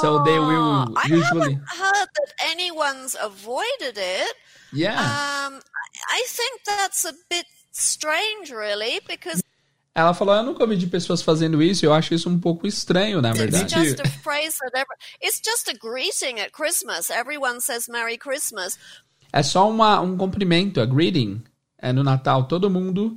so 0.00 0.22
they 0.24 0.38
will 0.38 0.86
Oh, 0.88 0.94
I 0.96 1.08
usually 1.08 1.54
haven't 1.54 1.68
heard 1.68 2.08
that 2.16 2.30
anyone's 2.52 3.16
avoided 3.20 3.96
it. 3.98 4.34
yeah. 4.72 4.96
Um, 5.00 5.60
I 6.10 6.22
think 6.28 6.60
that's 6.64 7.04
a 7.04 7.12
bit 7.28 7.44
strange, 7.72 8.50
really, 8.50 9.00
because 9.06 9.42
Ela 9.94 10.14
falou, 10.14 10.36
eu 10.36 10.42
nunca 10.44 10.62
ouvi 10.62 10.76
de 10.76 10.86
pessoas 10.86 11.20
fazendo 11.22 11.60
isso, 11.60 11.84
eu 11.84 11.92
acho 11.92 12.14
isso 12.14 12.28
um 12.30 12.38
pouco 12.38 12.66
estranho, 12.68 13.20
na 13.20 13.30
it's 13.30 13.38
verdade. 13.40 13.68
just 13.74 13.98
a 14.00 14.08
phrase 14.22 14.56
that 14.60 14.70
ever, 14.76 14.94
it's 15.20 15.40
just 15.44 15.68
a 15.68 15.74
greeting 15.76 16.38
at 16.38 16.52
Christmas. 16.52 17.10
Everyone 17.10 17.60
says 17.60 17.88
Merry 17.88 18.16
Christmas. 18.16 18.78
É 19.32 19.42
só 19.42 19.68
uma, 19.68 20.00
um 20.00 20.16
cumprimento, 20.16 20.80
a 20.80 20.86
greeting. 20.86 21.42
É 21.80 21.92
no 21.92 22.02
Natal, 22.04 22.44
todo 22.44 22.70
mundo 22.70 23.16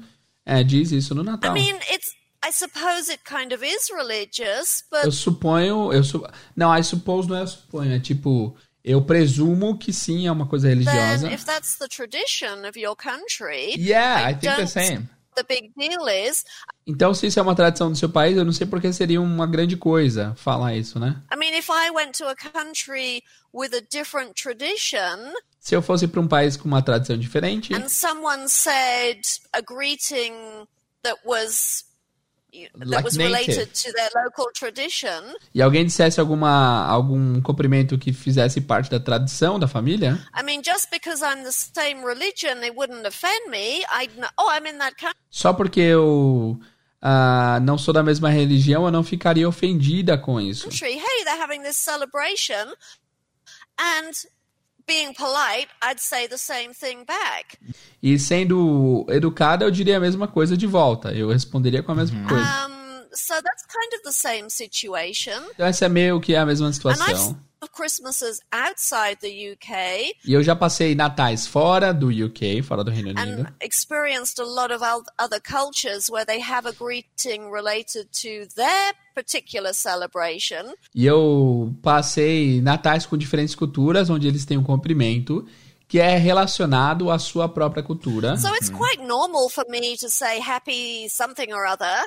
é, 0.59 0.63
diz 0.63 0.91
isso 0.91 1.15
no 1.15 1.21
I 1.21 1.25
Natal. 1.25 1.53
mean, 1.53 1.75
it's. 1.91 2.11
I 2.43 2.51
suppose 2.51 3.07
it 3.11 3.21
kind 3.23 3.53
of 3.53 3.63
is 3.63 3.89
religious, 3.95 4.83
but 4.89 5.03
Eu 5.03 5.11
suponho, 5.11 5.93
eu 5.93 6.03
su... 6.03 6.25
não, 6.55 6.75
I 6.75 6.83
suppose 6.83 7.29
não 7.29 7.37
é 7.37 7.41
eu 7.43 7.47
suponho, 7.47 7.93
é 7.93 7.99
tipo, 7.99 8.57
eu 8.83 8.99
presumo 9.03 9.77
que 9.77 9.93
sim, 9.93 10.25
é 10.25 10.31
uma 10.31 10.47
coisa 10.47 10.67
religiosa. 10.67 11.27
then 11.27 11.33
if 11.35 11.45
that's 11.45 11.75
the 11.77 11.87
tradition 11.87 12.67
of 12.67 12.79
your 12.79 12.95
country, 12.95 13.75
yeah, 13.77 14.27
I, 14.27 14.31
I 14.31 14.35
think 14.35 14.55
the 14.55 14.65
same. 14.65 15.07
the 15.35 15.43
big 15.43 15.71
deal 15.77 16.07
is. 16.09 16.43
Então, 16.87 17.13
se 17.13 17.27
isso 17.27 17.39
é 17.39 17.43
uma 17.43 17.53
tradição 17.55 17.91
do 17.91 17.95
seu 17.95 18.09
país, 18.09 18.35
eu 18.35 18.43
não 18.43 18.51
sei 18.51 18.65
porque 18.65 18.91
seria 18.91 19.21
uma 19.21 19.45
grande 19.45 19.77
coisa 19.77 20.33
falar 20.35 20.75
isso, 20.75 20.99
né? 20.99 21.21
I 21.31 21.37
mean, 21.37 21.55
if 21.55 21.69
I 21.69 21.91
went 21.91 22.17
to 22.17 22.25
a 22.27 22.35
country 22.35 23.21
with 23.53 23.69
a 23.75 23.81
different 23.91 24.33
tradition 24.33 25.31
Se 25.61 25.75
eu 25.75 25.81
fosse 25.81 26.07
para 26.07 26.19
um 26.19 26.27
país 26.27 26.57
com 26.57 26.67
uma 26.67 26.81
tradição 26.81 27.15
diferente, 27.15 27.71
and 27.71 27.87
someone 27.87 28.49
said 28.49 29.21
a 29.53 29.61
greeting 29.61 30.33
that 31.03 31.19
was 31.23 31.85
that 32.51 33.03
was 33.03 33.15
related 33.15 33.67
to 33.71 33.93
their 33.93 34.09
local 34.25 34.51
tradition, 34.53 35.21
e 35.53 35.61
alguém 35.61 35.85
dissesse 35.85 36.19
alguma 36.19 36.87
algum 36.87 37.39
cumprimento 37.43 37.95
que 37.95 38.11
fizesse 38.11 38.59
parte 38.59 38.89
da 38.89 38.99
tradição 38.99 39.59
da 39.59 39.67
família, 39.67 40.19
I 40.35 40.43
mean, 40.43 40.63
just 40.63 40.89
because 40.89 41.23
I'm 41.23 41.43
the 41.43 41.51
same 41.51 42.03
religion, 42.03 42.63
it 42.63 42.75
wouldn't 42.75 43.05
offend 43.05 43.51
me. 43.51 43.83
I'd 44.01 44.17
know, 44.17 44.29
oh, 44.39 44.49
I'm 44.49 44.67
in 44.67 44.79
that 44.79 44.95
só 45.29 45.53
porque 45.53 45.79
eu 45.79 46.59
ah, 46.99 47.59
não 47.61 47.77
sou 47.77 47.93
da 47.93 48.01
mesma 48.01 48.31
religião, 48.31 48.85
eu 48.85 48.91
não 48.91 49.03
ficaria 49.03 49.47
ofendida 49.47 50.17
com 50.17 50.41
isso. 50.41 50.67
country. 50.67 50.93
Hey, 50.93 51.23
they're 51.23 51.39
having 51.39 51.61
this 51.61 51.77
celebration, 51.77 52.73
and 53.77 54.11
being 54.87 55.13
polite, 55.13 55.67
I'd 55.81 55.99
say 55.99 56.27
the 56.27 56.37
same 56.37 56.73
thing 56.73 57.05
back. 57.05 57.57
E 58.01 58.17
sendo 58.17 59.05
educada, 59.09 59.65
eu 59.65 59.71
diria 59.71 59.97
a 59.97 59.99
mesma 59.99 60.27
coisa 60.27 60.55
de 60.57 60.67
volta. 60.67 61.11
Eu 61.11 61.29
responderia 61.29 61.83
com 61.83 61.91
a 61.91 61.95
mesma 61.95 62.27
coisa. 62.27 62.67
Um, 62.67 63.05
so 63.13 63.33
that's 63.41 63.65
kind 63.65 63.93
of 63.95 64.03
the 64.03 64.11
same 64.11 64.49
situation. 64.49 65.41
Então 65.53 65.65
essa 65.65 65.85
é 65.85 65.89
meio 65.89 66.19
que 66.19 66.35
a 66.35 66.45
mesma 66.45 66.71
situação. 66.71 67.37
Christmases 67.69 68.39
outside 68.51 69.17
the 69.21 69.53
UK 69.53 70.15
E 70.25 70.33
eu 70.33 70.41
já 70.43 70.55
passei 70.55 70.95
natais 70.95 71.45
fora 71.47 71.93
do 71.93 72.07
UK, 72.07 72.61
fora 72.63 72.83
do 72.83 72.91
Reino 72.91 73.09
Unido. 73.09 73.41
and 73.43 73.53
experienced 73.61 74.39
a 74.39 74.45
lot 74.45 74.73
of 74.73 74.83
other 75.19 75.39
cultures 75.41 76.09
where 76.09 76.25
they 76.25 76.41
have 76.41 76.67
a 76.67 76.73
greeting 76.73 77.51
related 77.51 78.07
to 78.11 78.47
their 78.55 78.93
particular 79.15 79.73
celebration. 79.73 80.73
E 80.95 81.05
eu 81.05 81.73
passei 81.81 82.61
natais 82.61 83.05
com 83.05 83.17
diferentes 83.17 83.55
culturas, 83.55 84.09
onde 84.09 84.27
eles 84.27 84.45
têm 84.45 84.57
um 84.57 84.63
cumprimento 84.63 85.47
que 85.87 85.99
é 85.99 86.17
relacionado 86.17 87.11
à 87.11 87.19
sua 87.19 87.49
própria 87.49 87.83
cultura. 87.83 88.37
So 88.37 88.47
it's 88.55 88.69
quite 88.69 89.03
normal 89.03 89.49
for 89.49 89.65
me 89.69 89.97
to 89.97 90.09
say 90.09 90.39
happy 90.39 91.09
something 91.09 91.51
or 91.53 91.65
other. 91.67 92.05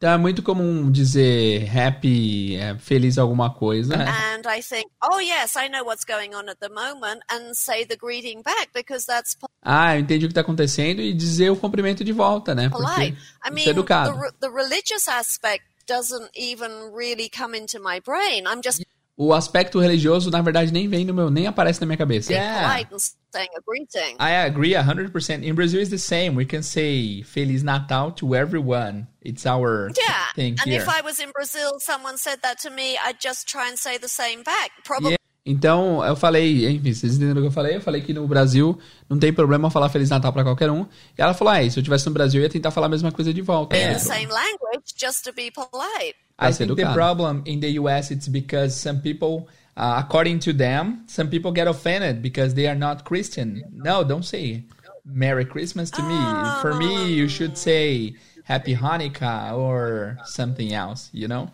Então 0.00 0.12
é 0.12 0.16
muito 0.16 0.42
comum 0.42 0.90
dizer 0.90 1.68
happy, 1.76 2.56
é, 2.56 2.74
feliz 2.78 3.18
alguma 3.18 3.52
coisa. 3.52 3.92
And 4.00 4.48
I 4.48 4.62
think, 4.62 4.86
oh, 5.04 5.20
yes, 5.20 5.56
I 5.56 5.68
know 5.68 5.84
what's 5.84 6.06
going 6.06 6.34
on 6.34 6.48
at 6.48 6.56
the 6.58 6.70
moment, 6.70 7.20
and 7.30 7.52
say 7.52 7.84
the 7.84 7.98
greeting 7.98 8.42
back 8.42 8.70
because 8.72 9.04
that's 9.04 9.36
Ah, 9.62 9.96
eu 9.96 10.00
entendi 10.00 10.24
o 10.24 10.28
que 10.28 10.32
está 10.32 10.40
acontecendo 10.40 11.02
e 11.02 11.12
dizer 11.12 11.50
o 11.50 11.56
cumprimento 11.56 12.02
de 12.02 12.12
volta, 12.12 12.54
né? 12.54 12.70
Porque 12.70 12.82
polite. 12.82 13.18
I 13.44 13.50
mean, 13.50 13.60
é 13.60 13.64
the, 13.64 13.70
educado. 13.72 14.18
re- 14.18 14.32
the 14.40 14.48
religious 14.48 15.06
aspect 15.06 15.66
doesn't 15.86 16.30
even 16.34 16.94
really 16.94 17.28
come 17.28 17.54
into 17.54 17.78
my 17.78 18.00
brain. 18.00 18.46
I'm 18.46 18.62
just 18.64 18.82
O 19.22 19.34
aspecto 19.34 19.78
religioso, 19.78 20.30
na 20.30 20.40
verdade, 20.40 20.72
nem 20.72 20.88
vem 20.88 21.04
no 21.04 21.12
meu, 21.12 21.28
nem 21.28 21.46
aparece 21.46 21.78
na 21.78 21.86
minha 21.86 21.98
cabeça. 21.98 22.32
Yeah. 22.32 22.72
polite 22.72 22.94
and 22.94 22.98
saying 23.30 23.50
a 23.54 23.60
greeting. 23.66 24.16
I 24.18 24.46
agree 24.46 24.72
100%. 24.74 25.44
In 25.44 25.54
Brazil, 25.54 25.82
it's 25.82 25.90
the 25.90 25.98
same. 25.98 26.30
We 26.38 26.46
can 26.46 26.62
say 26.62 27.22
Feliz 27.22 27.62
Natal 27.62 28.12
to 28.12 28.34
everyone. 28.34 29.06
It's 29.22 29.44
our 29.44 29.90
Yeah. 29.94 30.32
thing 30.34 30.56
And 30.58 30.70
here. 30.70 30.82
if 30.82 30.88
I 30.88 31.02
was 31.02 31.20
in 31.20 31.30
Brazil, 31.32 31.72
someone 31.80 32.16
said 32.16 32.40
that 32.40 32.62
to 32.62 32.70
me, 32.70 32.96
I'd 32.96 33.20
just 33.20 33.46
try 33.46 33.68
and 33.68 33.76
say 33.76 33.98
the 33.98 34.08
same 34.08 34.42
back. 34.42 34.70
Probably 34.84 35.16
Então, 35.44 36.02
eu 36.04 36.14
falei, 36.16 36.66
enfim, 36.68 36.92
vocês 36.94 37.16
entenderam 37.16 37.40
o 37.40 37.42
que 37.42 37.48
eu 37.48 37.52
falei? 37.52 37.76
Eu 37.76 37.80
falei 37.80 38.00
que 38.02 38.12
no 38.14 38.26
Brasil 38.26 38.78
não 39.08 39.18
tem 39.18 39.32
problema 39.32 39.70
falar 39.70 39.88
Feliz 39.90 40.08
Natal 40.08 40.32
pra 40.32 40.44
qualquer 40.44 40.70
um. 40.70 40.86
E 41.16 41.20
ela 41.20 41.34
falou, 41.34 41.52
ah, 41.52 41.70
se 41.70 41.78
eu 41.78 41.82
tivesse 41.82 42.06
no 42.06 42.12
Brasil, 42.12 42.40
eu 42.40 42.44
ia 42.44 42.50
tentar 42.50 42.70
falar 42.70 42.86
a 42.86 42.90
mesma 42.90 43.10
coisa 43.12 43.34
de 43.34 43.42
volta. 43.42 43.74
É. 43.76 43.88
Não 43.88 43.94
the 43.94 43.98
same 43.98 44.26
language 44.26 44.94
just 44.98 45.24
to 45.24 45.32
be 45.34 45.50
polite. 45.50 46.14
I 46.40 46.52
think 46.52 46.76
the 46.76 46.92
problem 46.94 47.42
in 47.46 47.60
the 47.60 47.70
US 47.72 48.10
it's 48.10 48.28
because 48.28 48.74
some 48.74 49.00
people, 49.00 49.48
uh, 49.76 50.02
according 50.04 50.40
to 50.40 50.52
them, 50.52 51.04
some 51.06 51.28
people 51.28 51.52
get 51.52 51.68
offended 51.68 52.22
because 52.22 52.54
they 52.54 52.66
are 52.66 52.74
not 52.74 53.04
Christian. 53.04 53.62
No, 53.72 54.04
don't 54.04 54.24
say. 54.24 54.64
Merry 55.04 55.44
Christmas 55.44 55.90
to 55.92 56.02
me. 56.02 56.20
For 56.60 56.74
me, 56.74 57.12
you 57.12 57.26
should 57.28 57.56
say 57.58 58.14
Happy 58.44 58.74
Hanukkah 58.74 59.56
or 59.56 60.18
something 60.24 60.72
else, 60.72 61.10
you 61.12 61.26
know? 61.28 61.50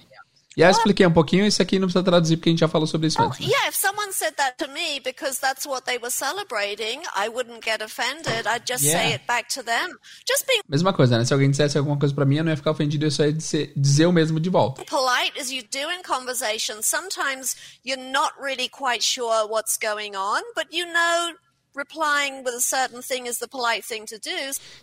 E 0.56 0.62
aí 0.64 0.70
eu 0.70 0.72
expliquei 0.72 1.04
um 1.06 1.12
pouquinho, 1.12 1.44
isso 1.44 1.60
aqui 1.60 1.78
não 1.78 1.86
precisa 1.86 2.02
traduzir 2.02 2.38
porque 2.38 2.48
a 2.48 2.52
gente 2.52 2.60
já 2.60 2.68
falou 2.68 2.86
sobre 2.86 3.08
isso 3.08 3.20
Oh, 3.20 3.26
antes. 3.26 3.40
né? 3.40 3.46
yeah, 3.46 3.68
if 3.68 3.76
someone 3.76 4.10
said 4.12 4.32
that 4.36 4.56
to 4.56 4.66
me 4.72 4.98
because 5.04 5.38
that's 5.38 5.66
what 5.66 5.84
they 5.84 5.98
were 5.98 6.10
celebrating, 6.10 7.02
I 7.14 7.28
wouldn't 7.28 7.62
get 7.62 7.82
offended. 7.82 8.46
I'd 8.46 8.64
just 8.66 8.82
say 8.82 8.90
Yeah. 8.92 9.14
it 9.16 9.26
back 9.26 9.48
to 9.54 9.62
them. 9.62 9.90
Just 10.26 10.46
being 10.46 10.62
Mesma 10.66 10.94
coisa, 10.94 11.18
né? 11.18 11.24
Se 11.26 11.34
alguém 11.34 11.50
dissesse 11.50 11.76
alguma 11.76 11.98
coisa 11.98 12.14
pra 12.14 12.24
mim, 12.24 12.36
eu 12.38 12.44
não 12.44 12.52
ia 12.52 12.56
ficar 12.56 12.70
ofendido, 12.70 13.04
eu 13.04 13.10
só 13.10 13.24
ia 13.24 13.32
dizer, 13.34 13.72
dizer 13.76 14.06
o 14.06 14.12
mesmo 14.12 14.40
de 14.40 14.48
volta. 14.48 14.82
polite 14.86 15.38
as 15.38 15.50
you 15.50 15.62
do 15.70 15.90
in 15.92 16.02
conversation. 16.02 16.80
Sometimes 16.82 17.54
you're 17.84 18.02
not 18.10 18.32
really 18.40 18.70
quite 18.70 19.04
sure 19.04 19.46
what's 19.48 19.76
going 19.76 20.16
on, 20.16 20.40
but 20.54 20.66
you 20.72 20.86
know 20.86 21.34
replying 21.76 22.42
with 22.42 22.54
a 22.54 22.60
certain 22.60 23.02
thing 23.02 23.26
is 23.28 23.38
the 23.38 23.46
polite 23.46 23.86
thing 23.86 24.06
to 24.06 24.18
do. 24.18 24.30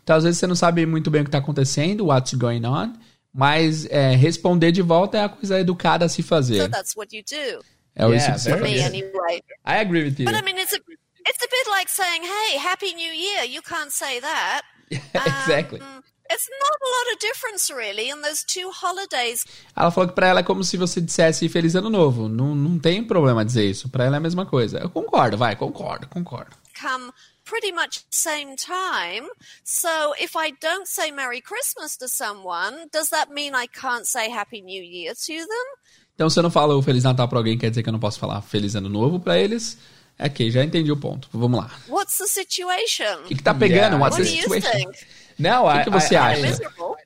Então, 0.03 0.15
às 0.17 0.23
vezes, 0.23 0.39
você 0.39 0.45
não 0.45 0.55
sabe 0.55 0.85
muito 0.85 1.09
bem 1.09 1.21
o 1.23 1.25
que 1.25 1.31
tá 1.31 1.39
acontecendo, 1.39 2.05
what's 2.05 2.35
going 2.35 2.63
on, 2.67 2.93
mas 3.33 3.85
é, 3.85 4.15
responder 4.15 4.71
de 4.71 4.81
volta 4.81 5.17
é 5.17 5.23
a 5.23 5.29
coisa 5.29 5.59
educada 5.59 6.05
a 6.05 6.09
se 6.09 6.21
So 6.21 6.27
fazer. 6.27 6.69
that's 6.69 6.95
what 6.95 7.15
you 7.15 7.23
do. 7.23 7.63
É 7.95 8.05
o 8.05 8.09
Yeah, 8.13 8.35
isso 8.35 8.49
que 8.49 8.55
Me 8.55 8.69
faz. 8.79 8.85
anyway. 8.85 9.41
I 9.65 9.77
agree 9.79 10.03
with 10.03 10.15
you. 10.19 10.25
But 10.25 10.35
I 10.35 10.41
mean, 10.43 10.57
it's 10.59 10.73
a 10.73 10.77
it's 10.77 11.41
a 11.43 11.47
bit 11.49 11.69
like 11.69 11.89
saying, 11.91 12.23
"Hey, 12.23 12.57
Happy 12.57 12.93
New 12.93 13.13
Year." 13.13 13.45
You 13.45 13.61
can't 13.61 13.91
say 13.91 14.19
that. 14.21 14.63
exactly. 14.91 15.79
Um, 15.79 16.01
it's 16.31 16.47
not 16.49 16.77
a 16.81 16.89
lot 16.89 17.13
of 17.13 17.19
difference 17.19 17.71
really 17.73 18.09
in 18.09 18.21
those 18.21 18.43
two 18.45 18.69
holidays. 18.71 19.45
Ela 19.75 19.91
falou 19.91 20.07
que 20.09 20.15
pra 20.15 20.27
ela 20.27 20.39
é 20.39 20.43
como 20.43 20.63
se 20.63 20.75
você 20.77 20.99
dissesse 21.01 21.47
Feliz 21.49 21.75
Ano 21.75 21.89
Novo. 21.89 22.27
Não, 22.27 22.53
não 22.55 22.79
tem 22.79 23.03
problema 23.03 23.45
dizer 23.45 23.65
isso. 23.69 23.89
Pra 23.89 24.05
ela 24.05 24.15
é 24.15 24.17
a 24.17 24.21
mesma 24.21 24.45
coisa. 24.45 24.79
Eu 24.79 24.89
concordo, 24.89 25.37
vai, 25.37 25.55
concordo, 25.55 26.07
concordo. 26.07 26.55
Come 26.83 27.11
pretty 27.45 27.71
much 27.71 28.03
same 28.09 28.55
time. 28.55 29.27
So 29.63 30.13
if 30.19 30.35
I 30.35 30.51
don't 30.59 30.87
say 30.87 31.11
Merry 31.11 31.41
Christmas 31.41 31.97
to 31.97 32.07
someone, 32.07 32.89
does 32.91 33.09
that 33.09 33.31
mean 33.31 33.55
I 33.55 33.67
can't 33.67 34.05
say 34.05 34.29
Happy 34.29 34.61
New 34.61 34.83
Year 34.83 35.13
to 35.13 35.33
them? 35.33 35.67
Então, 36.15 36.29
se 36.29 36.39
eu 36.39 36.43
não 36.43 36.51
falo 36.51 36.81
Feliz 36.81 37.03
Natal 37.03 37.27
pra 37.27 37.39
alguém, 37.39 37.57
quer 37.57 37.69
dizer 37.69 37.81
que 37.81 37.89
eu 37.89 37.93
não 37.93 37.99
posso 37.99 38.19
falar 38.19 38.41
Feliz 38.41 38.75
Ano 38.75 38.89
Novo 38.89 39.19
pra 39.19 39.37
eles? 39.37 39.77
É 40.17 40.27
ok, 40.27 40.51
já 40.51 40.63
entendi 40.63 40.91
o 40.91 40.97
ponto. 40.97 41.27
Vamos 41.33 41.59
lá. 41.59 41.71
What's 41.89 42.17
the 42.19 42.27
situation? 42.27 43.23
O 43.25 43.27
que, 43.27 43.35
que 43.35 43.43
tá 43.43 43.53
pegando? 43.53 43.95
Yeah. 43.95 43.97
What's 43.97 44.19
what 44.19 44.29
the 44.29 44.35
do 44.35 44.37
you 44.37 44.61
situation? 44.61 44.91
think? 44.91 45.07
No, 45.39 45.67
I, 45.67 45.83
que 45.83 45.89
você 45.89 46.13
I, 46.13 46.17
acha? 46.17 46.61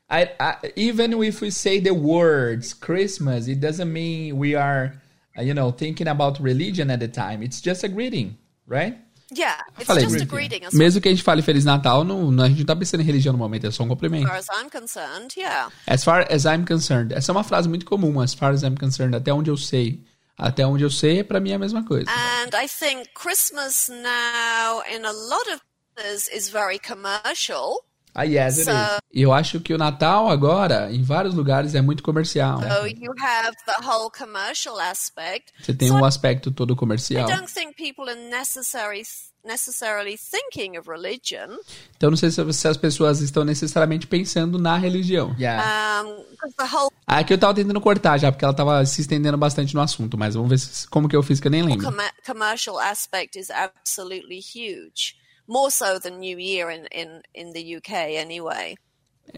I, 0.10 0.24
I, 0.24 0.30
I, 0.40 0.74
even 0.76 1.24
if 1.24 1.42
we 1.42 1.50
say 1.50 1.80
the 1.80 1.94
words 1.94 2.74
Christmas, 2.74 3.48
it 3.48 3.62
doesn't 3.62 3.92
mean 3.92 4.38
we 4.38 4.56
are, 4.56 4.94
you 5.38 5.54
know, 5.54 5.72
thinking 5.72 6.10
about 6.10 6.38
religion 6.42 6.92
at 6.92 7.00
the 7.00 7.08
time. 7.08 7.42
It's 7.42 7.62
just 7.62 7.86
a 7.86 7.88
greeting, 7.88 8.38
right? 8.68 8.98
Yeah, 9.36 9.62
it's 9.78 9.88
Falei, 9.88 10.06
just 10.06 10.22
a 10.22 10.26
greeting. 10.26 10.66
as 10.66 10.74
Mesmo 10.74 11.02
que 11.02 11.10
a 11.10 11.12
gente 11.12 11.24
fale 11.24 11.42
Feliz 11.42 11.66
Natal, 11.66 12.04
não, 12.04 12.32
não- 12.32 12.44
a 12.46 12.48
gente 12.48 12.60
não 12.60 12.66
tá 12.66 12.76
pensando 12.76 13.02
em 13.02 13.06
religião 13.06 13.34
no 13.34 13.38
momento, 13.40 13.68
é 13.68 13.72
só 13.72 13.84
um 13.84 13.88
cumprimento. 13.90 14.28
far 14.28 14.38
as 14.38 14.48
I'm 14.48 14.70
concerned. 14.70 15.34
Yeah. 15.38 15.72
As 15.86 16.04
far 16.04 16.26
as 16.32 16.46
I'm 16.46 16.66
concerned. 16.66 17.14
Essa 17.14 17.32
é 17.32 17.34
uma 17.34 17.44
frase 17.44 17.68
muito 17.68 17.86
comum, 17.86 18.20
as 18.22 18.34
far 18.34 18.54
as 18.54 18.64
I'm 18.64 18.76
concerned, 18.76 19.16
até 19.16 19.34
onde 19.34 19.50
eu 19.50 19.58
sei. 19.58 20.04
Até 20.38 20.66
onde 20.68 20.84
eu 20.84 20.90
sei, 20.90 21.24
pra 21.24 21.40
mim 21.40 21.50
é 21.52 21.56
a 21.56 21.60
mesma 21.60 21.84
coisa. 21.84 22.10
And 22.12 22.50
I 22.56 22.68
think 22.68 23.10
Christmas 23.16 23.90
now, 23.90 24.84
in 24.88 25.04
a 25.04 25.12
lot 25.12 25.50
of 25.52 25.62
places, 25.96 26.30
is 26.32 26.50
very 26.50 26.80
commercial. 26.80 27.84
Ah, 28.20 28.24
yes, 28.24 28.58
it 28.58 28.66
So, 28.66 28.72
is. 28.72 29.00
Eu 29.14 29.32
acho 29.32 29.60
que 29.60 29.74
o 29.74 29.78
Natal 29.78 30.28
agora, 30.30 30.92
em 30.92 31.04
vários 31.04 31.36
lugares, 31.36 31.76
é 31.76 31.82
muito 31.82 32.02
comercial. 32.02 32.60
so 32.62 32.88
you 32.88 33.14
have 33.22 33.56
the 33.68 33.88
whole 33.88 34.10
commercial 34.12 34.80
aspect. 34.80 35.54
Você 35.62 35.74
tem 35.74 35.88
So 35.90 35.96
um 35.96 36.04
aspecto 36.04 36.52
todo 36.52 36.74
I 36.74 36.76
comercial. 36.76 37.28
don't 37.28 37.52
think 37.52 37.76
people 37.76 38.10
are 38.12 38.20
necessary, 38.30 39.04
necessarily 39.46 40.18
thinking 40.18 40.78
of 40.78 40.90
religion. 40.90 41.58
Então 41.96 42.10
não 42.10 42.18
sei 42.18 42.32
se, 42.32 42.54
se 42.54 42.68
as 42.68 42.76
pessoas 42.78 43.22
estão 43.22 43.44
necessariamente 43.46 44.08
pensando 44.08 44.58
na 44.60 44.78
religião. 44.78 45.36
Yeah. 45.40 46.04
Um, 46.04 46.26
whole 46.60 46.90
Aqui 47.06 47.34
eu 47.34 47.38
tava 47.38 47.54
tentando 47.54 47.80
cortar 47.80 48.18
já, 48.18 48.32
porque 48.32 48.44
ela 48.44 48.54
tava 48.54 48.86
se 48.86 49.00
estendendo 49.02 49.38
bastante 49.38 49.74
no 49.74 49.82
assunto, 49.82 50.18
mas 50.18 50.36
vamos 50.36 50.50
ver 50.50 50.60
se- 50.60 50.88
como 50.90 51.08
que 51.08 51.16
eu 51.16 51.24
fiz 51.24 51.40
que 51.40 51.48
eu 51.48 51.52
nem 51.52 51.64
lembro. 51.64 51.86
com- 51.92 51.98
commercial 52.34 52.78
aspect 52.80 53.40
is 53.40 53.50
absolutely 53.50 54.40
huge. 54.40 55.16
More 55.48 55.72
so 55.72 56.00
than 56.00 56.20
New 56.20 56.40
Year 56.40 56.70
in, 56.70 56.86
in, 56.92 57.22
in 57.34 57.54
the 57.54 57.78
UK, 57.78 58.18
anyway. 58.18 58.76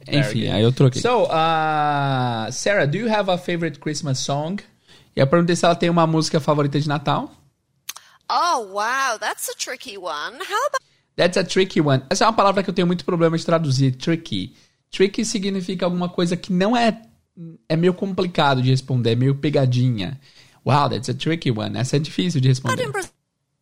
Enfim, 0.07 0.49
aí 0.49 0.61
eu 0.61 0.72
troquei. 0.72 1.02
So, 1.02 1.26
uh, 1.26 2.52
Sarah, 2.52 2.88
do 2.88 2.98
you 2.98 3.07
have 3.10 3.30
a 3.30 3.38
favorite 3.38 3.80
Christmas 3.80 4.19
song? 4.19 4.57
E 5.15 5.19
eu 5.19 5.27
perguntei 5.27 5.56
se 5.56 5.65
ela 5.65 5.76
tem 5.76 5.90
uma 5.90 6.07
música 6.07 6.40
favorita 6.40 6.80
de 6.80 6.88
Natal. 6.88 7.31
Oh, 8.30 8.68
wow, 8.73 9.18
that's 9.19 9.49
a 9.49 9.56
tricky 9.56 9.98
one. 9.98 10.36
How 10.36 10.68
about 10.68 10.90
That's 11.19 11.36
a 11.36 11.44
tricky 11.44 11.81
one. 11.81 12.02
Essa 12.10 12.23
é 12.23 12.27
uma 12.27 12.34
palavra 12.34 12.64
que 12.64 12.69
eu 12.69 12.73
tenho 12.73 12.88
muito 12.88 13.03
problema 13.03 13.38
de 13.38 13.45
traduzir, 13.45 13.91
tricky. 13.98 14.56
Tricky 14.90 15.26
significa 15.26 15.86
alguma 15.86 16.07
coisa 16.07 16.38
que 16.38 16.53
não 16.53 16.77
é 16.77 17.02
é 17.68 17.76
meio 17.76 17.94
complicado 17.94 18.61
de 18.61 18.69
responder, 18.69 19.11
é 19.11 19.15
meio 19.15 19.36
pegadinha. 19.36 20.19
Wow, 20.65 20.90
that's 20.90 21.10
a 21.10 21.14
tricky 21.14 21.52
one. 21.52 21.77
Essa 21.77 21.98
é 21.98 21.99
difícil 21.99 22.40
de 22.40 22.48
responder. 22.48 22.90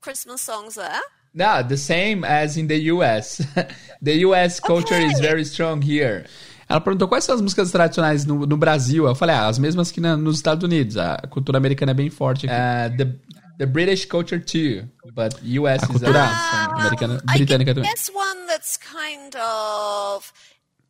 Christmas 0.01 0.41
songs 0.41 0.75
there? 0.75 1.01
No, 1.37 1.61
the 1.63 1.77
same 1.77 2.23
as 2.25 2.57
in 2.57 2.67
the 2.67 2.91
US. 2.93 3.41
the 4.01 4.25
US 4.25 4.59
culture 4.59 4.99
is 4.99 5.13
Okay. 5.13 5.21
very 5.27 5.41
strong 5.45 5.81
here. 5.81 6.25
Ela 6.69 6.81
perguntou 6.81 7.07
quais 7.07 7.23
são 7.23 7.35
as 7.35 7.41
músicas 7.41 7.71
tradicionais 7.71 8.25
no, 8.25 8.45
no 8.45 8.57
Brasil. 8.57 9.05
Eu 9.07 9.15
falei, 9.15 9.35
ah, 9.35 9.47
as 9.47 9.57
mesmas 9.59 9.89
que 9.91 10.01
na- 10.01 10.17
nos 10.17 10.37
Estados 10.37 10.63
Unidos. 10.63 10.97
A 10.97 11.17
cultura 11.29 11.57
americana 11.57 11.91
é 11.91 11.93
bem 11.95 12.09
forte 12.09 12.45
aqui. 12.47 12.55
Uh, 12.55 12.97
the 12.97 13.15
the 13.59 13.65
British 13.65 14.05
culture 14.05 14.39
too, 14.39 14.87
but 15.15 15.33
US 15.43 15.81
A 15.81 15.85
is 15.85 15.87
cultura 15.87 16.23
a 16.23 16.33
strong. 16.33 16.79
americana, 16.81 17.21
I 17.27 17.37
britânica 17.39 17.73
também. 17.73 17.89
guess 17.89 18.09
one 18.13 18.45
that's 18.47 18.77
kind 18.77 19.33
of. 19.35 20.31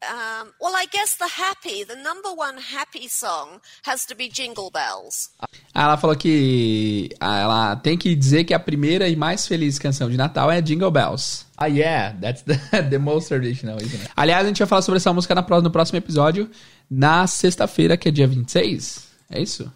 Um, 0.04 0.54
well, 0.62 0.76
I 0.76 0.86
guess 0.92 1.16
the 1.18 1.28
happy, 1.28 1.84
the 1.84 1.96
number 1.96 2.30
one 2.30 2.58
happy 2.60 3.08
song 3.08 3.62
has 3.84 4.06
to 4.06 4.16
be 4.16 4.30
Jingle 4.30 4.70
Bells. 4.70 5.30
Ah, 5.40 5.48
Ela 5.74 5.98
falou 5.98 6.16
que 6.16 7.10
ah, 7.20 7.40
ela 7.40 7.76
tem 7.78 7.98
que 7.98 8.16
dizer 8.16 8.44
que 8.44 8.54
a 8.54 8.60
primeira 8.60 9.10
e 9.10 9.16
mais 9.16 9.48
feliz 9.48 9.80
canção 9.80 10.08
de 10.08 10.16
Natal 10.16 10.52
é 10.52 10.62
Jingle 10.62 10.92
Bells. 10.92 11.46
Ah, 11.58 11.66
yeah, 11.66 12.16
that's 12.22 12.44
the 12.44 12.58
the 12.92 13.00
most 13.00 13.28
traditional, 13.30 13.78
isn't 13.82 14.02
it? 14.02 14.12
Aliás, 14.16 14.46
a 14.46 14.48
gente 14.48 14.60
vai 14.60 14.68
falar 14.68 14.84
sobre 14.84 14.98
essa 14.98 15.12
música 15.12 15.34
na 15.34 15.42
no 15.62 15.72
próximo 15.72 15.98
episódio, 15.98 16.50
na 16.90 17.26
sexta-feira, 17.26 17.98
que 17.98 18.08
é 18.08 18.12
dia 18.12 18.28
26. 18.28 19.08
É 19.32 19.42
isso? 19.42 19.72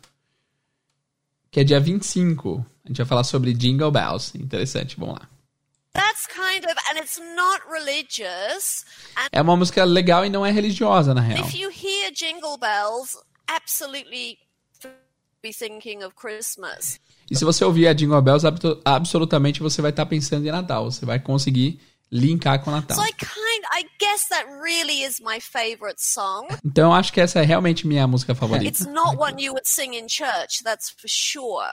Que 1.50 1.62
é 1.62 1.64
dia 1.64 1.80
25. 1.80 2.64
A 2.86 2.88
gente 2.90 2.98
vai 2.98 3.08
falar 3.08 3.24
sobre 3.24 3.54
Jingle 3.56 3.92
Bells. 3.92 4.38
Interessante, 4.38 4.96
vamos 5.00 5.16
lá. 5.16 5.31
É 9.32 9.42
uma 9.42 9.56
música 9.56 9.84
legal 9.84 10.26
e 10.26 10.30
não 10.30 10.46
é 10.46 10.52
religiosa, 10.52 11.14
na 11.14 11.22
real. 11.22 11.46
if 11.46 11.54
you 11.54 11.70
hear 11.70 12.12
Jingle 12.12 12.58
Bells, 12.58 13.18
absolutely 13.48 14.38
be 15.42 15.52
thinking 15.52 16.04
of 16.04 16.16
Christmas. 16.16 17.00
E 17.30 17.36
se 17.36 17.44
você 17.44 17.64
ouvir 17.66 17.88
a 17.88 17.94
Jingle 17.94 18.22
Bells, 18.22 18.46
absolutamente 18.86 19.62
você 19.62 19.82
vai 19.82 19.92
estar 19.92 20.06
pensando 20.06 20.46
em 20.46 20.52
Natal. 20.52 20.92
Você 20.92 21.06
vai 21.06 21.20
conseguir 21.20 21.80
linkar 22.12 22.62
com 22.64 22.70
o 22.70 22.74
Natal. 22.74 22.98
So 22.98 23.04
I 23.04 23.12
kind, 23.14 23.64
I 23.72 23.86
guess 24.00 24.28
that 24.30 24.46
really 24.62 25.04
is 25.04 25.20
my 25.22 25.40
favorite 25.40 26.02
song. 26.04 26.48
Então 26.66 26.90
eu 26.90 26.94
acho 26.94 27.14
que 27.14 27.22
essa 27.22 27.40
é 27.40 27.44
realmente 27.44 27.88
minha 27.88 28.06
música 28.08 28.36
favorita. 28.36 28.68
It's 28.68 28.86
not 28.86 29.18
one 29.18 29.42
you 29.42 29.54
would 29.54 29.68
sing 29.68 29.96
in 29.96 30.08
church, 30.08 30.64
that's 30.64 30.90
for 30.90 31.08
sure. 31.08 31.68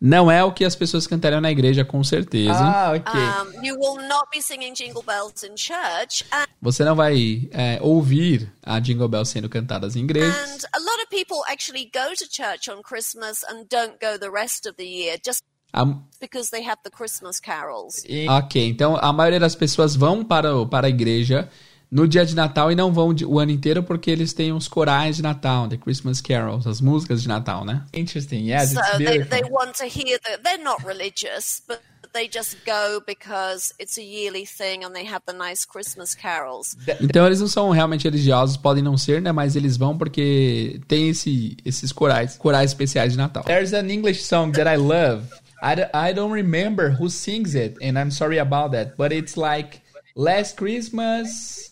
Não 0.00 0.30
é 0.30 0.42
o 0.42 0.52
que 0.52 0.64
as 0.64 0.74
pessoas 0.74 1.06
cantariam 1.06 1.40
na 1.40 1.50
igreja, 1.50 1.84
com 1.84 2.02
certeza. 2.02 2.58
Ah, 2.58 2.92
okay. 2.96 3.20
Um, 3.20 3.64
you 3.64 3.76
will 3.78 3.96
not 4.08 4.28
be 4.32 4.40
singing 4.40 4.72
Jingle 4.74 5.02
Bells 5.02 5.44
in 5.44 5.56
church. 5.56 6.24
And, 6.32 6.46
Você 6.60 6.84
não 6.84 6.94
vai 6.96 7.48
é, 7.50 7.78
ouvir 7.82 8.52
a 8.62 8.80
Jingle 8.80 9.08
Bells 9.08 9.30
sendo 9.30 9.48
cantadas 9.48 9.96
em 9.96 10.04
igrejas. 10.04 10.34
and 10.34 10.68
a 10.72 10.78
lot 10.78 11.02
of 11.02 11.08
people 11.10 11.38
actually 11.48 11.90
go 11.92 12.14
to 12.16 12.24
church 12.30 12.70
on 12.70 12.82
Christmas 12.82 13.44
and 13.44 13.66
don't 13.68 13.98
go 14.00 14.18
the 14.18 14.30
rest 14.30 14.66
of 14.66 14.76
the 14.76 14.84
year 14.84 15.18
just 15.24 15.42
A- 15.72 15.86
because 16.20 16.50
they 16.50 16.62
have 16.64 16.78
the 16.84 16.90
Christmas 16.90 17.40
carols. 17.40 18.04
In- 18.08 18.28
ok, 18.28 18.68
então 18.68 18.96
a 19.00 19.12
maioria 19.12 19.40
das 19.40 19.54
pessoas 19.54 19.96
vão 19.96 20.24
para, 20.24 20.54
o- 20.56 20.66
para 20.66 20.86
a 20.86 20.90
igreja 20.90 21.48
no 21.90 22.08
dia 22.08 22.24
de 22.24 22.34
Natal 22.34 22.72
e 22.72 22.74
não 22.74 22.92
vão 22.92 23.14
o 23.26 23.38
ano 23.38 23.50
inteiro 23.50 23.82
porque 23.82 24.10
eles 24.10 24.32
têm 24.32 24.52
os 24.52 24.66
corais 24.66 25.16
de 25.16 25.22
Natal, 25.22 25.68
The 25.68 25.76
Christmas 25.76 26.20
Carols, 26.22 26.66
as 26.66 26.80
músicas 26.80 27.20
de 27.22 27.28
Natal, 27.28 27.64
né? 27.64 27.84
Interesting. 27.92 28.48
Yes, 28.50 28.70
so 28.72 28.78
it's 28.80 28.90
they, 28.98 29.06
beautiful. 29.06 29.30
they 29.30 29.50
want 29.50 29.72
to 29.76 29.84
hear 29.84 30.18
that 30.20 30.42
they're 30.42 30.62
not 30.62 30.82
religious, 30.86 31.62
but 31.68 31.80
they 32.14 32.28
just 32.32 32.56
go 32.64 33.02
because 33.06 33.74
it's 33.78 33.98
a 33.98 34.02
yearly 34.02 34.46
thing 34.46 34.84
and 34.84 34.92
they 34.92 35.06
have 35.06 35.22
the 35.26 35.34
nice 35.34 35.66
Christmas 35.66 36.14
carols. 36.14 36.76
Então 37.00 37.26
eles 37.26 37.40
não 37.40 37.48
são 37.48 37.70
realmente 37.70 38.04
religiosos, 38.04 38.56
podem 38.56 38.82
não 38.82 38.96
ser, 38.96 39.20
né? 39.20 39.30
Mas 39.32 39.54
eles 39.56 39.76
vão 39.76 39.96
porque 39.98 40.80
tem 40.88 41.10
esse, 41.10 41.56
esses 41.64 41.92
corais, 41.92 42.36
corais 42.38 42.70
especiais 42.70 43.12
de 43.12 43.18
Natal. 43.18 43.44
There's 43.44 43.74
an 43.74 43.90
English 43.90 44.22
song 44.24 44.52
that 44.52 44.66
I 44.68 44.76
love. 44.76 45.24
I, 45.62 45.88
I 45.94 46.12
don't 46.12 46.32
remember 46.32 46.90
who 46.90 47.08
sings 47.08 47.54
it, 47.54 47.76
and 47.80 47.98
I'm 47.98 48.10
sorry 48.10 48.38
about 48.38 48.72
that, 48.72 48.96
but 48.96 49.12
it's 49.12 49.36
like 49.36 49.80
Last 50.16 50.56
Christmas. 50.56 51.70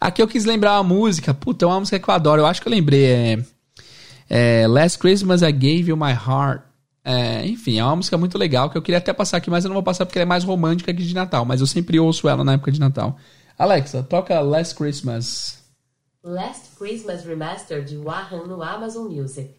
Aqui 0.00 0.20
eu 0.20 0.28
quis 0.28 0.44
lembrar 0.44 0.80
uma 0.80 0.84
música, 0.84 1.32
puta, 1.32 1.64
é 1.64 1.68
uma 1.68 1.80
música 1.80 1.98
que 1.98 2.10
eu 2.10 2.14
adoro, 2.14 2.42
eu 2.42 2.46
acho 2.46 2.60
que 2.60 2.68
eu 2.68 2.72
lembrei. 2.72 3.06
É, 3.06 3.38
é, 4.28 4.66
Last 4.66 4.98
Christmas 4.98 5.42
I 5.42 5.52
Gave 5.52 5.90
You 5.90 5.96
My 5.96 6.12
Heart 6.12 6.66
É, 7.08 7.46
enfim, 7.46 7.78
é 7.78 7.84
uma 7.84 7.94
música 7.94 8.18
muito 8.18 8.36
legal 8.36 8.68
que 8.68 8.76
eu 8.76 8.82
queria 8.82 8.98
até 8.98 9.12
passar 9.12 9.36
aqui, 9.36 9.48
mas 9.48 9.64
eu 9.64 9.68
não 9.68 9.74
vou 9.74 9.82
passar 9.82 10.04
porque 10.04 10.18
ela 10.18 10.24
é 10.24 10.28
mais 10.28 10.42
romântica 10.42 10.92
que 10.92 11.04
de 11.04 11.14
Natal. 11.14 11.44
Mas 11.44 11.60
eu 11.60 11.66
sempre 11.66 12.00
ouço 12.00 12.28
ela 12.28 12.42
na 12.42 12.54
época 12.54 12.72
de 12.72 12.80
Natal. 12.80 13.16
Alexa, 13.56 14.02
toca 14.02 14.40
Last 14.40 14.74
Christmas. 14.74 15.62
Last 16.24 16.74
Christmas 16.76 17.24
Remastered 17.24 17.88
de 17.88 17.96
Wahan 17.96 18.48
no 18.48 18.60
Amazon 18.60 19.06
Music. 19.08 19.54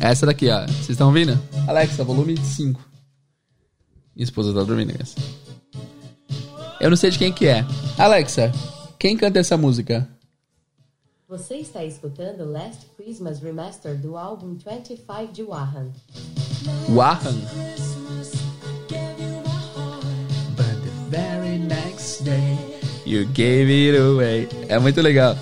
Essa 0.00 0.26
daqui, 0.26 0.48
ó. 0.48 0.66
Vocês 0.66 0.90
estão 0.90 1.08
ouvindo? 1.08 1.38
Alexa, 1.66 2.04
volume 2.04 2.36
5. 2.36 2.80
Minha 4.14 4.24
esposa 4.24 4.52
tá 4.54 4.62
dormindo, 4.62 4.92
guys. 4.96 5.14
Eu 6.80 6.90
não 6.90 6.96
sei 6.96 7.10
de 7.10 7.18
quem 7.18 7.32
que 7.32 7.46
é. 7.46 7.64
Alexa, 7.98 8.52
quem 8.98 9.16
canta 9.16 9.38
essa 9.38 9.56
música? 9.56 10.08
Você 11.28 11.56
está 11.56 11.84
escutando 11.84 12.50
Last 12.50 12.86
Christmas 12.96 13.40
Remastered 13.40 14.00
do 14.00 14.16
álbum 14.16 14.54
25 14.54 15.32
de 15.32 15.42
Wahan. 15.42 15.90
Wahan. 16.88 17.34
But 20.56 20.76
the 20.84 21.10
very 21.10 21.58
next 21.58 22.22
day 22.22 22.56
you 23.04 23.26
gave 23.32 23.70
it 23.70 23.98
away. 23.98 24.48
É 24.68 24.78
muito 24.78 25.00
legal. 25.00 25.36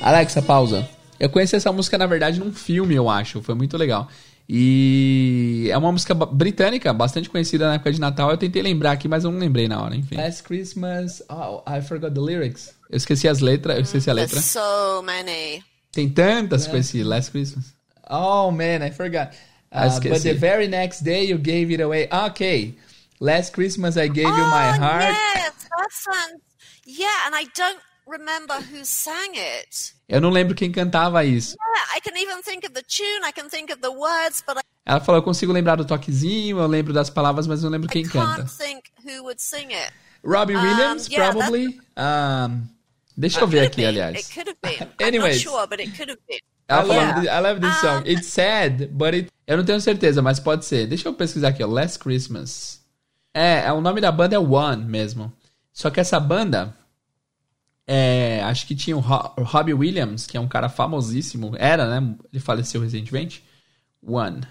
Alexa, 0.00 0.40
pausa. 0.40 0.88
Eu 1.20 1.28
conheci 1.28 1.54
essa 1.54 1.70
música, 1.70 1.96
na 1.98 2.06
verdade, 2.06 2.40
num 2.40 2.50
filme, 2.52 2.94
eu 2.94 3.08
acho. 3.08 3.42
Foi 3.42 3.54
muito 3.54 3.76
legal. 3.76 4.08
E 4.48 5.68
é 5.70 5.76
uma 5.78 5.92
música 5.92 6.14
britânica, 6.14 6.92
bastante 6.92 7.28
conhecida 7.30 7.68
na 7.68 7.74
época 7.74 7.92
de 7.92 8.00
Natal. 8.00 8.30
Eu 8.30 8.36
tentei 8.36 8.60
lembrar 8.62 8.92
aqui, 8.92 9.06
mas 9.06 9.22
eu 9.22 9.30
não 9.30 9.38
lembrei 9.38 9.68
na 9.68 9.80
hora, 9.80 9.94
enfim. 9.94 10.16
Last 10.16 10.42
Christmas. 10.42 11.22
Oh, 11.30 11.62
I 11.70 11.80
forgot 11.82 12.12
the 12.14 12.20
lyrics. 12.20 12.74
Eu 12.90 12.96
esqueci 12.96 13.28
as 13.28 13.38
letras, 13.40 13.76
eu 13.76 13.82
esqueci 13.82 14.10
a 14.10 14.12
letra. 14.14 14.40
There's 14.40 14.46
so 14.50 15.02
many. 15.04 15.62
Tem 15.92 16.08
tantas 16.08 16.66
com 16.66 16.76
esse 16.76 17.04
Last 17.04 17.30
Christmas. 17.30 17.66
Oh 18.08 18.50
man, 18.50 18.84
I 18.84 18.90
forgot. 18.90 19.34
I 19.72 19.84
Uh, 19.84 19.88
esqueci. 19.88 20.08
but 20.14 20.22
the 20.22 20.34
very 20.34 20.66
next 20.66 21.02
day 21.04 21.24
you 21.30 21.38
gave 21.38 21.70
it 21.72 21.80
away. 21.80 22.08
Okay. 22.10 22.74
Last 23.20 23.52
Christmas 23.52 23.96
I 23.96 24.08
gave 24.08 24.26
you 24.26 24.46
my 24.48 24.70
Oh, 24.70 24.80
heart. 24.80 25.04
Yes, 25.36 25.52
sounds. 25.90 26.42
Yeah, 26.86 27.06
and 27.26 27.36
I 27.36 27.44
don't 27.54 27.78
remember 28.10 28.56
who 28.72 28.84
sang 28.84 29.38
it. 29.38 29.94
Eu 30.08 30.20
não 30.20 30.30
lembro 30.30 30.54
quem 30.54 30.70
cantava 30.72 31.24
isso. 31.24 31.56
Yeah, 31.58 31.96
I 31.96 32.00
can 32.00 32.16
even 32.16 32.42
think 32.42 32.66
of 32.66 32.72
the 32.74 32.82
tune, 32.82 33.24
I 33.28 33.32
can 33.32 33.48
think 33.48 33.72
of 33.72 33.80
the 33.80 33.90
words, 33.90 34.42
but 34.46 34.56
I 34.58 34.60
Ela 34.86 35.00
falou, 35.00 35.20
eu 35.20 35.22
consigo 35.22 35.52
lembrar 35.52 35.76
do 35.76 35.84
toquezinho, 35.84 36.58
eu 36.58 36.66
lembro 36.66 36.92
das 36.92 37.08
palavras, 37.10 37.46
mas 37.46 37.62
não 37.62 37.70
lembro 37.70 37.88
quem 37.88 38.02
canta. 38.02 38.42
can't 38.42 38.50
think 38.56 38.82
who 39.04 39.22
would 39.24 39.40
sing 39.40 39.72
it. 39.72 39.92
Robbie 40.24 40.56
Um, 40.56 40.62
Williams, 40.62 41.08
yeah, 41.08 41.30
probably. 41.32 41.80
Um, 41.96 42.66
Deixa 43.16 43.40
eu 43.40 43.46
ver 43.46 43.60
aqui, 43.66 43.76
been. 43.82 43.86
aliás. 43.88 44.16
It 44.18 44.34
could 44.34 44.48
have 44.48 44.58
been. 44.62 44.88
I'm 44.98 45.06
Anyways. 45.06 45.44
not 45.44 45.50
sure, 45.56 45.66
but 45.66 45.80
it 45.80 45.90
could 45.96 46.10
have 46.10 46.20
been. 46.26 46.40
Ela 46.68 46.82
I, 46.82 46.86
falou, 46.86 47.22
I 47.24 47.40
love 47.40 47.60
this 47.60 47.80
song. 47.80 47.98
Um, 48.02 48.06
It's 48.06 48.26
sad, 48.28 48.86
but 48.92 49.14
it 49.14 49.28
eu 49.46 49.56
não 49.56 49.64
tenho 49.64 49.80
certeza, 49.80 50.22
mas 50.22 50.38
pode 50.40 50.64
ser. 50.64 50.86
Deixa 50.86 51.08
eu 51.08 51.14
pesquisar 51.14 51.48
aqui, 51.48 51.62
ó. 51.62 51.66
Last 51.66 51.98
Christmas. 51.98 52.80
É, 53.34 53.64
é, 53.66 53.72
o 53.72 53.80
nome 53.80 54.00
da 54.00 54.10
banda 54.12 54.36
é 54.36 54.38
One 54.38 54.84
mesmo. 54.84 55.32
Só 55.72 55.90
que 55.90 56.00
essa 56.00 56.18
banda, 56.20 56.76
é, 57.92 58.40
acho 58.44 58.66
que 58.66 58.74
tinha 58.76 58.96
o, 58.96 59.00
Ro- 59.00 59.32
o 59.36 59.42
Robbie 59.42 59.74
Williams, 59.74 60.26
que 60.26 60.36
é 60.36 60.40
um 60.40 60.46
cara 60.48 60.68
famosíssimo. 60.68 61.54
Era, 61.58 62.00
né? 62.00 62.14
Ele 62.32 62.40
faleceu 62.40 62.80
recentemente. 62.80 63.42
One. 64.00 64.42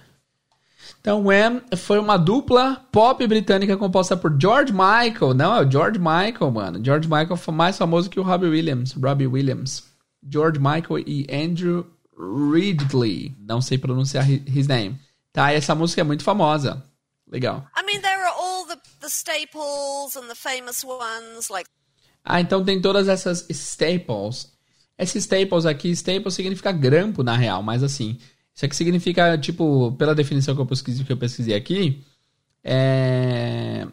Então, 0.99 1.23
Wham 1.25 1.61
foi 1.77 1.99
uma 1.99 2.17
dupla 2.17 2.85
pop 2.91 3.25
britânica 3.25 3.77
composta 3.77 4.17
por 4.17 4.35
George 4.39 4.73
Michael. 4.73 5.33
Não, 5.33 5.55
é 5.55 5.65
o 5.65 5.71
George 5.71 5.97
Michael, 5.99 6.51
mano. 6.51 6.83
George 6.83 7.07
Michael 7.07 7.37
foi 7.37 7.53
mais 7.53 7.77
famoso 7.77 8.09
que 8.09 8.19
o 8.19 8.23
Robbie 8.23 8.47
Williams. 8.49 8.91
Robbie 8.93 9.27
Williams. 9.27 9.83
George 10.29 10.59
Michael 10.59 10.99
e 11.07 11.25
Andrew 11.31 11.85
Ridley. 12.17 13.35
Não 13.39 13.61
sei 13.61 13.77
pronunciar 13.77 14.29
hi- 14.29 14.43
his 14.47 14.67
name. 14.67 14.99
Tá, 15.31 15.53
e 15.53 15.55
essa 15.55 15.73
música 15.73 16.01
é 16.01 16.03
muito 16.03 16.23
famosa. 16.23 16.83
Legal. 17.31 17.65
I 17.77 17.85
mean, 17.85 18.01
there 18.01 18.15
are 18.21 18.33
all 18.37 18.65
the, 18.65 18.75
the 18.99 19.07
staples 19.07 20.15
and 20.15 20.27
the 20.27 20.35
famous 20.35 20.83
ones, 20.83 21.49
like 21.49 21.69
Ah, 22.30 22.39
então 22.39 22.64
tem 22.64 22.80
todas 22.80 23.07
essas 23.07 23.49
staples. 23.49 24.53
Esses 24.95 25.23
staples 25.23 25.65
aqui, 25.65 25.89
staples 25.89 26.35
significa 26.35 26.72
grampo 26.72 27.23
na 27.23 27.35
real, 27.35 27.64
mas 27.64 27.81
assim, 27.81 28.19
isso 28.53 28.65
aqui 28.65 28.76
significa, 28.76 29.35
tipo, 29.35 29.93
pela 29.93 30.14
definição 30.14 30.53
que 30.53 30.61
eu 30.61 30.65
pesquisei, 30.68 31.03
que 31.03 31.11
eu 31.11 31.18
pesquisei 31.18 31.56
aqui, 31.56 32.03
é 32.64 33.88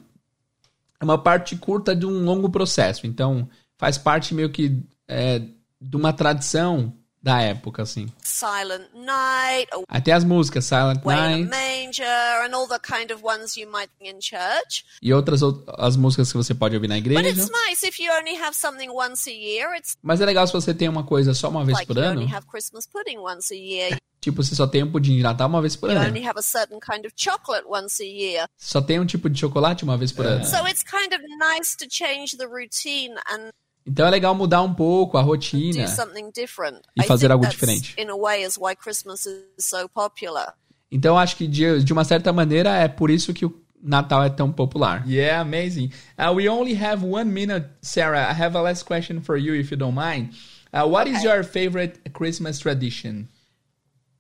uma 1.00 1.16
parte 1.16 1.56
curta 1.56 1.96
de 1.96 2.04
um 2.04 2.24
longo 2.24 2.50
processo. 2.50 3.06
Então, 3.06 3.48
faz 3.78 3.96
parte 3.96 4.34
meio 4.34 4.50
que 4.50 4.82
é, 5.08 5.40
de 5.80 5.96
uma 5.96 6.12
tradição 6.12 6.92
da 7.26 7.40
época, 7.42 7.82
assim. 7.82 8.06
Silent 8.22 8.88
Night, 8.94 9.68
Até 9.88 10.12
as 10.12 10.22
músicas 10.22 10.64
Silent 10.64 11.04
Night 11.04 11.48
Manger, 11.50 12.46
and 12.46 12.54
all 12.54 12.68
the 12.68 12.78
kind 12.78 13.10
of 13.10 13.22
ones 13.24 13.56
you 13.56 13.68
might 13.70 13.90
sing 13.98 14.08
in 14.10 14.20
church. 14.20 14.84
e 15.02 15.12
outras 15.12 15.42
out- 15.42 15.64
as 15.78 15.96
músicas 15.96 16.30
que 16.30 16.36
você 16.36 16.54
pode 16.54 16.76
ouvir 16.76 16.86
na 16.88 16.94
But 16.94 17.06
igreja. 17.06 17.28
it's 17.30 17.50
nice 17.66 17.82
if 17.86 17.98
you 17.98 18.12
only 18.12 18.36
have 18.40 18.54
something 18.56 18.88
once 18.90 19.28
a 19.28 19.32
year. 19.32 19.74
It's 19.76 19.96
Mas 20.02 20.20
é 20.20 20.24
legal 20.26 20.46
se 20.46 20.52
você 20.52 20.72
tem 20.72 20.88
uma 20.88 21.02
coisa 21.04 21.34
só 21.34 21.48
uma 21.48 21.64
vez 21.64 21.76
like 21.78 21.86
por 21.88 21.96
you 21.96 22.04
ano. 22.04 22.20
only 22.20 22.32
have 22.32 22.46
Christmas 22.46 22.86
pudding 22.86 23.18
once 23.18 23.52
a 23.52 23.56
year. 23.56 23.98
Tipo, 24.20 24.42
você 24.42 24.54
só 24.56 24.66
tem 24.66 24.82
um 24.82 24.90
pudim 24.90 25.16
de 25.16 25.22
Natal 25.22 25.48
uma 25.48 25.60
vez 25.60 25.76
por 25.76 25.90
You 25.90 25.98
ano. 25.98 26.08
only 26.08 26.26
have 26.26 26.38
a 26.38 26.42
certain 26.42 26.78
kind 26.80 27.04
of 27.06 27.12
chocolate 27.16 27.64
once 27.68 28.02
a 28.02 28.06
year. 28.06 28.48
Só 28.56 28.80
tem 28.80 28.98
um 28.98 29.06
tipo 29.06 29.28
de 29.30 29.38
chocolate 29.38 29.84
uma 29.84 29.96
vez 29.96 30.10
por 30.12 30.26
ano. 30.26 30.44
So 30.44 30.66
it's 30.66 30.82
kind 30.82 31.12
of 31.12 31.22
nice 31.38 31.76
to 31.76 31.86
change 31.90 32.36
the 32.36 32.46
routine 32.46 33.14
and 33.28 33.50
Então 33.86 34.06
é 34.06 34.10
legal 34.10 34.34
mudar 34.34 34.62
um 34.62 34.74
pouco 34.74 35.16
a 35.16 35.22
rotina. 35.22 35.86
something 35.88 36.30
different. 36.34 36.80
E 36.96 37.02
fazer 37.04 37.30
algo 37.30 37.46
diferente. 37.46 37.94
In 37.98 38.08
a 38.10 38.16
way, 38.16 38.42
is 38.44 38.56
why 38.58 38.74
Christmas 38.74 39.24
is 39.26 39.44
so 39.64 39.88
popular. 39.88 40.54
Então 40.90 41.16
acho 41.18 41.36
que 41.36 41.46
de, 41.46 41.82
de 41.84 41.92
uma 41.92 42.04
certa 42.04 42.32
maneira 42.32 42.70
é 42.74 42.88
por 42.88 43.10
isso 43.10 43.32
que 43.32 43.44
o 43.46 43.54
Natal 43.82 44.24
é 44.24 44.30
tão 44.30 44.50
popular. 44.50 45.04
Yeah, 45.08 45.40
amazing. 45.40 45.90
Uh, 46.18 46.32
we 46.34 46.48
only 46.48 46.74
have 46.74 47.04
one 47.06 47.30
minute, 47.30 47.66
Sarah. 47.82 48.28
I 48.30 48.34
have 48.42 48.56
a 48.58 48.62
last 48.62 48.84
question 48.84 49.20
for 49.20 49.36
you, 49.36 49.54
if 49.54 49.70
you 49.70 49.76
don't 49.76 49.94
mind. 49.94 50.30
Uh, 50.72 50.88
what 50.88 51.08
is 51.08 51.22
your 51.22 51.44
favorite 51.44 52.00
Christmas 52.12 52.58
tradition? 52.58 53.26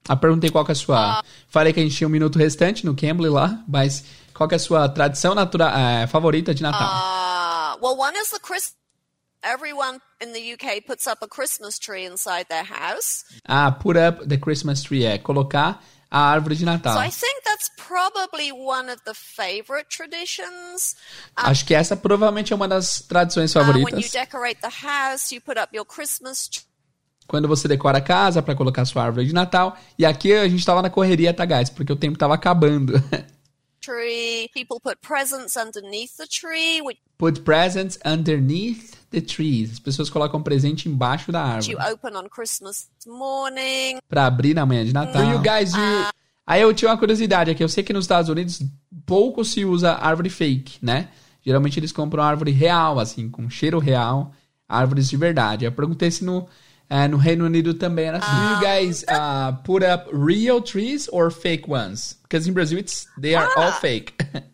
Eu 0.08 0.16
perguntei 0.16 0.50
qual 0.50 0.64
que 0.64 0.70
é 0.70 0.74
a 0.74 0.76
Ah. 0.76 0.76
sua. 0.76 1.24
Falei 1.48 1.72
que 1.72 1.80
a 1.80 1.82
gente 1.82 1.96
tinha 1.96 2.06
um 2.06 2.10
minuto 2.10 2.38
restante 2.38 2.86
no 2.86 2.94
Cambly 2.94 3.28
lá, 3.28 3.64
mas 3.66 4.04
qual 4.32 4.48
que 4.48 4.54
é 4.54 4.56
a 4.56 4.60
sua 4.60 4.88
tradição 4.88 5.34
natura... 5.34 5.72
eh, 5.76 6.06
favorita 6.06 6.54
de 6.54 6.62
Natal? 6.62 6.86
Uh, 6.88 7.84
well, 7.84 7.98
one 7.98 8.16
is 8.16 8.30
the 8.30 8.38
Chris. 8.38 8.72
Everyone 9.46 10.00
in 10.20 10.32
the 10.32 10.54
UK 10.54 10.84
puts 10.84 11.06
up 11.06 11.18
a 11.22 11.28
Christmas 11.28 11.78
tree 11.78 12.04
inside 12.04 12.46
their 12.48 12.64
house. 12.64 13.24
Ah, 13.46 13.70
put 13.70 13.96
up 13.96 14.26
the 14.26 14.36
Christmas 14.36 14.82
tree 14.82 15.04
é 15.04 15.18
colocar 15.18 15.80
a 16.10 16.18
árvore 16.18 16.56
de 16.56 16.64
Natal. 16.64 16.94
So 16.94 17.00
I 17.00 17.10
think 17.10 17.44
that's 17.44 17.70
probably 17.76 18.50
one 18.50 18.90
of 18.90 19.00
the 19.04 19.14
favorite 19.14 19.88
traditions. 19.88 20.96
Acho 21.36 21.64
que 21.64 21.74
essa 21.74 21.96
provavelmente 21.96 22.52
é 22.52 22.56
uma 22.56 22.66
das 22.66 23.00
tradições 23.02 23.54
Uh, 23.54 23.60
when 23.60 23.66
you 23.66 23.84
favoritas. 23.86 24.10
decorate 24.10 24.60
the 24.60 24.86
house, 24.86 25.30
you 25.32 25.40
put 25.40 25.58
up 25.58 25.74
your 25.74 25.86
Christmas 25.86 26.48
tree. 26.48 26.64
Quando 27.28 27.46
você 27.46 27.68
decora 27.68 27.98
a 27.98 28.00
casa 28.00 28.42
pra 28.42 28.54
colocar 28.54 28.84
sua 28.84 29.04
árvore 29.04 29.26
de 29.26 29.32
Natal. 29.32 29.76
E 29.98 30.04
aqui 30.04 30.32
a 30.32 30.48
gente 30.48 30.64
tava 30.64 30.82
na 30.82 30.90
correria, 30.90 31.32
tá, 31.34 31.44
guys? 31.44 31.70
Porque 31.70 31.92
o 31.92 31.96
tempo 31.96 32.18
tava 32.18 32.34
acabando. 32.34 32.94
tree. 33.80 34.48
People 34.52 34.80
put 34.80 35.00
presents 35.00 35.56
underneath 35.56 36.16
the 36.16 36.26
tree, 36.26 36.80
which 36.80 36.98
Put 37.18 37.44
presents 37.44 37.98
underneath 38.04 38.95
the 39.10 39.20
trees. 39.20 39.72
As 39.72 39.78
pessoas 39.78 40.10
colocam 40.10 40.42
presente 40.42 40.88
embaixo 40.88 41.30
da 41.32 41.42
árvore. 41.42 41.72
you 41.72 41.78
open 41.92 42.16
on 42.16 42.28
Christmas 42.28 42.88
morning. 43.06 43.98
Pra 44.08 44.26
abrir 44.26 44.54
na 44.54 44.66
manhã 44.66 44.84
de 44.84 44.92
Natal. 44.92 45.24
Do 45.24 45.32
you 45.32 45.38
guys 45.40 45.72
do? 45.72 45.78
Aí 46.46 46.62
eu 46.62 46.72
tinha 46.72 46.90
uma 46.90 46.98
curiosidade 46.98 47.50
aqui. 47.50 47.62
Eu 47.62 47.68
sei 47.68 47.82
que 47.82 47.92
nos 47.92 48.04
Estados 48.04 48.30
Unidos 48.30 48.62
pouco 49.04 49.44
se 49.44 49.64
usa 49.64 49.94
árvore 49.94 50.30
fake, 50.30 50.78
né? 50.80 51.08
Geralmente 51.44 51.78
eles 51.78 51.92
compram 51.92 52.22
árvore 52.22 52.52
real, 52.52 52.98
assim, 52.98 53.28
com 53.28 53.50
cheiro 53.50 53.78
real. 53.78 54.32
Árvores 54.68 55.08
de 55.08 55.16
verdade. 55.16 55.64
Eu 55.64 55.72
perguntei 55.72 56.10
se 56.10 56.24
no, 56.24 56.48
eh, 56.88 57.08
no 57.08 57.16
Reino 57.16 57.44
Unido 57.44 57.74
também 57.74 58.06
era 58.06 58.18
assim. 58.18 58.30
Do 58.30 58.54
you 58.54 58.60
guys 58.60 59.04
uh, 59.04 59.56
put 59.64 59.84
up 59.84 60.08
real 60.12 60.60
trees 60.60 61.08
or 61.12 61.30
fake 61.30 61.70
ones? 61.70 62.18
Because 62.22 62.48
in 62.48 62.52
Brazil, 62.52 62.78
it's 62.78 63.06
they 63.20 63.34
are 63.34 63.48
all 63.56 63.72
fake. 63.72 64.14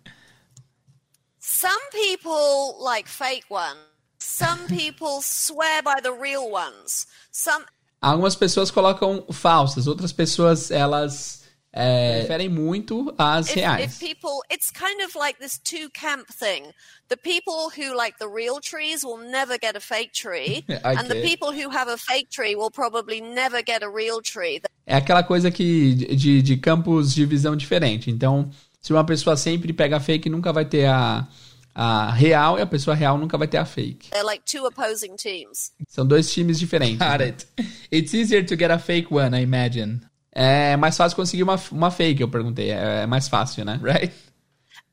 Some 1.39 1.81
people 1.91 2.83
like 2.83 3.09
fake 3.09 3.47
ones. 3.51 3.92
Some 4.33 4.67
people 4.67 5.21
swear 5.21 5.83
by 5.83 6.01
the 6.03 6.13
real 6.13 6.51
ones. 6.51 7.07
Some 7.31 7.65
Algumas 8.01 8.35
pessoas 8.35 8.71
colocam 8.71 9.25
falsas, 9.31 9.87
outras 9.87 10.13
pessoas, 10.13 10.73
elas 10.73 11.45
eh, 11.73 12.21
preferem 12.21 12.49
muito 12.49 13.15
as 13.17 13.49
if, 13.49 13.55
reais. 13.55 13.85
if 13.85 14.01
people 14.01 14.43
it's 14.51 14.71
kind 14.71 15.01
of 15.03 15.15
like 15.15 15.39
this 15.39 15.59
two 15.59 15.89
camp 15.91 16.27
thing 16.29 16.65
the 17.09 17.17
people 17.17 17.71
who 17.71 17.97
like 17.97 18.19
the 18.19 18.29
real 18.29 18.61
trees 18.61 19.05
will 19.05 19.19
never 19.31 19.57
get 19.57 19.77
a 19.77 19.81
fake 19.81 20.13
tree 20.13 20.65
and 20.85 21.09
the 21.09 21.23
people 21.23 21.53
who 21.53 21.71
have 21.71 21.89
a 21.89 21.97
fake 21.97 22.29
tree 22.29 22.55
will 22.55 22.71
probably 22.71 23.21
never 23.21 23.63
get 23.63 23.83
a 23.83 23.89
real 23.89 24.21
tree 24.21 24.61
É 24.87 24.97
aquela 24.97 25.23
coisa 25.23 25.51
que 25.51 25.95
de, 25.95 26.43
de 26.43 26.57
campos 26.57 27.15
de 27.15 27.25
visão 27.25 27.55
diferente. 27.55 28.11
Então, 28.11 28.51
se 28.81 28.93
uma 28.93 29.07
pessoa 29.07 29.37
sempre 29.37 29.73
pega 29.73 30.01
fake, 30.01 30.29
nunca 30.29 30.53
vai 30.53 30.65
ter 30.65 30.87
a, 30.87 31.27
a 31.75 32.11
real, 32.13 32.59
e 32.59 32.63
a 32.63 32.67
pessoa 32.67 32.95
real 32.95 33.17
nunca 33.17 33.39
vai 33.39 33.49
ter 33.49 33.57
a 33.59 33.65
fake. 33.65 34.11
they're 34.11 34.25
like 34.25 34.43
two 34.45 34.67
opposing 34.67 35.17
teams 35.17 35.73
São 35.89 36.07
dois 36.07 36.31
times 36.33 36.59
diferentes. 36.59 36.99
Got 36.99 37.23
it. 37.23 37.47
It's 37.91 38.13
easier 38.15 38.45
to 38.45 38.57
get 38.57 38.71
a 38.71 38.79
fake 38.79 39.13
one, 39.13 39.35
I 39.39 39.43
imagine. 39.43 40.01
é 40.35 40.77
mais 40.77 40.97
fácil 40.97 41.17
conseguir 41.17 41.43
uma, 41.43 41.61
uma 41.71 41.91
fake, 41.91 42.23
eu 42.23 42.29
perguntei. 42.29 42.71
É, 42.71 43.03
é 43.03 43.07
mais 43.07 43.29
fácil, 43.29 43.65
né? 43.65 43.79
Right? 43.83 44.13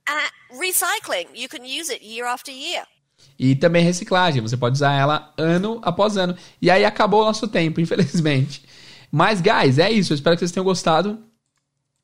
Uh, 0.10 0.60
recycling. 0.60 1.27
You 1.34 1.47
can 1.49 1.64
use 1.64 1.91
it 1.91 2.03
year 2.03 2.27
after 2.27 2.53
year. 2.53 2.85
E 3.38 3.56
também 3.56 3.84
reciclagem, 3.84 4.41
você 4.41 4.57
pode 4.57 4.76
usar 4.76 4.93
ela 4.93 5.34
ano 5.38 5.80
após 5.84 6.18
ano. 6.18 6.35
E 6.61 6.69
aí 6.69 6.84
acabou 6.84 7.22
o 7.22 7.26
nosso 7.26 7.47
tempo, 7.47 7.80
infelizmente. 7.81 8.64
Mas, 9.11 9.41
guys, 9.41 9.80
é 9.80 9.89
isso. 9.91 10.11
Eu 10.14 10.15
espero 10.15 10.35
que 10.35 10.39
vocês 10.39 10.51
tenham 10.51 10.65
gostado 10.65 11.23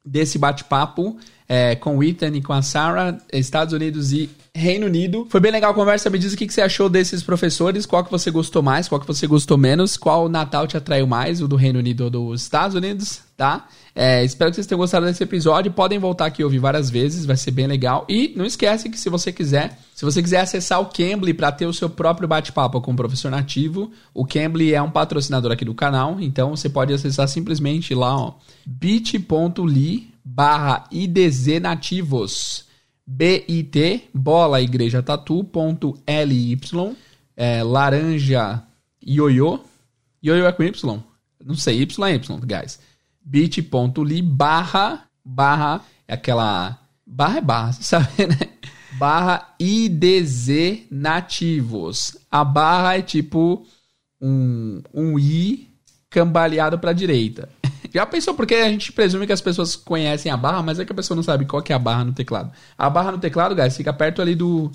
desse 0.03 0.37
bate-papo 0.37 1.17
é, 1.47 1.75
com 1.75 1.97
o 1.97 2.03
Ethan 2.03 2.35
e 2.35 2.41
com 2.41 2.53
a 2.53 2.61
Sarah, 2.61 3.17
Estados 3.31 3.73
Unidos 3.73 4.11
e 4.11 4.29
Reino 4.53 4.87
Unido. 4.87 5.27
Foi 5.29 5.39
bem 5.39 5.51
legal 5.51 5.71
a 5.71 5.73
conversa. 5.73 6.09
Me 6.09 6.17
diz 6.17 6.33
o 6.33 6.37
que, 6.37 6.47
que 6.47 6.53
você 6.53 6.61
achou 6.61 6.89
desses 6.89 7.21
professores, 7.21 7.85
qual 7.85 8.03
que 8.03 8.11
você 8.11 8.31
gostou 8.31 8.63
mais, 8.63 8.87
qual 8.87 9.01
que 9.01 9.07
você 9.07 9.27
gostou 9.27 9.57
menos, 9.57 9.97
qual 9.97 10.29
Natal 10.29 10.65
te 10.65 10.77
atraiu 10.77 11.05
mais, 11.05 11.41
o 11.41 11.47
do 11.47 11.55
Reino 11.55 11.79
Unido 11.79 12.05
ou 12.05 12.09
dos 12.09 12.41
Estados 12.41 12.75
Unidos, 12.75 13.19
tá? 13.35 13.67
É, 13.93 14.23
espero 14.25 14.49
que 14.49 14.55
vocês 14.55 14.67
tenham 14.67 14.79
gostado 14.79 15.05
desse 15.05 15.23
episódio. 15.23 15.71
Podem 15.71 15.99
voltar 15.99 16.25
aqui 16.25 16.41
e 16.41 16.45
ouvir 16.45 16.59
várias 16.59 16.89
vezes, 16.89 17.25
vai 17.25 17.37
ser 17.37 17.51
bem 17.51 17.67
legal. 17.67 18.05
E 18.09 18.33
não 18.35 18.45
esquece 18.45 18.89
que 18.89 18.97
se 18.97 19.09
você 19.09 19.31
quiser, 19.31 19.77
se 19.93 20.03
você 20.03 20.21
quiser 20.21 20.39
acessar 20.39 20.81
o 20.81 20.87
Cambly 20.87 21.33
para 21.33 21.51
ter 21.51 21.65
o 21.65 21.73
seu 21.73 21.89
próprio 21.89 22.27
bate-papo 22.27 22.81
com 22.81 22.91
o 22.91 22.95
professor 22.95 23.29
nativo, 23.29 23.91
o 24.13 24.25
Cambly 24.25 24.73
é 24.73 24.81
um 24.81 24.89
patrocinador 24.89 25.51
aqui 25.51 25.63
do 25.63 25.73
canal, 25.73 26.17
então 26.19 26.55
você 26.55 26.67
pode 26.67 26.93
acessar 26.93 27.27
simplesmente 27.27 27.93
lá, 27.93 28.17
ó, 28.17 28.33
bit.ly 28.65 30.14
barra 30.25 30.87
IDZ 30.91 31.61
Nativos. 31.61 32.65
BIT, 33.07 34.09
bola 34.11 34.59
igreja 34.59 35.03
tatu, 35.03 35.43
ponto 35.43 35.95
LY, 36.07 36.59
é, 37.37 37.61
laranja 37.61 38.63
ioiô. 38.99 39.59
Ioiô 40.23 40.47
é 40.47 40.51
com 40.51 40.63
Y? 40.63 41.03
Não 41.45 41.55
sei, 41.55 41.81
Y 41.81 42.03
é 42.03 42.15
Y, 42.15 42.39
guys. 42.43 42.79
bit.ly 43.23 44.21
barra, 44.23 45.03
barra, 45.23 45.81
é 46.07 46.13
aquela, 46.13 46.79
barra 47.05 47.37
é 47.37 47.41
barra, 47.41 47.73
sabe, 47.73 48.25
né? 48.25 48.49
Barra 48.97 49.55
IDZ 49.59 50.87
Nativos. 50.89 52.17
A 52.31 52.43
barra 52.43 52.97
é 52.97 53.01
tipo 53.01 53.65
um, 54.21 54.81
um 54.93 55.19
I 55.19 55.69
cambaleado 56.09 56.79
para 56.79 56.93
direita. 56.93 57.49
Já 57.95 58.05
pensou 58.05 58.33
porque 58.33 58.55
a 58.55 58.67
gente 58.67 58.91
presume 58.91 59.25
que 59.25 59.31
as 59.31 59.39
pessoas 59.39 59.73
conhecem 59.73 60.29
a 60.29 60.35
barra, 60.35 60.61
mas 60.61 60.77
é 60.77 60.83
que 60.83 60.91
a 60.91 60.95
pessoa 60.95 61.15
não 61.15 61.23
sabe 61.23 61.45
qual 61.45 61.63
que 61.63 61.71
é 61.71 61.75
a 61.77 61.79
barra 61.79 62.03
no 62.03 62.11
teclado. 62.11 62.51
A 62.77 62.89
barra 62.89 63.13
no 63.13 63.17
teclado, 63.19 63.55
guys, 63.55 63.77
fica 63.77 63.93
perto 63.93 64.21
ali 64.21 64.35
do, 64.35 64.69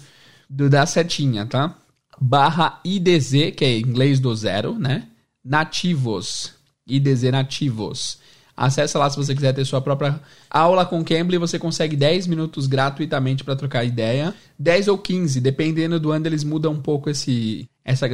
do 0.48 0.70
da 0.70 0.86
setinha, 0.86 1.44
tá? 1.44 1.76
Barra 2.18 2.80
IDZ, 2.82 3.54
que 3.54 3.62
é 3.62 3.78
inglês 3.78 4.20
do 4.20 4.34
zero, 4.34 4.78
né? 4.78 5.06
Nativos. 5.44 6.54
IDZ 6.86 7.24
nativos. 7.24 8.19
Acesse 8.60 8.98
lá 8.98 9.08
se 9.08 9.16
você 9.16 9.34
quiser 9.34 9.54
ter 9.54 9.64
sua 9.64 9.80
própria 9.80 10.20
aula 10.50 10.84
com 10.84 11.02
Cambly. 11.02 11.38
Você 11.38 11.58
consegue 11.58 11.96
10 11.96 12.26
minutos 12.26 12.66
gratuitamente 12.66 13.42
para 13.42 13.56
trocar 13.56 13.84
ideia. 13.84 14.34
10 14.58 14.88
ou 14.88 14.98
15, 14.98 15.40
dependendo 15.40 15.98
do 15.98 16.12
ano, 16.12 16.26
eles 16.26 16.44
mudam 16.44 16.72
um 16.72 16.80
pouco 16.82 17.08
esse, 17.08 17.66
essa 17.82 18.06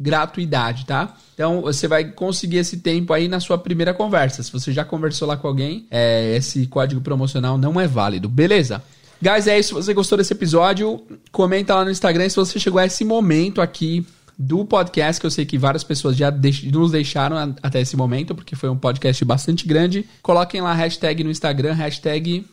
gratuidade, 0.00 0.86
tá? 0.86 1.14
Então 1.34 1.62
você 1.62 1.86
vai 1.86 2.02
conseguir 2.02 2.56
esse 2.56 2.78
tempo 2.78 3.12
aí 3.12 3.28
na 3.28 3.38
sua 3.38 3.56
primeira 3.56 3.94
conversa. 3.94 4.42
Se 4.42 4.50
você 4.50 4.72
já 4.72 4.84
conversou 4.84 5.28
lá 5.28 5.36
com 5.36 5.46
alguém, 5.46 5.86
é, 5.88 6.34
esse 6.34 6.66
código 6.66 7.00
promocional 7.00 7.56
não 7.56 7.80
é 7.80 7.86
válido, 7.86 8.28
beleza? 8.28 8.82
Guys, 9.22 9.46
é 9.46 9.56
isso. 9.56 9.68
Se 9.68 9.74
você 9.74 9.94
gostou 9.94 10.18
desse 10.18 10.32
episódio, 10.32 11.00
comenta 11.30 11.76
lá 11.76 11.84
no 11.84 11.92
Instagram 11.92 12.28
se 12.28 12.34
você 12.34 12.58
chegou 12.58 12.80
a 12.80 12.86
esse 12.86 13.04
momento 13.04 13.60
aqui 13.60 14.04
do 14.38 14.64
podcast, 14.64 15.20
que 15.20 15.26
eu 15.26 15.30
sei 15.30 15.46
que 15.46 15.58
várias 15.58 15.84
pessoas 15.84 16.16
já 16.16 16.30
deix 16.30 16.62
nos 16.64 16.92
deixaram 16.92 17.54
até 17.62 17.80
esse 17.80 17.96
momento, 17.96 18.34
porque 18.34 18.54
foi 18.54 18.68
um 18.68 18.76
podcast 18.76 19.24
bastante 19.24 19.66
grande. 19.66 20.06
Coloquem 20.22 20.60
lá 20.60 20.72
hashtag 20.74 21.24
no 21.24 21.30
Instagram, 21.30 21.72
hashtag 21.72 22.44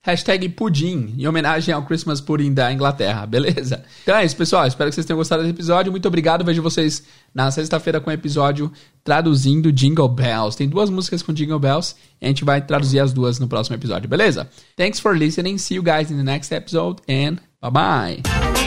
Hashtag 0.00 0.48
pudim, 0.50 1.14
em 1.18 1.26
homenagem 1.26 1.74
ao 1.74 1.82
Christmas 1.82 2.20
Pudding 2.20 2.54
da 2.54 2.72
Inglaterra, 2.72 3.26
beleza? 3.26 3.84
Então 4.02 4.16
é 4.16 4.24
isso, 4.24 4.36
pessoal. 4.36 4.66
Espero 4.66 4.88
que 4.88 4.94
vocês 4.94 5.04
tenham 5.04 5.18
gostado 5.18 5.42
desse 5.42 5.54
episódio. 5.54 5.90
Muito 5.90 6.06
obrigado. 6.06 6.44
Vejo 6.44 6.62
vocês 6.62 7.02
na 7.34 7.50
sexta-feira 7.50 8.00
com 8.00 8.08
o 8.08 8.12
episódio 8.12 8.72
traduzindo 9.02 9.72
Jingle 9.72 10.08
Bells. 10.08 10.56
Tem 10.56 10.68
duas 10.68 10.88
músicas 10.88 11.20
com 11.20 11.32
Jingle 11.32 11.58
Bells 11.58 11.94
e 12.22 12.24
a 12.24 12.28
gente 12.28 12.44
vai 12.44 12.62
traduzir 12.62 13.00
as 13.00 13.12
duas 13.12 13.38
no 13.38 13.48
próximo 13.48 13.76
episódio, 13.76 14.08
beleza? 14.08 14.48
Thanks 14.76 15.00
for 15.00 15.14
listening. 15.16 15.58
See 15.58 15.74
you 15.74 15.82
guys 15.82 16.10
in 16.10 16.16
the 16.16 16.22
next 16.22 16.54
episode 16.54 17.02
and 17.08 17.36
bye 17.60 17.70
bye. 17.70 18.57